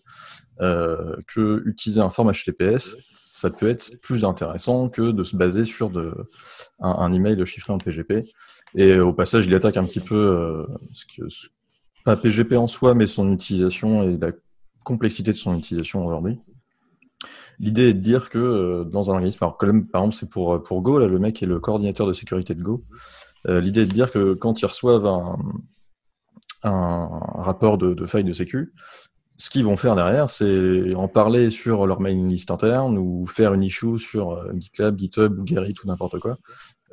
euh, 0.59 1.15
que 1.27 1.63
utiliser 1.65 2.01
un 2.01 2.09
format 2.09 2.33
HTTPS, 2.33 2.97
ça 3.09 3.49
peut 3.49 3.69
être 3.69 3.99
plus 4.01 4.25
intéressant 4.25 4.89
que 4.89 5.11
de 5.11 5.23
se 5.23 5.35
baser 5.35 5.65
sur 5.65 5.91
un, 6.79 7.13
email 7.13 7.43
chiffré 7.45 7.73
en 7.73 7.77
PGP. 7.77 8.21
Et 8.75 8.99
au 8.99 9.13
passage, 9.13 9.45
il 9.45 9.55
attaque 9.55 9.77
un 9.77 9.85
petit 9.85 9.99
peu 9.99 10.15
euh, 10.15 11.25
pas 12.05 12.15
PGP 12.15 12.55
en 12.57 12.67
soi, 12.67 12.93
mais 12.93 13.07
son 13.07 13.31
utilisation 13.31 14.03
et 14.03 14.17
la 14.17 14.31
complexité 14.83 15.31
de 15.31 15.37
son 15.37 15.57
utilisation 15.57 16.05
aujourd'hui. 16.05 16.37
L'idée 17.59 17.89
est 17.89 17.93
de 17.93 17.99
dire 17.99 18.29
que 18.29 18.39
euh, 18.39 18.83
dans 18.83 19.09
un 19.09 19.13
organisme, 19.13 19.39
par 19.39 19.55
exemple, 19.61 20.13
c'est 20.13 20.29
pour, 20.29 20.61
pour 20.61 20.81
Go, 20.81 20.99
là, 20.99 21.07
le 21.07 21.19
mec 21.19 21.41
est 21.41 21.47
le 21.47 21.59
coordinateur 21.59 22.07
de 22.07 22.13
sécurité 22.13 22.53
de 22.53 22.61
Go. 22.61 22.81
Euh, 23.47 23.59
L'idée 23.59 23.81
est 23.81 23.85
de 23.85 23.93
dire 23.93 24.11
que 24.11 24.33
quand 24.33 24.61
ils 24.61 24.65
reçoivent 24.65 25.05
un, 25.05 25.37
un 26.63 27.07
rapport 27.35 27.77
de, 27.77 27.93
de, 27.93 28.05
faille 28.05 28.23
de 28.23 28.33
sécu, 28.33 28.73
ce 29.37 29.49
qu'ils 29.49 29.65
vont 29.65 29.77
faire 29.77 29.95
derrière, 29.95 30.29
c'est 30.29 30.93
en 30.93 31.07
parler 31.07 31.49
sur 31.49 31.87
leur 31.87 31.99
mailing 31.99 32.29
list 32.29 32.51
interne 32.51 32.97
ou 32.99 33.25
faire 33.25 33.53
une 33.53 33.63
issue 33.63 33.97
sur 33.97 34.33
euh, 34.33 34.51
GitLab, 34.55 34.99
GitHub 34.99 35.39
ou 35.39 35.47
Gerrit 35.47 35.73
ou 35.83 35.87
n'importe 35.87 36.19
quoi. 36.19 36.35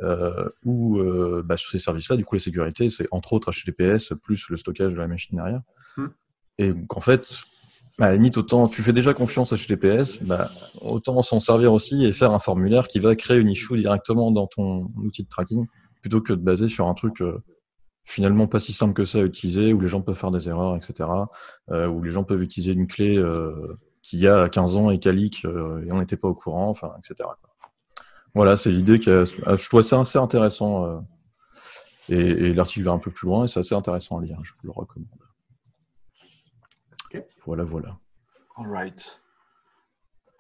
Euh, 0.01 0.49
ou 0.65 0.99
euh, 0.99 1.43
bah, 1.45 1.59
sur 1.59 1.71
ces 1.71 1.79
services-là, 1.79 2.17
du 2.17 2.25
coup, 2.25 2.37
la 2.37 2.41
sécurité, 2.41 2.89
c'est 2.89 3.07
entre 3.11 3.35
autres 3.35 3.51
HTTPS 3.53 4.15
plus 4.23 4.49
le 4.49 4.57
stockage 4.57 4.93
de 4.93 4.99
la 4.99 5.09
machine 5.09 5.37
derrière. 5.37 5.61
Mm. 5.99 6.07
Et 6.59 6.73
donc, 6.73 6.97
en 6.97 7.01
fait, 7.01 7.29
à 7.99 8.09
la 8.09 8.15
limite, 8.15 8.39
autant 8.39 8.67
tu 8.67 8.83
fais 8.83 8.95
déjà 8.95 9.13
confiance 9.13 9.53
à 9.53 9.57
HTTPS, 9.57 10.23
bah, 10.23 10.49
autant 10.81 11.21
s'en 11.23 11.41
servir 11.41 11.75
aussi 11.75 12.05
et 12.07 12.15
faire 12.15 12.33
un 12.33 12.39
formulaire 12.39 12.89
qui 12.89 12.99
va 12.99 13.15
créer 13.15 13.39
une 13.39 13.51
issue 13.51 13.77
directement 13.77 14.31
dans 14.31 14.47
ton 14.47 14.91
outil 14.97 15.25
de 15.25 15.29
tracking 15.29 15.67
plutôt 16.01 16.21
que 16.21 16.33
de 16.33 16.41
baser 16.41 16.69
sur 16.69 16.87
un 16.87 16.95
truc 16.95 17.21
euh, 17.21 17.43
finalement 18.05 18.47
pas 18.47 18.61
si 18.61 18.73
simple 18.73 18.95
que 18.95 19.05
ça 19.05 19.19
à 19.19 19.23
utiliser, 19.23 19.73
où 19.73 19.81
les 19.81 19.89
gens 19.89 20.01
peuvent 20.01 20.17
faire 20.17 20.31
des 20.31 20.49
erreurs, 20.49 20.77
etc., 20.77 21.09
euh, 21.71 21.87
où 21.89 22.03
les 22.03 22.11
gens 22.11 22.25
peuvent 22.25 22.43
utiliser 22.43 22.73
une 22.73 22.87
clé 22.87 23.17
euh, 23.17 23.79
qui 24.03 24.27
a 24.27 24.49
15 24.49 24.77
ans 24.77 24.91
et 24.91 24.99
calique 24.99 25.45
euh, 25.45 25.85
et 25.85 25.93
on 25.93 25.99
n'était 26.01 26.17
pas 26.17 26.29
au 26.29 26.35
courant, 26.35 26.69
enfin, 26.69 26.93
etc. 26.99 27.29
Voilà, 28.35 28.57
c'est 28.57 28.71
l'idée 28.71 28.99
que 28.99 29.25
je 29.25 29.69
trouve 29.69 29.83
ça 29.83 30.01
assez 30.01 30.19
intéressant 30.19 30.87
euh, 30.87 31.01
et, 32.09 32.19
et 32.19 32.55
l'article 32.55 32.87
va 32.87 32.93
un 32.93 32.99
peu 32.99 33.11
plus 33.11 33.27
loin 33.27 33.45
et 33.45 33.49
c'est 33.49 33.61
assez 33.61 33.75
intéressant 33.75 34.19
à 34.19 34.23
lire, 34.23 34.39
je 34.43 34.53
vous 34.53 34.59
le 34.63 34.71
recommande. 34.71 35.09
Okay. 37.07 37.25
Voilà, 37.45 37.65
voilà. 37.65 37.99
All 38.57 38.71
right. 38.71 39.23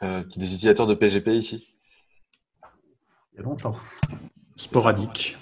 Euh, 0.02 0.22
des 0.36 0.54
utilisateurs 0.54 0.86
de 0.86 0.94
PGP 0.94 1.36
ici? 1.36 1.76
Il 3.32 3.36
y 3.36 3.40
a 3.40 3.42
longtemps. 3.42 3.76
Sporadique. 4.58 5.38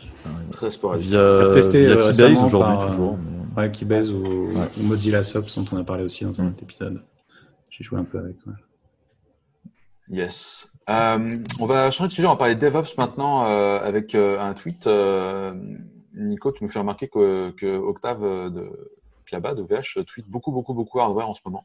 Très 0.52 0.70
sporadique. 0.70 1.08
Via, 1.08 1.50
testé 1.52 1.86
via 1.86 1.96
Keybase 1.96 2.44
aujourd'hui 2.44 2.76
par, 2.76 2.86
toujours. 2.88 3.18
Mais... 3.18 3.62
Ouais, 3.62 3.70
Keybase 3.70 4.12
ou, 4.12 4.52
ouais. 4.52 4.68
ou, 4.78 4.82
Mozilla 4.82 5.22
Sops 5.22 5.56
dont 5.56 5.64
on 5.72 5.78
a 5.78 5.84
parlé 5.84 6.04
aussi 6.04 6.24
dans 6.24 6.40
un 6.40 6.44
mmh. 6.44 6.48
autre 6.48 6.62
épisode. 6.62 7.02
J'ai 7.70 7.82
joué 7.82 7.98
un 7.98 8.04
peu 8.04 8.18
avec. 8.18 8.36
Ouais. 8.46 8.52
Yes. 10.08 10.68
Euh, 10.88 11.38
on 11.58 11.66
va 11.66 11.90
changer 11.90 12.08
de 12.08 12.12
sujet, 12.12 12.28
on 12.28 12.32
va 12.32 12.36
parler 12.36 12.54
de 12.54 12.60
DevOps 12.60 12.96
maintenant 12.96 13.48
euh, 13.48 13.80
avec 13.80 14.14
euh, 14.14 14.38
un 14.38 14.54
tweet. 14.54 14.88
Nico, 16.12 16.52
tu 16.52 16.64
me 16.64 16.68
fais 16.68 16.78
remarquer 16.78 17.08
que, 17.08 17.50
que 17.50 17.76
Octave 17.76 18.22
de 18.52 18.70
Klaba, 19.26 19.54
de 19.54 19.62
VH, 19.62 20.04
tweet 20.06 20.30
beaucoup, 20.30 20.52
beaucoup, 20.52 20.74
beaucoup 20.74 21.00
hardware 21.00 21.28
en 21.28 21.34
ce 21.34 21.40
moment. 21.44 21.64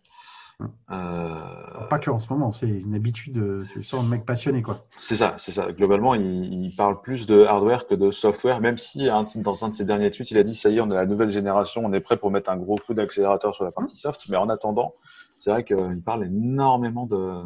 Euh... 0.91 1.88
Pas 1.89 1.99
que 1.99 2.09
en 2.09 2.20
ce 2.20 2.32
moment, 2.32 2.51
c'est 2.51 2.68
une 2.68 2.95
habitude, 2.95 3.68
tu 3.74 3.84
sens 3.84 4.05
un 4.05 4.07
mec 4.07 4.26
passionné 4.26 4.62
quoi. 4.62 4.78
C'est 4.97 5.16
ça, 5.16 5.34
c'est 5.38 5.51
ça. 5.51 5.72
Globalement, 5.72 6.16
il, 6.16 6.53
il, 6.53 6.76
parle 6.76 7.01
plus 7.01 7.26
de 7.26 7.43
hardware 7.43 7.88
que 7.88 7.95
de 7.95 8.12
software, 8.12 8.62
même 8.62 8.78
si 8.78 9.09
hein, 9.09 9.26
dans 9.36 9.66
un 9.66 9.70
de 9.70 9.74
ses 9.74 9.86
derniers 9.86 10.12
tweets, 10.12 10.32
il 10.32 10.38
a 10.38 10.43
dit 10.43 10.55
ça 10.55 10.70
y 10.70 10.78
est, 10.78 10.82
on 10.82 10.89
a 10.91 10.95
la 10.95 11.05
nouvelle 11.05 11.32
génération, 11.32 11.82
on 11.84 11.91
est 11.93 11.99
prêt 11.99 12.18
pour 12.18 12.32
mettre 12.32 12.49
un 12.49 12.57
gros 12.57 12.78
coup 12.78 12.93
d'accélérateur 12.93 13.55
sur 13.55 13.66
la 13.66 13.72
partie 13.72 13.97
soft. 13.97 14.28
Mais 14.30 14.38
en 14.38 14.49
attendant, 14.49 14.93
c'est 15.32 15.49
vrai 15.49 15.64
qu'il 15.64 16.01
parle 16.03 16.26
énormément 16.26 17.05
de, 17.05 17.43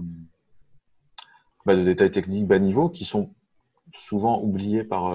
bah, 1.65 1.75
de 1.75 1.83
détails 1.83 2.11
techniques 2.11 2.47
bas 2.47 2.59
niveau 2.59 2.89
qui 2.89 3.05
sont 3.05 3.33
souvent 3.93 4.41
oublié 4.41 4.83
par, 4.83 5.11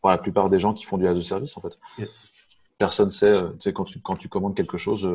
par 0.00 0.10
la 0.10 0.18
plupart 0.18 0.48
des 0.48 0.58
gens 0.58 0.72
qui 0.72 0.84
font 0.84 0.96
du 0.96 1.06
as 1.06 1.10
a 1.10 1.20
service 1.20 1.56
en 1.56 1.60
fait. 1.60 1.78
Personne 2.78 3.10
sait, 3.10 3.34
tu 3.54 3.60
sais, 3.60 3.72
quand 3.72 3.84
tu, 3.84 4.00
quand 4.00 4.16
tu 4.16 4.28
commandes 4.28 4.54
quelque 4.54 4.78
chose, 4.78 5.08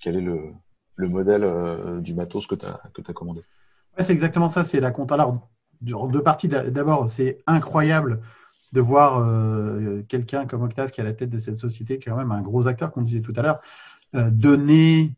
quel 0.00 0.16
est 0.16 0.20
le, 0.20 0.52
le 0.98 1.08
modèle 1.08 2.02
du 2.02 2.14
matos 2.14 2.46
que 2.46 2.54
tu 2.54 2.66
as, 2.66 3.12
commandé. 3.14 3.40
Ouais, 3.96 4.04
c'est 4.04 4.12
exactement 4.12 4.50
ça, 4.50 4.64
c'est 4.64 4.80
la 4.80 4.90
compte. 4.90 5.10
Alors, 5.12 5.48
deux 5.80 6.22
parties. 6.22 6.48
D'abord, 6.48 7.08
c'est 7.08 7.38
incroyable 7.46 8.20
de 8.72 8.80
voir 8.80 9.24
quelqu'un 10.08 10.46
comme 10.46 10.62
Octave 10.62 10.90
qui 10.90 11.00
est 11.00 11.04
à 11.04 11.06
la 11.06 11.14
tête 11.14 11.30
de 11.30 11.38
cette 11.38 11.56
société, 11.56 11.98
qui 11.98 12.08
est 12.08 12.12
quand 12.12 12.18
même 12.18 12.32
un 12.32 12.42
gros 12.42 12.66
acteur, 12.66 12.92
qu'on 12.92 13.02
disait 13.02 13.22
tout 13.22 13.32
à 13.36 13.42
l'heure, 13.42 13.60
donner 14.12 15.16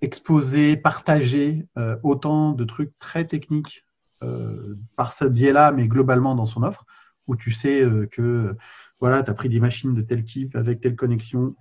exposer, 0.00 0.76
partager 0.76 1.66
euh, 1.76 1.96
autant 2.02 2.52
de 2.52 2.64
trucs 2.64 2.98
très 2.98 3.26
techniques 3.26 3.84
euh, 4.22 4.74
par 4.96 5.12
ce 5.12 5.24
biais-là, 5.24 5.72
mais 5.72 5.88
globalement 5.88 6.34
dans 6.34 6.46
son 6.46 6.62
offre, 6.62 6.84
où 7.28 7.36
tu 7.36 7.52
sais 7.52 7.82
euh, 7.82 8.06
que 8.06 8.56
voilà, 9.00 9.22
tu 9.22 9.30
as 9.30 9.34
pris 9.34 9.48
des 9.48 9.60
machines 9.60 9.94
de 9.94 10.02
tel 10.02 10.24
type 10.24 10.56
avec 10.56 10.80
telle 10.80 10.96
connexion, 10.96 11.54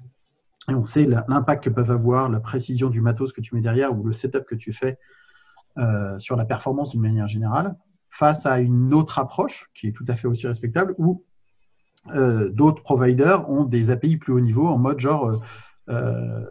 et 0.70 0.76
on 0.76 0.84
sait 0.84 1.06
l'impact 1.06 1.64
que 1.64 1.70
peuvent 1.70 1.92
avoir, 1.92 2.30
la 2.30 2.40
précision 2.40 2.90
du 2.90 3.02
matos 3.02 3.32
que 3.32 3.42
tu 3.42 3.56
mets 3.56 3.62
derrière 3.62 3.98
ou 3.98 4.04
le 4.04 4.14
setup 4.14 4.46
que 4.46 4.56
tu 4.56 4.74
fais 4.74 4.98
sur 6.20 6.36
la 6.36 6.44
performance 6.44 6.92
d'une 6.92 7.02
manière 7.02 7.30
générale, 7.30 7.78
face 8.10 8.46
à 8.46 8.60
une 8.60 8.94
autre 8.94 9.18
approche 9.18 9.70
qui 9.74 9.88
est 9.88 9.92
tout 9.94 10.04
à 10.10 10.16
fait 10.16 10.28
aussi 10.28 10.46
respectable, 10.46 10.94
où 10.98 11.24
d'autres 12.50 12.84
providers 12.84 13.50
ont 13.50 13.64
des 13.64 13.90
API 13.90 14.18
plus 14.18 14.34
haut 14.34 14.42
niveau 14.42 14.68
en 14.68 14.78
mode 14.78 15.00
genre 15.00 15.40
euh, 15.90 16.46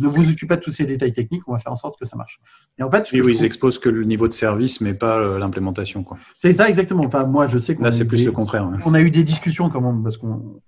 ne 0.00 0.08
vous 0.08 0.28
occupez 0.28 0.46
pas 0.46 0.56
de 0.56 0.62
tous 0.62 0.72
ces 0.72 0.84
détails 0.84 1.12
techniques, 1.12 1.42
on 1.46 1.52
va 1.52 1.58
faire 1.58 1.72
en 1.72 1.76
sorte 1.76 1.98
que 1.98 2.06
ça 2.06 2.16
marche. 2.16 2.40
Et 2.78 2.82
en 2.82 2.90
fait, 2.90 3.08
oui, 3.12 3.20
ils 3.24 3.44
exposent 3.44 3.78
que 3.78 3.88
le 3.88 4.02
niveau 4.02 4.26
de 4.26 4.32
service, 4.32 4.80
mais 4.80 4.94
pas 4.94 5.18
euh, 5.18 5.38
l'implémentation. 5.38 6.04
C'est 6.36 6.52
ça 6.52 6.68
exactement. 6.68 7.04
Enfin, 7.04 7.24
moi, 7.24 7.46
je 7.46 7.58
sais 7.58 7.76
qu'on 7.76 7.84
là, 7.84 7.92
c'est 7.92 8.06
plus 8.06 8.24
le 8.24 8.32
contraire. 8.32 8.68
On 8.84 8.94
a 8.94 9.00
eu 9.00 9.10
des 9.10 9.22
discussions, 9.22 9.70
comme 9.70 10.02
parce 10.02 10.16
qu'on 10.16 10.60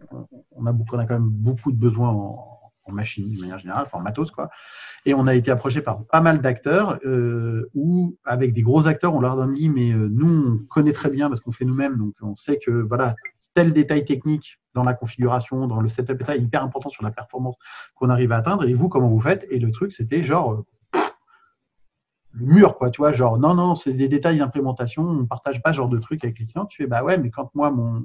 on 0.53 0.66
a, 0.66 0.73
beaucoup, 0.73 0.95
on 0.95 0.99
a 0.99 1.07
quand 1.07 1.14
même 1.14 1.29
beaucoup 1.29 1.73
de 1.73 1.77
besoins 1.77 2.11
en, 2.11 2.59
machine 2.89 3.31
de 3.33 3.41
manière 3.41 3.59
générale, 3.59 3.85
enfin 3.87 3.99
en 3.99 4.03
matos 4.03 4.31
quoi. 4.31 4.51
Et 5.07 5.14
on 5.14 5.26
a 5.26 5.35
été 5.35 5.51
approché 5.51 5.81
par 5.81 6.05
pas 6.05 6.20
mal 6.20 6.41
d'acteurs 6.41 6.99
euh, 7.05 7.70
où, 7.74 8.16
avec 8.24 8.53
des 8.53 8.62
gros 8.62 8.87
acteurs, 8.87 9.14
on 9.14 9.20
leur 9.20 9.41
a 9.41 9.47
dit 9.47 9.68
mais 9.68 9.93
euh, 9.93 10.09
nous 10.11 10.61
on 10.61 10.66
connaît 10.66 10.93
très 10.93 11.11
bien 11.11 11.28
parce 11.28 11.41
qu'on 11.41 11.53
fait 11.53 11.64
nous-mêmes, 11.64 11.97
donc 11.97 12.14
on 12.22 12.37
sait 12.37 12.59
que 12.59 12.70
voilà 12.70 13.14
tel 13.55 13.72
détail 13.72 14.05
technique 14.05 14.61
dans 14.74 14.85
la 14.85 14.95
configuration, 14.95 15.66
dans 15.66 15.81
le 15.81 15.89
setup 15.89 16.20
et 16.20 16.24
ça, 16.24 16.37
est 16.37 16.41
hyper 16.41 16.62
important 16.62 16.89
sur 16.89 17.03
la 17.03 17.11
performance 17.11 17.57
qu'on 17.97 18.09
arrive 18.09 18.33
à 18.33 18.37
atteindre. 18.37 18.64
Et 18.64 18.74
vous, 18.74 18.89
comment 18.89 19.09
vous 19.09 19.20
faites? 19.20 19.47
Et 19.51 19.59
le 19.59 19.72
truc, 19.72 19.93
c'était 19.93 20.22
genre 20.22 20.64
le 22.33 22.47
mur, 22.47 22.76
quoi, 22.76 22.91
tu 22.91 22.99
vois, 22.99 23.12
genre 23.12 23.39
non, 23.39 23.55
non, 23.55 23.74
c'est 23.74 23.93
des 23.93 24.09
détails 24.09 24.39
d'implémentation, 24.39 25.03
on 25.03 25.14
ne 25.14 25.26
partage 25.26 25.61
pas 25.62 25.72
ce 25.72 25.78
genre 25.78 25.89
de 25.89 25.99
trucs 25.99 26.22
avec 26.24 26.39
les 26.39 26.47
clients. 26.47 26.66
Tu 26.66 26.83
fais, 26.83 26.87
bah 26.89 27.03
ouais, 27.03 27.18
mais 27.18 27.31
quand 27.31 27.53
moi, 27.55 27.70
mon, 27.70 28.05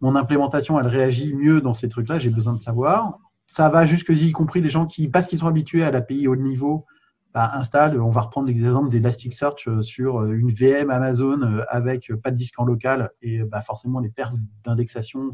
mon 0.00 0.14
implémentation, 0.14 0.78
elle 0.78 0.86
réagit 0.86 1.34
mieux 1.34 1.60
dans 1.60 1.74
ces 1.74 1.88
trucs-là, 1.88 2.18
j'ai 2.18 2.30
besoin 2.30 2.54
de 2.54 2.60
savoir. 2.60 3.18
Ça 3.46 3.68
va 3.68 3.86
jusque 3.86 4.10
y 4.10 4.32
compris 4.32 4.60
des 4.60 4.70
gens 4.70 4.86
qui, 4.86 5.08
parce 5.08 5.26
qu'ils 5.26 5.38
sont 5.38 5.46
habitués 5.46 5.84
à 5.84 5.90
l'API 5.90 6.26
haut 6.26 6.36
niveau, 6.36 6.86
bah, 7.34 7.50
installe, 7.54 7.98
on 7.98 8.10
va 8.10 8.22
reprendre 8.22 8.48
l'exemple 8.48 8.90
d'Elasticsearch 8.90 9.66
euh, 9.66 9.82
sur 9.82 10.20
euh, 10.20 10.32
une 10.32 10.52
VM 10.52 10.90
Amazon 10.90 11.40
euh, 11.40 11.64
avec 11.68 12.12
pas 12.22 12.30
de 12.30 12.36
disque 12.36 12.60
en 12.60 12.64
local 12.64 13.10
et 13.22 13.42
bah, 13.42 13.62
forcément 13.62 14.00
les 14.00 14.10
pertes 14.10 14.34
d'indexation 14.64 15.30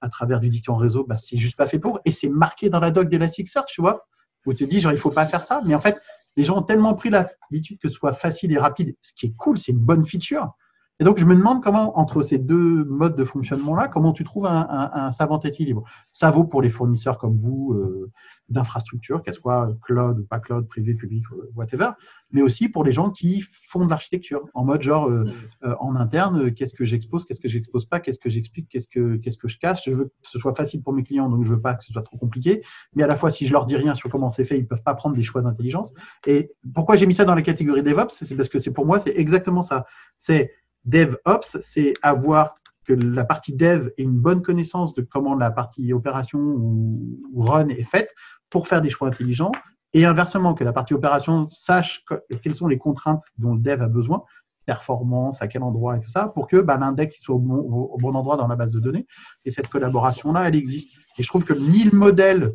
à 0.00 0.08
travers 0.08 0.38
du 0.38 0.48
disque 0.48 0.68
en 0.68 0.76
réseau, 0.76 1.04
bah, 1.04 1.16
c'est 1.16 1.36
juste 1.36 1.56
pas 1.56 1.66
fait 1.66 1.80
pour. 1.80 2.00
Et 2.04 2.12
c'est 2.12 2.28
marqué 2.28 2.70
dans 2.70 2.78
la 2.78 2.92
doc 2.92 3.08
d'Elasticsearch, 3.08 3.66
tu 3.68 3.80
vois, 3.80 4.06
où 4.46 4.54
tu 4.54 4.64
te 4.64 4.70
dis 4.70 4.80
genre 4.80 4.92
il 4.92 4.98
faut 4.98 5.10
pas 5.10 5.26
faire 5.26 5.42
ça. 5.42 5.60
Mais 5.66 5.74
en 5.74 5.80
fait, 5.80 6.00
les 6.36 6.44
gens 6.44 6.58
ont 6.58 6.62
tellement 6.62 6.94
pris 6.94 7.10
l'habitude 7.10 7.78
que 7.80 7.88
ce 7.88 7.94
soit 7.94 8.12
facile 8.12 8.52
et 8.52 8.58
rapide, 8.58 8.96
ce 9.02 9.12
qui 9.12 9.26
est 9.26 9.36
cool, 9.36 9.58
c'est 9.58 9.72
une 9.72 9.78
bonne 9.78 10.04
feature. 10.06 10.52
Et 11.00 11.04
donc, 11.04 11.18
je 11.18 11.24
me 11.24 11.34
demande 11.34 11.62
comment, 11.62 11.98
entre 11.98 12.22
ces 12.22 12.38
deux 12.38 12.84
modes 12.84 13.16
de 13.16 13.24
fonctionnement-là, 13.24 13.88
comment 13.88 14.12
tu 14.12 14.22
trouves 14.22 14.46
un, 14.46 15.12
savant 15.12 15.40
équilibre. 15.40 15.82
Ça 16.12 16.30
vaut 16.30 16.44
pour 16.44 16.60
les 16.60 16.68
fournisseurs 16.68 17.16
comme 17.16 17.36
vous 17.36 17.72
euh, 17.72 18.10
d'infrastructures, 18.50 19.22
qu'elles 19.22 19.34
soient 19.34 19.72
cloud 19.82 20.18
ou 20.20 20.26
pas 20.26 20.40
cloud, 20.40 20.68
privé, 20.68 20.94
public, 20.94 21.24
whatever, 21.54 21.90
mais 22.32 22.42
aussi 22.42 22.68
pour 22.68 22.84
les 22.84 22.92
gens 22.92 23.10
qui 23.10 23.42
font 23.68 23.84
de 23.84 23.90
l'architecture 23.90 24.44
en 24.52 24.64
mode 24.64 24.82
genre 24.82 25.08
euh, 25.08 25.24
euh, 25.64 25.74
en 25.80 25.96
interne, 25.96 26.52
qu'est-ce 26.52 26.74
que 26.74 26.84
j'expose, 26.84 27.24
qu'est-ce 27.24 27.40
que 27.40 27.48
j'expose 27.48 27.86
pas, 27.86 28.00
qu'est-ce 28.00 28.18
que 28.18 28.28
j'explique, 28.28 28.68
qu'est-ce 28.68 28.88
que 28.88 29.16
qu'est-ce 29.16 29.38
que 29.38 29.48
je 29.48 29.58
cache. 29.58 29.84
Je 29.86 29.92
veux 29.92 30.04
que 30.04 30.28
ce 30.28 30.38
soit 30.38 30.54
facile 30.54 30.82
pour 30.82 30.92
mes 30.92 31.02
clients, 31.02 31.30
donc 31.30 31.44
je 31.44 31.50
veux 31.50 31.60
pas 31.60 31.74
que 31.74 31.84
ce 31.84 31.94
soit 31.94 32.02
trop 32.02 32.18
compliqué. 32.18 32.62
Mais 32.94 33.04
à 33.04 33.06
la 33.06 33.16
fois, 33.16 33.30
si 33.30 33.46
je 33.46 33.52
leur 33.52 33.64
dis 33.64 33.76
rien 33.76 33.94
sur 33.94 34.10
comment 34.10 34.28
c'est 34.28 34.44
fait, 34.44 34.58
ils 34.58 34.66
peuvent 34.66 34.82
pas 34.82 34.94
prendre 34.94 35.16
des 35.16 35.22
choix 35.22 35.40
d'intelligence. 35.40 35.94
Et 36.26 36.52
pourquoi 36.74 36.96
j'ai 36.96 37.06
mis 37.06 37.14
ça 37.14 37.24
dans 37.24 37.34
la 37.34 37.42
catégorie 37.42 37.82
DevOps, 37.82 38.10
c'est 38.10 38.36
parce 38.36 38.50
que 38.50 38.58
c'est 38.58 38.72
pour 38.72 38.84
moi, 38.84 38.98
c'est 38.98 39.16
exactement 39.16 39.62
ça. 39.62 39.86
C'est 40.18 40.52
DevOps, 40.84 41.58
c'est 41.62 41.94
avoir 42.02 42.54
que 42.84 42.92
la 42.92 43.24
partie 43.24 43.52
dev 43.52 43.88
ait 43.98 44.02
une 44.02 44.18
bonne 44.18 44.42
connaissance 44.42 44.94
de 44.94 45.02
comment 45.02 45.34
la 45.34 45.50
partie 45.50 45.92
opération 45.92 46.38
ou, 46.38 47.20
run 47.36 47.68
est 47.68 47.84
faite 47.84 48.10
pour 48.48 48.68
faire 48.68 48.82
des 48.82 48.90
choix 48.90 49.08
intelligents. 49.08 49.52
Et 49.92 50.04
inversement, 50.04 50.54
que 50.54 50.64
la 50.64 50.72
partie 50.72 50.94
opération 50.94 51.48
sache 51.50 52.04
quelles 52.42 52.54
sont 52.54 52.68
les 52.68 52.78
contraintes 52.78 53.24
dont 53.38 53.54
le 53.54 53.60
dev 53.60 53.82
a 53.82 53.88
besoin, 53.88 54.22
performance, 54.64 55.42
à 55.42 55.48
quel 55.48 55.62
endroit 55.62 55.96
et 55.96 56.00
tout 56.00 56.10
ça, 56.10 56.28
pour 56.28 56.46
que 56.46 56.60
bah, 56.60 56.76
l'index 56.76 57.20
soit 57.20 57.34
au 57.34 57.38
bon, 57.38 58.14
endroit 58.14 58.36
dans 58.36 58.46
la 58.46 58.56
base 58.56 58.70
de 58.70 58.78
données. 58.78 59.06
Et 59.44 59.50
cette 59.50 59.68
collaboration-là, 59.68 60.48
elle 60.48 60.54
existe. 60.54 60.96
Et 61.18 61.22
je 61.22 61.28
trouve 61.28 61.44
que 61.44 61.54
ni 61.54 61.84
le 61.84 61.96
modèle, 61.98 62.52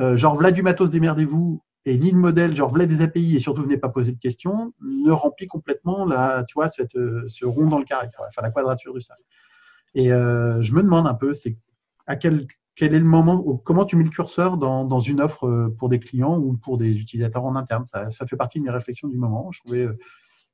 euh, 0.00 0.16
genre, 0.16 0.34
voilà 0.34 0.50
matos, 0.62 0.90
démerdez-vous, 0.90 1.62
et 1.86 1.96
ni 1.98 2.10
le 2.10 2.18
modèle, 2.18 2.54
genre, 2.56 2.68
voulez 2.68 2.88
des 2.88 3.00
API 3.00 3.36
et 3.36 3.40
surtout 3.40 3.62
venez 3.62 3.78
pas 3.78 3.88
poser 3.88 4.10
de 4.10 4.18
questions, 4.18 4.74
ne 4.82 5.12
remplit 5.12 5.46
complètement 5.46 6.04
la, 6.04 6.44
tu 6.48 6.54
vois, 6.54 6.68
cette, 6.68 6.96
euh, 6.96 7.24
ce 7.28 7.46
rond 7.46 7.66
dans 7.66 7.78
le 7.78 7.84
carré, 7.84 8.08
enfin 8.18 8.42
la 8.42 8.50
quadrature 8.50 8.92
du 8.92 9.00
cercle. 9.00 9.22
Et 9.94 10.12
euh, 10.12 10.60
je 10.60 10.74
me 10.74 10.82
demande 10.82 11.06
un 11.06 11.14
peu, 11.14 11.32
c'est 11.32 11.56
à 12.08 12.16
quel, 12.16 12.48
quel 12.74 12.92
est 12.92 12.98
le 12.98 13.04
moment, 13.04 13.40
comment 13.64 13.84
tu 13.84 13.94
mets 13.94 14.02
le 14.02 14.10
curseur 14.10 14.56
dans, 14.56 14.84
dans, 14.84 14.98
une 14.98 15.20
offre 15.20 15.46
euh, 15.46 15.74
pour 15.78 15.88
des 15.88 16.00
clients 16.00 16.36
ou 16.36 16.54
pour 16.54 16.76
des 16.76 16.90
utilisateurs 16.90 17.44
en 17.44 17.54
interne? 17.54 17.84
Ça, 17.86 18.26
fait 18.26 18.36
partie 18.36 18.58
de 18.58 18.64
mes 18.64 18.70
réflexions 18.70 19.06
du 19.06 19.16
moment. 19.16 19.52
Je 19.52 19.60
trouvais 19.60 19.88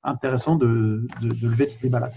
intéressant 0.04 0.56
de, 0.56 1.06
de, 1.22 1.48
lever 1.48 1.66
ce 1.66 1.80
débat-là. 1.80 2.10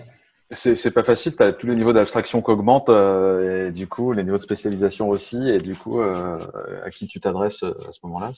C'est 0.50 0.92
pas 0.92 1.04
facile, 1.04 1.38
tu 1.38 1.42
as 1.42 1.54
tous 1.54 1.68
les 1.68 1.76
niveaux 1.76 1.94
d'abstraction 1.94 2.42
qui 2.42 2.52
augmentent, 2.52 2.90
et 2.90 3.72
du 3.72 3.88
coup, 3.88 4.12
les 4.12 4.24
niveaux 4.24 4.38
de 4.38 4.42
spécialisation 4.42 5.10
aussi, 5.10 5.50
et 5.50 5.60
du 5.60 5.74
coup, 5.74 6.02
à 6.02 6.90
qui 6.92 7.08
tu 7.08 7.20
t'adresses 7.20 7.64
à 7.64 7.92
ce 7.92 8.00
moment-là, 8.04 8.32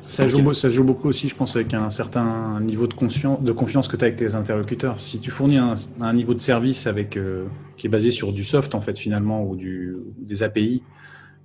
ça 0.00 0.26
joue, 0.26 0.52
ça 0.54 0.68
joue 0.68 0.84
beaucoup 0.84 1.08
aussi, 1.08 1.28
je 1.28 1.36
pense, 1.36 1.56
avec 1.56 1.74
un 1.74 1.90
certain 1.90 2.58
niveau 2.60 2.86
de, 2.86 2.94
conscience, 2.94 3.40
de 3.42 3.52
confiance 3.52 3.86
que 3.86 3.96
tu 3.96 4.04
as 4.04 4.06
avec 4.06 4.18
tes 4.18 4.34
interlocuteurs. 4.34 4.98
Si 4.98 5.20
tu 5.20 5.30
fournis 5.30 5.58
un, 5.58 5.74
un 6.00 6.14
niveau 6.14 6.34
de 6.34 6.40
service 6.40 6.86
avec, 6.86 7.16
euh, 7.16 7.46
qui 7.76 7.86
est 7.86 7.90
basé 7.90 8.10
sur 8.10 8.32
du 8.32 8.42
soft, 8.42 8.74
en 8.74 8.80
fait, 8.80 8.98
finalement, 8.98 9.44
ou 9.44 9.56
du, 9.56 9.96
des 10.18 10.42
API, 10.42 10.82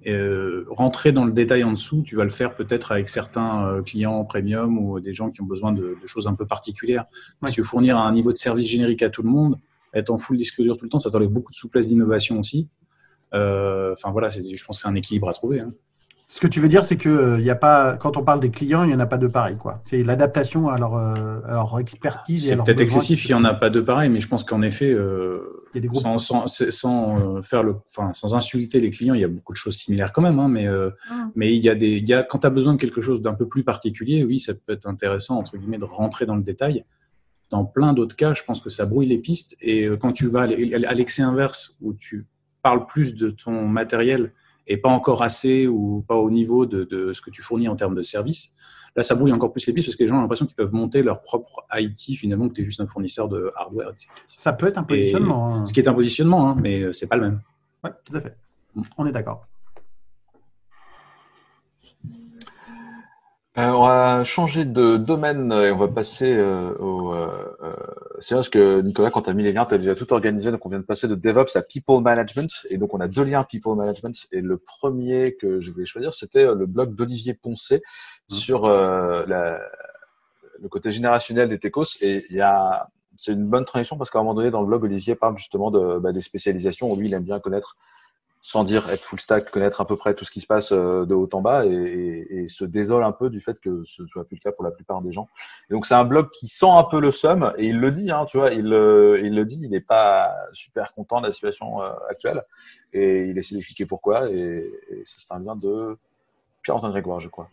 euh, 0.08 0.66
rentrer 0.70 1.12
dans 1.12 1.26
le 1.26 1.32
détail 1.32 1.64
en 1.64 1.72
dessous, 1.72 2.02
tu 2.04 2.16
vas 2.16 2.24
le 2.24 2.30
faire 2.30 2.56
peut-être 2.56 2.92
avec 2.92 3.10
certains 3.10 3.68
euh, 3.68 3.82
clients 3.82 4.24
premium 4.24 4.78
ou 4.78 5.00
des 5.00 5.14
gens 5.14 5.32
qui 5.32 5.42
ont 5.42 5.46
besoin 5.46 5.74
de, 5.74 5.98
de 6.02 6.08
choses 6.08 6.28
un 6.28 6.34
peu 6.34 6.46
particulières. 6.46 7.06
Si 7.46 7.54
tu 7.54 7.62
veux 7.62 7.68
fournir 7.68 7.98
un 7.98 8.12
niveau 8.14 8.32
de 8.32 8.38
service 8.38 8.68
générique 8.68 9.04
à 9.04 9.10
tout 9.10 9.24
le 9.24 9.30
monde, 9.30 9.60
être 9.94 10.12
en 10.12 10.18
full 10.18 10.38
disclosure 10.38 10.78
tout 10.78 10.86
le 10.86 10.90
temps, 10.90 11.00
ça 11.00 11.12
t'enlève 11.12 11.30
beaucoup 11.30 11.52
de 11.52 11.58
souplesse 11.58 11.88
d'innovation 11.88 12.40
aussi. 12.40 12.68
Enfin 13.32 14.12
voilà, 14.12 14.30
je 14.30 14.64
pense 14.64 14.78
que 14.78 14.82
c'est 14.84 14.88
un 14.88 14.96
équilibre 14.96 15.30
à 15.30 15.34
trouver. 15.34 15.60
Hein. 15.60 15.74
Ce 16.36 16.42
que 16.42 16.48
tu 16.48 16.60
veux 16.60 16.68
dire, 16.68 16.84
c'est 16.84 16.98
que 16.98 17.08
euh, 17.08 17.40
il 17.40 17.46
y 17.46 17.50
a 17.50 17.56
pas, 17.56 17.96
quand 17.96 18.18
on 18.18 18.24
parle 18.26 18.42
des 18.42 18.50
clients, 18.50 18.84
il 18.84 18.88
n'y 18.88 18.94
en 18.94 19.00
a 19.00 19.06
pas 19.06 19.18
de 19.18 19.26
pareil, 19.28 19.56
quoi. 19.56 19.82
C'est 19.90 20.04
l'adaptation 20.04 20.68
à 20.68 20.78
leur, 20.78 20.96
euh, 20.96 21.40
à 21.48 21.54
leur 21.54 21.80
expertise. 21.80 22.48
C'est 22.48 22.58
peut-être 22.58 22.82
excessif, 22.82 23.24
il 23.24 23.30
n'y 23.30 23.36
en 23.36 23.46
a 23.46 23.54
pas 23.54 23.70
de 23.70 23.80
pareil, 23.80 24.10
mais 24.10 24.20
je 24.20 24.28
pense 24.28 24.44
qu'en 24.44 24.62
effet, 24.62 24.92
euh, 24.92 25.64
sans, 25.94 26.18
sans, 26.18 26.48
sans 26.48 27.42
faire 27.42 27.64
le, 27.64 27.78
enfin, 27.90 28.12
sans 28.12 28.36
insulter 28.36 28.82
les 28.82 28.90
clients, 28.90 29.14
il 29.14 29.22
y 29.22 29.24
a 29.24 29.30
beaucoup 29.30 29.54
de 29.54 29.58
choses 29.58 29.78
similaires 29.78 30.12
quand 30.12 30.22
même, 30.22 30.38
hein, 30.40 30.50
mais, 30.50 30.68
ah. 30.68 31.30
mais 31.36 31.56
il 31.56 31.64
y 31.64 31.70
a 31.70 31.76
des, 31.76 32.00
il 32.00 32.10
y 32.10 32.14
a, 32.14 32.22
quand 32.22 32.40
tu 32.40 32.48
as 32.48 32.50
besoin 32.50 32.74
de 32.74 32.80
quelque 32.80 33.00
chose 33.00 33.22
d'un 33.22 33.34
peu 33.34 33.48
plus 33.48 33.64
particulier, 33.64 34.26
oui, 34.26 34.42
ça 34.42 34.52
peut 34.54 34.74
être 34.74 34.88
intéressant, 34.88 35.38
entre 35.38 35.56
guillemets, 35.56 35.78
de 35.78 35.86
rentrer 35.86 36.26
dans 36.26 36.36
le 36.36 36.44
détail. 36.44 36.84
Dans 37.50 37.64
plein 37.64 37.94
d'autres 37.94 38.18
cas, 38.18 38.34
je 38.34 38.44
pense 38.44 38.60
que 38.60 38.70
ça 38.70 38.86
brouille 38.86 39.08
les 39.08 39.20
pistes. 39.20 39.56
Et 39.62 39.88
quand 40.02 40.12
tu 40.12 40.28
vas 40.28 40.42
à 40.42 40.48
l'excès 40.48 41.22
inverse, 41.22 41.78
où 41.80 41.94
tu 41.94 42.26
parles 42.62 42.88
plus 42.88 43.16
de 43.16 43.30
ton 43.30 43.66
matériel, 43.66 44.34
et 44.68 44.78
pas 44.78 44.89
encore 44.89 45.24
assez 45.24 45.68
ou 45.68 46.03
pas 46.07 46.16
au 46.16 46.30
niveau 46.30 46.66
de, 46.66 46.84
de, 46.84 47.13
ce 47.13 47.22
que 47.22 47.30
tu 47.30 47.41
fournis 47.41 47.68
en 47.68 47.76
termes 47.76 47.95
de 47.95 48.01
service. 48.01 48.55
Là, 48.95 49.03
ça 49.03 49.16
brouille 49.16 49.34
encore 49.34 49.51
plus 49.51 49.66
les 49.68 49.74
pistes 49.74 49.88
parce 49.88 49.95
que 49.97 50.03
les 50.03 50.09
gens 50.09 50.18
ont 50.18 50.22
l'impression 50.22 50.45
qu'ils 50.45 50.55
peuvent 50.55 50.74
monter 50.74 51.03
leur 51.03 51.22
propre 51.22 51.66
IT 51.74 52.18
finalement, 52.18 52.47
que 52.47 52.53
tu 52.53 52.61
es 52.61 52.66
juste 52.66 52.80
un 52.80 52.88
fournisseur 52.88 53.28
de 53.28 53.51
hardware. 53.55 53.89
Etc. 53.89 54.07
Ça 54.26 54.53
peut 54.53 54.68
être 54.68 54.78
un 54.78 54.84
positionnement. 54.84 55.55
Hein. 55.55 55.66
Ce 55.66 55.74
qui 55.74 55.82
est 55.82 55.88
un 55.88 55.93
positionnement, 55.93 56.49
hein, 56.49 56.55
mais 56.61 56.93
c'est 56.93 57.07
pas 57.07 57.18
le 57.18 57.24
même. 57.24 57.41
Oui, 57.84 57.89
tout 58.05 58.16
à 58.16 58.22
fait. 58.22 58.38
On 58.97 59.05
est 59.05 59.11
d'accord. 59.11 59.47
Euh, 63.58 63.70
on 63.70 63.84
va 63.84 64.26
changer 64.26 64.66
de 64.66 64.97
domaine 64.97 65.49
et 65.53 65.72
on 65.72 65.78
va 65.78 65.88
passer 65.88 66.34
euh, 66.34 66.74
au. 66.78 67.14
Euh, 67.14 67.56
euh 67.64 67.74
c'est 68.20 68.36
vrai 68.36 68.43
que 68.49 68.82
Nicolas, 68.82 69.10
quand 69.10 69.22
tu 69.24 69.30
as 69.30 69.34
mis 69.34 69.43
les 69.43 69.53
liens, 69.53 69.66
tu 69.66 69.74
as 69.74 69.78
déjà 69.78 69.95
tout 69.95 70.12
organisé. 70.12 70.51
Donc, 70.51 70.66
on 70.66 70.70
vient 70.70 70.80
de 70.80 70.86
passer 70.86 71.08
de 71.08 71.16
DevOps 71.16 71.56
à 71.56 71.62
People 71.62 72.01
Management. 72.01 72.49
Et 72.70 72.78
donc, 72.78 72.93
on 72.93 72.99
a 72.99 73.08
deux 73.08 73.24
liens 73.24 73.43
People 73.43 73.76
Management. 73.76 74.16
Et 74.32 74.41
le 74.41 74.58
premier 74.58 75.36
que 75.36 75.62
je 75.62 75.72
voulais 75.72 75.86
choisir, 75.86 76.14
c'était 76.14 76.45
le 76.45 76.66
blog 76.66 76.95
d'Olivier 76.95 77.34
Poncé 77.34 77.82
mmh. 78.30 78.34
sur 78.34 78.68
la, 78.68 79.60
le 80.62 80.70
côté 80.70 80.91
générationnel 80.91 81.49
des 81.49 81.60
techos. 81.60 81.97
Et 82.01 82.26
il 82.30 82.36
y 82.36 82.41
a 82.41 82.89
c'est 83.18 83.32
une 83.32 83.49
bonne 83.49 83.66
transition 83.66 83.97
parce 83.97 84.10
qu'à 84.10 84.20
un 84.20 84.24
moment 84.24 84.34
donné, 84.34 84.51
dans 84.51 84.62
le 84.62 84.68
blog, 84.68 84.84
Olivier 84.84 85.16
parle 85.16 85.38
justement 85.38 85.72
de, 85.72 85.99
bah, 85.99 86.12
des 86.12 86.22
spécialisations 86.22 86.91
où 86.91 86.97
lui, 86.97 87.08
il 87.08 87.14
aime 87.14 87.24
bien 87.24 87.39
connaître 87.39 87.76
sans 88.46 88.64
dire 88.64 88.88
être 88.91 89.02
full 89.02 89.20
stack, 89.20 89.50
connaître 89.50 89.82
à 89.82 89.88
peu 89.88 89.96
près 89.96 90.14
tout 90.14 90.24
ce 90.24 90.30
qui 90.30 90.39
se 90.39 90.46
passe 90.46 90.72
euh, 90.72 91.04
de 91.08 91.16
haut 91.16 91.28
en 91.34 91.41
bas 91.41 91.66
et, 91.66 92.46
se 92.48 92.64
désole 92.64 93.04
un 93.04 93.12
peu 93.12 93.32
du 93.32 93.41
fait 93.41 93.60
que 93.60 93.84
ce 93.88 94.06
soit 94.06 94.24
plus 94.24 94.36
le 94.36 94.39
cas 94.39 94.52
pour 94.52 94.64
la 94.64 94.70
plupart 94.70 95.02
des 95.02 95.12
gens. 95.12 95.28
Et 95.68 95.74
donc 95.74 95.88
c'est 95.88 95.96
un 95.96 96.04
blog 96.04 96.30
qui 96.30 96.48
sent 96.48 96.70
un 96.70 96.84
peu 96.84 97.02
le 97.02 97.10
seum 97.10 97.52
et 97.58 97.66
il 97.66 97.80
le 97.80 97.91
dit, 97.91 98.12
hein, 98.12 98.26
tu 98.26 98.38
vois, 98.38 98.52
il, 98.52 98.72
euh, 98.72 99.20
il 99.24 99.34
le 99.34 99.46
dit, 99.46 99.60
il 99.64 99.72
n'est 99.72 99.82
pas 99.82 100.32
super 100.54 100.93
content 100.93 101.22
de 101.22 101.26
la 101.26 101.34
situation 101.34 101.82
euh, 101.82 101.89
actuelle 102.08 102.43
et 102.93 103.24
il 103.24 103.38
essaie 103.39 103.56
d'expliquer 103.56 103.88
pourquoi 103.88 104.30
et, 104.30 104.64
c'est 105.06 105.34
un 105.34 105.39
lien 105.39 105.56
de 105.56 105.98
Pierre-Antoine 106.62 106.91
Grégoire, 106.91 107.20
je 107.20 107.30
crois. 107.30 107.50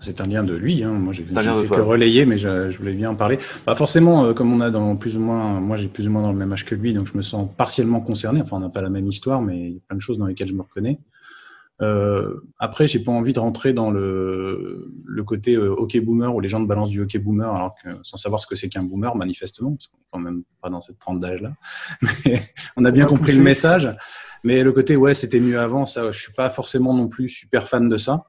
C'est 0.00 0.20
un 0.20 0.26
lien 0.26 0.44
de 0.44 0.54
lui. 0.54 0.82
Hein. 0.84 0.92
Moi, 0.92 1.12
j'ai 1.12 1.24
fait 1.24 1.34
que 1.34 1.80
relayer, 1.80 2.24
mais 2.24 2.38
je, 2.38 2.76
voulais 2.78 2.92
bien 2.92 3.10
en 3.10 3.14
parler. 3.16 3.38
Pas 3.64 3.74
forcément, 3.74 4.26
euh, 4.26 4.32
comme 4.32 4.52
on 4.52 4.60
a 4.60 4.70
dans 4.70 4.94
plus 4.96 5.16
ou 5.16 5.20
moins, 5.20 5.60
moi, 5.60 5.76
j'ai 5.76 5.88
plus 5.88 6.06
ou 6.06 6.12
moins 6.12 6.22
dans 6.22 6.32
le 6.32 6.38
même 6.38 6.52
âge 6.52 6.64
que 6.64 6.74
lui, 6.74 6.94
donc 6.94 7.06
je 7.06 7.16
me 7.16 7.22
sens 7.22 7.48
partiellement 7.56 8.00
concerné. 8.00 8.40
Enfin, 8.40 8.58
on 8.58 8.60
n'a 8.60 8.68
pas 8.68 8.82
la 8.82 8.90
même 8.90 9.06
histoire, 9.06 9.42
mais 9.42 9.58
il 9.58 9.72
y 9.74 9.76
a 9.76 9.80
plein 9.88 9.96
de 9.96 10.02
choses 10.02 10.18
dans 10.18 10.26
lesquelles 10.26 10.48
je 10.48 10.54
me 10.54 10.62
reconnais. 10.62 11.00
Euh, 11.80 12.40
après, 12.58 12.88
j'ai 12.88 12.98
pas 12.98 13.12
envie 13.12 13.32
de 13.32 13.38
rentrer 13.38 13.72
dans 13.72 13.90
le, 13.90 14.90
le 15.04 15.24
côté 15.24 15.54
euh, 15.54 15.74
hockey 15.76 16.00
boomer 16.00 16.34
où 16.34 16.40
les 16.40 16.48
gens 16.48 16.60
te 16.60 16.66
balancent 16.66 16.90
du 16.90 17.00
hockey 17.00 17.18
boomer 17.18 17.48
alors 17.54 17.76
que 17.82 17.88
sans 18.02 18.16
savoir 18.16 18.40
ce 18.40 18.48
que 18.48 18.56
c'est 18.56 18.68
qu'un 18.68 18.82
boomer 18.82 19.14
manifestement, 19.14 19.72
parce 19.72 19.86
qu'on 19.86 19.98
est 19.98 20.06
quand 20.10 20.18
même 20.18 20.42
pas 20.60 20.70
dans 20.70 20.80
cette 20.80 20.98
trente 20.98 21.20
d'âge 21.20 21.40
là. 21.40 21.52
Mais 22.24 22.42
on 22.76 22.84
a 22.84 22.90
bien 22.90 23.06
compris 23.06 23.32
le 23.32 23.42
message. 23.42 23.88
Mais 24.42 24.62
le 24.62 24.72
côté 24.72 24.96
ouais, 24.96 25.14
c'était 25.14 25.40
mieux 25.40 25.58
avant, 25.58 25.86
ça, 25.86 26.10
je 26.10 26.18
suis 26.18 26.32
pas 26.32 26.50
forcément 26.50 26.94
non 26.94 27.08
plus 27.08 27.28
super 27.28 27.68
fan 27.68 27.88
de 27.88 27.96
ça. 27.96 28.24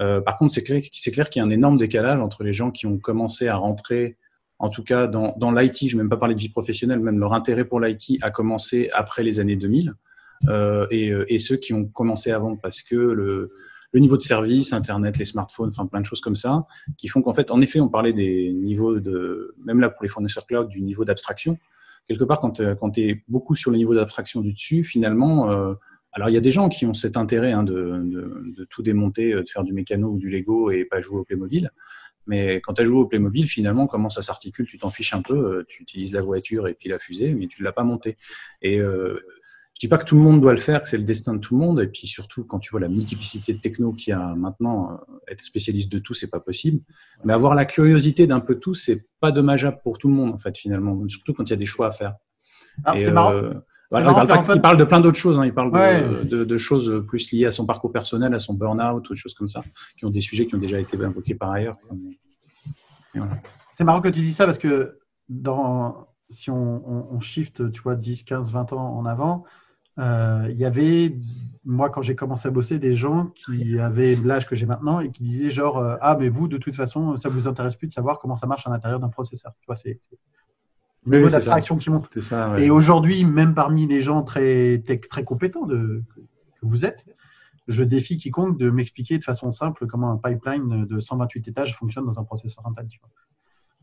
Euh, 0.00 0.20
par 0.20 0.36
contre, 0.36 0.52
c'est 0.52 0.62
clair, 0.62 0.80
clair 1.12 1.30
qu'il 1.30 1.40
y 1.40 1.42
a 1.42 1.46
un 1.46 1.50
énorme 1.50 1.76
décalage 1.76 2.20
entre 2.20 2.44
les 2.44 2.52
gens 2.52 2.70
qui 2.70 2.86
ont 2.86 2.98
commencé 2.98 3.48
à 3.48 3.56
rentrer, 3.56 4.16
en 4.58 4.68
tout 4.68 4.84
cas 4.84 5.06
dans, 5.06 5.34
dans 5.38 5.50
l'IT, 5.50 5.76
je 5.80 5.86
ne 5.86 5.90
vais 5.90 5.96
même 5.98 6.08
pas 6.08 6.16
parler 6.16 6.34
de 6.34 6.40
vie 6.40 6.48
professionnelle, 6.50 7.00
même 7.00 7.18
leur 7.18 7.32
intérêt 7.32 7.64
pour 7.64 7.80
l'IT 7.80 8.22
a 8.22 8.30
commencé 8.30 8.90
après 8.94 9.22
les 9.22 9.40
années 9.40 9.56
2000, 9.56 9.94
euh, 10.48 10.86
et, 10.90 11.10
euh, 11.10 11.24
et, 11.28 11.38
ceux 11.38 11.56
qui 11.56 11.72
ont 11.72 11.84
commencé 11.84 12.30
avant 12.30 12.56
parce 12.56 12.82
que 12.82 12.94
le, 12.94 13.50
le 13.92 14.00
niveau 14.00 14.16
de 14.16 14.22
service, 14.22 14.72
Internet, 14.72 15.18
les 15.18 15.24
smartphones, 15.24 15.68
enfin 15.68 15.86
plein 15.86 16.00
de 16.00 16.06
choses 16.06 16.20
comme 16.20 16.34
ça, 16.34 16.66
qui 16.96 17.08
font 17.08 17.22
qu'en 17.22 17.32
fait, 17.32 17.50
en 17.50 17.60
effet, 17.60 17.80
on 17.80 17.88
parlait 17.88 18.12
des 18.12 18.52
niveaux 18.52 19.00
de, 19.00 19.54
même 19.64 19.80
là 19.80 19.88
pour 19.88 20.02
les 20.02 20.08
fournisseurs 20.08 20.46
cloud, 20.46 20.68
du 20.68 20.82
niveau 20.82 21.04
d'abstraction. 21.04 21.58
Quelque 22.06 22.24
part, 22.24 22.40
quand, 22.40 22.60
euh, 22.60 22.74
quand 22.74 22.90
tu 22.90 23.02
es 23.02 23.24
beaucoup 23.28 23.54
sur 23.54 23.70
le 23.70 23.76
niveau 23.76 23.94
d'abstraction 23.94 24.40
du 24.40 24.52
dessus, 24.52 24.84
finalement, 24.84 25.50
euh, 25.50 25.74
alors, 26.12 26.30
il 26.30 26.32
y 26.32 26.38
a 26.38 26.40
des 26.40 26.52
gens 26.52 26.68
qui 26.68 26.86
ont 26.86 26.94
cet 26.94 27.16
intérêt 27.16 27.52
hein, 27.52 27.62
de, 27.62 28.66
tout 28.70 28.82
démonter, 28.82 29.32
euh, 29.32 29.42
de 29.42 29.48
faire 29.48 29.62
du 29.62 29.72
mécano 29.72 30.08
ou 30.08 30.18
du 30.18 30.30
Lego 30.30 30.70
et 30.70 30.84
pas 30.84 31.00
jouer 31.00 31.18
au 31.18 31.24
Playmobil. 31.24 31.70
Mais 32.28 32.60
quand 32.60 32.74
tu 32.74 32.82
as 32.82 32.84
joué 32.84 32.98
au 32.98 33.06
Playmobil, 33.06 33.48
finalement, 33.48 33.86
comment 33.86 34.10
ça 34.10 34.22
s'articule 34.22 34.66
Tu 34.66 34.78
t'en 34.78 34.90
fiches 34.90 35.14
un 35.14 35.22
peu, 35.22 35.34
euh, 35.34 35.64
tu 35.66 35.82
utilises 35.82 36.12
la 36.12 36.20
voiture 36.20 36.68
et 36.68 36.74
puis 36.74 36.88
la 36.88 36.98
fusée, 36.98 37.34
mais 37.34 37.46
tu 37.48 37.62
ne 37.62 37.64
l'as 37.64 37.72
pas 37.72 37.84
montée. 37.84 38.16
Et 38.60 38.78
euh, 38.80 39.18
je 39.74 39.80
dis 39.80 39.88
pas 39.88 39.96
que 39.96 40.04
tout 40.04 40.14
le 40.14 40.20
monde 40.20 40.40
doit 40.40 40.52
le 40.52 40.58
faire, 40.58 40.82
que 40.82 40.88
c'est 40.88 40.98
le 40.98 41.04
destin 41.04 41.34
de 41.34 41.38
tout 41.38 41.56
le 41.58 41.64
monde. 41.64 41.80
Et 41.80 41.86
puis 41.86 42.06
surtout, 42.06 42.44
quand 42.44 42.58
tu 42.58 42.70
vois 42.70 42.80
la 42.80 42.88
multiplicité 42.88 43.54
de 43.54 43.60
techno 43.60 43.92
qu'il 43.92 44.10
y 44.10 44.14
a 44.14 44.34
maintenant, 44.34 44.92
euh, 44.92 45.32
être 45.32 45.42
spécialiste 45.42 45.90
de 45.90 45.98
tout, 45.98 46.12
c'est 46.12 46.30
pas 46.30 46.40
possible. 46.40 46.82
Mais 47.24 47.32
avoir 47.32 47.54
la 47.54 47.64
curiosité 47.64 48.26
d'un 48.26 48.40
peu 48.40 48.56
tout, 48.56 48.74
c'est 48.74 49.06
pas 49.20 49.32
dommageable 49.32 49.80
pour 49.82 49.98
tout 49.98 50.08
le 50.08 50.14
monde, 50.14 50.34
en 50.34 50.38
fait, 50.38 50.56
finalement. 50.56 51.00
Surtout 51.08 51.32
quand 51.32 51.44
il 51.44 51.50
y 51.50 51.54
a 51.54 51.56
des 51.56 51.66
choix 51.66 51.86
à 51.86 51.90
faire. 51.90 52.14
Alors, 52.84 53.00
c'est 53.00 53.10
marrant 53.10 53.62
il, 53.90 54.60
parle 54.60 54.76
de 54.76 54.84
plein 54.84 55.00
d'autres 55.00 55.18
choses. 55.18 55.38
Hein. 55.38 55.46
Il 55.46 55.54
parle 55.54 55.72
de, 56.28 56.58
choses 56.58 57.04
plus 57.06 57.32
liées 57.32 57.46
à 57.46 57.50
son 57.50 57.66
parcours 57.66 57.90
personnel, 57.90 58.34
à 58.34 58.38
son 58.38 58.54
burn-out, 58.54 59.08
ou 59.08 59.14
des 59.14 59.18
choses 59.18 59.34
comme 59.34 59.48
ça, 59.48 59.62
qui 59.96 60.04
ont 60.04 60.10
des 60.10 60.20
sujets 60.20 60.46
qui 60.46 60.54
ont 60.54 60.58
déjà 60.58 60.78
été 60.78 61.02
invoqués 61.02 61.34
par 61.34 61.50
ailleurs. 61.50 61.76
C'est 63.72 63.84
marrant 63.84 64.00
que 64.00 64.08
tu 64.08 64.20
dis 64.20 64.34
ça 64.34 64.44
parce 64.44 64.58
que 64.58 64.98
dans, 65.28 66.08
si 66.30 66.50
on, 66.50 67.20
shift, 67.20 67.70
tu 67.72 67.82
vois, 67.82 67.96
10, 67.96 68.24
15, 68.24 68.50
20 68.50 68.72
ans 68.72 68.96
en 68.96 69.06
avant, 69.06 69.44
euh, 69.98 70.46
il 70.50 70.56
y 70.56 70.64
avait, 70.64 71.16
moi, 71.64 71.90
quand 71.90 72.02
j'ai 72.02 72.14
commencé 72.14 72.46
à 72.46 72.50
bosser, 72.50 72.78
des 72.78 72.94
gens 72.94 73.26
qui 73.26 73.78
avaient 73.78 74.14
l'âge 74.16 74.46
que 74.46 74.54
j'ai 74.54 74.66
maintenant 74.66 75.00
et 75.00 75.10
qui 75.10 75.24
disaient 75.24 75.50
genre, 75.50 75.78
euh, 75.78 75.96
ah, 76.00 76.16
mais 76.18 76.28
vous, 76.28 76.46
de 76.46 76.56
toute 76.56 76.76
façon, 76.76 77.16
ça 77.16 77.28
vous 77.28 77.48
intéresse 77.48 77.74
plus 77.74 77.88
de 77.88 77.92
savoir 77.92 78.18
comment 78.20 78.36
ça 78.36 78.46
marche 78.46 78.66
à 78.66 78.70
l'intérieur 78.70 79.00
d'un 79.00 79.08
processeur. 79.08 79.52
Tu 79.60 79.66
vois, 79.66 79.76
c'est 79.76 79.98
le 81.06 81.18
niveau 81.18 81.30
d'abstraction 81.30 81.76
qui 81.76 81.90
monte. 81.90 82.08
Et 82.58 82.70
aujourd'hui, 82.70 83.24
même 83.24 83.54
parmi 83.54 83.86
les 83.86 84.00
gens 84.00 84.22
très, 84.22 84.82
très 85.08 85.24
compétents 85.24 85.66
de, 85.66 86.02
que 86.60 86.66
vous 86.66 86.84
êtes, 86.84 87.04
je 87.68 87.84
défie 87.84 88.16
quiconque 88.16 88.58
de 88.58 88.70
m'expliquer 88.70 89.18
de 89.18 89.24
façon 89.24 89.52
simple 89.52 89.86
comment 89.86 90.10
un 90.10 90.16
pipeline 90.16 90.86
de 90.86 91.00
128 91.00 91.48
étages 91.48 91.76
fonctionne 91.76 92.06
dans 92.06 92.18
un 92.18 92.24
processeur 92.24 92.66
Intel. 92.66 92.88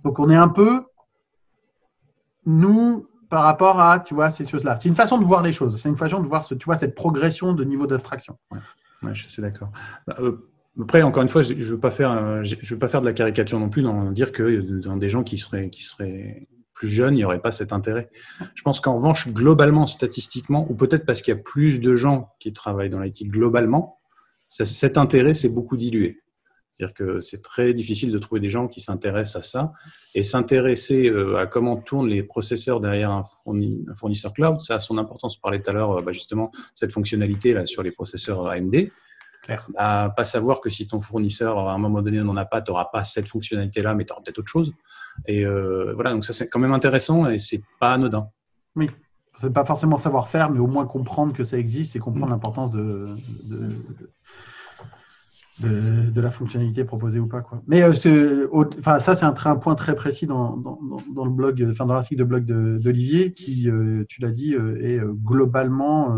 Donc 0.03 0.20
on 0.20 0.30
est 0.30 0.36
un 0.36 0.49
peu, 0.49 0.84
nous, 2.45 3.07
par 3.30 3.43
rapport 3.43 3.80
à 3.80 3.99
tu 3.99 4.16
vois, 4.16 4.32
ces 4.32 4.45
choses-là. 4.45 4.76
C'est 4.76 4.89
une 4.89 4.95
façon 4.95 5.20
de 5.20 5.26
voir 5.26 5.43
les 5.43 5.53
choses. 5.53 5.80
C'est 5.80 5.89
une 5.89 5.97
façon 5.97 6.20
de 6.20 6.28
voir 6.28 6.43
ce, 6.43 6.55
tu 6.55 6.66
vois, 6.66 6.78
cette 6.78 6.95
progression 6.95 7.53
de 7.53 7.63
niveau 7.63 7.86
d'abstraction. 7.88 8.38
Ouais. 8.51 9.13
je 9.13 9.28
suis 9.28 9.41
d'accord. 9.41 9.72
Bah, 10.07 10.16
euh, 10.20 10.49
après, 10.82 11.03
encore 11.03 11.22
une 11.22 11.30
fois, 11.30 11.41
je 11.41 11.53
ne 11.53 11.59
veux, 11.59 11.80
pas 11.80 11.91
faire, 11.91 12.43
je 12.43 12.55
veux 12.74 12.80
pas 12.80 12.88
faire 12.88 13.01
de 13.01 13.05
la 13.05 13.13
caricature 13.13 13.59
non 13.59 13.70
plus 13.70 13.84
dans 13.84 14.11
dire 14.11 14.32
que 14.32 14.59
dans 14.80 14.97
des 14.97 15.09
gens 15.09 15.24
qui 15.24 15.38
seraient, 15.38 15.70
qui 15.70 15.84
seraient 15.84 16.47
plus 16.76 16.89
jeune, 16.89 17.15
il 17.15 17.17
n'y 17.17 17.26
aurait 17.26 17.41
pas 17.41 17.51
cet 17.51 17.73
intérêt. 17.73 18.09
Je 18.53 18.61
pense 18.61 18.80
qu'en 18.80 18.95
revanche, 18.97 19.30
globalement, 19.30 19.88
statistiquement, 19.88 20.69
ou 20.69 20.76
peut-être 20.76 21.05
parce 21.05 21.21
qu'il 21.21 21.34
y 21.34 21.38
a 21.38 21.41
plus 21.41 21.80
de 21.80 21.95
gens 21.95 22.36
qui 22.39 22.53
travaillent 22.53 22.89
dans 22.89 22.99
l'IT 22.99 23.30
globalement, 23.30 23.99
cet 24.47 24.97
intérêt 24.97 25.34
s'est 25.34 25.49
beaucoup 25.49 25.78
dilué. 25.78 26.21
C'est-à-dire 26.71 26.93
que 26.93 27.19
c'est 27.21 27.41
très 27.41 27.73
difficile 27.73 28.11
de 28.11 28.17
trouver 28.19 28.41
des 28.41 28.49
gens 28.49 28.67
qui 28.67 28.82
s'intéressent 28.82 29.38
à 29.38 29.43
ça. 29.43 29.73
Et 30.13 30.23
s'intéresser 30.23 31.09
euh, 31.09 31.38
à 31.38 31.47
comment 31.47 31.78
tournent 31.78 32.09
les 32.09 32.21
processeurs 32.21 32.82
derrière 32.82 33.11
un 33.11 33.23
fournisseur 33.95 34.34
cloud, 34.34 34.59
ça 34.59 34.76
a 34.76 34.80
son 34.80 34.97
importance. 34.97 35.38
On 35.38 35.41
parlait 35.41 35.61
tout 35.61 35.69
à 35.69 35.73
l'heure, 35.73 35.99
euh, 35.99 36.01
bah, 36.01 36.11
justement, 36.11 36.51
cette 36.73 36.91
fonctionnalité 36.91 37.53
là 37.53 37.65
sur 37.65 37.82
les 37.82 37.91
processeurs 37.91 38.47
AMD. 38.49 38.91
Bah, 39.69 40.13
pas 40.15 40.26
savoir 40.26 40.59
que 40.59 40.69
si 40.69 40.88
ton 40.88 40.99
fournisseur, 40.99 41.59
à 41.59 41.73
un 41.73 41.78
moment 41.78 42.01
donné, 42.01 42.21
n'en 42.21 42.36
a 42.36 42.45
pas, 42.45 42.61
tu 42.61 42.71
n'auras 42.71 42.86
pas 42.91 43.03
cette 43.03 43.28
fonctionnalité-là, 43.28 43.93
mais 43.93 44.03
tu 44.03 44.11
auras 44.11 44.21
peut-être 44.21 44.39
autre 44.39 44.49
chose. 44.49 44.73
Et 45.28 45.45
euh, 45.45 45.93
voilà, 45.95 46.13
donc 46.13 46.26
ça 46.26 46.34
c'est 46.34 46.49
quand 46.49 46.59
même 46.59 46.74
intéressant 46.74 47.30
et 47.30 47.39
c'est 47.39 47.61
pas 47.80 47.93
anodin. 47.93 48.30
Oui, 48.76 48.89
c'est 49.39 49.51
pas 49.51 49.66
forcément 49.66 49.97
savoir 49.97 50.30
faire, 50.30 50.51
mais 50.51 50.59
au 50.59 50.68
moins 50.68 50.86
comprendre 50.86 51.34
que 51.34 51.43
ça 51.43 51.57
existe 51.57 51.95
et 51.95 51.99
comprendre 51.99 52.28
mm. 52.28 52.32
l'importance 52.32 52.72
de 52.72 53.05
de, 55.63 56.09
de, 56.11 56.20
la 56.20 56.32
fonctionnalité 56.32 56.84
proposée 56.84 57.18
ou 57.18 57.28
pas. 57.28 57.39
Quoi. 57.39 57.61
Mais 57.66 57.82
euh, 57.82 58.47
enfin, 58.80 58.99
ça, 58.99 59.16
c'est 59.16 59.24
un, 59.24 59.34
un, 59.45 59.55
point 59.55 59.76
très 59.76 59.95
précis 59.95 60.28
dans, 60.28 60.57
dans, 60.57 60.78
dans 61.13 61.24
le 61.24 61.32
blog, 61.32 61.66
enfin, 61.70 61.86
dans 61.86 61.93
l'article 61.93 62.20
de 62.20 62.26
blog 62.26 62.43
d'Olivier, 62.43 63.34
qui, 63.34 63.70
euh, 63.70 64.03
tu 64.09 64.20
l'as 64.20 64.32
dit, 64.32 64.53
est 64.53 64.99
globalement 64.99 66.13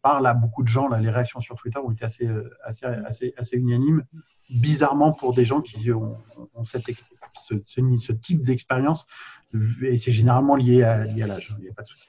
parle 0.00 0.26
à 0.26 0.32
beaucoup 0.32 0.62
de 0.62 0.68
gens. 0.68 0.88
Là, 0.88 0.98
les 0.98 1.10
réactions 1.10 1.42
sur 1.42 1.56
Twitter 1.56 1.78
ont 1.78 1.90
été 1.90 2.06
assez, 2.06 2.26
assez, 2.64 2.86
assez, 2.86 3.34
assez 3.36 3.56
unanimes, 3.56 4.04
bizarrement 4.50 5.12
pour 5.12 5.34
des 5.34 5.44
gens 5.44 5.60
qui 5.60 5.92
ont, 5.92 6.16
ont 6.54 6.64
cette, 6.64 6.84
ce, 7.42 7.54
ce, 7.66 8.12
type 8.12 8.42
d'expérience. 8.42 9.06
Et 9.82 9.98
c'est 9.98 10.12
généralement 10.12 10.56
lié 10.56 10.82
à, 10.82 11.04
lié 11.04 11.22
à 11.22 11.26
l'âge. 11.26 11.54
Il 11.58 11.64
n'y 11.64 11.70
a 11.70 11.74
pas 11.74 11.82
de 11.82 11.88
souci. 11.88 12.08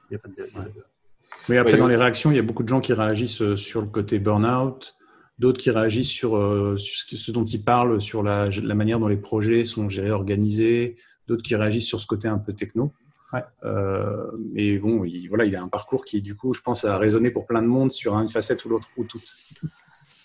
Mais 1.48 1.58
après, 1.58 1.78
dans 1.78 1.88
les 1.88 1.96
réactions, 1.96 2.32
il 2.32 2.36
y 2.36 2.40
a 2.40 2.44
beaucoup 2.44 2.64
de 2.64 2.68
gens 2.68 2.82
qui 2.82 2.94
réagissent 2.94 3.42
euh, 3.42 3.56
sur 3.56 3.82
le 3.82 3.88
côté 3.88 4.20
burn-out, 4.20 4.96
d'autres 5.40 5.60
qui 5.60 5.72
réagissent 5.72 6.10
sur, 6.10 6.38
euh, 6.38 6.76
ce 6.78 7.32
dont 7.32 7.46
ils 7.46 7.64
parlent, 7.64 8.02
sur 8.02 8.24
la, 8.24 8.50
la, 8.50 8.76
manière 8.76 9.00
dont 9.00 9.08
les 9.08 9.18
projets 9.18 9.64
sont 9.64 9.90
gérés, 9.90 10.12
organisés, 10.12 10.98
d'autres 11.28 11.44
qui 11.44 11.56
réagissent 11.56 11.88
sur 11.88 12.00
ce 12.00 12.08
côté 12.08 12.28
un 12.28 12.38
peu 12.38 12.54
techno. 12.54 12.94
Ouais. 13.32 13.44
Euh, 13.64 14.32
mais 14.54 14.78
bon, 14.80 15.04
il, 15.06 15.28
voilà, 15.28 15.46
il 15.46 15.56
a 15.56 15.62
un 15.62 15.68
parcours 15.68 16.04
qui, 16.04 16.22
du 16.22 16.36
coup, 16.36 16.54
je 16.54 16.62
pense, 16.62 16.84
a 16.86 16.98
résonné 16.98 17.32
pour 17.32 17.46
plein 17.46 17.62
de 17.62 17.68
monde 17.68 17.92
sur 17.92 18.16
une 18.16 18.30
facette 18.30 18.66
ou 18.66 18.70
l'autre, 18.70 18.90
ou 18.98 19.04
toutes. 19.06 19.38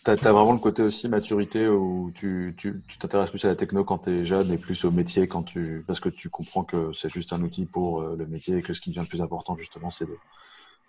Tu 0.05 0.11
as, 0.11 0.17
vraiment 0.17 0.53
le 0.53 0.59
côté 0.59 0.83
aussi 0.83 1.09
maturité 1.09 1.67
où 1.67 2.13
tu 2.15 2.55
t'intéresses 2.99 3.31
plus 3.31 3.45
à 3.45 3.49
la 3.49 3.57
techno 3.57 3.85
quand 3.85 3.99
tu 3.99 4.11
es 4.11 4.25
jeune 4.25 4.53
et 4.53 4.59
plus 4.59 4.85
au 4.85 4.91
métier 4.91 5.27
quand 5.27 5.43
tu 5.43 5.83
parce 5.87 6.01
que 6.01 6.11
tu 6.11 6.29
comprends 6.29 6.63
que 6.63 6.93
c'est 6.93 7.09
juste 7.09 7.33
un 7.33 7.41
outil 7.41 7.65
pour 7.65 8.03
euh, 8.03 8.15
le 8.17 8.27
métier 8.27 8.59
et 8.59 8.63
que 8.63 8.75
ce 8.75 8.81
qui 8.81 8.91
devient 8.91 9.01
le 9.01 9.09
plus 9.09 9.23
important 9.23 9.57
justement 9.57 9.91
c'est 9.91 10.05
de, 10.05 10.17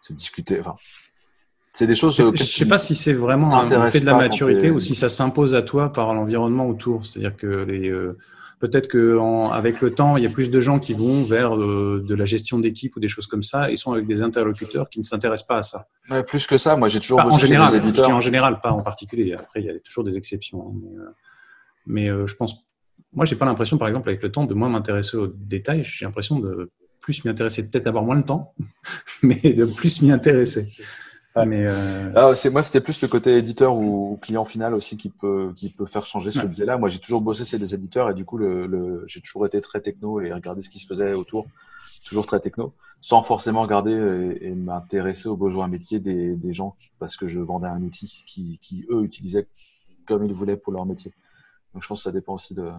de, 0.09 0.15
discuter. 0.15 0.59
Enfin, 0.59 0.75
c'est 1.71 1.87
des 1.87 1.95
choses. 1.95 2.15
Je 2.17 2.23
ne 2.23 2.35
sais 2.37 2.65
pas 2.65 2.77
si 2.77 2.95
c'est 2.95 3.13
vraiment 3.13 3.57
un 3.57 3.87
effet 3.87 3.99
de 3.99 4.05
la 4.05 4.15
maturité 4.15 4.71
ou 4.71 4.79
si 4.79 4.95
ça 4.95 5.09
s'impose 5.09 5.55
à 5.55 5.61
toi 5.61 5.91
par 5.91 6.13
l'environnement 6.13 6.67
autour. 6.67 7.05
C'est-à-dire 7.05 7.35
que 7.35 7.47
les 7.47 7.89
euh, 7.89 8.17
Peut-être 8.59 8.87
qu'avec 8.87 9.81
le 9.81 9.93
temps, 9.93 10.17
il 10.17 10.23
y 10.23 10.27
a 10.27 10.29
plus 10.29 10.49
de 10.49 10.61
gens 10.61 10.79
qui 10.79 10.93
vont 10.93 11.23
vers 11.23 11.55
euh, 11.55 12.03
de 12.07 12.15
la 12.15 12.25
gestion 12.25 12.57
d'équipe 12.57 12.95
ou 12.95 12.99
des 12.99 13.07
choses 13.07 13.27
comme 13.27 13.43
ça 13.43 13.69
et 13.69 13.75
sont 13.75 13.91
avec 13.91 14.07
des 14.07 14.21
interlocuteurs 14.21 14.89
qui 14.89 14.99
ne 14.99 15.03
s'intéressent 15.03 15.47
pas 15.47 15.57
à 15.57 15.63
ça. 15.63 15.87
plus 16.27 16.47
que 16.47 16.57
ça, 16.57 16.75
moi 16.75 16.87
j'ai 16.87 16.99
toujours 16.99 17.19
en 17.19 17.37
général. 17.37 17.81
Je 17.81 18.01
en 18.03 18.21
général, 18.21 18.61
pas 18.61 18.71
en 18.71 18.81
particulier. 18.81 19.33
Après, 19.33 19.61
il 19.61 19.65
y 19.65 19.69
a 19.69 19.79
toujours 19.79 20.03
des 20.03 20.17
exceptions. 20.17 20.61
Hein, 20.61 21.13
mais, 21.85 22.09
euh, 22.09 22.23
euh, 22.23 22.27
je 22.27 22.35
pense, 22.35 22.65
moi, 23.13 23.25
j'ai 23.25 23.35
pas 23.35 23.45
l'impression, 23.45 23.77
par 23.77 23.87
exemple, 23.87 24.09
avec 24.09 24.21
le 24.21 24.31
temps, 24.31 24.45
de 24.45 24.53
moins 24.53 24.69
m'intéresser 24.69 25.17
aux 25.17 25.27
détails. 25.27 25.83
J'ai 25.83 26.05
l'impression 26.05 26.39
de 26.39 26.71
plus 26.99 27.23
m'y 27.23 27.31
intéresser, 27.31 27.69
peut-être 27.69 27.87
avoir 27.87 28.03
moins 28.03 28.15
de 28.17 28.23
temps, 28.23 28.53
mais 29.23 29.53
de 29.53 29.65
plus 29.65 30.01
m'y 30.01 30.11
intéresser. 30.11 30.71
Mais 31.45 31.65
euh... 31.65 32.11
ah, 32.15 32.35
c'est 32.35 32.49
moi, 32.49 32.63
c'était 32.63 32.79
plus 32.79 33.01
le 33.01 33.09
côté 33.09 33.37
éditeur 33.37 33.77
ou, 33.77 34.17
client 34.21 34.45
final 34.45 34.73
aussi 34.73 34.95
qui 34.95 35.09
peut 35.09 35.51
qui 35.55 35.69
peut 35.69 35.85
faire 35.85 36.03
changer 36.03 36.31
ce 36.31 36.45
biais-là. 36.45 36.77
Moi, 36.77 36.87
j'ai 36.87 36.99
toujours 36.99 37.21
bossé 37.21 37.43
chez 37.43 37.57
des 37.57 37.73
éditeurs 37.75 38.09
et 38.09 38.13
du 38.13 38.23
coup, 38.23 38.37
le, 38.37 38.67
le 38.67 39.03
j'ai 39.07 39.19
toujours 39.19 39.45
été 39.45 39.59
très 39.59 39.81
techno 39.81 40.21
et 40.21 40.31
regarder 40.31 40.61
ce 40.61 40.69
qui 40.69 40.79
se 40.79 40.87
faisait 40.87 41.13
autour, 41.13 41.47
toujours 42.07 42.25
très 42.25 42.39
techno, 42.39 42.73
sans 43.01 43.21
forcément 43.21 43.63
regarder 43.63 43.91
et, 44.39 44.47
et 44.47 44.55
m'intéresser 44.55 45.27
aux 45.27 45.35
besoins 45.35 45.67
métiers 45.67 45.99
des, 45.99 46.35
des 46.35 46.53
gens 46.53 46.75
parce 46.99 47.17
que 47.17 47.27
je 47.27 47.41
vendais 47.41 47.67
un 47.67 47.81
outil 47.81 48.07
qui, 48.25 48.57
qui 48.61 48.85
eux 48.89 49.03
utilisaient 49.03 49.47
comme 50.07 50.23
ils 50.25 50.33
voulaient 50.33 50.57
pour 50.57 50.71
leur 50.71 50.85
métier. 50.85 51.11
Donc, 51.73 51.83
je 51.83 51.87
pense 51.89 51.99
que 51.99 52.03
ça 52.03 52.11
dépend 52.13 52.35
aussi 52.35 52.53
de, 52.53 52.69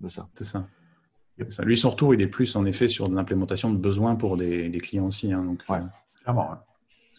de 0.00 0.08
ça. 0.10 0.28
C'est 0.34 0.44
ça. 0.44 0.66
ça. 1.48 1.62
Lui, 1.64 1.78
son 1.78 1.88
retour, 1.88 2.12
il 2.12 2.20
est 2.20 2.26
plus 2.26 2.54
en 2.56 2.66
effet 2.66 2.88
sur 2.88 3.08
l'implémentation 3.08 3.70
de 3.70 3.78
besoins 3.78 4.16
pour 4.16 4.36
des, 4.36 4.68
des 4.68 4.80
clients 4.80 5.06
aussi. 5.06 5.32
Hein, 5.32 5.42
donc, 5.44 5.62
ouais. 5.70 5.78
Euh, 5.78 6.22
clairement. 6.22 6.50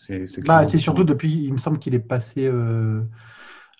C'est 0.06 0.46
bah, 0.46 0.66
surtout 0.66 1.04
depuis, 1.04 1.46
il 1.46 1.54
me 1.54 1.58
semble 1.58 1.80
qu'il 1.80 1.96
est 1.96 2.00
passé 2.00 2.46
euh, 2.46 3.02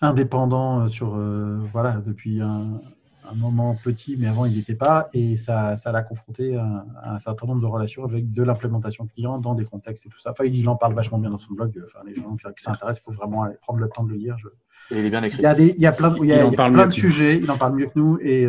indépendant 0.00 0.80
euh, 0.80 0.88
sur, 0.88 1.16
euh, 1.16 1.58
voilà, 1.72 2.02
depuis 2.04 2.40
un, 2.40 2.80
moment 3.36 3.76
petit, 3.82 4.16
mais 4.18 4.26
avant 4.26 4.44
il 4.44 4.54
n'était 4.54 4.74
pas, 4.74 5.08
et 5.14 5.38
ça, 5.38 5.78
ça 5.78 5.90
l'a 5.90 6.02
confronté 6.02 6.56
à, 6.56 6.84
un 7.04 7.18
certain 7.18 7.46
nombre 7.46 7.62
de 7.62 7.66
relations 7.66 8.04
avec 8.04 8.30
de 8.32 8.42
l'implémentation 8.42 9.06
client 9.06 9.38
dans 9.38 9.54
des 9.54 9.64
contextes 9.64 10.04
et 10.06 10.08
tout 10.10 10.20
ça. 10.20 10.32
Enfin, 10.32 10.44
il 10.44 10.68
en 10.68 10.76
parle 10.76 10.94
vachement 10.94 11.18
bien 11.18 11.30
dans 11.30 11.38
son 11.38 11.54
blog. 11.54 11.72
Enfin, 11.86 12.00
les 12.06 12.14
gens 12.14 12.34
qui 12.34 12.62
s'intéressent, 12.62 13.00
il 13.00 13.12
faut 13.12 13.18
vraiment 13.18 13.42
aller 13.42 13.56
prendre 13.62 13.80
le 13.80 13.88
temps 13.88 14.04
de 14.04 14.10
le 14.10 14.16
lire. 14.16 14.36
Et 14.90 15.00
il 15.00 15.06
est 15.06 15.10
bien 15.10 15.22
écrit. 15.22 15.38
Il 15.38 15.44
y 15.44 15.46
a, 15.46 15.54
des, 15.54 15.74
il 15.74 15.80
y 15.80 15.86
a 15.86 15.92
plein, 15.92 16.14
il 16.20 16.26
y 16.26 16.32
a, 16.32 16.48
plein 16.50 16.86
de 16.86 16.92
sujets, 16.92 17.38
il 17.38 17.50
en 17.50 17.56
parle 17.56 17.76
mieux 17.76 17.86
que 17.86 17.98
nous. 17.98 18.18
Et, 18.20 18.46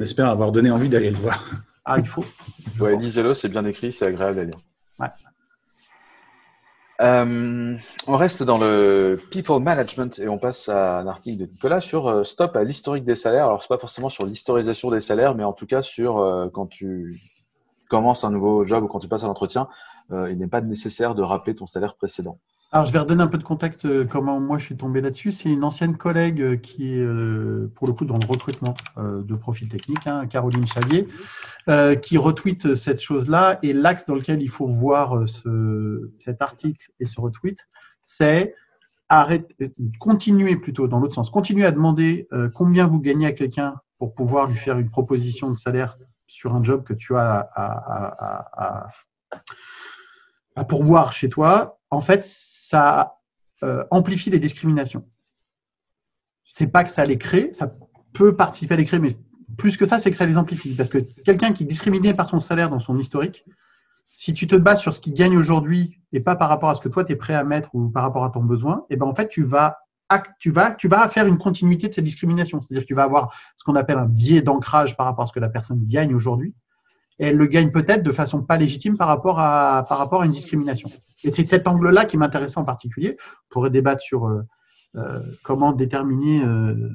J'espère 0.00 0.28
avoir 0.28 0.50
donné 0.52 0.70
envie 0.70 0.88
d'aller 0.88 1.10
le 1.10 1.16
voir. 1.16 1.40
Ah, 1.84 1.98
il 1.98 2.06
faut. 2.06 2.24
Ouais, 2.80 2.96
lisez-le, 2.96 3.34
c'est 3.34 3.48
bien 3.48 3.64
écrit, 3.64 3.92
c'est 3.92 4.06
agréable 4.06 4.38
à 4.38 4.44
lire. 4.44 4.58
Ouais. 5.00 5.08
Euh, 7.02 7.76
on 8.06 8.16
reste 8.16 8.44
dans 8.44 8.58
le 8.58 9.18
people 9.30 9.60
management 9.60 10.20
et 10.20 10.28
on 10.28 10.38
passe 10.38 10.68
à 10.68 11.00
un 11.00 11.06
article 11.08 11.38
de 11.38 11.46
Nicolas 11.46 11.80
sur 11.80 12.06
euh, 12.06 12.22
stop 12.22 12.54
à 12.54 12.62
l'historique 12.62 13.04
des 13.04 13.16
salaires. 13.16 13.46
Alors 13.46 13.60
c'est 13.60 13.68
pas 13.68 13.78
forcément 13.78 14.08
sur 14.08 14.24
l'historisation 14.24 14.88
des 14.90 15.00
salaires, 15.00 15.34
mais 15.34 15.42
en 15.42 15.52
tout 15.52 15.66
cas 15.66 15.82
sur 15.82 16.18
euh, 16.18 16.48
quand 16.48 16.66
tu 16.66 17.12
commences 17.88 18.22
un 18.22 18.30
nouveau 18.30 18.64
job 18.64 18.84
ou 18.84 18.86
quand 18.86 19.00
tu 19.00 19.08
passes 19.08 19.24
à 19.24 19.26
l'entretien, 19.26 19.68
il 20.10 20.36
n'est 20.36 20.46
pas 20.46 20.60
nécessaire 20.60 21.14
de 21.14 21.22
rappeler 21.22 21.54
ton 21.54 21.66
salaire 21.66 21.94
précédent. 21.96 22.38
Alors, 22.74 22.86
je 22.86 22.92
vais 22.92 23.00
redonner 23.00 23.22
un 23.22 23.26
peu 23.26 23.36
de 23.36 23.42
contexte 23.42 23.84
euh, 23.84 24.06
comment 24.06 24.40
moi 24.40 24.56
je 24.56 24.64
suis 24.64 24.76
tombé 24.78 25.02
là-dessus. 25.02 25.30
C'est 25.30 25.50
une 25.50 25.62
ancienne 25.62 25.94
collègue 25.98 26.40
euh, 26.40 26.56
qui 26.56 26.98
euh, 26.98 27.70
pour 27.74 27.86
le 27.86 27.92
coup, 27.92 28.06
dans 28.06 28.16
le 28.16 28.24
recrutement 28.24 28.74
de 28.96 29.34
profil 29.34 29.68
technique, 29.68 30.06
hein, 30.06 30.26
Caroline 30.26 30.66
Chavier, 30.66 31.06
qui 32.00 32.16
retweet 32.16 32.74
cette 32.74 33.02
chose-là. 33.02 33.58
Et 33.62 33.74
l'axe 33.74 34.06
dans 34.06 34.14
lequel 34.14 34.40
il 34.40 34.48
faut 34.48 34.66
voir 34.66 35.28
ce, 35.28 36.10
cet 36.24 36.40
article 36.40 36.90
et 36.98 37.04
ce 37.04 37.20
retweet, 37.20 37.58
c'est 38.00 38.54
continuer 39.98 40.56
plutôt 40.56 40.88
dans 40.88 40.98
l'autre 40.98 41.14
sens, 41.14 41.28
continuer 41.28 41.66
à 41.66 41.72
demander 41.72 42.26
combien 42.54 42.86
vous 42.86 43.00
gagnez 43.00 43.26
à 43.26 43.32
quelqu'un 43.32 43.76
pour 43.98 44.14
pouvoir 44.14 44.46
lui 44.46 44.56
faire 44.56 44.78
une 44.78 44.88
proposition 44.90 45.50
de 45.50 45.58
salaire 45.58 45.98
sur 46.26 46.54
un 46.54 46.64
job 46.64 46.84
que 46.84 46.94
tu 46.94 47.16
as 47.16 47.48
à, 47.54 47.66
à, 47.66 48.86
à, 49.32 49.38
à 50.56 50.64
pourvoir 50.64 51.12
chez 51.12 51.28
toi. 51.28 51.78
En 51.90 52.00
fait, 52.00 52.24
ça 52.72 53.18
euh, 53.62 53.84
amplifie 53.90 54.30
les 54.30 54.38
discriminations. 54.38 55.06
C'est 56.54 56.66
pas 56.66 56.84
que 56.84 56.90
ça 56.90 57.04
les 57.04 57.18
crée, 57.18 57.52
ça 57.52 57.70
peut 58.14 58.34
participer 58.34 58.74
à 58.74 58.76
les 58.78 58.86
créer, 58.86 58.98
mais 58.98 59.14
plus 59.58 59.76
que 59.76 59.84
ça, 59.84 59.98
c'est 59.98 60.10
que 60.10 60.16
ça 60.16 60.24
les 60.24 60.38
amplifie. 60.38 60.74
Parce 60.74 60.88
que 60.88 60.98
quelqu'un 61.22 61.52
qui 61.52 61.64
est 61.64 61.66
discriminé 61.66 62.14
par 62.14 62.30
son 62.30 62.40
salaire 62.40 62.70
dans 62.70 62.80
son 62.80 62.98
historique, 62.98 63.44
si 64.16 64.32
tu 64.32 64.46
te 64.46 64.56
bases 64.56 64.80
sur 64.80 64.94
ce 64.94 65.00
qu'il 65.00 65.12
gagne 65.12 65.36
aujourd'hui 65.36 66.00
et 66.12 66.20
pas 66.20 66.34
par 66.34 66.48
rapport 66.48 66.70
à 66.70 66.74
ce 66.74 66.80
que 66.80 66.88
toi 66.88 67.04
tu 67.04 67.12
es 67.12 67.16
prêt 67.16 67.34
à 67.34 67.44
mettre 67.44 67.74
ou 67.74 67.90
par 67.90 68.04
rapport 68.04 68.24
à 68.24 68.30
ton 68.30 68.42
besoin, 68.42 68.86
et 68.88 68.94
eh 68.94 68.96
ben 68.96 69.06
en 69.06 69.14
fait 69.14 69.28
tu 69.28 69.42
vas 69.44 69.78
tu 70.38 70.50
vas 70.50 70.70
tu 70.70 70.88
vas 70.88 71.08
faire 71.08 71.26
une 71.26 71.38
continuité 71.38 71.88
de 71.88 71.94
ces 71.94 72.02
discriminations, 72.02 72.62
c'est-à-dire 72.62 72.84
que 72.84 72.88
tu 72.88 72.94
vas 72.94 73.04
avoir 73.04 73.34
ce 73.58 73.64
qu'on 73.64 73.76
appelle 73.76 73.98
un 73.98 74.06
biais 74.06 74.40
d'ancrage 74.40 74.96
par 74.96 75.06
rapport 75.06 75.24
à 75.24 75.26
ce 75.26 75.32
que 75.32 75.40
la 75.40 75.50
personne 75.50 75.86
gagne 75.86 76.14
aujourd'hui 76.14 76.54
elle 77.22 77.36
le 77.36 77.46
gagne 77.46 77.70
peut-être 77.70 78.02
de 78.02 78.12
façon 78.12 78.42
pas 78.42 78.56
légitime 78.56 78.96
par 78.96 79.08
rapport 79.08 79.38
à, 79.38 79.84
par 79.88 79.98
rapport 79.98 80.22
à 80.22 80.26
une 80.26 80.32
discrimination. 80.32 80.88
Et 81.24 81.32
c'est 81.32 81.46
cet 81.46 81.68
angle-là 81.68 82.04
qui 82.04 82.16
m'intéressait 82.16 82.58
en 82.58 82.64
particulier. 82.64 83.16
On 83.20 83.52
pourrait 83.52 83.70
débattre 83.70 84.02
sur 84.02 84.26
euh, 84.26 84.42
euh, 84.96 85.20
comment 85.42 85.72
déterminer 85.72 86.42
euh, 86.44 86.90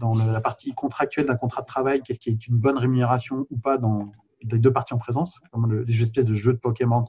dans 0.00 0.14
la 0.14 0.40
partie 0.40 0.72
contractuelle 0.72 1.26
d'un 1.26 1.36
contrat 1.36 1.62
de 1.62 1.66
travail 1.66 2.02
qu'est-ce 2.02 2.20
qui 2.20 2.30
est 2.30 2.46
une 2.46 2.56
bonne 2.56 2.78
rémunération 2.78 3.46
ou 3.50 3.58
pas 3.58 3.78
dans 3.78 4.12
les 4.42 4.58
deux 4.58 4.72
parties 4.72 4.94
en 4.94 4.98
présence, 4.98 5.38
comme 5.52 5.70
le, 5.70 5.82
les 5.82 6.02
espèces 6.02 6.24
de 6.24 6.34
jeux 6.34 6.54
de 6.54 6.58
Pokémon 6.58 7.04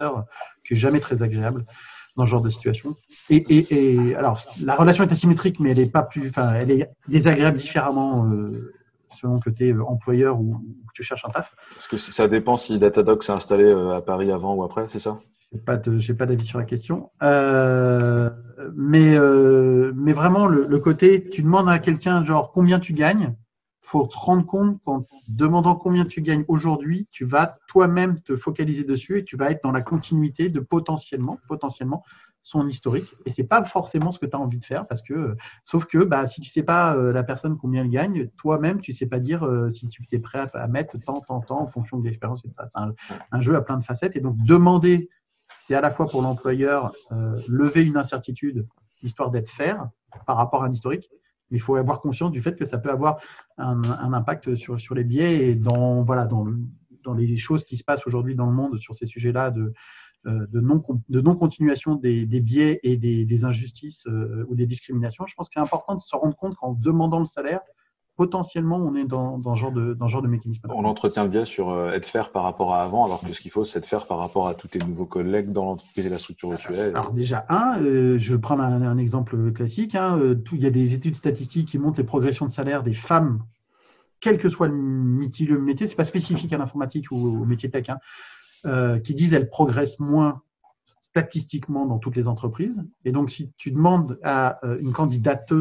qui 0.67 0.73
est 0.73 0.77
jamais 0.77 0.99
très 0.99 1.21
agréable 1.23 1.63
dans 2.17 2.25
ce 2.25 2.31
genre 2.31 2.41
de 2.41 2.49
situation. 2.49 2.93
Et 3.29 4.13
alors, 4.17 4.41
la 4.61 4.75
relation 4.75 5.05
est 5.05 5.13
asymétrique, 5.13 5.61
mais 5.61 5.69
elle 5.69 5.79
est 5.79 5.91
pas 5.91 6.03
plus, 6.03 6.27
enfin, 6.27 6.53
elle 6.55 6.71
est 6.71 6.89
désagréable 7.07 7.57
différemment 7.57 8.29
selon 9.21 9.39
que 9.39 9.49
tu 9.49 9.67
es 9.67 9.73
euh, 9.73 9.83
employeur 9.83 10.39
ou, 10.39 10.57
que 10.87 10.93
tu 10.93 11.03
cherches 11.03 11.25
un 11.25 11.29
taf. 11.29 11.55
Parce 11.73 11.87
que 11.87 11.97
ça 11.97 12.27
dépend 12.27 12.57
si 12.57 12.77
Datadog 12.77 13.23
s'est 13.23 13.31
installé 13.31 13.63
euh, 13.63 13.95
à 13.95 14.01
Paris 14.01 14.31
avant 14.31 14.55
ou 14.55 14.63
après, 14.63 14.87
c'est 14.87 14.99
ça? 14.99 15.15
Je 15.53 15.57
n'ai 15.57 16.17
pas 16.17 16.25
d'avis 16.25 16.45
sur 16.45 16.59
la 16.59 16.65
question. 16.65 17.11
Euh, 17.23 18.29
mais, 18.73 19.17
mais 19.93 20.13
vraiment, 20.13 20.47
le, 20.47 20.79
côté, 20.79 21.29
tu 21.29 21.41
demandes 21.43 21.67
à 21.67 21.79
quelqu'un, 21.79 22.23
genre, 22.25 22.51
combien 22.51 22.79
tu 22.79 22.93
gagnes 22.93 23.35
faut 23.83 24.07
te 24.07 24.15
rendre 24.15 24.45
compte 24.45 24.81
qu'en 24.85 25.01
demandant 25.27 25.75
combien 25.75 26.05
tu 26.05 26.21
gagnes 26.21 26.45
aujourd'hui, 26.47 27.09
tu 27.11 27.25
vas 27.25 27.57
toi-même 27.67 28.21
te 28.21 28.37
focaliser 28.37 28.85
dessus 28.85 29.17
et 29.17 29.25
tu 29.25 29.35
vas 29.35 29.51
être 29.51 29.61
dans 29.65 29.73
la 29.73 29.81
continuité 29.81 30.47
de 30.47 30.61
potentiellement, 30.61 31.39
potentiellement 31.49 32.01
son 32.43 32.67
historique. 32.67 33.13
Et 33.25 33.31
c'est 33.31 33.43
pas 33.43 33.63
forcément 33.63 34.11
ce 34.11 34.19
que 34.19 34.25
tu 34.25 34.35
as 34.35 34.39
envie 34.39 34.57
de 34.57 34.65
faire 34.65 34.87
parce 34.87 35.01
que, 35.01 35.35
sauf 35.65 35.85
que 35.85 35.99
bah, 35.99 36.27
si 36.27 36.41
tu 36.41 36.49
sais 36.49 36.63
pas 36.63 36.95
euh, 36.95 37.11
la 37.11 37.23
personne 37.23 37.57
combien 37.57 37.83
elle 37.83 37.89
gagne, 37.89 38.29
toi-même, 38.37 38.81
tu 38.81 38.93
sais 38.93 39.05
pas 39.05 39.19
dire 39.19 39.43
euh, 39.43 39.69
si 39.69 39.87
tu 39.87 40.03
es 40.11 40.19
prêt 40.19 40.49
à, 40.53 40.67
mettre 40.67 40.97
tant, 41.03 41.21
tant, 41.21 41.41
tant 41.41 41.61
en 41.61 41.67
fonction 41.67 41.99
de 41.99 42.05
l'expérience. 42.05 42.41
C'est 42.43 42.79
un, 43.31 43.41
jeu 43.41 43.55
à 43.55 43.61
plein 43.61 43.77
de 43.77 43.83
facettes. 43.83 44.15
Et 44.15 44.21
donc, 44.21 44.37
demander, 44.37 45.09
c'est 45.67 45.75
à 45.75 45.81
la 45.81 45.91
fois 45.91 46.07
pour 46.07 46.21
l'employeur 46.21 46.91
euh, 47.11 47.37
lever 47.47 47.83
une 47.83 47.97
incertitude, 47.97 48.67
histoire 49.03 49.29
d'être 49.29 49.49
fair 49.49 49.89
par 50.25 50.37
rapport 50.37 50.63
à 50.63 50.67
un 50.67 50.73
historique. 50.73 51.09
Il 51.51 51.61
faut 51.61 51.75
avoir 51.75 51.99
conscience 51.99 52.31
du 52.31 52.41
fait 52.41 52.55
que 52.55 52.65
ça 52.65 52.77
peut 52.77 52.89
avoir 52.89 53.19
un, 53.57 53.83
impact 54.13 54.55
sur, 54.55 54.95
les 54.95 55.03
biais 55.03 55.49
et 55.49 55.55
dans, 55.55 56.01
voilà, 56.01 56.25
dans 56.25 56.45
les 57.13 57.37
choses 57.37 57.65
qui 57.65 57.75
se 57.75 57.83
passent 57.83 58.07
aujourd'hui 58.07 58.35
dans 58.35 58.45
le 58.45 58.53
monde 58.53 58.79
sur 58.79 58.95
ces 58.95 59.05
sujets-là 59.05 59.51
de 59.51 59.73
euh, 60.27 60.45
de 60.51 60.59
non-continuation 61.21 61.95
des, 61.95 62.25
biais 62.41 62.79
et 62.83 62.95
des, 62.97 63.43
injustices 63.43 64.05
euh, 64.05 64.45
ou 64.49 64.55
des 64.55 64.67
discriminations, 64.67 65.25
je 65.25 65.33
pense 65.33 65.49
qu'il 65.49 65.59
est 65.59 65.63
important 65.63 65.95
de 65.95 66.01
se 66.01 66.15
rendre 66.15 66.35
compte 66.35 66.55
qu'en 66.55 66.73
demandant 66.73 67.17
le 67.17 67.25
salaire, 67.25 67.61
potentiellement, 68.17 68.77
on 68.77 68.93
est 68.93 69.05
dans, 69.05 69.39
dans, 69.39 69.55
ce 69.55 69.61
genre 69.61 69.71
de, 69.71 69.95
dans 69.95 70.07
genre 70.07 70.21
de 70.21 70.27
mécanisme. 70.27 70.61
On 70.69 70.85
entretient 70.85 71.23
le 71.23 71.29
biais 71.29 71.45
sur 71.45 71.69
euh, 71.69 71.93
être 71.93 72.05
faire 72.05 72.31
par 72.31 72.43
rapport 72.43 72.75
à 72.75 72.83
avant, 72.83 73.05
alors 73.05 73.21
que 73.21 73.33
ce 73.33 73.41
qu'il 73.41 73.49
faut, 73.49 73.65
c'est 73.65 73.79
être 73.79 73.87
faire 73.87 74.05
par 74.05 74.19
rapport 74.19 74.47
à 74.47 74.53
tous 74.53 74.67
tes 74.67 74.79
nouveaux 74.79 75.07
collègues 75.07 75.51
dans 75.51 75.65
l'entreprise 75.65 76.05
et 76.05 76.09
la 76.09 76.19
structure 76.19 76.51
actuelle. 76.51 76.91
Alors 76.95 77.13
déjà, 77.13 77.45
un, 77.49 77.79
je 77.79 78.33
vais 78.33 78.39
prendre 78.39 78.61
un, 78.61 78.97
exemple 78.99 79.51
classique. 79.53 79.95
Hein, 79.95 80.19
il 80.51 80.61
y 80.61 80.67
a 80.67 80.71
des 80.71 80.93
études 80.93 81.15
statistiques 81.15 81.69
qui 81.69 81.79
montrent 81.79 81.99
les 81.99 82.05
progressions 82.05 82.45
de 82.45 82.51
salaire 82.51 82.83
des 82.83 82.93
femmes 82.93 83.43
quel 84.21 84.37
que 84.37 84.49
soit 84.49 84.67
le 84.67 84.75
métier, 84.75 85.47
le 85.47 85.59
métier, 85.59 85.87
c'est 85.87 85.95
pas 85.95 86.05
spécifique 86.05 86.53
à 86.53 86.57
l'informatique 86.57 87.11
ou 87.11 87.41
au 87.41 87.45
métier 87.45 87.69
tech, 87.69 87.89
hein, 87.89 87.97
euh, 88.65 88.99
qui 88.99 89.15
disent 89.15 89.33
elles 89.33 89.49
progressent 89.49 89.99
moins 89.99 90.41
statistiquement 91.01 91.85
dans 91.85 91.97
toutes 91.97 92.15
les 92.15 92.27
entreprises. 92.27 92.83
Et 93.05 93.11
donc, 93.11 93.31
si 93.31 93.51
tu 93.57 93.71
demandes 93.71 94.19
à 94.23 94.65
euh, 94.65 94.77
une 94.79 94.93
candidate 94.93 95.51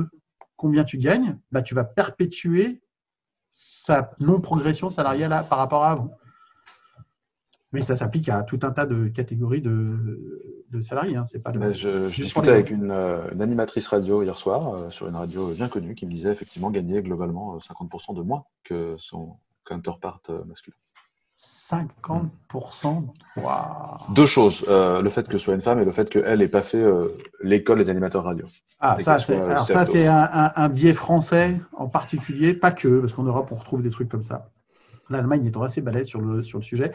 combien 0.56 0.84
tu 0.84 0.98
gagnes, 0.98 1.38
bah, 1.50 1.62
tu 1.62 1.74
vas 1.74 1.84
perpétuer 1.84 2.82
sa 3.52 4.12
non-progression 4.20 4.90
salariale 4.90 5.44
par 5.48 5.58
rapport 5.58 5.84
à 5.84 5.92
avant. 5.92 6.16
Mais 7.72 7.82
ça 7.82 7.96
s'applique 7.96 8.28
à 8.28 8.42
tout 8.42 8.58
un 8.62 8.70
tas 8.70 8.84
de 8.84 9.08
catégories 9.08 9.62
de, 9.62 10.64
de 10.70 10.82
salariés. 10.82 11.16
Hein. 11.16 11.24
C'est 11.24 11.38
pas 11.38 11.52
je, 11.70 12.08
je 12.08 12.22
discutais 12.22 12.50
avec 12.50 12.70
une, 12.70 12.90
euh, 12.90 13.30
une, 13.32 13.40
animatrice 13.40 13.86
radio 13.86 14.22
hier 14.22 14.36
soir 14.36 14.92
sur 14.92 15.08
une 15.08 15.16
radio 15.16 15.52
bien 15.54 15.68
connue 15.68 15.94
qui 15.94 16.04
me 16.04 16.12
disait 16.12 16.32
effectivement 16.32 16.70
gagner 16.70 17.02
globalement 17.02 17.58
50% 17.58 18.14
de 18.14 18.22
moins 18.22 18.44
que 18.64 18.96
son 18.98 19.36
counterpart 19.64 20.22
masculin. 20.46 20.76
50% 21.40 23.06
Deux 24.14 24.26
choses. 24.26 24.66
Euh, 24.68 25.00
le 25.00 25.08
fait 25.08 25.26
que 25.26 25.38
ce 25.38 25.44
soit 25.44 25.54
une 25.54 25.62
femme 25.62 25.80
et 25.80 25.84
le 25.84 25.90
fait 25.90 26.10
qu'elle 26.10 26.40
n'ait 26.40 26.48
pas 26.48 26.60
fait 26.60 26.82
euh, 26.82 27.08
l'école 27.42 27.78
des 27.78 27.88
animateurs 27.88 28.24
radio. 28.24 28.44
Ah, 28.78 28.98
ça, 29.00 29.18
c'est, 29.18 29.36
alors 29.36 29.60
ça, 29.60 29.86
c'est 29.86 30.06
un, 30.06 30.68
biais 30.68 30.92
français 30.92 31.58
en 31.72 31.88
particulier, 31.88 32.52
pas 32.52 32.72
que, 32.72 33.00
parce 33.00 33.14
qu'en 33.14 33.22
Europe, 33.22 33.48
on 33.52 33.56
retrouve 33.56 33.82
des 33.82 33.90
trucs 33.90 34.10
comme 34.10 34.22
ça. 34.22 34.50
L'Allemagne 35.08 35.46
est 35.46 35.56
assez 35.56 35.80
balèze 35.80 36.06
sur 36.06 36.20
le, 36.20 36.42
sur 36.42 36.58
le 36.58 36.64
sujet. 36.64 36.92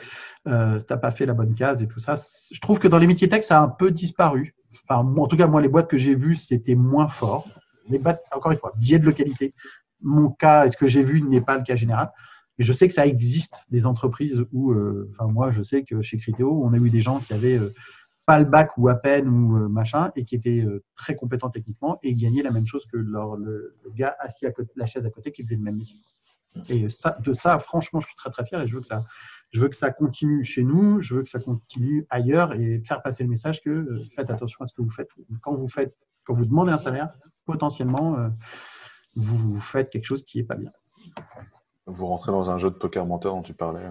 Euh, 0.47 0.79
tu 0.79 0.85
n'as 0.89 0.97
pas 0.97 1.11
fait 1.11 1.25
la 1.25 1.33
bonne 1.33 1.55
case 1.55 1.81
et 1.81 1.87
tout 1.87 1.99
ça. 1.99 2.13
Je 2.51 2.59
trouve 2.61 2.79
que 2.79 2.87
dans 2.87 2.99
les 2.99 3.07
métiers 3.07 3.27
tech, 3.27 3.43
ça 3.43 3.59
a 3.59 3.63
un 3.63 3.69
peu 3.69 3.91
disparu. 3.91 4.55
Enfin, 4.87 5.05
en 5.17 5.27
tout 5.27 5.37
cas, 5.37 5.47
moi, 5.47 5.61
les 5.61 5.69
boîtes 5.69 5.89
que 5.89 5.97
j'ai 5.97 6.15
vues, 6.15 6.35
c'était 6.35 6.75
moins 6.75 7.07
fort. 7.07 7.45
Les 7.89 7.97
boîtes, 7.97 8.23
encore 8.31 8.51
une 8.51 8.57
fois, 8.57 8.73
biais 8.77 8.99
de 8.99 9.05
localité. 9.05 9.53
Mon 10.01 10.29
cas, 10.29 10.69
ce 10.69 10.77
que 10.77 10.87
j'ai 10.87 11.03
vu, 11.03 11.21
n'est 11.23 11.41
pas 11.41 11.57
le 11.57 11.63
cas 11.63 11.75
général. 11.75 12.11
Et 12.57 12.63
je 12.63 12.71
sais 12.73 12.87
que 12.87 12.93
ça 12.93 13.05
existe 13.05 13.55
des 13.69 13.85
entreprises 13.85 14.45
où, 14.51 14.71
euh, 14.71 15.11
enfin 15.13 15.29
moi, 15.29 15.51
je 15.51 15.61
sais 15.61 15.83
que 15.83 16.01
chez 16.01 16.17
Criteo, 16.17 16.63
on 16.63 16.73
a 16.73 16.77
eu 16.77 16.89
des 16.89 17.01
gens 17.01 17.19
qui 17.19 17.33
avaient 17.33 17.59
pas 18.25 18.39
le 18.39 18.45
bac 18.45 18.71
ou 18.77 18.89
à 18.89 18.95
peine 18.95 19.27
ou 19.27 19.57
euh, 19.57 19.67
machin, 19.67 20.11
et 20.15 20.25
qui 20.25 20.35
étaient 20.35 20.63
euh, 20.63 20.83
très 20.95 21.15
compétents 21.15 21.49
techniquement 21.49 21.99
et 22.01 22.15
gagnaient 22.15 22.41
la 22.41 22.51
même 22.51 22.65
chose 22.65 22.85
que 22.91 22.97
le, 22.97 23.75
gars 23.95 24.15
assis 24.19 24.45
à 24.45 24.51
côté, 24.51 24.71
la 24.75 24.87
chaise 24.87 25.05
à 25.05 25.09
côté 25.09 25.31
qui 25.31 25.43
faisait 25.43 25.55
le 25.55 25.61
même 25.61 25.77
métier. 25.77 25.99
Et 26.69 26.83
de 26.83 27.33
ça, 27.33 27.59
franchement, 27.59 27.99
je 27.99 28.07
suis 28.07 28.15
très 28.15 28.31
très 28.31 28.45
fier 28.45 28.61
et 28.61 28.67
je 28.67 28.73
veux 28.73 29.69
que 29.69 29.75
ça, 29.75 29.91
continue 29.91 30.43
chez 30.43 30.63
nous, 30.63 31.01
je 31.01 31.15
veux 31.15 31.23
que 31.23 31.29
ça 31.29 31.39
continue 31.39 32.07
ailleurs 32.09 32.53
et 32.53 32.79
faire 32.79 33.01
passer 33.01 33.23
le 33.23 33.29
message 33.29 33.61
que 33.61 33.69
euh, 33.69 33.99
faites 34.15 34.29
attention 34.29 34.63
à 34.63 34.67
ce 34.67 34.73
que 34.73 34.81
vous 34.81 34.89
faites. 34.89 35.09
Quand 35.41 35.55
vous 35.55 35.67
faites, 35.67 35.95
quand 36.23 36.33
vous 36.33 36.45
demandez 36.45 36.71
un 36.71 36.77
salaire, 36.77 37.13
potentiellement, 37.45 38.31
vous 39.15 39.59
faites 39.61 39.91
quelque 39.91 40.05
chose 40.05 40.25
qui 40.25 40.39
est 40.39 40.43
pas 40.43 40.55
bien. 40.55 40.71
Vous 41.87 42.07
rentrez 42.07 42.31
dans 42.31 42.49
un 42.49 42.57
jeu 42.57 42.71
de 42.71 42.75
poker 42.75 43.05
menteur 43.05 43.35
dont 43.35 43.43
tu 43.43 43.53
parlais. 43.53 43.81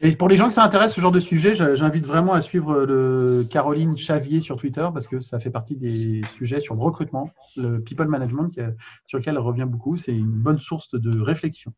Et 0.00 0.16
pour 0.16 0.28
les 0.28 0.36
gens 0.36 0.48
que 0.48 0.54
ça 0.54 0.64
intéresse, 0.64 0.92
ce 0.92 1.00
genre 1.02 1.12
de 1.12 1.20
sujet, 1.20 1.54
j'invite 1.54 2.06
vraiment 2.06 2.32
à 2.32 2.40
suivre 2.40 2.84
le 2.84 3.46
Caroline 3.48 3.98
Chavier 3.98 4.40
sur 4.40 4.56
Twitter 4.56 4.88
parce 4.92 5.06
que 5.06 5.20
ça 5.20 5.38
fait 5.38 5.50
partie 5.50 5.76
des 5.76 6.22
sujets 6.36 6.60
sur 6.60 6.74
le 6.74 6.80
recrutement, 6.80 7.30
le 7.58 7.80
people 7.80 8.08
management 8.08 8.58
sur 9.06 9.18
lequel 9.18 9.34
elle 9.34 9.40
revient 9.40 9.66
beaucoup. 9.68 9.98
C'est 9.98 10.12
une 10.12 10.30
bonne 10.30 10.60
source 10.60 10.94
de 10.94 11.20
réflexion. 11.20 11.72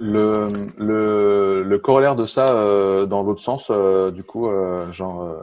Le, 0.00 0.66
le, 0.78 1.62
le 1.64 1.78
corollaire 1.78 2.14
de 2.14 2.24
ça, 2.24 2.46
euh, 2.48 3.06
dans 3.06 3.22
l'autre 3.22 3.40
sens, 3.40 3.68
euh, 3.70 4.12
du 4.12 4.22
coup, 4.22 4.48
euh, 4.48 4.92
genre, 4.92 5.34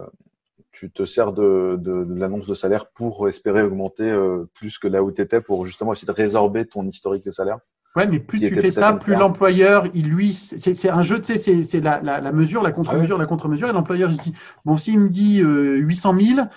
tu 0.71 0.89
te 0.91 1.05
sers 1.05 1.33
de, 1.33 1.77
de, 1.79 2.05
l'annonce 2.15 2.47
de 2.47 2.53
salaire 2.53 2.87
pour 2.87 3.27
espérer 3.27 3.63
augmenter 3.63 4.13
plus 4.53 4.77
que 4.77 4.87
là 4.87 5.03
où 5.03 5.11
tu 5.11 5.21
étais, 5.21 5.41
pour 5.41 5.65
justement 5.65 5.93
essayer 5.93 6.07
de 6.07 6.11
résorber 6.11 6.65
ton 6.65 6.87
historique 6.87 7.25
de 7.25 7.31
salaire? 7.31 7.59
Ouais, 7.95 8.07
mais 8.07 8.19
plus 8.19 8.39
tu 8.39 8.53
fais 8.53 8.71
ça, 8.71 8.93
plus 8.93 9.13
l'employeur, 9.13 9.87
il 9.93 10.09
lui, 10.09 10.33
c'est 10.33 10.89
un 10.89 11.03
jeu, 11.03 11.21
tu 11.21 11.35
sais, 11.35 11.63
c'est 11.63 11.79
la, 11.79 12.01
la, 12.01 12.19
la, 12.19 12.31
mesure, 12.33 12.61
la 12.61 12.71
contre-mesure, 12.71 13.17
la 13.17 13.25
contre-mesure, 13.25 13.69
et 13.69 13.73
l'employeur, 13.73 14.11
il 14.11 14.17
dit, 14.17 14.33
bon, 14.65 14.75
s'il 14.75 14.99
me 14.99 15.09
dit 15.09 15.39
800 15.39 16.19
000, 16.19 16.47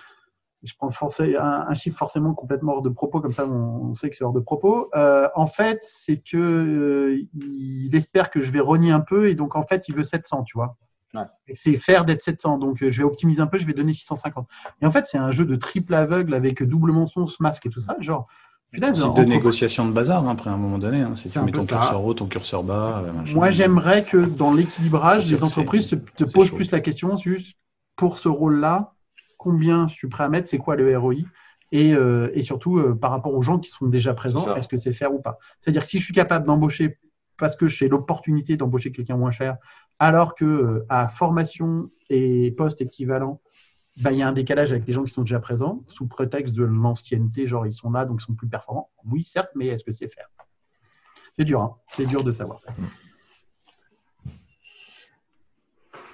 je 0.63 0.75
prends 0.77 0.91
un, 1.21 1.67
un, 1.69 1.75
chiffre 1.75 1.97
forcément 1.97 2.35
complètement 2.35 2.73
hors 2.73 2.83
de 2.83 2.89
propos, 2.89 3.21
comme 3.21 3.33
ça 3.33 3.47
on, 3.47 3.95
sait 3.95 4.11
que 4.11 4.17
c'est 4.17 4.25
hors 4.25 4.33
de 4.33 4.41
propos. 4.41 4.91
Euh, 4.95 5.29
en 5.35 5.47
fait, 5.47 5.79
c'est 5.83 6.19
que 6.19 6.37
euh, 6.37 7.23
il 7.35 7.95
espère 7.95 8.31
que 8.31 8.41
je 8.41 8.51
vais 8.51 8.61
rogner 8.61 8.91
un 8.91 9.01
peu 9.01 9.29
et 9.29 9.35
donc 9.35 9.55
en 9.55 9.63
fait 9.63 9.89
il 9.89 9.95
veut 9.95 10.05
700, 10.05 10.43
tu 10.45 10.57
vois. 10.57 10.77
Ouais. 11.15 11.23
C'est 11.55 11.77
faire 11.77 12.05
d'être 12.05 12.23
700, 12.23 12.59
donc 12.59 12.83
euh, 12.83 12.91
je 12.91 12.99
vais 12.99 13.05
optimiser 13.05 13.41
un 13.41 13.47
peu, 13.47 13.59
je 13.59 13.67
vais 13.67 13.73
donner 13.73 13.93
650. 13.93 14.47
Et 14.83 14.87
en 14.87 14.91
fait, 14.91 15.07
c'est 15.07 15.17
un 15.17 15.31
jeu 15.31 15.47
de 15.47 15.57
triple 15.57 15.95
aveugle 15.95 16.35
avec 16.35 16.63
double 16.63 16.93
mensonge, 16.93 17.35
masque 17.41 17.65
et 17.67 17.71
tout 17.71 17.81
ça, 17.81 17.97
genre. 18.01 18.27
C'est 18.73 19.15
de 19.15 19.25
négociation 19.25 19.87
de 19.87 19.93
bazar 19.93 20.27
hein, 20.27 20.33
après 20.33 20.51
un 20.51 20.57
moment 20.57 20.79
donné. 20.79 21.01
Hein, 21.01 21.17
si 21.17 21.31
tu 21.31 21.41
mets 21.41 21.53
ton 21.53 21.65
curseur 21.65 22.05
haut, 22.05 22.15
ton 22.15 22.27
curseur 22.27 22.63
bas. 22.63 23.03
Moi, 23.33 23.51
j'aimerais 23.51 24.05
que 24.05 24.19
dans 24.19 24.53
l'équilibrage, 24.53 25.31
les 25.31 25.43
entreprises 25.43 25.89
te, 25.89 26.33
posent 26.33 26.51
plus 26.51 26.71
la 26.71 26.81
question 26.81 27.17
juste 27.17 27.57
pour 27.97 28.19
ce 28.19 28.29
rôle-là, 28.29 28.95
combien 29.39 29.89
je 29.89 29.95
suis 29.95 30.09
prêt 30.09 30.25
à 30.25 30.29
mettre, 30.29 30.49
c'est 30.49 30.59
quoi 30.59 30.77
le 30.77 30.97
ROI 30.97 31.15
et, 31.73 31.95
euh, 31.95 32.31
et 32.33 32.43
surtout 32.43 32.79
euh, 32.79 32.95
par 32.95 33.11
rapport 33.11 33.35
aux 33.35 33.43
gens 33.43 33.59
qui 33.59 33.71
sont 33.71 33.87
déjà 33.87 34.15
présents, 34.15 34.55
est-ce 34.55 34.69
que 34.69 34.77
c'est 34.77 34.93
faire 34.93 35.13
ou 35.13 35.21
pas? 35.21 35.39
C'est-à-dire 35.61 35.83
que 35.83 35.89
si 35.89 35.99
je 35.99 36.05
suis 36.05 36.15
capable 36.15 36.47
d'embaucher 36.47 36.99
parce 37.37 37.57
que 37.57 37.69
j'ai 37.69 37.89
l'opportunité 37.89 38.57
d'embaucher 38.57 38.91
quelqu'un 38.91 39.17
moins 39.17 39.31
cher, 39.31 39.57
alors 39.99 40.35
que 40.35 40.45
euh, 40.45 40.87
à 40.89 41.09
formation 41.09 41.91
et 42.09 42.53
poste 42.53 42.81
équivalent, 42.81 43.41
bah, 44.03 44.13
il 44.13 44.19
y 44.19 44.23
a 44.23 44.29
un 44.29 44.33
décalage 44.33 44.73
avec 44.73 44.87
les 44.87 44.93
gens 44.93 45.05
qui 45.05 45.13
sont 45.13 45.23
déjà 45.23 45.41
présents, 45.41 45.83
sous 45.89 46.07
prétexte 46.07 46.55
de 46.55 46.65
l'ancienneté, 46.65 47.47
genre 47.47 47.67
ils 47.67 47.75
sont 47.75 47.91
là, 47.91 48.05
donc 48.05 48.21
ils 48.23 48.25
sont 48.25 48.35
plus 48.35 48.49
performants. 48.49 48.91
Oui, 49.05 49.25
certes, 49.25 49.51
mais 49.55 49.67
est-ce 49.67 49.85
que 49.85 49.93
c'est 49.93 50.09
faire? 50.09 50.29
C'est 51.37 51.45
dur, 51.45 51.61
hein 51.61 51.77
c'est 51.93 52.07
dur 52.07 52.25
de 52.25 52.33
savoir. 52.33 52.61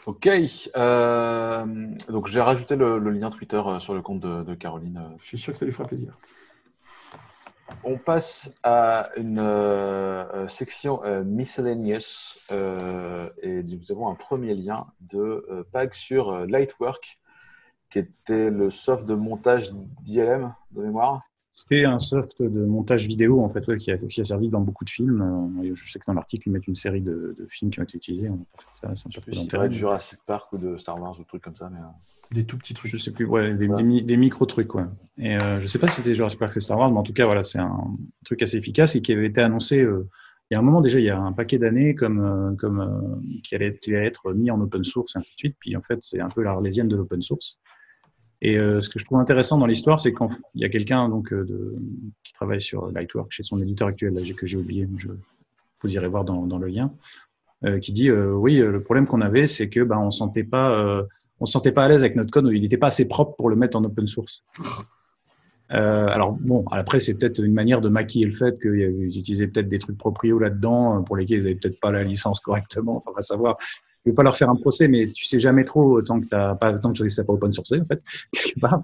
Ok. 0.06 0.28
Euh, 0.76 1.64
donc 2.10 2.26
j'ai 2.26 2.40
rajouté 2.40 2.76
le, 2.76 2.98
lien 2.98 3.30
Twitter 3.30 3.60
euh, 3.64 3.80
sur 3.80 3.94
le 3.94 4.02
compte 4.02 4.20
de, 4.20 4.54
Caroline. 4.54 5.00
Je 5.20 5.26
suis 5.26 5.38
sûr 5.38 5.54
que 5.54 5.58
ça 5.58 5.64
lui 5.64 5.72
fera 5.72 5.88
plaisir. 5.88 6.14
On 7.82 7.96
passe 7.96 8.54
à 8.62 9.08
une 9.16 9.38
euh, 9.38 10.46
section 10.48 11.00
miscellaneous 11.24 12.38
et 13.42 13.62
nous 13.62 13.92
avons 13.92 14.08
un 14.08 14.14
premier 14.14 14.54
lien 14.54 14.86
de 15.00 15.66
Pag 15.72 15.94
sur 15.94 16.46
Lightwork, 16.46 17.18
qui 17.94 18.00
était 18.00 18.50
le 18.50 18.70
soft 18.70 19.06
de 19.06 19.14
montage 19.14 19.72
d'ILM 20.02 20.52
de 20.72 20.82
mémoire. 20.82 21.22
C'était 21.52 21.84
un 21.84 22.00
soft 22.00 22.42
de 22.42 22.64
montage 22.64 23.06
vidéo 23.06 23.40
en 23.40 23.48
fait, 23.48 23.64
qui, 23.76 23.92
a, 23.92 23.96
qui, 23.96 24.20
a, 24.20 24.24
servi 24.24 24.48
dans 24.48 24.60
beaucoup 24.60 24.84
de 24.84 24.90
films. 24.90 25.54
Euh, 25.62 25.74
je 25.74 25.92
sais 25.92 26.00
que 26.00 26.04
dans 26.04 26.14
l'article, 26.14 26.48
ils 26.48 26.52
mettent 26.52 26.66
une 26.66 26.74
série 26.74 27.00
de, 27.00 27.36
films 27.48 27.70
qui 27.70 27.78
ont 27.78 27.84
été 27.84 27.96
utilisés. 27.96 28.28
On 28.28 28.44
ça, 28.72 28.88
pas 29.56 29.68
de 29.68 29.72
Jurassic 29.72 30.18
Park 30.26 30.52
ou 30.52 30.58
de 30.58 30.76
Star 30.76 31.00
Wars 31.00 31.14
ou 31.20 31.22
trucs 31.22 31.42
comme 31.42 31.54
ça. 31.54 31.70
Mais... 31.70 31.78
Euh. 31.78 32.32
Des 32.32 32.44
tout 32.44 32.58
petits 32.58 32.74
trucs. 32.74 32.90
Je 32.90 32.96
sais 32.96 33.12
plus, 33.12 33.26
ouais, 33.26 33.54
des, 33.54 33.68
des, 34.02 34.16
micro 34.16 34.44
trucs, 34.44 34.74
ouais. 34.74 34.86
Et 35.18 35.36
euh, 35.36 35.60
je 35.60 35.68
sais 35.68 35.78
pas 35.78 35.86
si 35.86 36.02
c'était 36.02 36.16
Jurassic 36.16 36.40
Park 36.40 36.56
ou 36.56 36.60
Star 36.60 36.76
Wars, 36.76 36.90
mais 36.90 36.98
en 36.98 37.04
tout 37.04 37.12
cas, 37.12 37.26
voilà, 37.26 37.44
c'est 37.44 37.60
un 37.60 37.96
truc 38.24 38.42
assez 38.42 38.56
efficace 38.56 38.96
et 38.96 39.02
qui 39.02 39.12
avait 39.12 39.26
été 39.26 39.40
annoncé. 39.40 39.76
il 39.76 40.54
y 40.54 40.56
a 40.56 40.58
un 40.58 40.62
moment 40.62 40.80
déjà, 40.80 40.98
il 40.98 41.04
y 41.04 41.10
a 41.10 41.20
un 41.20 41.32
paquet 41.32 41.58
d'années, 41.58 41.94
comme, 41.94 42.56
comme 42.58 43.22
qui, 43.44 43.54
allait, 43.54 43.78
qui, 43.78 43.94
allait, 43.94 44.08
être 44.08 44.32
mis 44.32 44.50
en 44.50 44.60
open 44.60 44.82
source 44.82 45.14
et 45.14 45.20
ainsi 45.20 45.36
de 45.36 45.38
suite. 45.38 45.56
Puis 45.60 45.76
en 45.76 45.82
fait, 45.82 45.98
c'est 46.00 46.18
un 46.18 46.30
peu 46.30 46.42
l'arlésienne 46.42 46.88
de 46.88 46.96
l'open 46.96 47.22
source. 47.22 47.60
Et 48.44 48.58
euh, 48.58 48.82
ce 48.82 48.90
que 48.90 48.98
je 48.98 49.06
trouve 49.06 49.18
intéressant 49.18 49.56
dans 49.56 49.64
l'histoire, 49.64 49.98
c'est 49.98 50.12
qu'il 50.12 50.28
y 50.56 50.64
a 50.66 50.68
quelqu'un 50.68 51.08
donc 51.08 51.32
euh, 51.32 51.44
de, 51.46 51.76
qui 52.22 52.34
travaille 52.34 52.60
sur 52.60 52.92
Lightwork 52.92 53.32
chez 53.32 53.42
son 53.42 53.60
éditeur 53.60 53.88
actuel, 53.88 54.12
là, 54.12 54.20
que 54.36 54.46
j'ai 54.46 54.58
oublié, 54.58 54.86
je, 54.98 55.08
vous 55.82 55.94
irez 55.94 56.08
voir 56.08 56.24
dans, 56.24 56.46
dans 56.46 56.58
le 56.58 56.66
lien, 56.66 56.92
euh, 57.64 57.78
qui 57.78 57.90
dit 57.90 58.10
oui, 58.10 58.58
le 58.58 58.82
problème 58.82 59.06
qu'on 59.06 59.22
avait, 59.22 59.46
c'est 59.46 59.70
que 59.70 59.80
ben, 59.80 59.96
on 59.96 60.10
sentait 60.10 60.44
pas, 60.44 61.02
on 61.40 61.46
se 61.46 61.52
sentait 61.52 61.72
pas 61.72 61.86
à 61.86 61.88
l'aise 61.88 62.00
avec 62.00 62.16
notre 62.16 62.30
code, 62.30 62.50
il 62.52 62.60
n'était 62.60 62.76
pas 62.76 62.88
assez 62.88 63.08
propre 63.08 63.34
pour 63.34 63.48
le 63.48 63.56
mettre 63.56 63.78
en 63.78 63.84
open 63.84 64.06
source. 64.06 64.44
alors 65.70 66.32
bon, 66.32 66.66
après 66.70 67.00
c'est 67.00 67.18
peut-être 67.18 67.42
une 67.42 67.54
manière 67.54 67.80
de 67.80 67.88
maquiller 67.88 68.26
le 68.26 68.32
fait 68.32 68.60
qu'ils 68.60 69.16
utilisaient 69.18 69.46
peut-être 69.46 69.68
des 69.68 69.78
trucs 69.78 69.96
proprios 69.96 70.38
là-dedans 70.38 71.02
pour 71.02 71.16
lesquels 71.16 71.38
ils 71.38 71.44
n'avaient 71.44 71.54
peut-être 71.54 71.80
pas 71.80 71.90
la 71.90 72.04
licence 72.04 72.40
correctement. 72.40 72.98
Enfin, 72.98 73.10
on 73.10 73.14
va 73.14 73.22
savoir 73.22 73.56
je 74.04 74.10
vais 74.10 74.14
pas 74.14 74.22
leur 74.22 74.36
faire 74.36 74.50
un 74.50 74.56
procès, 74.56 74.88
mais 74.88 75.06
tu 75.06 75.24
sais 75.24 75.40
jamais 75.40 75.64
trop 75.64 76.02
tant 76.02 76.20
que 76.20 76.26
t'as 76.26 76.54
pas 76.54 76.72
tant 76.78 76.92
que 76.92 77.08
sais 77.08 77.24
pas 77.24 77.32
open 77.32 77.52
source 77.52 77.72
en 77.72 77.84
fait. 77.84 78.02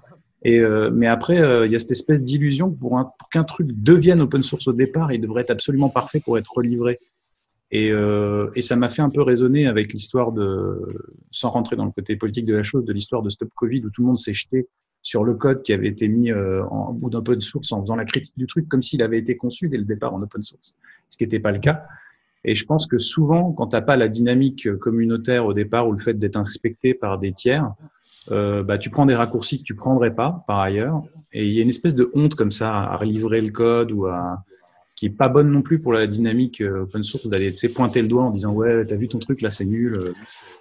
Et 0.43 0.59
euh, 0.59 0.89
mais 0.91 1.05
après, 1.05 1.39
euh, 1.39 1.67
il 1.67 1.71
y 1.71 1.75
a 1.75 1.79
cette 1.79 1.91
espèce 1.91 2.23
d'illusion 2.23 2.71
pour, 2.71 2.91
pour 3.19 3.29
qu'un 3.29 3.43
truc 3.43 3.67
devienne 3.71 4.21
open 4.21 4.41
source 4.41 4.67
au 4.67 4.73
départ, 4.73 5.11
il 5.11 5.21
devrait 5.21 5.41
être 5.41 5.51
absolument 5.51 5.89
parfait 5.89 6.19
pour 6.19 6.39
être 6.39 6.51
relivré. 6.55 6.97
Et, 7.71 7.89
euh, 7.91 8.49
et 8.55 8.61
ça 8.61 8.75
m'a 8.75 8.89
fait 8.89 9.01
un 9.01 9.09
peu 9.09 9.21
résonner 9.21 9.65
avec 9.65 9.93
l'histoire 9.93 10.33
de, 10.33 10.81
sans 11.31 11.49
rentrer 11.49 11.77
dans 11.77 11.85
le 11.85 11.91
côté 11.91 12.17
politique 12.17 12.45
de 12.45 12.55
la 12.55 12.63
chose, 12.63 12.83
de 12.83 12.91
l'histoire 12.91 13.21
de 13.21 13.29
Stop 13.29 13.49
Covid 13.55 13.85
où 13.85 13.89
tout 13.89 14.01
le 14.01 14.07
monde 14.07 14.19
s'est 14.19 14.33
jeté 14.33 14.67
sur 15.01 15.23
le 15.23 15.33
code 15.35 15.63
qui 15.63 15.73
avait 15.73 15.87
été 15.87 16.07
mis 16.07 16.31
euh, 16.31 16.63
en 16.65 16.91
bout 16.91 17.09
d'open 17.09 17.39
source 17.39 17.71
en 17.71 17.81
faisant 17.81 17.95
la 17.95 18.05
critique 18.05 18.37
du 18.37 18.45
truc 18.45 18.67
comme 18.67 18.81
s'il 18.81 19.01
avait 19.01 19.17
été 19.17 19.37
conçu 19.37 19.69
dès 19.69 19.77
le 19.77 19.85
départ 19.85 20.13
en 20.13 20.21
open 20.21 20.43
source, 20.43 20.75
ce 21.07 21.17
qui 21.17 21.23
n'était 21.23 21.39
pas 21.39 21.51
le 21.51 21.59
cas. 21.59 21.85
Et 22.43 22.55
je 22.55 22.65
pense 22.65 22.87
que 22.87 22.97
souvent, 22.97 23.51
quand 23.51 23.67
tu 23.67 23.75
n'as 23.75 23.81
pas 23.81 23.95
la 23.95 24.07
dynamique 24.07 24.73
communautaire 24.77 25.45
au 25.45 25.53
départ 25.53 25.87
ou 25.87 25.91
le 25.91 25.99
fait 25.99 26.15
d'être 26.15 26.37
inspecté 26.37 26.93
par 26.93 27.19
des 27.19 27.33
tiers, 27.33 27.71
euh, 28.31 28.63
bah, 28.63 28.77
tu 28.77 28.89
prends 28.89 29.05
des 29.05 29.15
raccourcis 29.15 29.59
que 29.59 29.63
tu 29.63 29.75
prendrais 29.75 30.13
pas 30.13 30.43
par 30.47 30.59
ailleurs. 30.59 31.01
Et 31.33 31.47
il 31.47 31.53
y 31.53 31.59
a 31.59 31.63
une 31.63 31.69
espèce 31.69 31.95
de 31.95 32.11
honte 32.13 32.35
comme 32.35 32.51
ça 32.51 32.71
à 32.71 32.97
relivrer 32.97 33.41
le 33.41 33.51
code 33.51 33.91
ou 33.91 34.05
à 34.05 34.43
qui 34.95 35.07
est 35.07 35.09
pas 35.09 35.29
bonne 35.29 35.49
non 35.49 35.63
plus 35.63 35.79
pour 35.79 35.93
la 35.93 36.05
dynamique 36.05 36.61
euh, 36.61 36.83
open 36.83 37.01
source 37.01 37.27
d'aller 37.27 37.51
pointer 37.73 38.03
le 38.03 38.07
doigt 38.07 38.23
en 38.23 38.29
disant 38.29 38.53
ouais 38.53 38.85
t'as 38.85 38.97
vu 38.97 39.07
ton 39.07 39.17
truc 39.17 39.41
là 39.41 39.49
c'est 39.49 39.65
nul. 39.65 40.13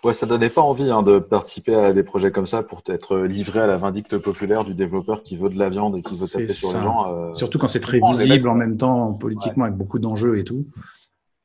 Ouais 0.02 0.14
ça 0.14 0.24
donnait 0.24 0.48
pas 0.48 0.62
envie 0.62 0.90
hein, 0.90 1.02
de 1.02 1.18
participer 1.18 1.74
à 1.74 1.92
des 1.92 2.02
projets 2.02 2.30
comme 2.30 2.46
ça 2.46 2.62
pour 2.62 2.82
être 2.88 3.18
livré 3.18 3.60
à 3.60 3.66
la 3.66 3.76
vindicte 3.76 4.16
populaire 4.16 4.64
du 4.64 4.72
développeur 4.72 5.22
qui 5.22 5.36
veut 5.36 5.50
de 5.50 5.58
la 5.58 5.68
viande 5.68 5.96
et 5.96 6.00
qui 6.00 6.18
veut 6.18 6.26
taper 6.26 6.48
sur 6.48 6.72
les 6.72 6.82
gens. 6.82 7.06
Euh, 7.06 7.34
Surtout 7.34 7.58
quand 7.58 7.68
c'est 7.68 7.80
très 7.80 8.00
visible 8.00 8.48
en 8.48 8.54
même 8.54 8.78
temps 8.78 9.12
politiquement 9.12 9.64
avec 9.64 9.76
beaucoup 9.76 9.98
d'enjeux 9.98 10.38
et 10.38 10.44
tout. 10.44 10.64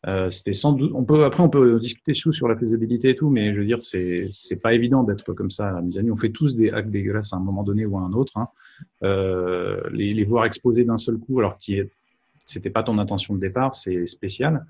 Euh, 0.08 0.30
c'était 0.30 0.54
sans 0.54 0.74
doute. 0.74 0.92
On 0.94 1.04
peut 1.04 1.26
après 1.26 1.42
on 1.42 1.50
peut 1.50 1.80
discuter 1.80 2.14
sous 2.14 2.32
sur 2.32 2.48
la 2.48 2.56
faisabilité 2.56 3.10
et 3.10 3.16
tout, 3.16 3.30
mais 3.30 3.54
je 3.54 3.60
veux 3.60 3.66
dire 3.66 3.82
c'est 3.82 4.28
c'est 4.30 4.62
pas 4.62 4.74
évident 4.74 5.04
d'être 5.04 5.34
comme 5.34 5.50
ça 5.50 5.70
à 5.70 5.78
amis. 5.78 6.12
On 6.12 6.18
fait 6.18 6.30
tous 6.30 6.56
des 6.56 6.70
hacks 6.70 6.92
dégueulasses 6.92 7.34
à 7.34 7.38
un 7.38 7.40
moment 7.40 7.64
donné 7.64 7.86
ou 7.86 7.98
à 7.98 8.02
un 8.02 8.14
autre. 8.14 8.38
Hein. 8.38 8.50
Euh, 9.04 9.82
les, 9.92 10.14
les 10.14 10.24
voir 10.24 10.46
exposés 10.46 10.84
d'un 10.84 10.98
seul 10.98 11.18
coup, 11.18 11.40
alors 11.40 11.58
qui 11.58 11.82
c'était 12.46 12.70
pas 12.70 12.84
ton 12.84 13.00
intention 13.00 13.34
de 13.34 13.40
départ, 13.40 13.74
c'est 13.74 14.06
spécial. 14.06 14.66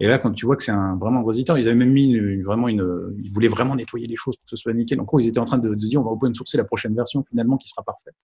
Et 0.00 0.06
là, 0.08 0.18
quand 0.18 0.32
tu 0.32 0.46
vois 0.46 0.56
que 0.56 0.64
c'est 0.64 0.72
un 0.72 0.96
vraiment 0.96 1.20
gros 1.20 1.32
éditeur, 1.32 1.58
ils 1.58 1.68
avaient 1.68 1.76
même 1.76 1.92
mis 1.92 2.12
une, 2.12 2.42
vraiment 2.42 2.68
une, 2.68 3.14
ils 3.22 3.30
voulaient 3.30 3.48
vraiment 3.48 3.76
nettoyer 3.76 4.06
les 4.06 4.16
choses 4.16 4.36
pour 4.36 4.44
que 4.46 4.50
ce 4.50 4.56
soit 4.56 4.72
nickel. 4.72 4.98
Donc, 4.98 5.08
ils 5.18 5.28
étaient 5.28 5.38
en 5.38 5.44
train 5.44 5.58
de, 5.58 5.68
de, 5.68 5.74
dire, 5.74 6.00
on 6.00 6.04
va 6.04 6.10
open 6.10 6.34
sourcer 6.34 6.56
la 6.56 6.64
prochaine 6.64 6.94
version 6.94 7.24
finalement 7.28 7.56
qui 7.56 7.68
sera 7.68 7.82
parfaite. 7.84 8.14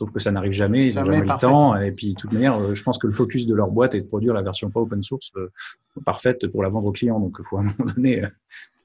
Sauf 0.00 0.10
que 0.12 0.18
ça 0.18 0.30
n'arrive 0.30 0.52
jamais, 0.52 0.88
ils 0.88 0.96
n'ont 0.96 1.04
jamais, 1.04 1.20
le 1.20 1.38
temps. 1.38 1.76
Et 1.76 1.92
puis, 1.92 2.14
de 2.14 2.18
toute 2.18 2.32
manière, 2.32 2.58
euh, 2.58 2.74
je 2.74 2.82
pense 2.82 2.96
que 2.96 3.06
le 3.06 3.12
focus 3.12 3.46
de 3.46 3.54
leur 3.54 3.70
boîte 3.70 3.94
est 3.94 4.00
de 4.00 4.06
produire 4.06 4.32
la 4.32 4.40
version 4.40 4.70
pas 4.70 4.80
open 4.80 5.02
source 5.02 5.30
euh, 5.36 5.52
parfaite 6.06 6.46
pour 6.46 6.62
la 6.62 6.70
vendre 6.70 6.86
aux 6.86 6.92
clients. 6.92 7.20
Donc, 7.20 7.36
il 7.38 7.44
faut 7.44 7.58
à 7.58 7.60
un 7.60 7.64
moment 7.64 7.84
donné 7.94 8.24
euh, 8.24 8.28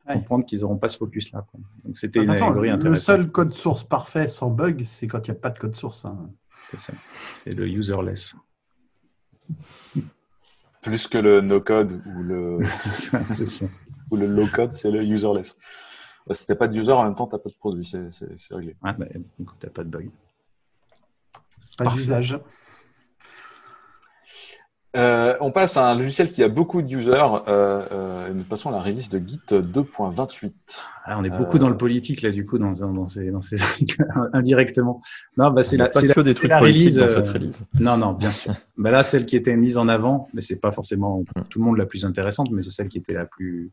comprendre 0.05 0.45
qu'ils 0.45 0.59
n'auront 0.59 0.75
pas 0.75 0.89
ce 0.89 0.97
focus-là. 0.97 1.45
Donc, 1.85 1.95
c'était 1.95 2.21
une 2.21 2.29
allégorie 2.29 2.69
intéressante. 2.69 3.17
Le 3.17 3.23
seul 3.23 3.31
code 3.31 3.53
source 3.53 3.85
parfait 3.85 4.27
sans 4.27 4.49
bug, 4.49 4.83
c'est 4.83 5.07
quand 5.07 5.25
il 5.25 5.31
n'y 5.31 5.37
a 5.37 5.39
pas 5.39 5.51
de 5.51 5.57
code 5.57 5.75
source. 5.75 6.03
Hein. 6.03 6.29
C'est 6.65 6.81
ça. 6.81 6.91
C'est 7.45 7.53
le 7.53 7.65
userless. 7.65 8.35
Plus 10.85 11.07
que 11.07 11.17
le 11.17 11.41
no-code 11.41 11.99
ou 12.15 12.21
le, 12.21 12.59
ou 14.11 14.15
le 14.15 14.27
low-code, 14.27 14.71
c'est 14.71 14.91
le 14.91 15.03
userless. 15.03 15.57
Si 16.31 16.45
t'as 16.45 16.55
pas 16.55 16.67
de 16.67 16.77
user, 16.79 16.91
en 16.91 17.03
même 17.03 17.15
temps, 17.15 17.25
t'as 17.25 17.39
pas 17.39 17.49
de 17.49 17.55
produit, 17.55 17.85
c'est 17.85 18.55
réglé. 18.55 18.75
Ouais, 18.83 18.93
bah, 18.97 19.05
du 19.39 19.45
coup, 19.45 19.55
t'as 19.59 19.71
pas 19.71 19.83
de 19.83 19.89
bug. 19.89 20.11
Pas 21.77 21.85
d'usage. 21.85 22.39
Euh, 24.95 25.35
on 25.41 25.51
passe 25.51 25.75
à 25.77 25.87
un 25.87 25.95
logiciel 25.95 26.31
qui 26.31 26.41
a 26.41 26.47
beaucoup 26.47 26.81
d'users. 26.81 27.43
Euh, 27.47 27.81
euh, 27.91 28.33
nous 28.33 28.43
passons 28.43 28.69
à 28.69 28.71
la 28.71 28.81
release 28.81 29.09
de 29.09 29.19
Git 29.19 29.41
2.28. 29.49 30.51
Ah, 31.05 31.17
on 31.19 31.23
est 31.23 31.29
beaucoup 31.29 31.59
dans 31.59 31.69
le 31.69 31.77
politique 31.77 32.21
là, 32.21 32.31
du 32.31 32.45
coup, 32.45 32.57
dans, 32.57 32.71
dans 32.71 33.07
ces, 33.07 33.29
dans 33.29 33.41
ces 33.41 33.57
indirectement. 34.33 35.01
Non, 35.37 35.51
bah 35.51 35.63
c'est 35.63 35.77
la, 35.77 35.89
que 35.89 36.21
des 36.21 36.33
trucs 36.33 36.49
dans 36.49 36.63
cette 36.63 37.27
release. 37.27 37.65
Non, 37.79 37.97
non, 37.97 38.13
bien 38.13 38.31
sûr. 38.31 38.53
bah 38.77 38.89
là, 38.89 39.03
celle 39.03 39.25
qui 39.25 39.35
était 39.35 39.55
mise 39.55 39.77
en 39.77 39.87
avant, 39.87 40.29
mais 40.33 40.41
c'est 40.41 40.59
pas 40.59 40.71
forcément 40.71 41.23
tout 41.49 41.59
le 41.59 41.65
monde 41.65 41.77
la 41.77 41.85
plus 41.85 42.05
intéressante, 42.05 42.49
mais 42.51 42.61
c'est 42.61 42.71
celle 42.71 42.87
qui 42.87 42.97
était 42.97 43.13
la 43.13 43.25
plus 43.25 43.71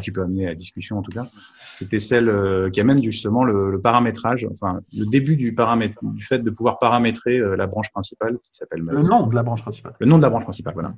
qui 0.00 0.10
peut 0.10 0.22
amener 0.22 0.46
à 0.46 0.48
la 0.50 0.54
discussion 0.54 0.98
en 0.98 1.02
tout 1.02 1.10
cas, 1.10 1.26
c'était 1.72 1.98
celle 1.98 2.28
euh, 2.28 2.70
qui 2.70 2.80
amène 2.80 3.02
justement 3.02 3.44
le, 3.44 3.70
le, 3.70 3.80
paramétrage, 3.80 4.46
enfin 4.52 4.80
le 4.96 5.06
début 5.06 5.36
du 5.36 5.54
paramètre, 5.54 5.98
du 6.02 6.24
fait 6.24 6.38
de 6.38 6.50
pouvoir 6.50 6.78
paramétrer 6.78 7.38
euh, 7.38 7.56
la 7.56 7.66
branche 7.66 7.90
principale 7.90 8.38
qui 8.42 8.50
s'appelle 8.52 8.80
le 8.80 9.02
nom 9.02 9.26
de 9.26 9.34
la 9.34 9.42
branche 9.42 9.62
principale. 9.62 9.94
Le 9.98 10.06
nom 10.06 10.18
de 10.18 10.22
la 10.22 10.30
branche 10.30 10.44
principale, 10.44 10.74
voilà. 10.74 10.94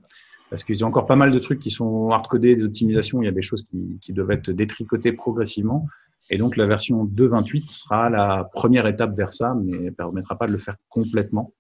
Parce 0.51 0.63
qu'ils 0.63 0.85
ont 0.85 0.89
encore 0.89 1.07
pas 1.07 1.17
mal 1.17 1.33
de 1.33 1.39
trucs 1.39 1.59
qui 1.59 1.71
sont 1.71 2.11
hardcodés, 2.11 2.55
des 2.55 2.65
optimisations, 2.65 3.21
il 3.21 3.25
y 3.25 3.29
a 3.29 3.33
des 3.33 3.43
choses 3.43 3.67
qui, 3.69 3.99
qui 4.01 4.13
doivent 4.13 4.31
être 4.31 4.51
détricotées 4.51 5.13
progressivement. 5.13 5.87
Et 6.31 6.39
donc 6.39 6.57
la 6.57 6.67
version 6.67 7.05
2.28 7.05 7.69
sera 7.69 8.11
la 8.11 8.49
première 8.53 8.87
étape 8.87 9.17
vers 9.17 9.33
ça, 9.33 9.55
mais 9.61 9.79
ne 9.79 9.91
permettra 9.91 10.37
pas 10.37 10.47
de 10.47 10.53
le 10.53 10.59
faire 10.59 10.77
complètement. 10.89 11.53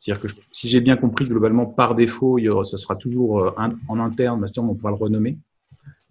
C'est-à-dire 0.00 0.22
que 0.22 0.28
si 0.50 0.68
j'ai 0.68 0.80
bien 0.80 0.96
compris, 0.96 1.26
globalement, 1.26 1.66
par 1.66 1.94
défaut, 1.94 2.38
il 2.38 2.44
y 2.44 2.48
aura, 2.48 2.64
ça 2.64 2.78
sera 2.78 2.96
toujours 2.96 3.40
euh, 3.40 3.54
en 3.88 4.00
interne, 4.00 4.46
on 4.56 4.74
pourra 4.74 4.90
le 4.90 4.96
renommer. 4.96 5.36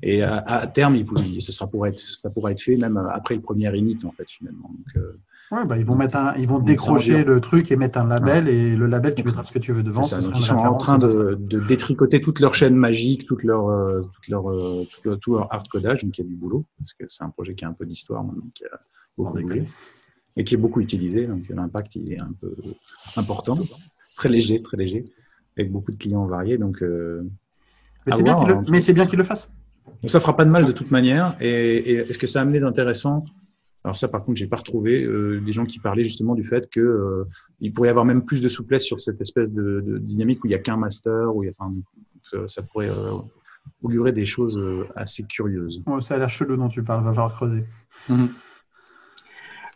Et 0.02 0.24
à, 0.24 0.38
à 0.38 0.68
terme, 0.68 0.96
il 0.96 1.42
ce 1.42 1.52
sera 1.52 1.68
pour 1.68 1.86
être, 1.86 2.00
ça 2.00 2.30
pourra 2.30 2.52
être 2.52 2.62
fait 2.62 2.78
même 2.78 2.98
après 2.98 3.36
le 3.36 3.42
premier 3.42 3.76
init, 3.78 3.98
en 4.06 4.12
fait, 4.12 4.30
finalement. 4.30 4.70
Donc, 4.70 4.96
euh, 4.96 5.20
ouais, 5.52 5.66
bah, 5.66 5.78
ils 5.78 5.86
vont 5.86 5.96
mettre 5.96 6.16
un, 6.16 6.36
ils 6.38 6.48
vont 6.48 6.60
décrocher 6.60 7.26
le 7.26 7.42
truc 7.42 7.70
et 7.72 7.76
mettre 7.76 7.98
un 8.00 8.08
label, 8.08 8.48
et 8.48 8.78
le 8.78 8.88
label, 8.88 9.14
tu 9.14 9.24
mettras 9.24 9.44
ce 9.44 9.52
que 9.52 9.60
tu 9.60 9.74
veux 9.74 9.84
devant. 9.84 10.04
Ça, 10.04 10.20
ils 10.36 10.42
sont 10.42 10.56
en 10.56 10.78
train 10.78 11.00
de, 11.00 11.38
de, 11.38 11.60
détricoter 11.60 12.22
toute 12.22 12.40
leur 12.40 12.56
chaîne 12.56 12.76
magique, 12.76 13.26
toute 13.26 13.44
leur, 13.44 13.68
euh, 13.68 14.02
toute 14.02 14.28
leur, 14.30 14.50
euh, 14.50 14.86
tout, 14.90 15.02
leur, 15.10 15.20
tout 15.20 15.34
leur 15.34 15.54
hard 15.54 15.68
codage, 15.68 16.06
donc 16.06 16.18
il 16.18 16.22
y 16.22 16.26
a 16.26 16.30
du 16.30 16.36
boulot, 16.36 16.66
parce 16.78 16.94
que 16.94 17.04
c'est 17.10 17.24
un 17.24 17.30
projet 17.30 17.54
qui 17.54 17.66
a 17.66 17.68
un 17.68 17.74
peu 17.74 17.86
d'histoire, 17.86 18.24
donc 18.24 18.54
qui 18.54 18.64
a 18.64 18.80
beaucoup 19.18 19.38
bougé, 19.38 19.66
et 20.38 20.46
qui 20.46 20.54
est 20.54 20.58
beaucoup 20.58 20.80
utilisé, 20.80 21.28
donc 21.28 21.50
l'impact 21.50 21.96
il 21.96 22.14
est 22.14 22.20
un 22.20 22.32
peu 22.40 22.56
important, 23.18 23.58
très 24.16 24.30
léger, 24.30 24.62
très 24.62 24.78
léger, 24.78 25.12
avec 25.58 25.74
beaucoup 25.74 25.92
de 25.92 25.98
clients 25.98 26.26
variés, 26.26 26.58
donc. 26.58 26.82
mais 26.82 28.14
c'est 28.16 28.24
bien, 28.24 28.38
hein, 28.38 28.64
bien 28.64 29.06
qu'il 29.06 29.18
le 29.18 29.26
fasse. 29.26 29.50
Donc 30.02 30.10
ça 30.10 30.20
fera 30.20 30.36
pas 30.36 30.46
de 30.46 30.50
mal 30.50 30.66
de 30.66 30.72
toute 30.72 30.92
manière. 30.92 31.36
Et, 31.40 31.94
est-ce 31.94 32.18
que 32.18 32.28
ça 32.28 32.40
a 32.40 32.42
amené 32.44 32.60
d'intéressant? 32.60 33.24
Alors 33.84 33.98
ça, 33.98 34.08
par 34.10 34.24
contre, 34.24 34.38
j'ai 34.38 34.48
pas 34.48 34.58
retrouvé 34.58 35.04
euh, 35.04 35.40
des 35.40 35.52
gens 35.52 35.66
qui 35.66 35.80
parlaient 35.80 36.04
justement 36.04 36.36
du 36.36 36.44
fait 36.44 36.70
que 36.70 36.80
euh, 36.80 37.28
il 37.62 37.74
pourrait 37.74 37.88
y 37.88 37.92
avoir 37.92 38.06
même 38.06 38.26
plus 38.26 38.42
de 38.42 38.50
souplesse 38.50 38.84
sur 38.84 39.00
cette 39.00 39.22
espèce 39.22 39.54
de, 39.54 39.82
de 39.82 39.98
dynamique 39.98 40.44
où 40.44 40.48
il 40.48 40.52
y 40.52 40.56
a 40.56 40.60
qu'un 40.60 40.78
master, 40.78 41.34
où 41.34 41.44
il 41.44 41.48
y 41.48 41.50
a, 41.50 41.54
enfin, 41.58 41.74
ça, 42.48 42.62
pourrait 42.62 42.90
euh, 42.90 43.12
augurer 43.82 44.12
des 44.12 44.26
choses 44.26 44.58
euh, 44.58 44.86
assez 44.96 45.24
curieuses. 45.24 45.82
ça 46.02 46.16
a 46.16 46.18
l'air 46.18 46.30
chelou 46.30 46.58
dont 46.58 46.70
tu 46.70 46.84
parles. 46.84 47.04
Va 47.04 47.12
falloir 47.12 47.34
creuser. 47.34 47.64
Mm-hmm. 48.10 48.28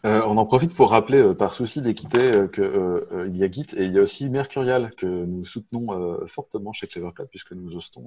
Euh, 0.06 0.22
on 0.26 0.36
en 0.38 0.46
profite 0.46 0.74
pour 0.74 0.92
rappeler, 0.92 1.20
euh, 1.20 1.34
par 1.34 1.52
souci 1.52 1.82
d'équité, 1.82 2.20
euh, 2.20 2.48
qu'il 2.48 3.38
y 3.38 3.44
a 3.44 3.50
Git 3.50 3.68
et 3.78 3.86
il 3.86 3.94
y 3.94 4.00
a 4.00 4.02
aussi 4.02 4.30
Mercurial 4.30 4.92
que 4.98 5.06
nous 5.06 5.46
soutenons 5.46 6.28
fortement 6.28 6.74
chez 6.74 6.88
Clevercloud 6.88 7.30
puisque 7.30 7.54
nous 7.54 7.76
hostons 7.76 8.06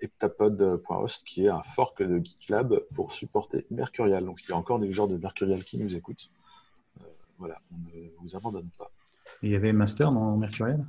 heptapod.host 0.00 1.24
qui 1.24 1.46
est 1.46 1.48
un 1.48 1.62
fork 1.62 2.02
de 2.02 2.18
GitLab 2.18 2.80
pour 2.94 3.12
supporter 3.12 3.66
Mercurial. 3.70 4.24
Donc 4.24 4.40
s'il 4.40 4.50
y 4.50 4.52
a 4.52 4.56
encore 4.56 4.78
des 4.78 4.92
joueurs 4.92 5.08
de 5.08 5.16
Mercurial 5.16 5.62
qui 5.62 5.78
nous 5.78 5.94
écoutent, 5.94 6.30
voilà, 7.38 7.60
on 7.72 7.76
ne 7.76 8.08
vous 8.20 8.36
abandonne 8.36 8.68
pas. 8.76 8.90
il 9.42 9.50
y 9.50 9.56
avait 9.56 9.72
Master 9.72 10.10
dans 10.12 10.36
Mercurial? 10.36 10.84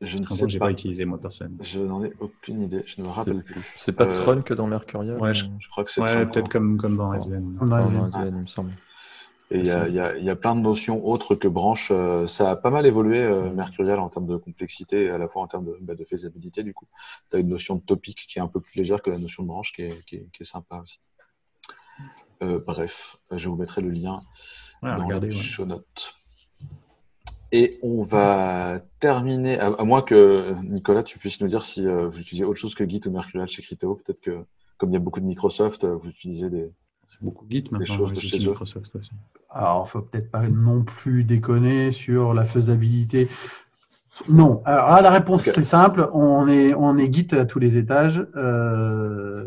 Je 0.00 0.16
ne 0.16 0.24
sais 0.24 0.58
pas. 0.58 0.66
pas 0.66 0.70
utilisé 0.70 1.04
moi 1.04 1.18
personne. 1.20 1.58
Je 1.60 1.80
n'en 1.80 2.02
ai 2.02 2.12
aucune 2.20 2.62
idée. 2.62 2.82
Je 2.86 3.02
ne 3.02 3.06
me 3.06 3.12
rappelle 3.12 3.42
plus. 3.42 3.60
C'est 3.76 3.92
pas 3.92 4.06
Tron 4.06 4.40
que 4.40 4.54
dans 4.54 4.66
Mercurial 4.66 5.18
Ouais, 5.18 5.34
je, 5.34 5.44
crois 5.70 5.84
que 5.84 5.90
c'est. 5.90 6.00
Ouais, 6.00 6.24
peut-être 6.24 6.48
comme, 6.48 6.78
comme 6.78 6.96
dans 6.96 7.12
SVN. 7.12 7.56
Dans 7.60 8.08
SVN, 8.10 8.36
il 8.36 8.42
me 8.42 8.46
semble. 8.46 8.72
Et 9.52 9.58
il 9.58 9.66
y 9.66 9.70
a, 9.70 9.88
y, 9.88 9.98
a, 9.98 10.16
y 10.16 10.30
a, 10.30 10.36
plein 10.36 10.54
de 10.54 10.60
notions 10.60 11.04
autres 11.04 11.34
que 11.34 11.48
branche. 11.48 11.90
Euh, 11.90 12.28
ça 12.28 12.52
a 12.52 12.56
pas 12.56 12.70
mal 12.70 12.86
évolué, 12.86 13.18
euh, 13.18 13.50
Mercurial, 13.50 13.98
en 13.98 14.08
termes 14.08 14.26
de 14.26 14.36
complexité 14.36 15.04
et 15.04 15.10
à 15.10 15.18
la 15.18 15.26
fois 15.26 15.42
en 15.42 15.48
termes 15.48 15.64
de, 15.64 15.76
bah, 15.80 15.96
de 15.96 16.04
faisabilité, 16.04 16.62
du 16.62 16.72
coup. 16.72 16.86
Tu 17.30 17.36
as 17.36 17.40
une 17.40 17.48
notion 17.48 17.74
de 17.74 17.80
topic 17.80 18.26
qui 18.28 18.38
est 18.38 18.42
un 18.42 18.46
peu 18.46 18.60
plus 18.60 18.76
légère 18.76 19.02
que 19.02 19.10
la 19.10 19.18
notion 19.18 19.42
de 19.42 19.48
branche, 19.48 19.72
qui 19.72 19.82
est, 19.82 20.06
qui 20.06 20.16
est, 20.16 20.28
qui 20.32 20.44
est 20.44 20.46
sympa 20.46 20.80
aussi. 20.80 21.00
Euh, 22.42 22.60
bref, 22.64 23.16
je 23.32 23.48
vous 23.48 23.56
mettrai 23.56 23.82
le 23.82 23.90
lien 23.90 24.18
ouais, 24.82 24.96
dans 24.96 25.04
regardez, 25.04 25.28
les 25.28 25.36
ouais. 25.36 25.42
show 25.42 25.66
notes. 25.66 26.14
Et 27.50 27.80
on 27.82 28.04
va 28.04 28.80
terminer, 29.00 29.58
à, 29.58 29.66
à, 29.66 29.82
moins 29.82 30.02
que, 30.02 30.54
Nicolas, 30.62 31.02
tu 31.02 31.18
puisses 31.18 31.40
nous 31.40 31.48
dire 31.48 31.64
si 31.64 31.84
euh, 31.84 32.08
vous 32.08 32.20
utilisez 32.20 32.44
autre 32.44 32.60
chose 32.60 32.76
que 32.76 32.88
Git 32.88 33.00
ou 33.06 33.10
Mercurial 33.10 33.48
chez 33.48 33.62
Criteo. 33.62 33.96
Peut-être 33.96 34.20
que, 34.20 34.44
comme 34.78 34.90
il 34.90 34.92
y 34.92 34.96
a 34.96 35.00
beaucoup 35.00 35.18
de 35.18 35.26
Microsoft, 35.26 35.84
vous 35.84 36.08
utilisez 36.08 36.48
des, 36.48 36.70
c'est 37.10 37.22
beaucoup 37.22 37.44
Git 37.48 37.64
maintenant. 37.70 37.78
Des 37.78 37.86
choses 37.86 38.12
de 38.12 38.20
chez 38.20 38.38
Microsoft 38.38 38.94
aussi. 38.94 39.10
Alors, 39.50 39.88
faut 39.88 40.00
peut-être 40.00 40.30
pas 40.30 40.48
non 40.48 40.84
plus 40.84 41.24
déconner 41.24 41.90
sur 41.90 42.34
la 42.34 42.44
faisabilité. 42.44 43.28
Non. 44.28 44.62
Alors 44.64 44.94
là, 44.94 45.02
la 45.02 45.10
réponse 45.10 45.42
okay. 45.42 45.52
c'est 45.52 45.64
simple. 45.64 46.08
On 46.12 46.46
est 46.46 46.72
on 46.74 46.96
est 46.98 47.12
Git 47.12 47.28
à 47.32 47.46
tous 47.46 47.58
les 47.58 47.76
étages. 47.76 48.24
Euh, 48.36 49.44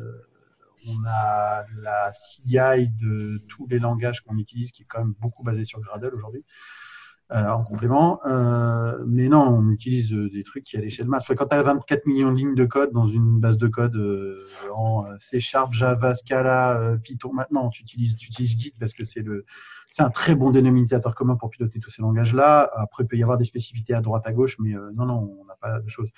on 0.89 1.07
a 1.07 1.63
la 1.81 2.11
CI 2.11 2.89
de 3.01 3.39
tous 3.47 3.65
les 3.67 3.79
langages 3.79 4.21
qu'on 4.21 4.37
utilise, 4.37 4.71
qui 4.71 4.81
est 4.81 4.85
quand 4.85 4.99
même 4.99 5.13
beaucoup 5.21 5.43
basé 5.43 5.63
sur 5.63 5.79
Gradle 5.79 6.13
aujourd'hui 6.13 6.43
euh, 6.43 6.82
en 7.29 7.63
complément. 7.63 8.19
Euh, 8.25 9.03
mais 9.07 9.27
non, 9.27 9.41
on 9.41 9.69
utilise 9.69 10.11
des 10.11 10.43
trucs 10.43 10.63
qui 10.63 10.77
à 10.77 10.81
l'échelle 10.81 11.07
masse. 11.07 11.23
Enfin, 11.23 11.35
quand 11.35 11.47
tu 11.47 11.55
as 11.55 11.63
24 11.63 12.05
millions 12.05 12.31
de 12.31 12.37
lignes 12.37 12.55
de 12.55 12.65
code 12.65 12.91
dans 12.91 13.07
une 13.07 13.39
base 13.39 13.57
de 13.57 13.67
code 13.67 13.95
euh, 13.95 14.39
en 14.73 15.05
C 15.19 15.39
Sharp, 15.39 15.73
Java, 15.73 16.15
Scala, 16.15 16.79
euh, 16.79 16.97
Python, 16.97 17.33
maintenant 17.33 17.69
tu 17.69 17.81
utilises, 17.81 18.15
tu 18.17 18.27
utilises 18.27 18.59
Git 18.59 18.73
parce 18.79 18.93
que 18.93 19.03
c'est 19.03 19.21
le 19.21 19.45
c'est 19.93 20.01
un 20.01 20.09
très 20.09 20.33
bon 20.33 20.49
dénominateur 20.49 21.13
commun 21.13 21.35
pour 21.35 21.51
piloter 21.51 21.79
tous 21.79 21.91
ces 21.91 22.01
langages-là. 22.01 22.71
Après, 22.75 23.03
il 23.03 23.07
peut 23.07 23.15
y 23.15 23.21
avoir 23.21 23.37
des 23.37 23.45
spécificités 23.45 23.93
à 23.93 24.01
droite, 24.01 24.25
à 24.25 24.33
gauche, 24.33 24.57
mais 24.59 24.73
euh, 24.73 24.89
non, 24.95 25.05
non, 25.05 25.37
on 25.39 25.45
n'a 25.45 25.55
pas 25.61 25.79
de 25.79 25.87
choses. 25.87 26.09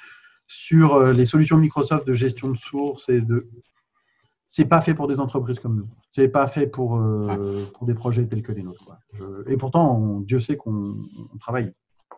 Sur 0.48 0.96
euh, 0.96 1.12
les 1.12 1.26
solutions 1.26 1.58
Microsoft 1.58 2.08
de 2.08 2.14
gestion 2.14 2.50
de 2.50 2.58
sources 2.58 3.10
et 3.10 3.20
de 3.20 3.50
c'est 4.56 4.64
pas 4.64 4.82
fait 4.82 4.94
pour 4.94 5.08
des 5.08 5.20
entreprises 5.20 5.60
comme 5.60 5.76
nous. 5.76 5.88
C'est 6.14 6.30
pas 6.30 6.48
fait 6.48 6.66
pour, 6.66 6.96
euh, 6.96 7.66
pour 7.74 7.86
des 7.86 7.94
projets 7.94 8.26
tels 8.26 8.42
que 8.42 8.54
les 8.54 8.64
nôtres. 8.64 8.86
Quoi. 8.86 9.00
Je, 9.12 9.52
et 9.52 9.58
pourtant, 9.58 9.98
on, 9.98 10.22
Dieu 10.22 10.40
sait 10.40 10.56
qu'on 10.56 10.86
travaille 11.42 11.74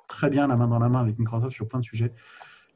très 0.08 0.30
bien 0.30 0.46
la 0.46 0.56
main 0.56 0.68
dans 0.68 0.78
la 0.78 0.88
main 0.88 1.00
avec 1.00 1.18
Microsoft 1.18 1.56
sur 1.56 1.68
plein 1.68 1.80
de 1.80 1.86
sujets. 1.86 2.14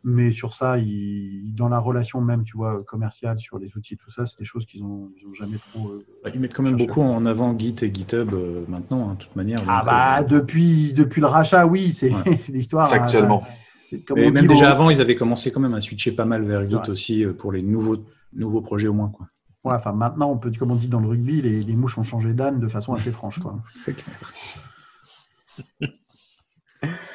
Mais 0.04 0.32
sur 0.32 0.56
ça, 0.56 0.80
ils, 0.80 1.54
dans 1.54 1.70
la 1.70 1.78
relation 1.78 2.22
même, 2.22 2.44
tu 2.44 2.58
vois, 2.58 2.84
commerciale, 2.86 3.38
sur 3.40 3.60
les 3.60 3.78
outils, 3.78 3.98
tout 3.98 4.10
ça, 4.10 4.26
c'est 4.26 4.40
des 4.40 4.46
choses 4.46 4.66
qu'ils 4.66 4.82
n'ont 4.82 5.12
ont 5.28 5.34
jamais 5.40 5.58
trop. 5.58 5.90
Euh, 5.90 6.08
bah, 6.24 6.32
ils 6.34 6.40
mettent 6.40 6.56
quand 6.56 6.64
même 6.64 6.78
beaucoup 6.78 7.02
en 7.02 7.24
avant 7.28 7.56
Git 7.56 7.76
et 7.84 7.94
GitHub 7.94 8.34
euh, 8.34 8.66
maintenant, 8.68 9.10
hein, 9.10 9.14
de 9.14 9.20
toute 9.20 9.36
manière. 9.36 9.60
Ah 9.68 9.84
bah, 9.86 10.24
depuis, 10.24 10.92
depuis 10.94 11.22
le 11.22 11.28
rachat, 11.28 11.68
oui, 11.68 11.94
c'est 11.94 12.10
ouais. 12.10 12.40
l'histoire. 12.50 12.92
Actuellement. 12.92 13.44
Et 13.92 14.32
même 14.32 14.48
déjà 14.48 14.72
avant, 14.72 14.90
ils 14.90 15.02
avaient 15.02 15.14
commencé 15.14 15.52
quand 15.52 15.60
même 15.60 15.76
à 15.76 15.82
switcher 15.82 16.14
pas 16.14 16.26
mal 16.26 16.46
vers 16.46 16.66
Git 16.66 16.90
aussi 16.90 17.26
pour 17.38 17.52
les 17.52 17.62
nouveaux, 17.62 17.98
nouveaux 18.34 18.62
projets 18.62 18.88
au 18.88 18.94
moins. 18.94 19.10
Quoi. 19.10 19.28
Ouais, 19.64 19.76
enfin, 19.76 19.92
maintenant, 19.92 20.32
on 20.32 20.38
peut, 20.38 20.52
comme 20.58 20.72
on 20.72 20.76
dit 20.76 20.88
dans 20.88 21.00
le 21.00 21.08
rugby, 21.08 21.42
les, 21.42 21.62
les 21.62 21.76
mouches 21.76 21.98
ont 21.98 22.04
changé 22.04 22.34
d'âne 22.34 22.60
de 22.60 22.68
façon 22.68 22.94
assez 22.94 23.12
franche. 23.12 23.40
C'est 23.66 23.94
clair. 23.94 24.20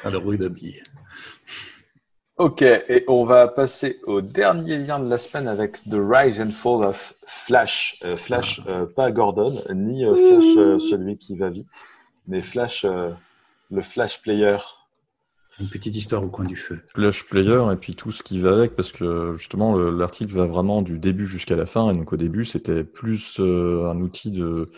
à 0.03 0.09
le 0.11 0.17
rugby. 0.17 0.75
Ok, 2.37 2.61
et 2.61 3.03
on 3.07 3.25
va 3.25 3.47
passer 3.47 3.99
au 4.05 4.21
dernier 4.21 4.77
lien 4.77 4.99
de 4.99 5.09
la 5.09 5.17
semaine 5.17 5.47
avec 5.47 5.81
The 5.89 5.95
Rise 5.95 6.39
and 6.39 6.51
Fall 6.51 6.85
of 6.85 7.15
Flash. 7.25 7.95
Euh, 8.05 8.15
Flash, 8.15 8.61
ah. 8.67 8.69
euh, 8.69 8.85
pas 8.85 9.11
Gordon, 9.11 9.51
ni 9.73 10.05
euh, 10.05 10.13
Flash, 10.13 10.57
euh, 10.57 10.79
celui 10.79 11.17
qui 11.17 11.35
va 11.35 11.49
vite, 11.49 11.85
mais 12.27 12.43
Flash, 12.43 12.85
euh, 12.85 13.09
le 13.71 13.81
Flash 13.81 14.21
Player. 14.21 14.57
Une 15.59 15.67
petite 15.67 15.95
histoire 15.95 16.23
au 16.23 16.29
coin 16.29 16.45
du 16.45 16.55
feu. 16.55 16.79
Flash 16.93 17.25
Player 17.25 17.63
et 17.71 17.75
puis 17.75 17.95
tout 17.95 18.11
ce 18.11 18.21
qui 18.21 18.39
va 18.39 18.53
avec, 18.53 18.75
parce 18.75 18.91
que 18.91 19.35
justement 19.37 19.77
l'article 19.77 20.33
va 20.33 20.45
vraiment 20.45 20.81
du 20.81 20.99
début 20.99 21.25
jusqu'à 21.25 21.55
la 21.55 21.65
fin. 21.65 21.91
Et 21.91 21.97
donc 21.97 22.13
au 22.13 22.17
début, 22.17 22.45
c'était 22.45 22.83
plus 22.83 23.39
euh, 23.39 23.89
un 23.89 23.99
outil 24.01 24.31
de, 24.31 24.71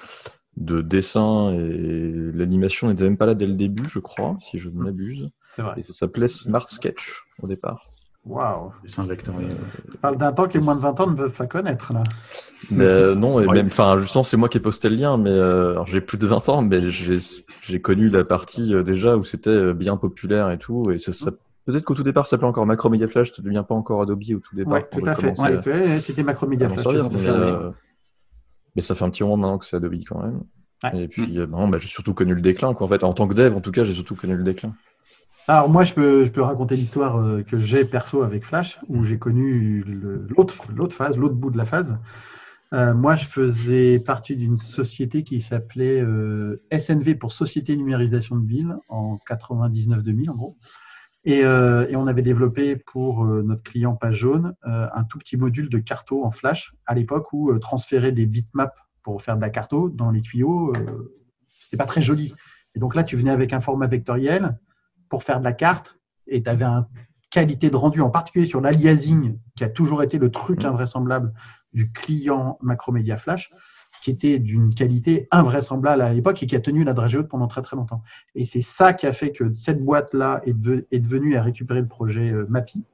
de 0.57 0.81
dessin 0.81 1.53
et 1.53 2.11
l'animation 2.33 2.87
n'était 2.87 3.03
même 3.03 3.17
pas 3.17 3.25
là 3.25 3.33
dès 3.33 3.47
le 3.47 3.55
début, 3.55 3.87
je 3.87 3.99
crois, 3.99 4.37
si 4.39 4.57
je 4.57 4.69
ne 4.69 4.75
m'abuse. 4.75 5.29
Et 5.75 5.83
ça 5.83 5.93
s'appelait 5.93 6.29
Smart 6.29 6.67
Sketch 6.69 7.23
au 7.41 7.47
départ. 7.47 7.85
Dessin 8.83 9.05
vectoriel. 9.05 9.55
Tu 9.91 9.97
parles 9.97 10.17
d'un 10.17 10.31
temps 10.31 10.47
que 10.47 10.57
les 10.57 10.63
moins 10.63 10.75
de 10.75 10.81
20 10.81 10.99
ans 10.99 11.07
ne 11.07 11.15
peuvent 11.15 11.35
pas 11.35 11.47
connaître, 11.47 11.93
là. 11.93 12.03
Mais 12.71 12.85
euh, 12.85 13.15
non, 13.15 13.39
et 13.39 13.47
même, 13.47 13.67
enfin, 13.67 13.97
justement, 13.99 14.23
c'est 14.23 14.37
moi 14.37 14.49
qui 14.49 14.57
ai 14.57 14.61
posté 14.61 14.89
le 14.89 14.95
lien, 14.95 15.17
mais 15.17 15.29
euh, 15.29 15.83
j'ai 15.85 16.01
plus 16.01 16.17
de 16.17 16.27
20 16.27 16.49
ans, 16.49 16.61
mais 16.61 16.79
j'ai 16.91 17.81
connu 17.81 18.09
la 18.09 18.23
partie 18.23 18.73
euh, 18.73 18.83
déjà 18.83 19.17
où 19.17 19.23
c'était 19.23 19.73
bien 19.73 19.97
populaire 19.97 20.51
et 20.51 20.57
tout, 20.57 20.91
et 20.91 20.99
ça, 20.99 21.13
ça 21.13 21.31
Peut-être 21.65 21.83
qu'au 21.83 21.93
tout 21.93 22.03
départ, 22.03 22.25
ça 22.25 22.31
s'appelait 22.31 22.47
encore 22.47 22.65
Macromedia 22.65 23.07
Flash, 23.07 23.31
ça 23.31 23.43
ne 23.43 23.47
devient 23.47 23.63
pas 23.67 23.75
encore 23.75 24.01
Adobe 24.01 24.23
au 24.33 24.39
tout 24.39 24.55
départ. 24.55 24.73
Ouais, 24.73 24.87
tout 24.89 25.05
à 25.05 25.13
fait. 25.13 25.39
Ouais, 25.39 25.99
c'était 25.99 26.23
Macromedia 26.23 26.67
Flash. 26.67 26.81
Servir, 26.81 27.09
mais, 27.11 27.71
Mais 28.75 28.81
ça 28.81 28.95
fait 28.95 29.05
un 29.05 29.11
petit 29.11 29.21
moment 29.21 29.37
maintenant 29.37 29.59
que 29.59 29.65
c'est 29.65 29.75
Adobe 29.75 29.93
quand 30.07 30.23
même. 30.23 30.41
Et 30.93 31.07
puis, 31.07 31.37
euh, 31.37 31.45
bah, 31.45 31.77
j'ai 31.79 31.87
surtout 31.87 32.13
connu 32.13 32.33
le 32.33 32.41
déclin. 32.41 32.73
Quoi. 32.73 32.85
En, 32.85 32.89
fait, 32.89 33.03
en 33.03 33.13
tant 33.13 33.27
que 33.27 33.33
dev, 33.33 33.55
en 33.55 33.61
tout 33.61 33.71
cas, 33.71 33.83
j'ai 33.83 33.93
surtout 33.93 34.15
connu 34.15 34.35
le 34.35 34.43
déclin. 34.43 34.73
Alors 35.49 35.67
moi, 35.67 35.83
je 35.83 35.95
peux, 35.95 36.25
je 36.25 36.29
peux 36.29 36.43
raconter 36.43 36.75
l'histoire 36.75 37.17
euh, 37.17 37.41
que 37.41 37.57
j'ai 37.57 37.83
perso 37.83 38.21
avec 38.21 38.45
Flash, 38.45 38.77
où 38.87 39.03
j'ai 39.03 39.17
connu 39.17 39.83
l'autre 40.29 40.93
phase, 40.93 41.17
l'autre 41.17 41.33
bout 41.33 41.49
de 41.49 41.57
la 41.57 41.65
phase. 41.65 41.97
Euh, 42.71 42.93
moi, 42.93 43.15
je 43.15 43.25
faisais 43.25 43.97
partie 43.97 44.35
d'une 44.35 44.59
société 44.59 45.23
qui 45.23 45.41
s'appelait 45.41 46.05
SNV 46.71 47.15
pour 47.15 47.31
Société 47.31 47.75
Numérisation 47.75 48.35
de 48.35 48.47
Ville 48.47 48.75
en 48.89 49.17
99-2000 49.27 50.29
en 50.29 50.35
gros. 50.35 50.55
Et, 51.25 51.39
et, 51.39 51.95
on 51.95 52.05
avait 52.05 52.21
développé 52.21 52.75
pour 52.75 53.25
notre 53.25 53.63
client 53.63 53.95
Page 53.95 54.17
Jaune 54.17 54.53
un 54.61 55.03
tout 55.03 55.17
petit 55.17 55.35
module 55.35 55.69
de 55.69 55.79
carto 55.79 56.23
en 56.23 56.29
Flash 56.29 56.75
à 56.85 56.93
l'époque 56.93 57.33
où 57.33 57.57
transférer 57.57 58.11
des 58.11 58.27
bitmaps 58.27 58.75
pour 59.01 59.23
faire 59.23 59.35
de 59.35 59.41
la 59.41 59.49
carto 59.49 59.89
dans 59.89 60.11
les 60.11 60.21
tuyaux, 60.21 60.73
euh, 60.75 61.19
c'était 61.43 61.77
pas 61.77 61.85
très 61.85 62.03
joli. 62.03 62.35
Et 62.75 62.79
donc 62.79 62.93
là, 62.93 63.03
tu 63.03 63.17
venais 63.17 63.31
avec 63.31 63.53
un 63.53 63.61
format 63.61 63.87
vectoriel 63.87 64.59
pour 65.09 65.23
faire 65.23 65.39
de 65.39 65.43
la 65.43 65.53
carte 65.53 65.99
et 66.27 66.43
tu 66.43 66.49
avais 66.49 66.65
une 66.65 66.85
qualité 67.29 67.69
de 67.69 67.75
rendu, 67.75 68.01
en 68.01 68.09
particulier 68.09 68.45
sur 68.45 68.61
l'aliasing, 68.61 69.37
qui 69.55 69.63
a 69.63 69.69
toujours 69.69 70.03
été 70.03 70.17
le 70.17 70.31
truc 70.31 70.63
mmh. 70.63 70.67
invraisemblable 70.67 71.33
du 71.73 71.89
client 71.89 72.57
Macromedia 72.61 73.17
Flash, 73.17 73.49
qui 74.01 74.11
était 74.11 74.39
d'une 74.39 74.73
qualité 74.73 75.27
invraisemblable 75.31 76.01
à 76.01 76.13
l'époque 76.13 76.41
et 76.41 76.47
qui 76.47 76.55
a 76.55 76.61
tenu 76.61 76.83
la 76.83 76.93
dragée 76.93 77.17
haute 77.17 77.27
pendant 77.27 77.47
très 77.47 77.61
très 77.61 77.75
longtemps. 77.75 78.01
Et 78.35 78.45
c'est 78.45 78.61
ça 78.61 78.93
qui 78.93 79.05
a 79.05 79.13
fait 79.13 79.31
que 79.31 79.53
cette 79.55 79.83
boîte-là 79.83 80.41
est, 80.45 80.53
devenue 80.53 81.35
à 81.35 81.41
récupérer 81.41 81.81
le 81.81 81.87
projet 81.87 82.31
euh, 82.31 82.45
MAPI, 82.49 82.85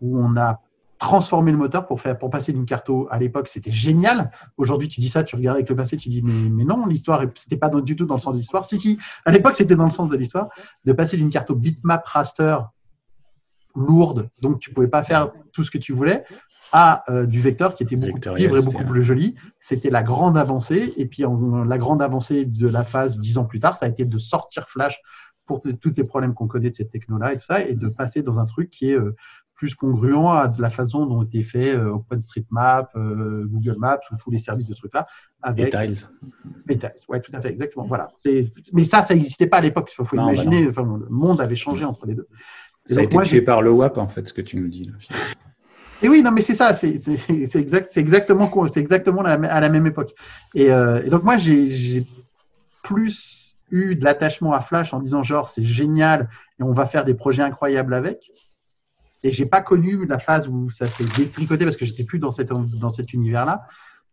où 0.00 0.18
on 0.18 0.36
a 0.36 0.60
transformer 1.00 1.50
le 1.50 1.56
moteur 1.56 1.86
pour 1.86 2.00
faire 2.00 2.16
pour 2.16 2.28
passer 2.30 2.52
d'une 2.52 2.66
carto 2.66 3.08
à 3.10 3.18
l'époque 3.18 3.48
c'était 3.48 3.72
génial. 3.72 4.30
Aujourd'hui 4.58 4.88
tu 4.88 5.00
dis 5.00 5.08
ça 5.08 5.24
tu 5.24 5.34
regardes 5.34 5.56
avec 5.56 5.68
le 5.68 5.74
passé 5.74 5.96
tu 5.96 6.10
dis 6.10 6.22
mais, 6.22 6.50
mais 6.50 6.64
non 6.64 6.86
l'histoire 6.86 7.24
c'était 7.34 7.56
pas 7.56 7.70
du 7.70 7.96
tout 7.96 8.04
dans 8.04 8.16
le 8.16 8.20
sens 8.20 8.34
de 8.34 8.38
l'histoire. 8.38 8.68
Si 8.68 8.78
si 8.78 8.98
à 9.24 9.32
l'époque 9.32 9.56
c'était 9.56 9.76
dans 9.76 9.86
le 9.86 9.90
sens 9.90 10.10
de 10.10 10.16
l'histoire 10.16 10.48
de 10.84 10.92
passer 10.92 11.16
d'une 11.16 11.30
carto 11.30 11.54
bitmap 11.54 12.06
raster 12.06 12.58
lourde 13.74 14.28
donc 14.42 14.60
tu 14.60 14.72
pouvais 14.72 14.88
pas 14.88 15.02
faire 15.02 15.30
tout 15.52 15.64
ce 15.64 15.70
que 15.70 15.78
tu 15.78 15.92
voulais 15.92 16.22
à 16.72 17.02
euh, 17.10 17.26
du 17.26 17.40
vecteur 17.40 17.74
qui 17.74 17.82
était 17.82 17.96
beaucoup 17.96 18.20
plus 18.20 18.36
libre 18.36 18.58
et 18.58 18.62
beaucoup 18.62 18.84
plus 18.84 19.02
joli. 19.02 19.34
C'était 19.58 19.90
la 19.90 20.02
grande 20.02 20.36
avancée. 20.36 20.92
Et 20.98 21.06
puis 21.06 21.24
la 21.66 21.78
grande 21.78 22.02
avancée 22.02 22.44
de 22.44 22.68
la 22.68 22.84
phase 22.84 23.18
dix 23.18 23.38
ans 23.38 23.44
plus 23.46 23.58
tard 23.58 23.76
ça 23.78 23.86
a 23.86 23.88
été 23.88 24.04
de 24.04 24.18
sortir 24.18 24.68
Flash 24.68 25.00
pour 25.46 25.62
tous 25.62 25.92
les 25.96 26.04
problèmes 26.04 26.34
qu'on 26.34 26.46
connaît 26.46 26.70
de 26.70 26.76
cette 26.76 26.90
techno 26.90 27.18
là 27.18 27.32
et 27.32 27.38
tout 27.38 27.44
ça 27.44 27.64
et 27.64 27.74
de 27.74 27.88
passer 27.88 28.22
dans 28.22 28.38
un 28.38 28.46
truc 28.46 28.70
qui 28.70 28.90
est 28.90 28.98
euh, 28.98 29.16
plus 29.60 29.74
congruent 29.74 30.26
à 30.26 30.50
la 30.58 30.70
façon 30.70 31.04
dont 31.04 31.22
était 31.22 31.42
fait 31.42 31.76
euh, 31.76 31.92
OpenStreetMap, 31.92 32.92
euh, 32.96 33.44
Google 33.46 33.76
Maps 33.78 34.00
ou 34.10 34.16
tous 34.16 34.30
les 34.30 34.38
services 34.38 34.66
de 34.66 34.72
ce 34.72 34.78
truc-là. 34.78 35.06
Avec 35.42 35.70
Tiles. 35.70 35.96
Tiles, 36.66 36.92
ouais, 37.10 37.20
tout 37.20 37.30
à 37.34 37.42
fait, 37.42 37.50
exactement. 37.50 37.84
Voilà. 37.84 38.10
Mais 38.72 38.84
ça, 38.84 39.02
ça 39.02 39.12
n'existait 39.12 39.46
pas 39.46 39.58
à 39.58 39.60
l'époque. 39.60 39.92
Il 39.92 40.02
faut, 40.02 40.16
bah 40.16 40.22
imaginer, 40.22 40.66
enfin, 40.66 40.82
le 40.82 41.10
monde 41.10 41.42
avait 41.42 41.56
changé 41.56 41.84
entre 41.84 42.06
les 42.06 42.14
deux. 42.14 42.26
ça 42.86 43.00
a 43.00 43.02
été 43.02 43.18
tué 43.18 43.42
par 43.42 43.60
le 43.60 43.70
WAP, 43.70 43.98
en 43.98 44.08
fait, 44.08 44.26
ce 44.26 44.32
que 44.32 44.40
tu 44.40 44.56
nous 44.56 44.68
dis. 44.68 44.90
et 46.02 46.08
oui, 46.08 46.22
non, 46.22 46.30
mais 46.30 46.40
c'est 46.40 46.54
ça, 46.54 46.72
c'est 46.72 46.94
exact, 47.54 47.94
exactement, 47.98 48.50
exactement 48.74 49.20
à 49.20 49.60
la 49.60 49.68
même 49.68 49.86
époque. 49.86 50.14
Et, 50.54 50.72
euh, 50.72 51.04
et 51.04 51.10
donc 51.10 51.22
moi, 51.22 51.36
j'ai 51.36 52.06
plus 52.82 53.56
eu 53.70 53.94
de 53.94 54.04
l'attachement 54.04 54.54
à 54.54 54.62
Flash 54.62 54.94
en 54.94 55.00
disant 55.00 55.22
genre 55.22 55.50
c'est 55.50 55.64
génial 55.64 56.30
et 56.58 56.62
on 56.62 56.72
va 56.72 56.86
faire 56.86 57.04
des 57.04 57.14
projets 57.14 57.42
incroyables 57.42 57.92
avec 57.92 58.32
et 59.22 59.30
j'ai 59.30 59.46
pas 59.46 59.60
connu 59.60 60.06
la 60.06 60.18
phase 60.18 60.48
où 60.48 60.70
ça 60.70 60.86
s'est 60.86 61.04
détricoté 61.16 61.64
parce 61.64 61.76
que 61.76 61.84
j'étais 61.84 62.04
plus 62.04 62.18
dans, 62.18 62.30
cette, 62.30 62.48
dans 62.48 62.92
cet 62.92 63.12
univers-là. 63.12 63.66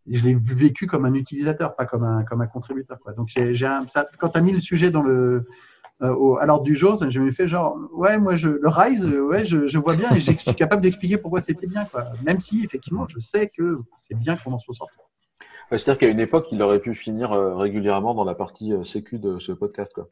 Je 0.06 0.24
l'ai 0.24 0.34
vécu 0.34 0.86
comme 0.86 1.04
un 1.04 1.14
utilisateur, 1.14 1.76
pas 1.76 1.84
comme 1.84 2.04
un, 2.04 2.24
comme 2.24 2.40
un 2.40 2.46
contributeur. 2.46 2.98
Quoi. 3.00 3.12
Donc, 3.12 3.28
j'ai, 3.28 3.52
quand 4.18 4.28
tu 4.28 4.38
as 4.38 4.40
mis 4.40 4.52
le 4.52 4.60
sujet 4.60 4.90
dans 4.90 5.02
le, 5.02 5.46
euh, 6.02 6.14
au, 6.14 6.38
à 6.38 6.46
l'ordre 6.46 6.64
du 6.64 6.74
jour, 6.74 6.98
j'ai 7.08 7.20
me 7.20 7.30
fait 7.30 7.48
genre, 7.48 7.76
ouais, 7.92 8.18
moi, 8.18 8.36
je, 8.36 8.48
le 8.48 8.68
Rise, 8.68 9.04
ouais, 9.04 9.44
je, 9.44 9.68
je 9.68 9.78
vois 9.78 9.96
bien 9.96 10.10
et 10.12 10.20
je 10.20 10.32
suis 10.32 10.54
capable 10.54 10.82
d'expliquer 10.82 11.18
pourquoi 11.18 11.40
c'était 11.40 11.66
bien. 11.66 11.84
Quoi. 11.84 12.04
Même 12.24 12.40
si, 12.40 12.64
effectivement, 12.64 13.06
je 13.08 13.18
sais 13.18 13.48
que 13.48 13.78
c'est 14.00 14.16
bien 14.16 14.36
qu'on 14.36 14.52
en 14.52 14.58
soit 14.58 14.74
sorti. 14.74 14.94
C'est-à-dire 15.70 15.98
qu'à 15.98 16.08
une 16.08 16.20
époque, 16.20 16.46
il 16.50 16.62
aurait 16.62 16.78
pu 16.78 16.94
finir 16.94 17.32
euh, 17.32 17.54
régulièrement 17.54 18.14
dans 18.14 18.24
la 18.24 18.34
partie 18.34 18.72
euh, 18.72 18.84
sécu 18.84 19.18
de 19.18 19.38
ce 19.38 19.52
podcast. 19.52 19.92
Quoi. 19.94 20.06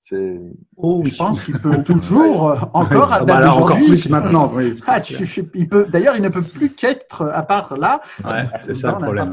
C'est. 0.00 0.40
Oh, 0.76 1.02
je 1.04 1.16
pense 1.16 1.44
qu'il 1.44 1.58
peut 1.58 1.84
toujours 1.84 2.50
euh, 2.50 2.56
encore. 2.72 3.12
à 3.12 3.24
bah 3.24 3.36
alors 3.36 3.58
encore 3.58 3.76
plus 3.76 4.08
maintenant. 4.08 4.50
Oui, 4.52 4.76
ah, 4.88 4.98
il 5.54 5.68
peut. 5.68 5.86
D'ailleurs, 5.88 6.16
il 6.16 6.22
ne 6.22 6.28
peut 6.28 6.42
plus 6.42 6.70
qu'être 6.70 7.22
à 7.22 7.42
part 7.44 7.76
là. 7.76 8.00
Ouais, 8.24 8.46
c'est 8.58 8.74
ça 8.74 8.92
le 8.92 8.98
problème. 8.98 9.30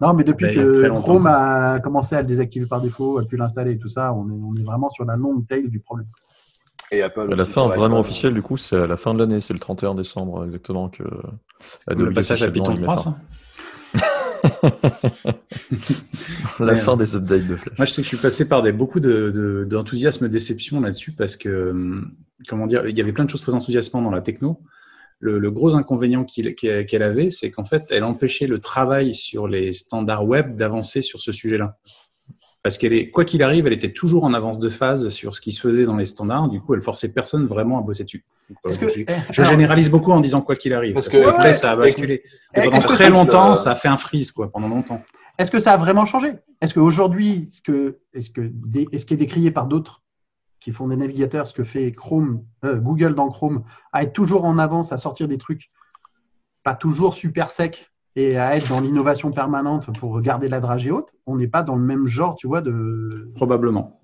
Non, 0.00 0.14
mais 0.14 0.24
depuis 0.24 0.52
que 0.52 0.88
Chrome 0.88 1.26
a 1.28 1.78
commencé 1.78 2.16
à 2.16 2.22
le 2.22 2.26
désactiver 2.26 2.66
par 2.66 2.80
défaut, 2.80 3.18
a 3.18 3.24
pu 3.24 3.36
l'installer 3.36 3.72
et 3.72 3.78
tout 3.78 3.88
ça, 3.88 4.12
on 4.12 4.28
est, 4.28 4.32
on 4.32 4.54
est 4.60 4.64
vraiment 4.64 4.90
sur 4.90 5.04
la 5.04 5.14
longue 5.14 5.46
tail 5.46 5.68
du 5.68 5.78
problème. 5.78 6.08
Et 6.90 7.02
Apple. 7.02 7.32
la 7.34 7.44
fin 7.44 7.68
vraiment 7.68 8.00
officielle, 8.00 8.34
du 8.34 8.42
coup, 8.42 8.56
c'est 8.56 8.76
à 8.76 8.86
la 8.88 8.96
fin 8.96 9.14
de 9.14 9.20
l'année, 9.20 9.40
c'est 9.40 9.54
le 9.54 9.60
31 9.60 9.94
décembre 9.94 10.44
exactement 10.44 10.88
que. 10.88 11.04
Le 11.86 12.12
passage 12.12 12.42
à 12.42 12.50
Python 12.50 12.74
3, 12.74 13.16
la 16.60 16.76
fin 16.76 16.96
des 16.96 17.14
updates 17.14 17.46
de 17.46 17.56
Flash. 17.56 17.78
Moi, 17.78 17.86
je 17.86 17.92
sais 17.92 18.02
que 18.02 18.04
je 18.04 18.08
suis 18.08 18.22
passé 18.22 18.48
par 18.48 18.62
beaucoup 18.72 19.00
d'enthousiasme, 19.00 20.28
de, 20.28 20.32
déception 20.32 20.80
là-dessus 20.80 21.12
parce 21.12 21.36
que, 21.36 21.70
hum, 21.70 22.14
comment 22.48 22.66
dire, 22.66 22.86
il 22.86 22.96
y 22.96 23.00
avait 23.00 23.12
plein 23.12 23.24
de 23.24 23.30
choses 23.30 23.42
très 23.42 23.54
enthousiasmantes 23.54 24.04
dans 24.04 24.10
la 24.10 24.22
techno. 24.22 24.60
Le, 25.20 25.50
gros 25.52 25.76
inconvénient 25.76 26.24
qu'elle 26.24 27.02
avait, 27.02 27.30
c'est 27.30 27.52
qu'en 27.52 27.64
fait, 27.64 27.84
elle 27.90 28.02
empêchait 28.02 28.48
le 28.48 28.58
travail 28.58 29.14
sur 29.14 29.46
les 29.46 29.72
standards 29.72 30.26
web 30.26 30.56
d'avancer 30.56 31.00
sur 31.00 31.20
ce 31.20 31.30
sujet-là 31.30 31.78
parce 32.62 32.78
qu'elle 32.78 32.92
est, 32.92 33.10
quoi 33.10 33.24
qu'il 33.24 33.42
arrive, 33.42 33.66
elle 33.66 33.72
était 33.72 33.92
toujours 33.92 34.24
en 34.24 34.34
avance 34.34 34.60
de 34.60 34.68
phase 34.68 35.08
sur 35.08 35.34
ce 35.34 35.40
qui 35.40 35.50
se 35.52 35.60
faisait 35.60 35.84
dans 35.84 35.96
les 35.96 36.06
standards. 36.06 36.48
Du 36.48 36.60
coup, 36.60 36.74
elle 36.74 36.80
forçait 36.80 37.12
personne 37.12 37.46
vraiment 37.46 37.78
à 37.78 37.82
bosser 37.82 38.04
dessus. 38.04 38.24
Euh, 38.66 38.70
je, 39.30 39.42
généralise 39.42 39.90
beaucoup 39.90 40.12
en 40.12 40.20
disant 40.20 40.42
quoi 40.42 40.54
qu'il 40.54 40.72
arrive. 40.72 40.94
Parce, 40.94 41.08
que, 41.08 41.26
après, 41.26 41.54
ça 41.54 41.72
a 41.72 41.76
basculé. 41.76 42.22
pendant 42.54 42.78
très 42.78 43.10
longtemps, 43.10 43.56
ça 43.56 43.72
a 43.72 43.74
fait 43.74 43.88
un 43.88 43.96
freeze, 43.96 44.30
quoi, 44.30 44.48
pendant 44.48 44.68
longtemps. 44.68 45.02
Est-ce 45.38 45.50
que 45.50 45.58
ça 45.58 45.72
a 45.72 45.76
vraiment 45.76 46.04
changé? 46.04 46.34
Est-ce 46.60 46.74
qu'aujourd'hui, 46.74 47.48
ce 47.50 47.62
que, 47.62 47.98
est-ce 48.14 48.30
que, 48.30 48.52
est-ce 48.92 49.06
qui 49.06 49.14
est 49.14 49.18
décrié 49.18 49.50
par 49.50 49.66
d'autres 49.66 50.02
qui 50.60 50.70
font 50.70 50.86
des 50.86 50.96
navigateurs, 50.96 51.48
ce 51.48 51.52
que 51.52 51.64
fait 51.64 51.90
Chrome, 51.90 52.44
euh, 52.64 52.76
Google 52.76 53.16
dans 53.16 53.28
Chrome, 53.28 53.64
à 53.92 54.04
être 54.04 54.12
toujours 54.12 54.44
en 54.44 54.58
avance, 54.58 54.92
à 54.92 54.98
sortir 54.98 55.26
des 55.26 55.38
trucs 55.38 55.68
pas 56.62 56.76
toujours 56.76 57.14
super 57.14 57.50
secs, 57.50 57.90
et 58.16 58.36
à 58.36 58.56
être 58.56 58.68
dans 58.68 58.80
l'innovation 58.80 59.30
permanente 59.30 59.86
pour 59.98 60.20
garder 60.20 60.48
la 60.48 60.60
dragée 60.60 60.90
haute, 60.90 61.14
on 61.26 61.36
n'est 61.36 61.48
pas 61.48 61.62
dans 61.62 61.76
le 61.76 61.82
même 61.82 62.06
genre, 62.06 62.36
tu 62.36 62.46
vois, 62.46 62.60
de. 62.60 63.30
Probablement. 63.34 64.00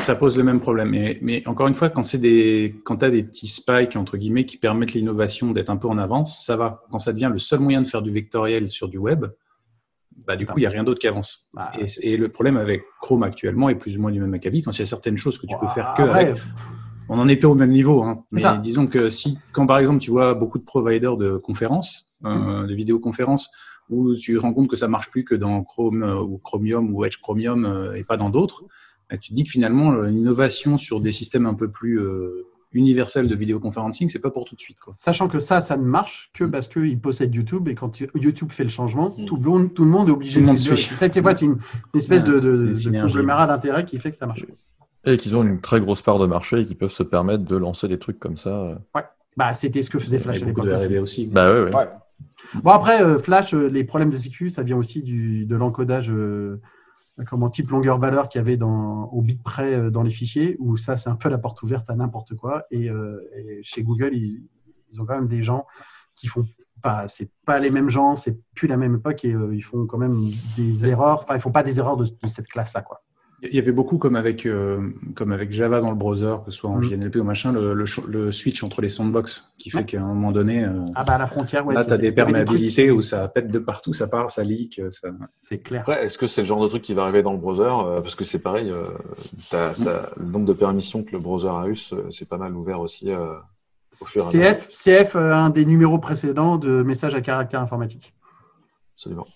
Ça 0.00 0.14
pose 0.14 0.36
le 0.36 0.44
même 0.44 0.60
problème. 0.60 0.90
Mais, 0.90 1.18
mais 1.22 1.46
encore 1.48 1.66
une 1.66 1.74
fois, 1.74 1.90
quand 1.90 2.02
c'est 2.02 2.18
des, 2.18 2.80
quand 2.84 3.02
as 3.02 3.10
des 3.10 3.22
petits 3.22 3.48
spikes 3.48 3.96
entre 3.96 4.16
guillemets 4.16 4.44
qui 4.44 4.58
permettent 4.58 4.92
l'innovation 4.92 5.50
d'être 5.52 5.70
un 5.70 5.76
peu 5.76 5.88
en 5.88 5.98
avance, 5.98 6.44
ça 6.44 6.56
va. 6.56 6.82
Quand 6.90 6.98
ça 6.98 7.12
devient 7.12 7.30
le 7.32 7.38
seul 7.38 7.60
moyen 7.60 7.80
de 7.80 7.86
faire 7.86 8.02
du 8.02 8.12
vectoriel 8.12 8.68
sur 8.68 8.88
du 8.88 8.98
web, 8.98 9.26
bah, 10.26 10.36
du 10.36 10.46
coup, 10.46 10.54
il 10.58 10.60
n'y 10.60 10.66
a 10.66 10.70
rien 10.70 10.84
d'autre 10.84 11.00
qui 11.00 11.08
avance. 11.08 11.48
Bah, 11.54 11.72
et, 12.02 12.16
le 12.16 12.28
problème 12.28 12.56
avec 12.56 12.82
Chrome 13.00 13.22
actuellement 13.22 13.68
est 13.68 13.76
plus 13.76 13.96
ou 13.96 14.00
moins 14.00 14.10
du 14.10 14.20
même 14.20 14.34
acabit. 14.34 14.62
Quand 14.62 14.72
il 14.72 14.80
y 14.80 14.82
a 14.82 14.86
certaines 14.86 15.16
choses 15.16 15.38
que 15.38 15.46
tu 15.46 15.56
peux 15.58 15.68
faire 15.68 15.94
que 15.96 16.02
avec, 16.02 16.36
on 17.08 17.16
n'en 17.16 17.26
est 17.28 17.36
pas 17.36 17.48
au 17.48 17.54
même 17.54 17.70
niveau. 17.70 18.02
Hein. 18.02 18.24
Mais 18.30 18.42
disons 18.62 18.86
que 18.86 19.08
si, 19.08 19.38
quand 19.52 19.66
par 19.66 19.78
exemple 19.78 20.00
tu 20.00 20.10
vois 20.10 20.34
beaucoup 20.34 20.58
de 20.58 20.64
providers 20.64 21.16
de 21.16 21.36
conférences, 21.38 22.07
euh, 22.24 22.66
de 22.66 22.74
vidéoconférences, 22.74 23.50
où 23.90 24.12
tu 24.14 24.34
te 24.34 24.40
rends 24.40 24.52
compte 24.52 24.68
que 24.68 24.74
ça 24.74 24.88
marche 24.88 25.08
plus 25.08 25.24
que 25.24 25.36
dans 25.36 25.62
Chrome 25.62 26.02
euh, 26.02 26.20
ou 26.20 26.38
Chromium 26.38 26.92
ou 26.92 27.04
Edge 27.04 27.18
Chromium 27.20 27.64
euh, 27.64 27.94
et 27.94 28.02
pas 28.02 28.16
dans 28.16 28.28
d'autres, 28.28 28.64
tu 29.20 29.30
te 29.30 29.34
dis 29.34 29.44
que 29.44 29.50
finalement 29.50 29.92
l'innovation 29.92 30.76
sur 30.76 31.00
des 31.00 31.12
systèmes 31.12 31.46
un 31.46 31.54
peu 31.54 31.70
plus 31.70 31.98
universels 32.72 33.26
de 33.26 33.34
vidéoconferencing, 33.34 34.08
c'est 34.08 34.18
pas 34.18 34.30
pour 34.30 34.44
tout 34.44 34.54
de 34.54 34.60
suite. 34.60 34.78
Quoi. 34.80 34.94
Sachant 34.98 35.28
que 35.28 35.38
ça, 35.38 35.62
ça 35.62 35.76
ne 35.76 35.84
marche 35.84 36.30
que 36.34 36.44
parce 36.44 36.66
qu'ils 36.66 37.00
possèdent 37.00 37.34
YouTube 37.34 37.68
et 37.68 37.74
quand 37.74 37.98
YouTube 38.14 38.52
fait 38.52 38.64
le 38.64 38.68
changement, 38.68 39.14
mm. 39.16 39.24
tout, 39.24 39.36
le 39.36 39.42
monde, 39.42 39.72
tout 39.72 39.84
le 39.84 39.90
monde 39.90 40.08
est 40.08 40.12
obligé 40.12 40.42
de 40.42 40.54
suivre. 40.56 40.76
C'est 40.98 41.16
une, 41.40 41.58
espèce 41.94 42.24
de, 42.24 42.38
de, 42.40 43.00
conglomérat 43.00 43.46
d'intérêt 43.46 43.86
qui 43.86 43.98
fait 43.98 44.10
que 44.10 44.18
ça 44.18 44.26
marche. 44.26 44.44
Et 45.06 45.16
qu'ils 45.16 45.36
ont 45.36 45.44
une 45.44 45.60
très 45.60 45.80
grosse 45.80 46.02
part 46.02 46.18
de 46.18 46.26
marché 46.26 46.60
et 46.60 46.64
qu'ils 46.66 46.76
peuvent 46.76 46.92
se 46.92 47.04
permettre 47.04 47.44
de 47.44 47.56
lancer 47.56 47.88
des 47.88 47.98
trucs 47.98 48.18
comme 48.18 48.36
ça. 48.36 48.78
Ouais, 48.94 49.04
bah, 49.38 49.54
c'était 49.54 49.82
ce 49.82 49.88
que 49.88 49.98
faisait 49.98 50.18
Flash 50.18 50.42
à 50.42 50.44
l'époque. 50.44 50.66
aussi. 51.00 51.28
Bah, 51.28 51.50
ouais, 51.50 51.72
ouais. 51.72 51.88
Bon, 52.54 52.70
après, 52.70 53.02
euh, 53.02 53.18
Flash, 53.18 53.54
euh, 53.54 53.68
les 53.68 53.84
problèmes 53.84 54.10
de 54.10 54.18
sécu, 54.18 54.50
ça 54.50 54.62
vient 54.62 54.76
aussi 54.76 55.02
du, 55.02 55.44
de 55.44 55.56
l'encodage 55.56 56.10
euh, 56.10 56.60
comment, 57.26 57.50
type 57.50 57.70
longueur-valeur 57.70 58.28
qu'il 58.28 58.38
y 58.38 58.42
avait 58.42 58.56
dans, 58.56 59.04
au 59.06 59.22
bit 59.22 59.42
près 59.42 59.90
dans 59.90 60.02
les 60.02 60.10
fichiers, 60.10 60.56
où 60.58 60.76
ça, 60.76 60.96
c'est 60.96 61.10
un 61.10 61.16
peu 61.16 61.28
la 61.28 61.38
porte 61.38 61.62
ouverte 61.62 61.90
à 61.90 61.94
n'importe 61.94 62.34
quoi. 62.36 62.64
Et, 62.70 62.90
chez 63.62 63.82
Google, 63.82 64.14
ils, 64.14 64.48
ont 65.00 65.04
quand 65.04 65.16
même 65.16 65.28
des 65.28 65.42
gens 65.42 65.66
qui 66.14 66.28
font 66.28 66.44
pas, 66.80 67.08
c'est 67.08 67.30
pas 67.44 67.58
les 67.58 67.70
mêmes 67.70 67.90
gens, 67.90 68.16
c'est 68.16 68.38
plus 68.54 68.68
la 68.68 68.76
même 68.76 68.94
époque 68.94 69.24
et 69.24 69.34
ils 69.52 69.62
font 69.62 69.86
quand 69.86 69.98
même 69.98 70.16
des 70.56 70.86
erreurs. 70.86 71.24
Enfin, 71.24 71.34
ils 71.34 71.40
font 71.40 71.50
pas 71.50 71.64
des 71.64 71.78
erreurs 71.78 71.96
de, 71.96 72.06
cette 72.28 72.46
classe-là, 72.46 72.82
quoi. 72.82 73.02
Il 73.42 73.54
y 73.54 73.58
avait 73.60 73.72
beaucoup 73.72 73.98
comme 73.98 74.16
avec, 74.16 74.46
euh, 74.46 74.90
comme 75.14 75.30
avec 75.30 75.52
Java 75.52 75.80
dans 75.80 75.90
le 75.90 75.96
browser, 75.96 76.36
que 76.44 76.50
ce 76.50 76.58
soit 76.58 76.70
en 76.70 76.78
mm. 76.78 76.84
JNLP 76.84 77.16
ou 77.16 77.24
machin, 77.24 77.52
le, 77.52 77.72
le, 77.72 78.32
switch 78.32 78.64
entre 78.64 78.80
les 78.80 78.88
sandbox 78.88 79.48
qui 79.58 79.70
fait 79.70 79.84
qu'à 79.84 80.02
un 80.02 80.06
moment 80.06 80.32
donné. 80.32 80.64
Euh, 80.64 80.72
ah 80.96 81.04
bah 81.04 81.14
à 81.14 81.18
la 81.18 81.28
frontière, 81.28 81.64
ouais. 81.64 81.72
Là, 81.72 81.84
tu 81.84 81.92
as 81.92 81.98
des 81.98 82.10
perméabilités 82.10 82.90
où 82.90 83.00
ça 83.00 83.28
pète 83.28 83.48
de 83.50 83.60
partout, 83.60 83.92
ça 83.92 84.08
part, 84.08 84.28
ça 84.30 84.42
leak. 84.42 84.82
Ça... 84.90 85.10
C'est 85.48 85.58
clair. 85.58 85.82
Après, 85.82 86.04
est-ce 86.04 86.18
que 86.18 86.26
c'est 86.26 86.40
le 86.40 86.48
genre 86.48 86.62
de 86.62 86.68
truc 86.68 86.82
qui 86.82 86.94
va 86.94 87.02
arriver 87.02 87.22
dans 87.22 87.32
le 87.32 87.38
browser 87.38 88.02
Parce 88.02 88.16
que 88.16 88.24
c'est 88.24 88.40
pareil, 88.40 88.72
mm. 88.72 89.54
le 90.16 90.24
nombre 90.24 90.46
de 90.46 90.52
permissions 90.52 91.04
que 91.04 91.12
le 91.12 91.18
browser 91.18 91.48
a 91.48 91.68
eu, 91.68 91.76
c'est 92.10 92.28
pas 92.28 92.38
mal 92.38 92.56
ouvert 92.56 92.80
aussi 92.80 93.12
au 94.00 94.04
fur 94.04 94.34
et 94.34 94.46
à 94.46 94.54
CF, 94.54 94.68
CF, 94.70 95.16
un 95.16 95.50
des 95.50 95.64
numéros 95.64 95.98
précédents 95.98 96.56
de 96.56 96.82
messages 96.82 97.14
à 97.14 97.20
caractère 97.20 97.60
informatique. 97.60 98.14
Absolument. 98.96 99.26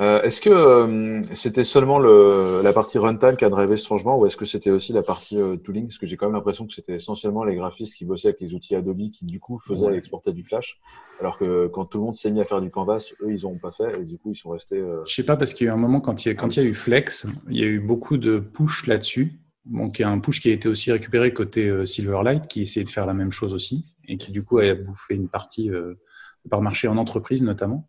Euh, 0.00 0.22
est-ce 0.22 0.40
que 0.40 0.50
euh, 0.50 1.22
c'était 1.34 1.62
seulement 1.62 2.00
le, 2.00 2.62
la 2.64 2.72
partie 2.72 2.98
runtime 2.98 3.36
qui 3.36 3.44
a 3.44 3.50
drivé 3.50 3.76
ce 3.76 3.86
changement 3.86 4.18
ou 4.18 4.26
est-ce 4.26 4.36
que 4.36 4.44
c'était 4.44 4.70
aussi 4.70 4.92
la 4.92 5.02
partie 5.02 5.40
euh, 5.40 5.56
tooling? 5.56 5.86
Parce 5.86 5.98
que 5.98 6.06
j'ai 6.06 6.16
quand 6.16 6.26
même 6.26 6.34
l'impression 6.34 6.66
que 6.66 6.72
c'était 6.72 6.94
essentiellement 6.94 7.44
les 7.44 7.54
graphistes 7.54 7.94
qui 7.94 8.04
bossaient 8.04 8.28
avec 8.28 8.40
les 8.40 8.54
outils 8.54 8.74
Adobe 8.74 9.10
qui 9.12 9.24
du 9.24 9.38
coup 9.38 9.60
faisaient 9.60 9.96
exporter 9.96 10.32
du 10.32 10.42
Flash, 10.42 10.80
alors 11.20 11.38
que 11.38 11.68
quand 11.68 11.84
tout 11.84 11.98
le 11.98 12.04
monde 12.04 12.16
s'est 12.16 12.30
mis 12.30 12.40
à 12.40 12.44
faire 12.44 12.60
du 12.60 12.70
Canvas, 12.70 13.10
eux 13.22 13.32
ils 13.32 13.42
n'ont 13.42 13.58
pas 13.58 13.70
fait 13.70 14.00
et 14.00 14.04
du 14.04 14.18
coup 14.18 14.32
ils 14.32 14.36
sont 14.36 14.50
restés. 14.50 14.82
Je 15.06 15.14
sais 15.14 15.22
pas 15.22 15.36
parce 15.36 15.54
qu'il 15.54 15.66
y 15.66 15.70
a 15.70 15.72
eu 15.72 15.74
un 15.74 15.78
moment 15.78 16.00
quand 16.00 16.24
il 16.24 16.28
y 16.28 16.30
a, 16.32 16.34
quand 16.34 16.56
il 16.56 16.62
y 16.62 16.66
a 16.66 16.68
eu 16.68 16.74
Flex, 16.74 17.28
il 17.48 17.56
y 17.56 17.62
a 17.62 17.66
eu 17.66 17.78
beaucoup 17.78 18.16
de 18.16 18.38
push 18.38 18.86
là-dessus. 18.86 19.40
Donc 19.64 19.98
il 19.98 20.02
y 20.02 20.04
a 20.04 20.10
un 20.10 20.18
push 20.18 20.40
qui 20.40 20.50
a 20.50 20.52
été 20.52 20.68
aussi 20.68 20.90
récupéré 20.90 21.32
côté 21.32 21.86
Silverlight 21.86 22.48
qui 22.48 22.62
essayait 22.62 22.84
de 22.84 22.90
faire 22.90 23.06
la 23.06 23.14
même 23.14 23.30
chose 23.30 23.54
aussi 23.54 23.94
et 24.08 24.18
qui 24.18 24.32
du 24.32 24.42
coup 24.42 24.58
a 24.58 24.74
bouffé 24.74 25.14
une 25.14 25.28
partie 25.28 25.70
par 26.50 26.62
marché 26.62 26.88
en 26.88 26.96
entreprise 26.96 27.42
notamment. 27.44 27.88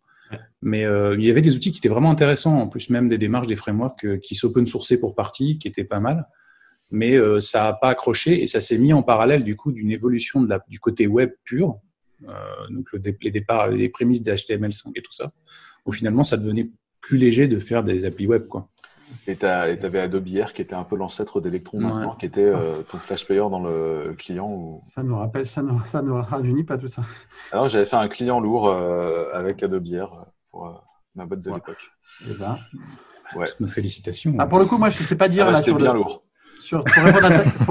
Mais 0.62 0.84
euh, 0.84 1.14
il 1.18 1.24
y 1.24 1.30
avait 1.30 1.42
des 1.42 1.54
outils 1.56 1.72
qui 1.72 1.78
étaient 1.78 1.88
vraiment 1.88 2.10
intéressants, 2.10 2.60
en 2.60 2.68
plus 2.68 2.90
même 2.90 3.08
des 3.08 3.18
démarches, 3.18 3.46
des 3.46 3.56
frameworks 3.56 4.04
euh, 4.04 4.18
qui 4.18 4.34
s'open 4.34 4.66
sourçaient 4.66 4.98
pour 4.98 5.14
partie, 5.14 5.58
qui 5.58 5.68
étaient 5.68 5.84
pas 5.84 6.00
mal. 6.00 6.26
Mais 6.90 7.14
euh, 7.14 7.40
ça 7.40 7.64
n'a 7.64 7.72
pas 7.72 7.90
accroché 7.90 8.42
et 8.42 8.46
ça 8.46 8.60
s'est 8.60 8.78
mis 8.78 8.92
en 8.92 9.02
parallèle 9.02 9.44
du 9.44 9.56
coup 9.56 9.72
d'une 9.72 9.90
évolution 9.90 10.46
du 10.68 10.78
côté 10.78 11.06
web 11.06 11.30
pur, 11.44 11.80
donc 12.70 12.92
le, 12.92 13.00
les 13.20 13.30
départs, 13.30 13.68
les 13.68 13.88
prémices 13.88 14.22
des 14.22 14.32
HTML5 14.32 14.92
et 14.94 15.02
tout 15.02 15.12
ça, 15.12 15.32
où 15.84 15.92
finalement 15.92 16.22
ça 16.22 16.36
devenait 16.36 16.70
plus 17.00 17.18
léger 17.18 17.48
de 17.48 17.58
faire 17.58 17.82
des 17.82 18.04
applis 18.04 18.26
web. 18.26 18.46
Quoi. 18.46 18.68
Et 19.28 19.36
tu 19.36 19.46
avais 19.46 20.00
Adobe 20.00 20.28
Air 20.28 20.52
qui 20.52 20.62
était 20.62 20.74
un 20.74 20.84
peu 20.84 20.96
l'ancêtre 20.96 21.40
d'Electron 21.40 21.80
maintenant, 21.80 22.14
qui 22.14 22.26
était 22.26 22.44
euh, 22.44 22.82
ton 22.82 22.98
flash 22.98 23.26
player 23.26 23.40
dans 23.40 23.60
le 23.60 24.14
client. 24.16 24.80
Ça 24.94 25.02
nous 25.02 25.16
rappelle, 25.18 25.46
ça 25.46 25.62
nous, 25.62 25.80
ça 25.86 26.02
nous 26.02 26.14
rajeunit 26.14 26.64
pas 26.64 26.78
tout 26.78 26.88
ça. 26.88 27.02
Alors 27.50 27.68
j'avais 27.68 27.86
fait 27.86 27.96
un 27.96 28.08
client 28.08 28.38
lourd 28.38 28.68
euh, 28.68 29.28
avec 29.32 29.62
Adobe 29.62 29.86
Air 29.88 30.12
euh, 30.12 30.24
pour 30.50 30.84
ma 31.16 31.26
boîte 31.26 31.42
de 31.42 31.50
l'époque. 31.52 31.90
Eh 32.28 32.34
ben, 32.34 32.58
ouais. 33.34 33.46
nos 33.58 33.66
félicitations. 33.66 34.36
Ah, 34.38 34.46
pour 34.46 34.60
le 34.60 34.66
coup, 34.66 34.78
moi 34.78 34.90
je 34.90 35.02
ne 35.02 35.06
sais 35.06 35.16
pas 35.16 35.28
dire. 35.28 35.48
Ah, 35.48 35.56
C'était 35.56 35.72
bien 35.72 35.92
lourd. 35.92 36.22
Sur, 36.62 36.82
pour 36.82 36.94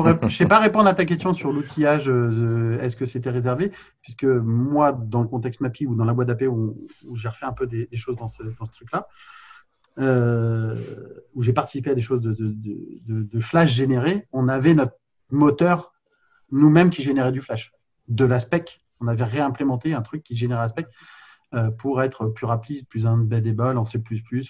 je 0.05 0.25
ne 0.25 0.29
sais 0.29 0.45
pas 0.45 0.59
répondre 0.59 0.87
à 0.87 0.93
ta 0.93 1.03
question 1.03 1.33
sur 1.33 1.51
l'outillage, 1.51 2.07
est-ce 2.07 2.95
que 2.95 3.05
c'était 3.05 3.29
réservé 3.29 3.73
Puisque 4.01 4.23
moi, 4.23 4.93
dans 4.93 5.21
le 5.21 5.27
contexte 5.27 5.59
MAPI 5.59 5.85
ou 5.85 5.95
dans 5.95 6.05
la 6.05 6.13
boîte 6.13 6.29
d'AP 6.29 6.43
où, 6.43 6.77
j'ai 7.13 7.27
refait 7.27 7.45
un 7.45 7.51
peu 7.51 7.67
des, 7.67 7.89
choses 7.93 8.15
dans 8.15 8.29
ce, 8.29 8.43
dans 8.43 8.63
ce 8.63 8.71
truc-là, 8.71 9.09
euh, 9.99 10.75
où 11.33 11.43
j'ai 11.43 11.53
participé 11.53 11.91
à 11.91 11.95
des 11.95 12.01
choses 12.01 12.21
de, 12.21 13.39
flash 13.39 13.71
généré, 13.71 14.27
on 14.31 14.47
avait 14.47 14.73
notre 14.73 14.95
moteur 15.29 15.93
nous-mêmes 16.51 16.89
qui 16.89 17.03
générait 17.03 17.31
du 17.31 17.41
flash, 17.41 17.71
de 18.07 18.25
la 18.25 18.39
spec. 18.39 18.81
On 19.01 19.07
avait 19.07 19.23
réimplémenté 19.23 19.93
un 19.93 20.01
truc 20.01 20.23
qui 20.23 20.35
générait 20.35 20.61
la 20.61 20.69
spec. 20.69 20.87
Euh, 21.55 21.71
pour 21.71 22.01
être 22.01 22.27
plus 22.27 22.45
rapide, 22.45 22.85
plus 22.87 23.05
embeddable 23.05 23.77
en 23.77 23.85
C++, 23.85 24.01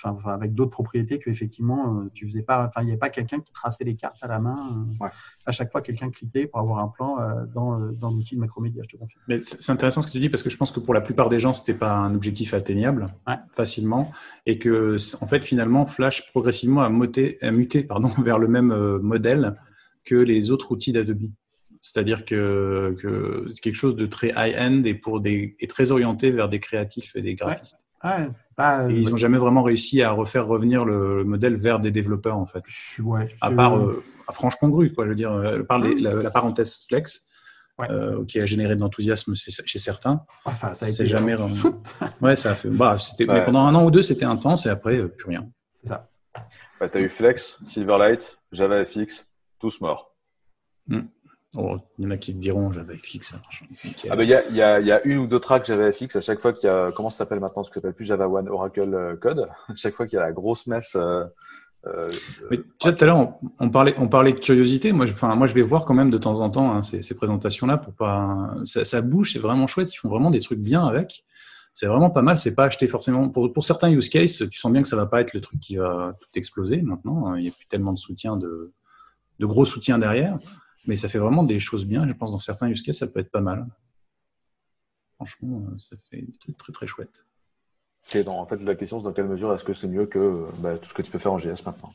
enfin, 0.03 0.31
avec 0.31 0.55
d'autres 0.55 0.71
propriétés 0.71 1.19
que 1.19 1.29
effectivement 1.29 1.99
euh, 1.99 2.09
tu 2.15 2.25
faisais 2.25 2.41
pas, 2.41 2.65
enfin 2.65 2.81
il 2.81 2.85
n'y 2.85 2.91
avait 2.91 2.97
pas 2.97 3.09
quelqu'un 3.09 3.41
qui 3.41 3.51
traçait 3.53 3.83
les 3.83 3.95
cartes 3.95 4.17
à 4.23 4.27
la 4.27 4.39
main. 4.39 4.57
Euh, 5.01 5.07
à 5.45 5.51
chaque 5.51 5.71
fois, 5.71 5.81
quelqu'un 5.81 6.09
cliquait 6.09 6.47
pour 6.47 6.59
avoir 6.59 6.79
un 6.79 6.87
plan 6.87 7.17
dans, 7.53 7.77
dans 7.91 8.09
l'outil 8.09 8.35
de 8.35 8.39
macromédia. 8.39 8.81
Je 8.89 8.97
te 8.97 9.03
Mais 9.27 9.43
c'est 9.43 9.71
intéressant 9.71 10.01
ce 10.01 10.07
que 10.07 10.13
tu 10.13 10.19
dis 10.19 10.29
parce 10.29 10.41
que 10.41 10.49
je 10.49 10.57
pense 10.57 10.71
que 10.71 10.79
pour 10.79 10.95
la 10.95 11.01
plupart 11.01 11.29
des 11.29 11.39
gens, 11.39 11.53
c'était 11.53 11.77
pas 11.77 11.91
un 11.91 12.15
objectif 12.15 12.55
atteignable 12.55 13.13
facilement 13.51 14.11
et 14.47 14.57
que 14.57 14.95
en 15.21 15.27
fait 15.27 15.45
finalement 15.45 15.85
Flash 15.85 16.25
progressivement 16.31 16.81
a, 16.81 16.89
muté, 16.89 17.37
a 17.41 17.51
muté 17.51 17.83
pardon, 17.83 18.09
vers 18.23 18.39
le 18.39 18.47
même 18.47 18.73
modèle 18.97 19.55
que 20.05 20.15
les 20.15 20.49
autres 20.49 20.71
outils 20.71 20.91
d'Adobe. 20.91 21.29
C'est-à-dire 21.85 22.25
que, 22.25 22.95
que 22.99 23.45
c'est 23.53 23.61
quelque 23.61 23.75
chose 23.75 23.95
de 23.95 24.07
très 24.07 24.29
high-end 24.35 24.81
et, 24.85 24.95
pour 24.95 25.21
des, 25.21 25.55
et 25.59 25.67
très 25.67 25.91
orienté 25.91 26.31
vers 26.31 26.49
des 26.49 26.59
créatifs 26.59 27.15
et 27.15 27.21
des 27.21 27.35
graphistes. 27.35 27.85
Bah, 28.57 28.89
ils 28.89 29.07
n'ont 29.07 29.17
jamais 29.17 29.37
vraiment 29.37 29.61
réussi 29.61 30.01
à 30.01 30.09
refaire 30.09 30.47
revenir 30.47 30.83
le 30.83 31.23
modèle 31.23 31.55
vers 31.55 31.79
des 31.79 31.91
développeurs, 31.91 32.37
en 32.37 32.47
fait. 32.47 32.63
à 33.39 33.51
part 33.51 33.77
euh, 33.77 34.03
à 34.27 34.31
franche 34.31 34.55
congrue, 34.55 34.91
quoi. 34.91 35.05
Je 35.05 35.09
veux 35.09 35.15
dire, 35.15 35.31
euh, 35.31 35.61
par 35.61 35.77
la, 35.77 36.31
parenthèse 36.31 36.85
flex, 36.87 37.27
euh, 37.81 38.25
qui 38.25 38.39
a 38.39 38.45
généré 38.45 38.75
de 38.75 38.81
l'enthousiasme 38.81 39.35
chez 39.35 39.79
certains. 39.79 40.25
Enfin, 40.45 40.73
ça 40.73 40.87
a 40.87 40.89
été 40.89 41.05
jamais 41.05 41.35
ouais, 42.21 42.35
ça 42.35 42.53
a 42.53 42.55
fait. 42.55 42.69
Bah, 42.69 42.97
c'était. 42.99 43.27
pendant 43.27 43.63
un 43.63 43.75
an 43.75 43.85
ou 43.85 43.91
deux, 43.91 44.01
c'était 44.01 44.25
intense 44.25 44.65
et 44.65 44.69
après, 44.69 45.07
plus 45.07 45.29
rien. 45.29 45.47
C'est 45.83 45.89
ça. 45.89 46.09
Bah, 46.79 46.89
tu 46.89 46.97
as 46.97 47.01
eu 47.01 47.09
Flex, 47.09 47.59
Silverlight, 47.67 48.39
JavaFX, 48.51 49.29
tous 49.59 49.79
morts. 49.81 50.15
Hmm. 50.87 51.01
Oh, 51.57 51.77
il 51.97 52.05
y 52.05 52.07
en 52.07 52.11
a 52.11 52.17
qui 52.17 52.33
te 52.33 52.39
diront 52.39 52.71
JavaFX, 52.71 53.21
ça 53.21 53.37
marche. 53.37 53.63
Ah 54.09 54.15
ben, 54.15 54.23
il 54.23 54.29
y, 54.29 54.33
a, 54.33 54.49
y, 54.49 54.61
a, 54.61 54.79
y, 54.79 54.91
a, 54.91 55.05
une 55.05 55.19
ou 55.19 55.27
deux 55.27 55.39
tracks 55.39 55.65
JavaFX 55.65 56.15
à 56.15 56.21
chaque 56.21 56.39
fois 56.39 56.53
qu'il 56.53 56.67
y 56.67 56.71
a, 56.71 56.91
comment 56.91 57.09
ça 57.09 57.19
s'appelle 57.19 57.39
maintenant, 57.39 57.63
ce 57.63 57.69
que 57.69 57.75
s'appelle 57.75 57.93
plus 57.93 58.05
Java 58.05 58.27
One 58.27 58.49
Oracle 58.49 58.93
euh, 58.93 59.15
Code, 59.15 59.47
à 59.67 59.75
chaque 59.75 59.95
fois 59.95 60.05
qu'il 60.07 60.17
y 60.17 60.21
a 60.21 60.25
la 60.25 60.31
grosse 60.31 60.67
messe. 60.67 60.95
Euh, 60.95 61.25
euh, 61.87 62.11
Mais 62.49 62.57
déjà 62.57 62.93
tout 62.93 63.03
à 63.03 63.07
l'heure, 63.07 63.33
on, 63.59 63.69
parlait, 63.69 63.93
on 63.97 64.07
parlait 64.07 64.33
de 64.33 64.39
curiosité. 64.39 64.91
Moi 64.91 65.05
je, 65.05 65.13
enfin, 65.13 65.35
moi, 65.35 65.47
je 65.47 65.53
vais 65.53 65.61
voir 65.61 65.85
quand 65.85 65.93
même 65.93 66.09
de 66.09 66.17
temps 66.17 66.39
en 66.39 66.49
temps 66.49 66.73
hein, 66.73 66.81
ces, 66.81 67.01
ces 67.01 67.15
présentations-là 67.15 67.77
pour 67.77 67.93
pas. 67.93 68.55
Ça, 68.65 68.83
ça 68.83 69.01
bouge, 69.01 69.33
c'est 69.33 69.39
vraiment 69.39 69.67
chouette. 69.67 69.93
Ils 69.93 69.97
font 69.97 70.09
vraiment 70.09 70.31
des 70.31 70.39
trucs 70.39 70.59
bien 70.59 70.85
avec. 70.85 71.23
C'est 71.73 71.85
vraiment 71.85 72.09
pas 72.09 72.21
mal. 72.21 72.37
C'est 72.37 72.55
pas 72.55 72.65
acheter 72.65 72.87
forcément. 72.87 73.29
Pour, 73.29 73.53
pour 73.53 73.63
certains 73.63 73.91
use 73.91 74.09
cases, 74.09 74.43
tu 74.49 74.57
sens 74.57 74.71
bien 74.71 74.81
que 74.81 74.87
ça 74.87 74.95
va 74.95 75.05
pas 75.05 75.21
être 75.21 75.33
le 75.33 75.41
truc 75.41 75.59
qui 75.59 75.75
va 75.75 76.13
tout 76.19 76.39
exploser 76.39 76.81
maintenant. 76.81 77.35
Il 77.35 77.43
n'y 77.43 77.49
a 77.49 77.51
plus 77.51 77.67
tellement 77.67 77.93
de 77.93 77.99
soutien, 77.99 78.35
de, 78.35 78.71
de 79.39 79.45
gros 79.45 79.65
soutien 79.65 79.99
derrière. 79.99 80.37
Mais 80.87 80.95
ça 80.95 81.07
fait 81.07 81.17
vraiment 81.17 81.43
des 81.43 81.59
choses 81.59 81.85
bien. 81.85 82.07
Je 82.07 82.13
pense 82.13 82.31
dans 82.31 82.39
certains 82.39 82.69
use 82.69 82.81
cases, 82.81 82.97
ça 82.97 83.07
peut 83.07 83.19
être 83.19 83.31
pas 83.31 83.41
mal. 83.41 83.67
Franchement, 85.15 85.63
euh, 85.67 85.77
ça 85.77 85.95
fait 86.09 86.21
des 86.21 86.37
trucs 86.37 86.57
très 86.57 86.73
très 86.73 86.87
chouettes. 86.87 87.25
en 88.27 88.45
fait, 88.45 88.63
la 88.63 88.75
question, 88.75 88.99
c'est 88.99 89.05
dans 89.05 89.13
quelle 89.13 89.27
mesure 89.27 89.53
est-ce 89.53 89.63
que 89.63 89.73
c'est 89.73 89.87
mieux 89.87 90.05
que 90.05 90.45
bah, 90.59 90.77
tout 90.77 90.89
ce 90.89 90.93
que 90.93 91.01
tu 91.01 91.11
peux 91.11 91.19
faire 91.19 91.33
en 91.33 91.37
JS 91.37 91.63
maintenant 91.65 91.89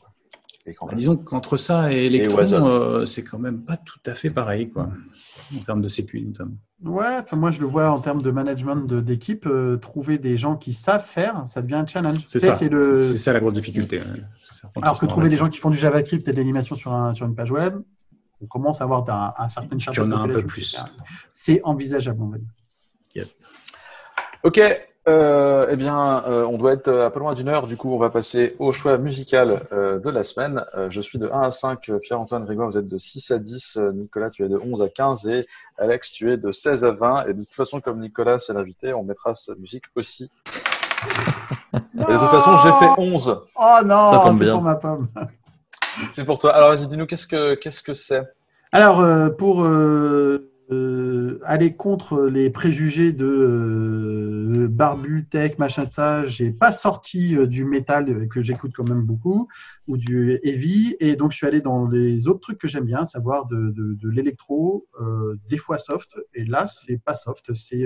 bah, 0.65 0.71
Disons 0.93 1.17
qu'entre 1.17 1.57
ça 1.57 1.93
et 1.93 2.05
Electron, 2.05 2.39
euh, 2.51 3.05
c'est 3.05 3.23
quand 3.23 3.39
même 3.39 3.61
pas 3.61 3.77
tout 3.77 3.99
à 4.05 4.13
fait 4.13 4.29
pareil, 4.29 4.69
quoi, 4.69 4.89
en 5.55 5.63
termes 5.63 5.81
de 5.81 5.87
sécu 5.87 6.21
notamment. 6.21 6.55
Ouais, 6.83 7.19
moi 7.33 7.51
je 7.51 7.59
le 7.59 7.67
vois 7.67 7.91
en 7.91 7.99
termes 7.99 8.21
de 8.21 8.31
management 8.31 8.91
d'équipe, 8.91 9.45
euh, 9.45 9.77
trouver 9.77 10.17
des 10.17 10.37
gens 10.37 10.55
qui 10.55 10.73
savent 10.73 11.05
faire, 11.05 11.45
ça 11.47 11.61
devient 11.61 11.75
un 11.75 11.85
challenge. 11.85 12.17
C'est 12.25 12.39
ça, 12.39 12.57
c'est 12.57 13.17
ça 13.17 13.33
la 13.33 13.39
grosse 13.39 13.53
difficulté. 13.53 13.99
Alors 14.81 14.99
que 14.99 15.05
trouver 15.05 15.29
des 15.29 15.37
gens 15.37 15.49
qui 15.49 15.59
font 15.59 15.69
du 15.69 15.77
JavaScript 15.77 16.27
et 16.27 16.31
de 16.31 16.37
l'animation 16.37 16.75
sur, 16.75 16.93
un, 16.93 17.13
sur 17.13 17.27
une 17.27 17.35
page 17.35 17.51
web, 17.51 17.81
on 18.41 18.47
commence 18.47 18.81
à 18.81 18.85
avoir 18.85 19.07
un, 19.09 19.33
un 19.37 19.49
certain 19.49 19.79
charge 19.79 19.97
de 19.97 20.13
un 20.13 20.27
peu 20.27 20.43
plus. 20.43 20.77
C'est 21.33 21.61
envisageable, 21.63 22.21
on 22.21 22.29
va 22.29 22.37
dire. 22.37 23.25
Ok, 24.43 24.59
euh, 25.07 25.65
eh 25.69 25.75
bien, 25.75 26.23
euh, 26.27 26.45
on 26.45 26.57
doit 26.57 26.73
être 26.73 26.91
à 26.91 27.09
peu 27.09 27.19
loin 27.19 27.33
d'une 27.33 27.49
heure. 27.49 27.65
Du 27.65 27.75
coup, 27.75 27.91
on 27.93 27.97
va 27.97 28.09
passer 28.09 28.55
au 28.59 28.71
choix 28.71 28.97
musical 28.97 29.61
euh, 29.71 29.99
de 29.99 30.09
la 30.09 30.23
semaine. 30.23 30.63
je 30.89 31.01
suis 31.01 31.17
de 31.17 31.27
1 31.27 31.41
à 31.41 31.51
5. 31.51 31.91
Pierre-Antoine 32.01 32.43
Grégoire, 32.43 32.69
vous 32.69 32.77
êtes 32.77 32.87
de 32.87 32.97
6 32.97 33.31
à 33.31 33.39
10. 33.39 33.77
Nicolas, 33.93 34.29
tu 34.29 34.45
es 34.45 34.49
de 34.49 34.57
11 34.57 34.83
à 34.83 34.89
15. 34.89 35.27
Et 35.27 35.45
Alex, 35.77 36.11
tu 36.11 36.31
es 36.31 36.37
de 36.37 36.51
16 36.51 36.85
à 36.85 36.91
20. 36.91 37.25
Et 37.25 37.33
de 37.33 37.39
toute 37.39 37.53
façon, 37.53 37.81
comme 37.81 37.99
Nicolas, 37.99 38.37
c'est 38.37 38.53
l'invité, 38.53 38.93
on 38.93 39.03
mettra 39.03 39.33
sa 39.33 39.55
musique 39.55 39.85
aussi. 39.95 40.29
et 41.73 41.77
de 41.77 42.17
toute 42.17 42.29
façon, 42.29 42.57
j'ai 42.63 42.85
fait 42.85 42.91
11. 42.97 43.41
Oh 43.55 43.77
non, 43.85 44.07
ça 44.07 44.19
tombe 44.19 44.39
bien. 44.39 44.53
pour 44.53 44.61
ma 44.61 44.75
pomme. 44.75 45.07
C'est 46.11 46.25
pour 46.25 46.37
toi. 46.37 46.55
Alors, 46.55 46.69
vas-y, 46.69 46.87
dis-nous, 46.87 47.05
qu'est-ce 47.05 47.27
que 47.27 47.55
qu'est-ce 47.55 47.81
que 47.81 47.93
c'est? 47.93 48.23
Alors, 48.73 49.01
euh, 49.01 49.29
pour 49.29 49.65
euh, 49.65 50.49
euh, 50.71 51.39
aller 51.43 51.75
contre 51.75 52.21
les 52.27 52.49
préjugés 52.49 53.11
de 53.11 54.65
barbu, 54.69 55.27
tech, 55.29 55.57
machin 55.57 55.83
de 55.83 55.91
ça, 55.91 56.25
j'ai 56.25 56.51
pas 56.51 56.71
sorti 56.71 57.35
du 57.47 57.65
métal 57.65 58.29
que 58.29 58.41
j'écoute 58.41 58.71
quand 58.73 58.87
même 58.87 59.01
beaucoup 59.01 59.49
ou 59.87 59.97
du 59.97 60.39
heavy, 60.43 60.95
et 61.01 61.17
donc 61.17 61.33
je 61.33 61.37
suis 61.37 61.47
allé 61.47 61.59
dans 61.59 61.85
les 61.85 62.29
autres 62.29 62.39
trucs 62.39 62.59
que 62.59 62.69
j'aime 62.69 62.85
bien, 62.85 63.05
savoir 63.05 63.45
de, 63.47 63.71
de, 63.71 63.95
de 63.95 64.09
l'électro, 64.09 64.87
des 65.49 65.57
fois 65.57 65.77
soft, 65.77 66.15
et 66.33 66.45
là 66.45 66.69
c'est 66.87 67.03
pas 67.03 67.15
soft, 67.15 67.53
c'est 67.53 67.85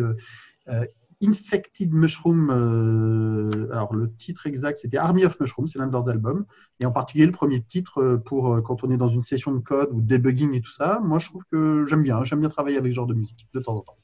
Infected 1.22 1.94
Mushroom, 1.94 2.50
euh, 2.50 3.72
alors 3.72 3.94
le 3.94 4.12
titre 4.14 4.48
exact 4.48 4.80
c'était 4.80 4.98
Army 4.98 5.24
of 5.24 5.40
Mushroom, 5.40 5.68
c'est 5.68 5.78
l'un 5.80 5.88
de 5.88 5.92
leurs 5.92 6.10
albums, 6.10 6.46
et 6.80 6.86
en 6.86 6.92
particulier 6.92 7.26
le 7.26 7.32
premier 7.32 7.62
titre 7.62 8.02
euh, 8.02 8.18
pour 8.18 8.54
euh, 8.54 8.62
quand 8.62 8.84
on 8.84 8.90
est 8.92 8.98
dans 8.98 9.10
une 9.10 9.22
session 9.22 9.52
de 9.54 9.60
code 9.60 9.90
ou 9.94 10.02
debugging 10.02 10.54
et 10.54 10.62
tout 10.62 10.74
ça. 10.74 11.00
Moi 11.04 11.20
je 11.20 11.30
trouve 11.30 11.44
que 11.52 11.86
j'aime 11.88 12.02
bien, 12.02 12.24
j'aime 12.24 12.40
bien 12.40 12.50
travailler 12.50 12.78
avec 12.78 12.92
ce 12.92 12.96
genre 12.96 13.06
de 13.06 13.14
musique 13.14 13.48
de 13.54 13.60
temps 13.60 13.76
en 13.76 13.82
temps. 13.82 13.96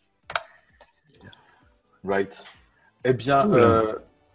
Right. 2.04 2.44
Eh 3.06 3.14
bien, 3.14 3.48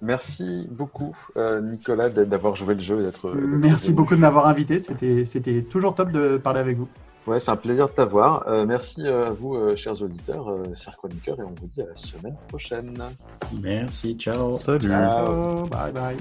Merci 0.03 0.69
beaucoup, 0.71 1.17
Nicolas, 1.63 2.11
d'avoir 2.11 2.55
joué 2.55 2.75
le 2.75 2.81
jeu. 2.81 3.03
d'être. 3.03 3.33
Merci 3.35 3.93
beaucoup 3.93 4.15
de 4.15 4.21
m'avoir 4.21 4.47
invité. 4.47 4.83
C'était 4.83 5.63
toujours 5.63 5.95
top 5.95 6.13
de 6.13 6.37
parler 6.37 6.61
avec 6.61 6.77
vous. 6.77 6.89
Ouais, 7.27 7.41
c'est 7.41 7.51
un 7.51 7.57
plaisir 7.57 7.89
de 7.89 7.93
t'avoir. 7.93 8.45
merci 8.67 9.07
à 9.07 9.31
vous, 9.31 9.77
chers 9.77 10.01
auditeurs, 10.01 10.47
chers 10.77 10.97
chroniqueurs, 10.97 11.41
et 11.41 11.43
on 11.43 11.55
vous 11.61 11.69
dit 11.75 11.83
à 11.83 11.87
la 11.87 11.95
semaine 11.97 12.37
prochaine. 12.49 13.03
Merci, 13.63 14.15
ciao. 14.15 14.53
Salut. 14.53 14.89
Ciao, 14.89 15.67
bye 15.67 15.93
bye. 15.93 16.17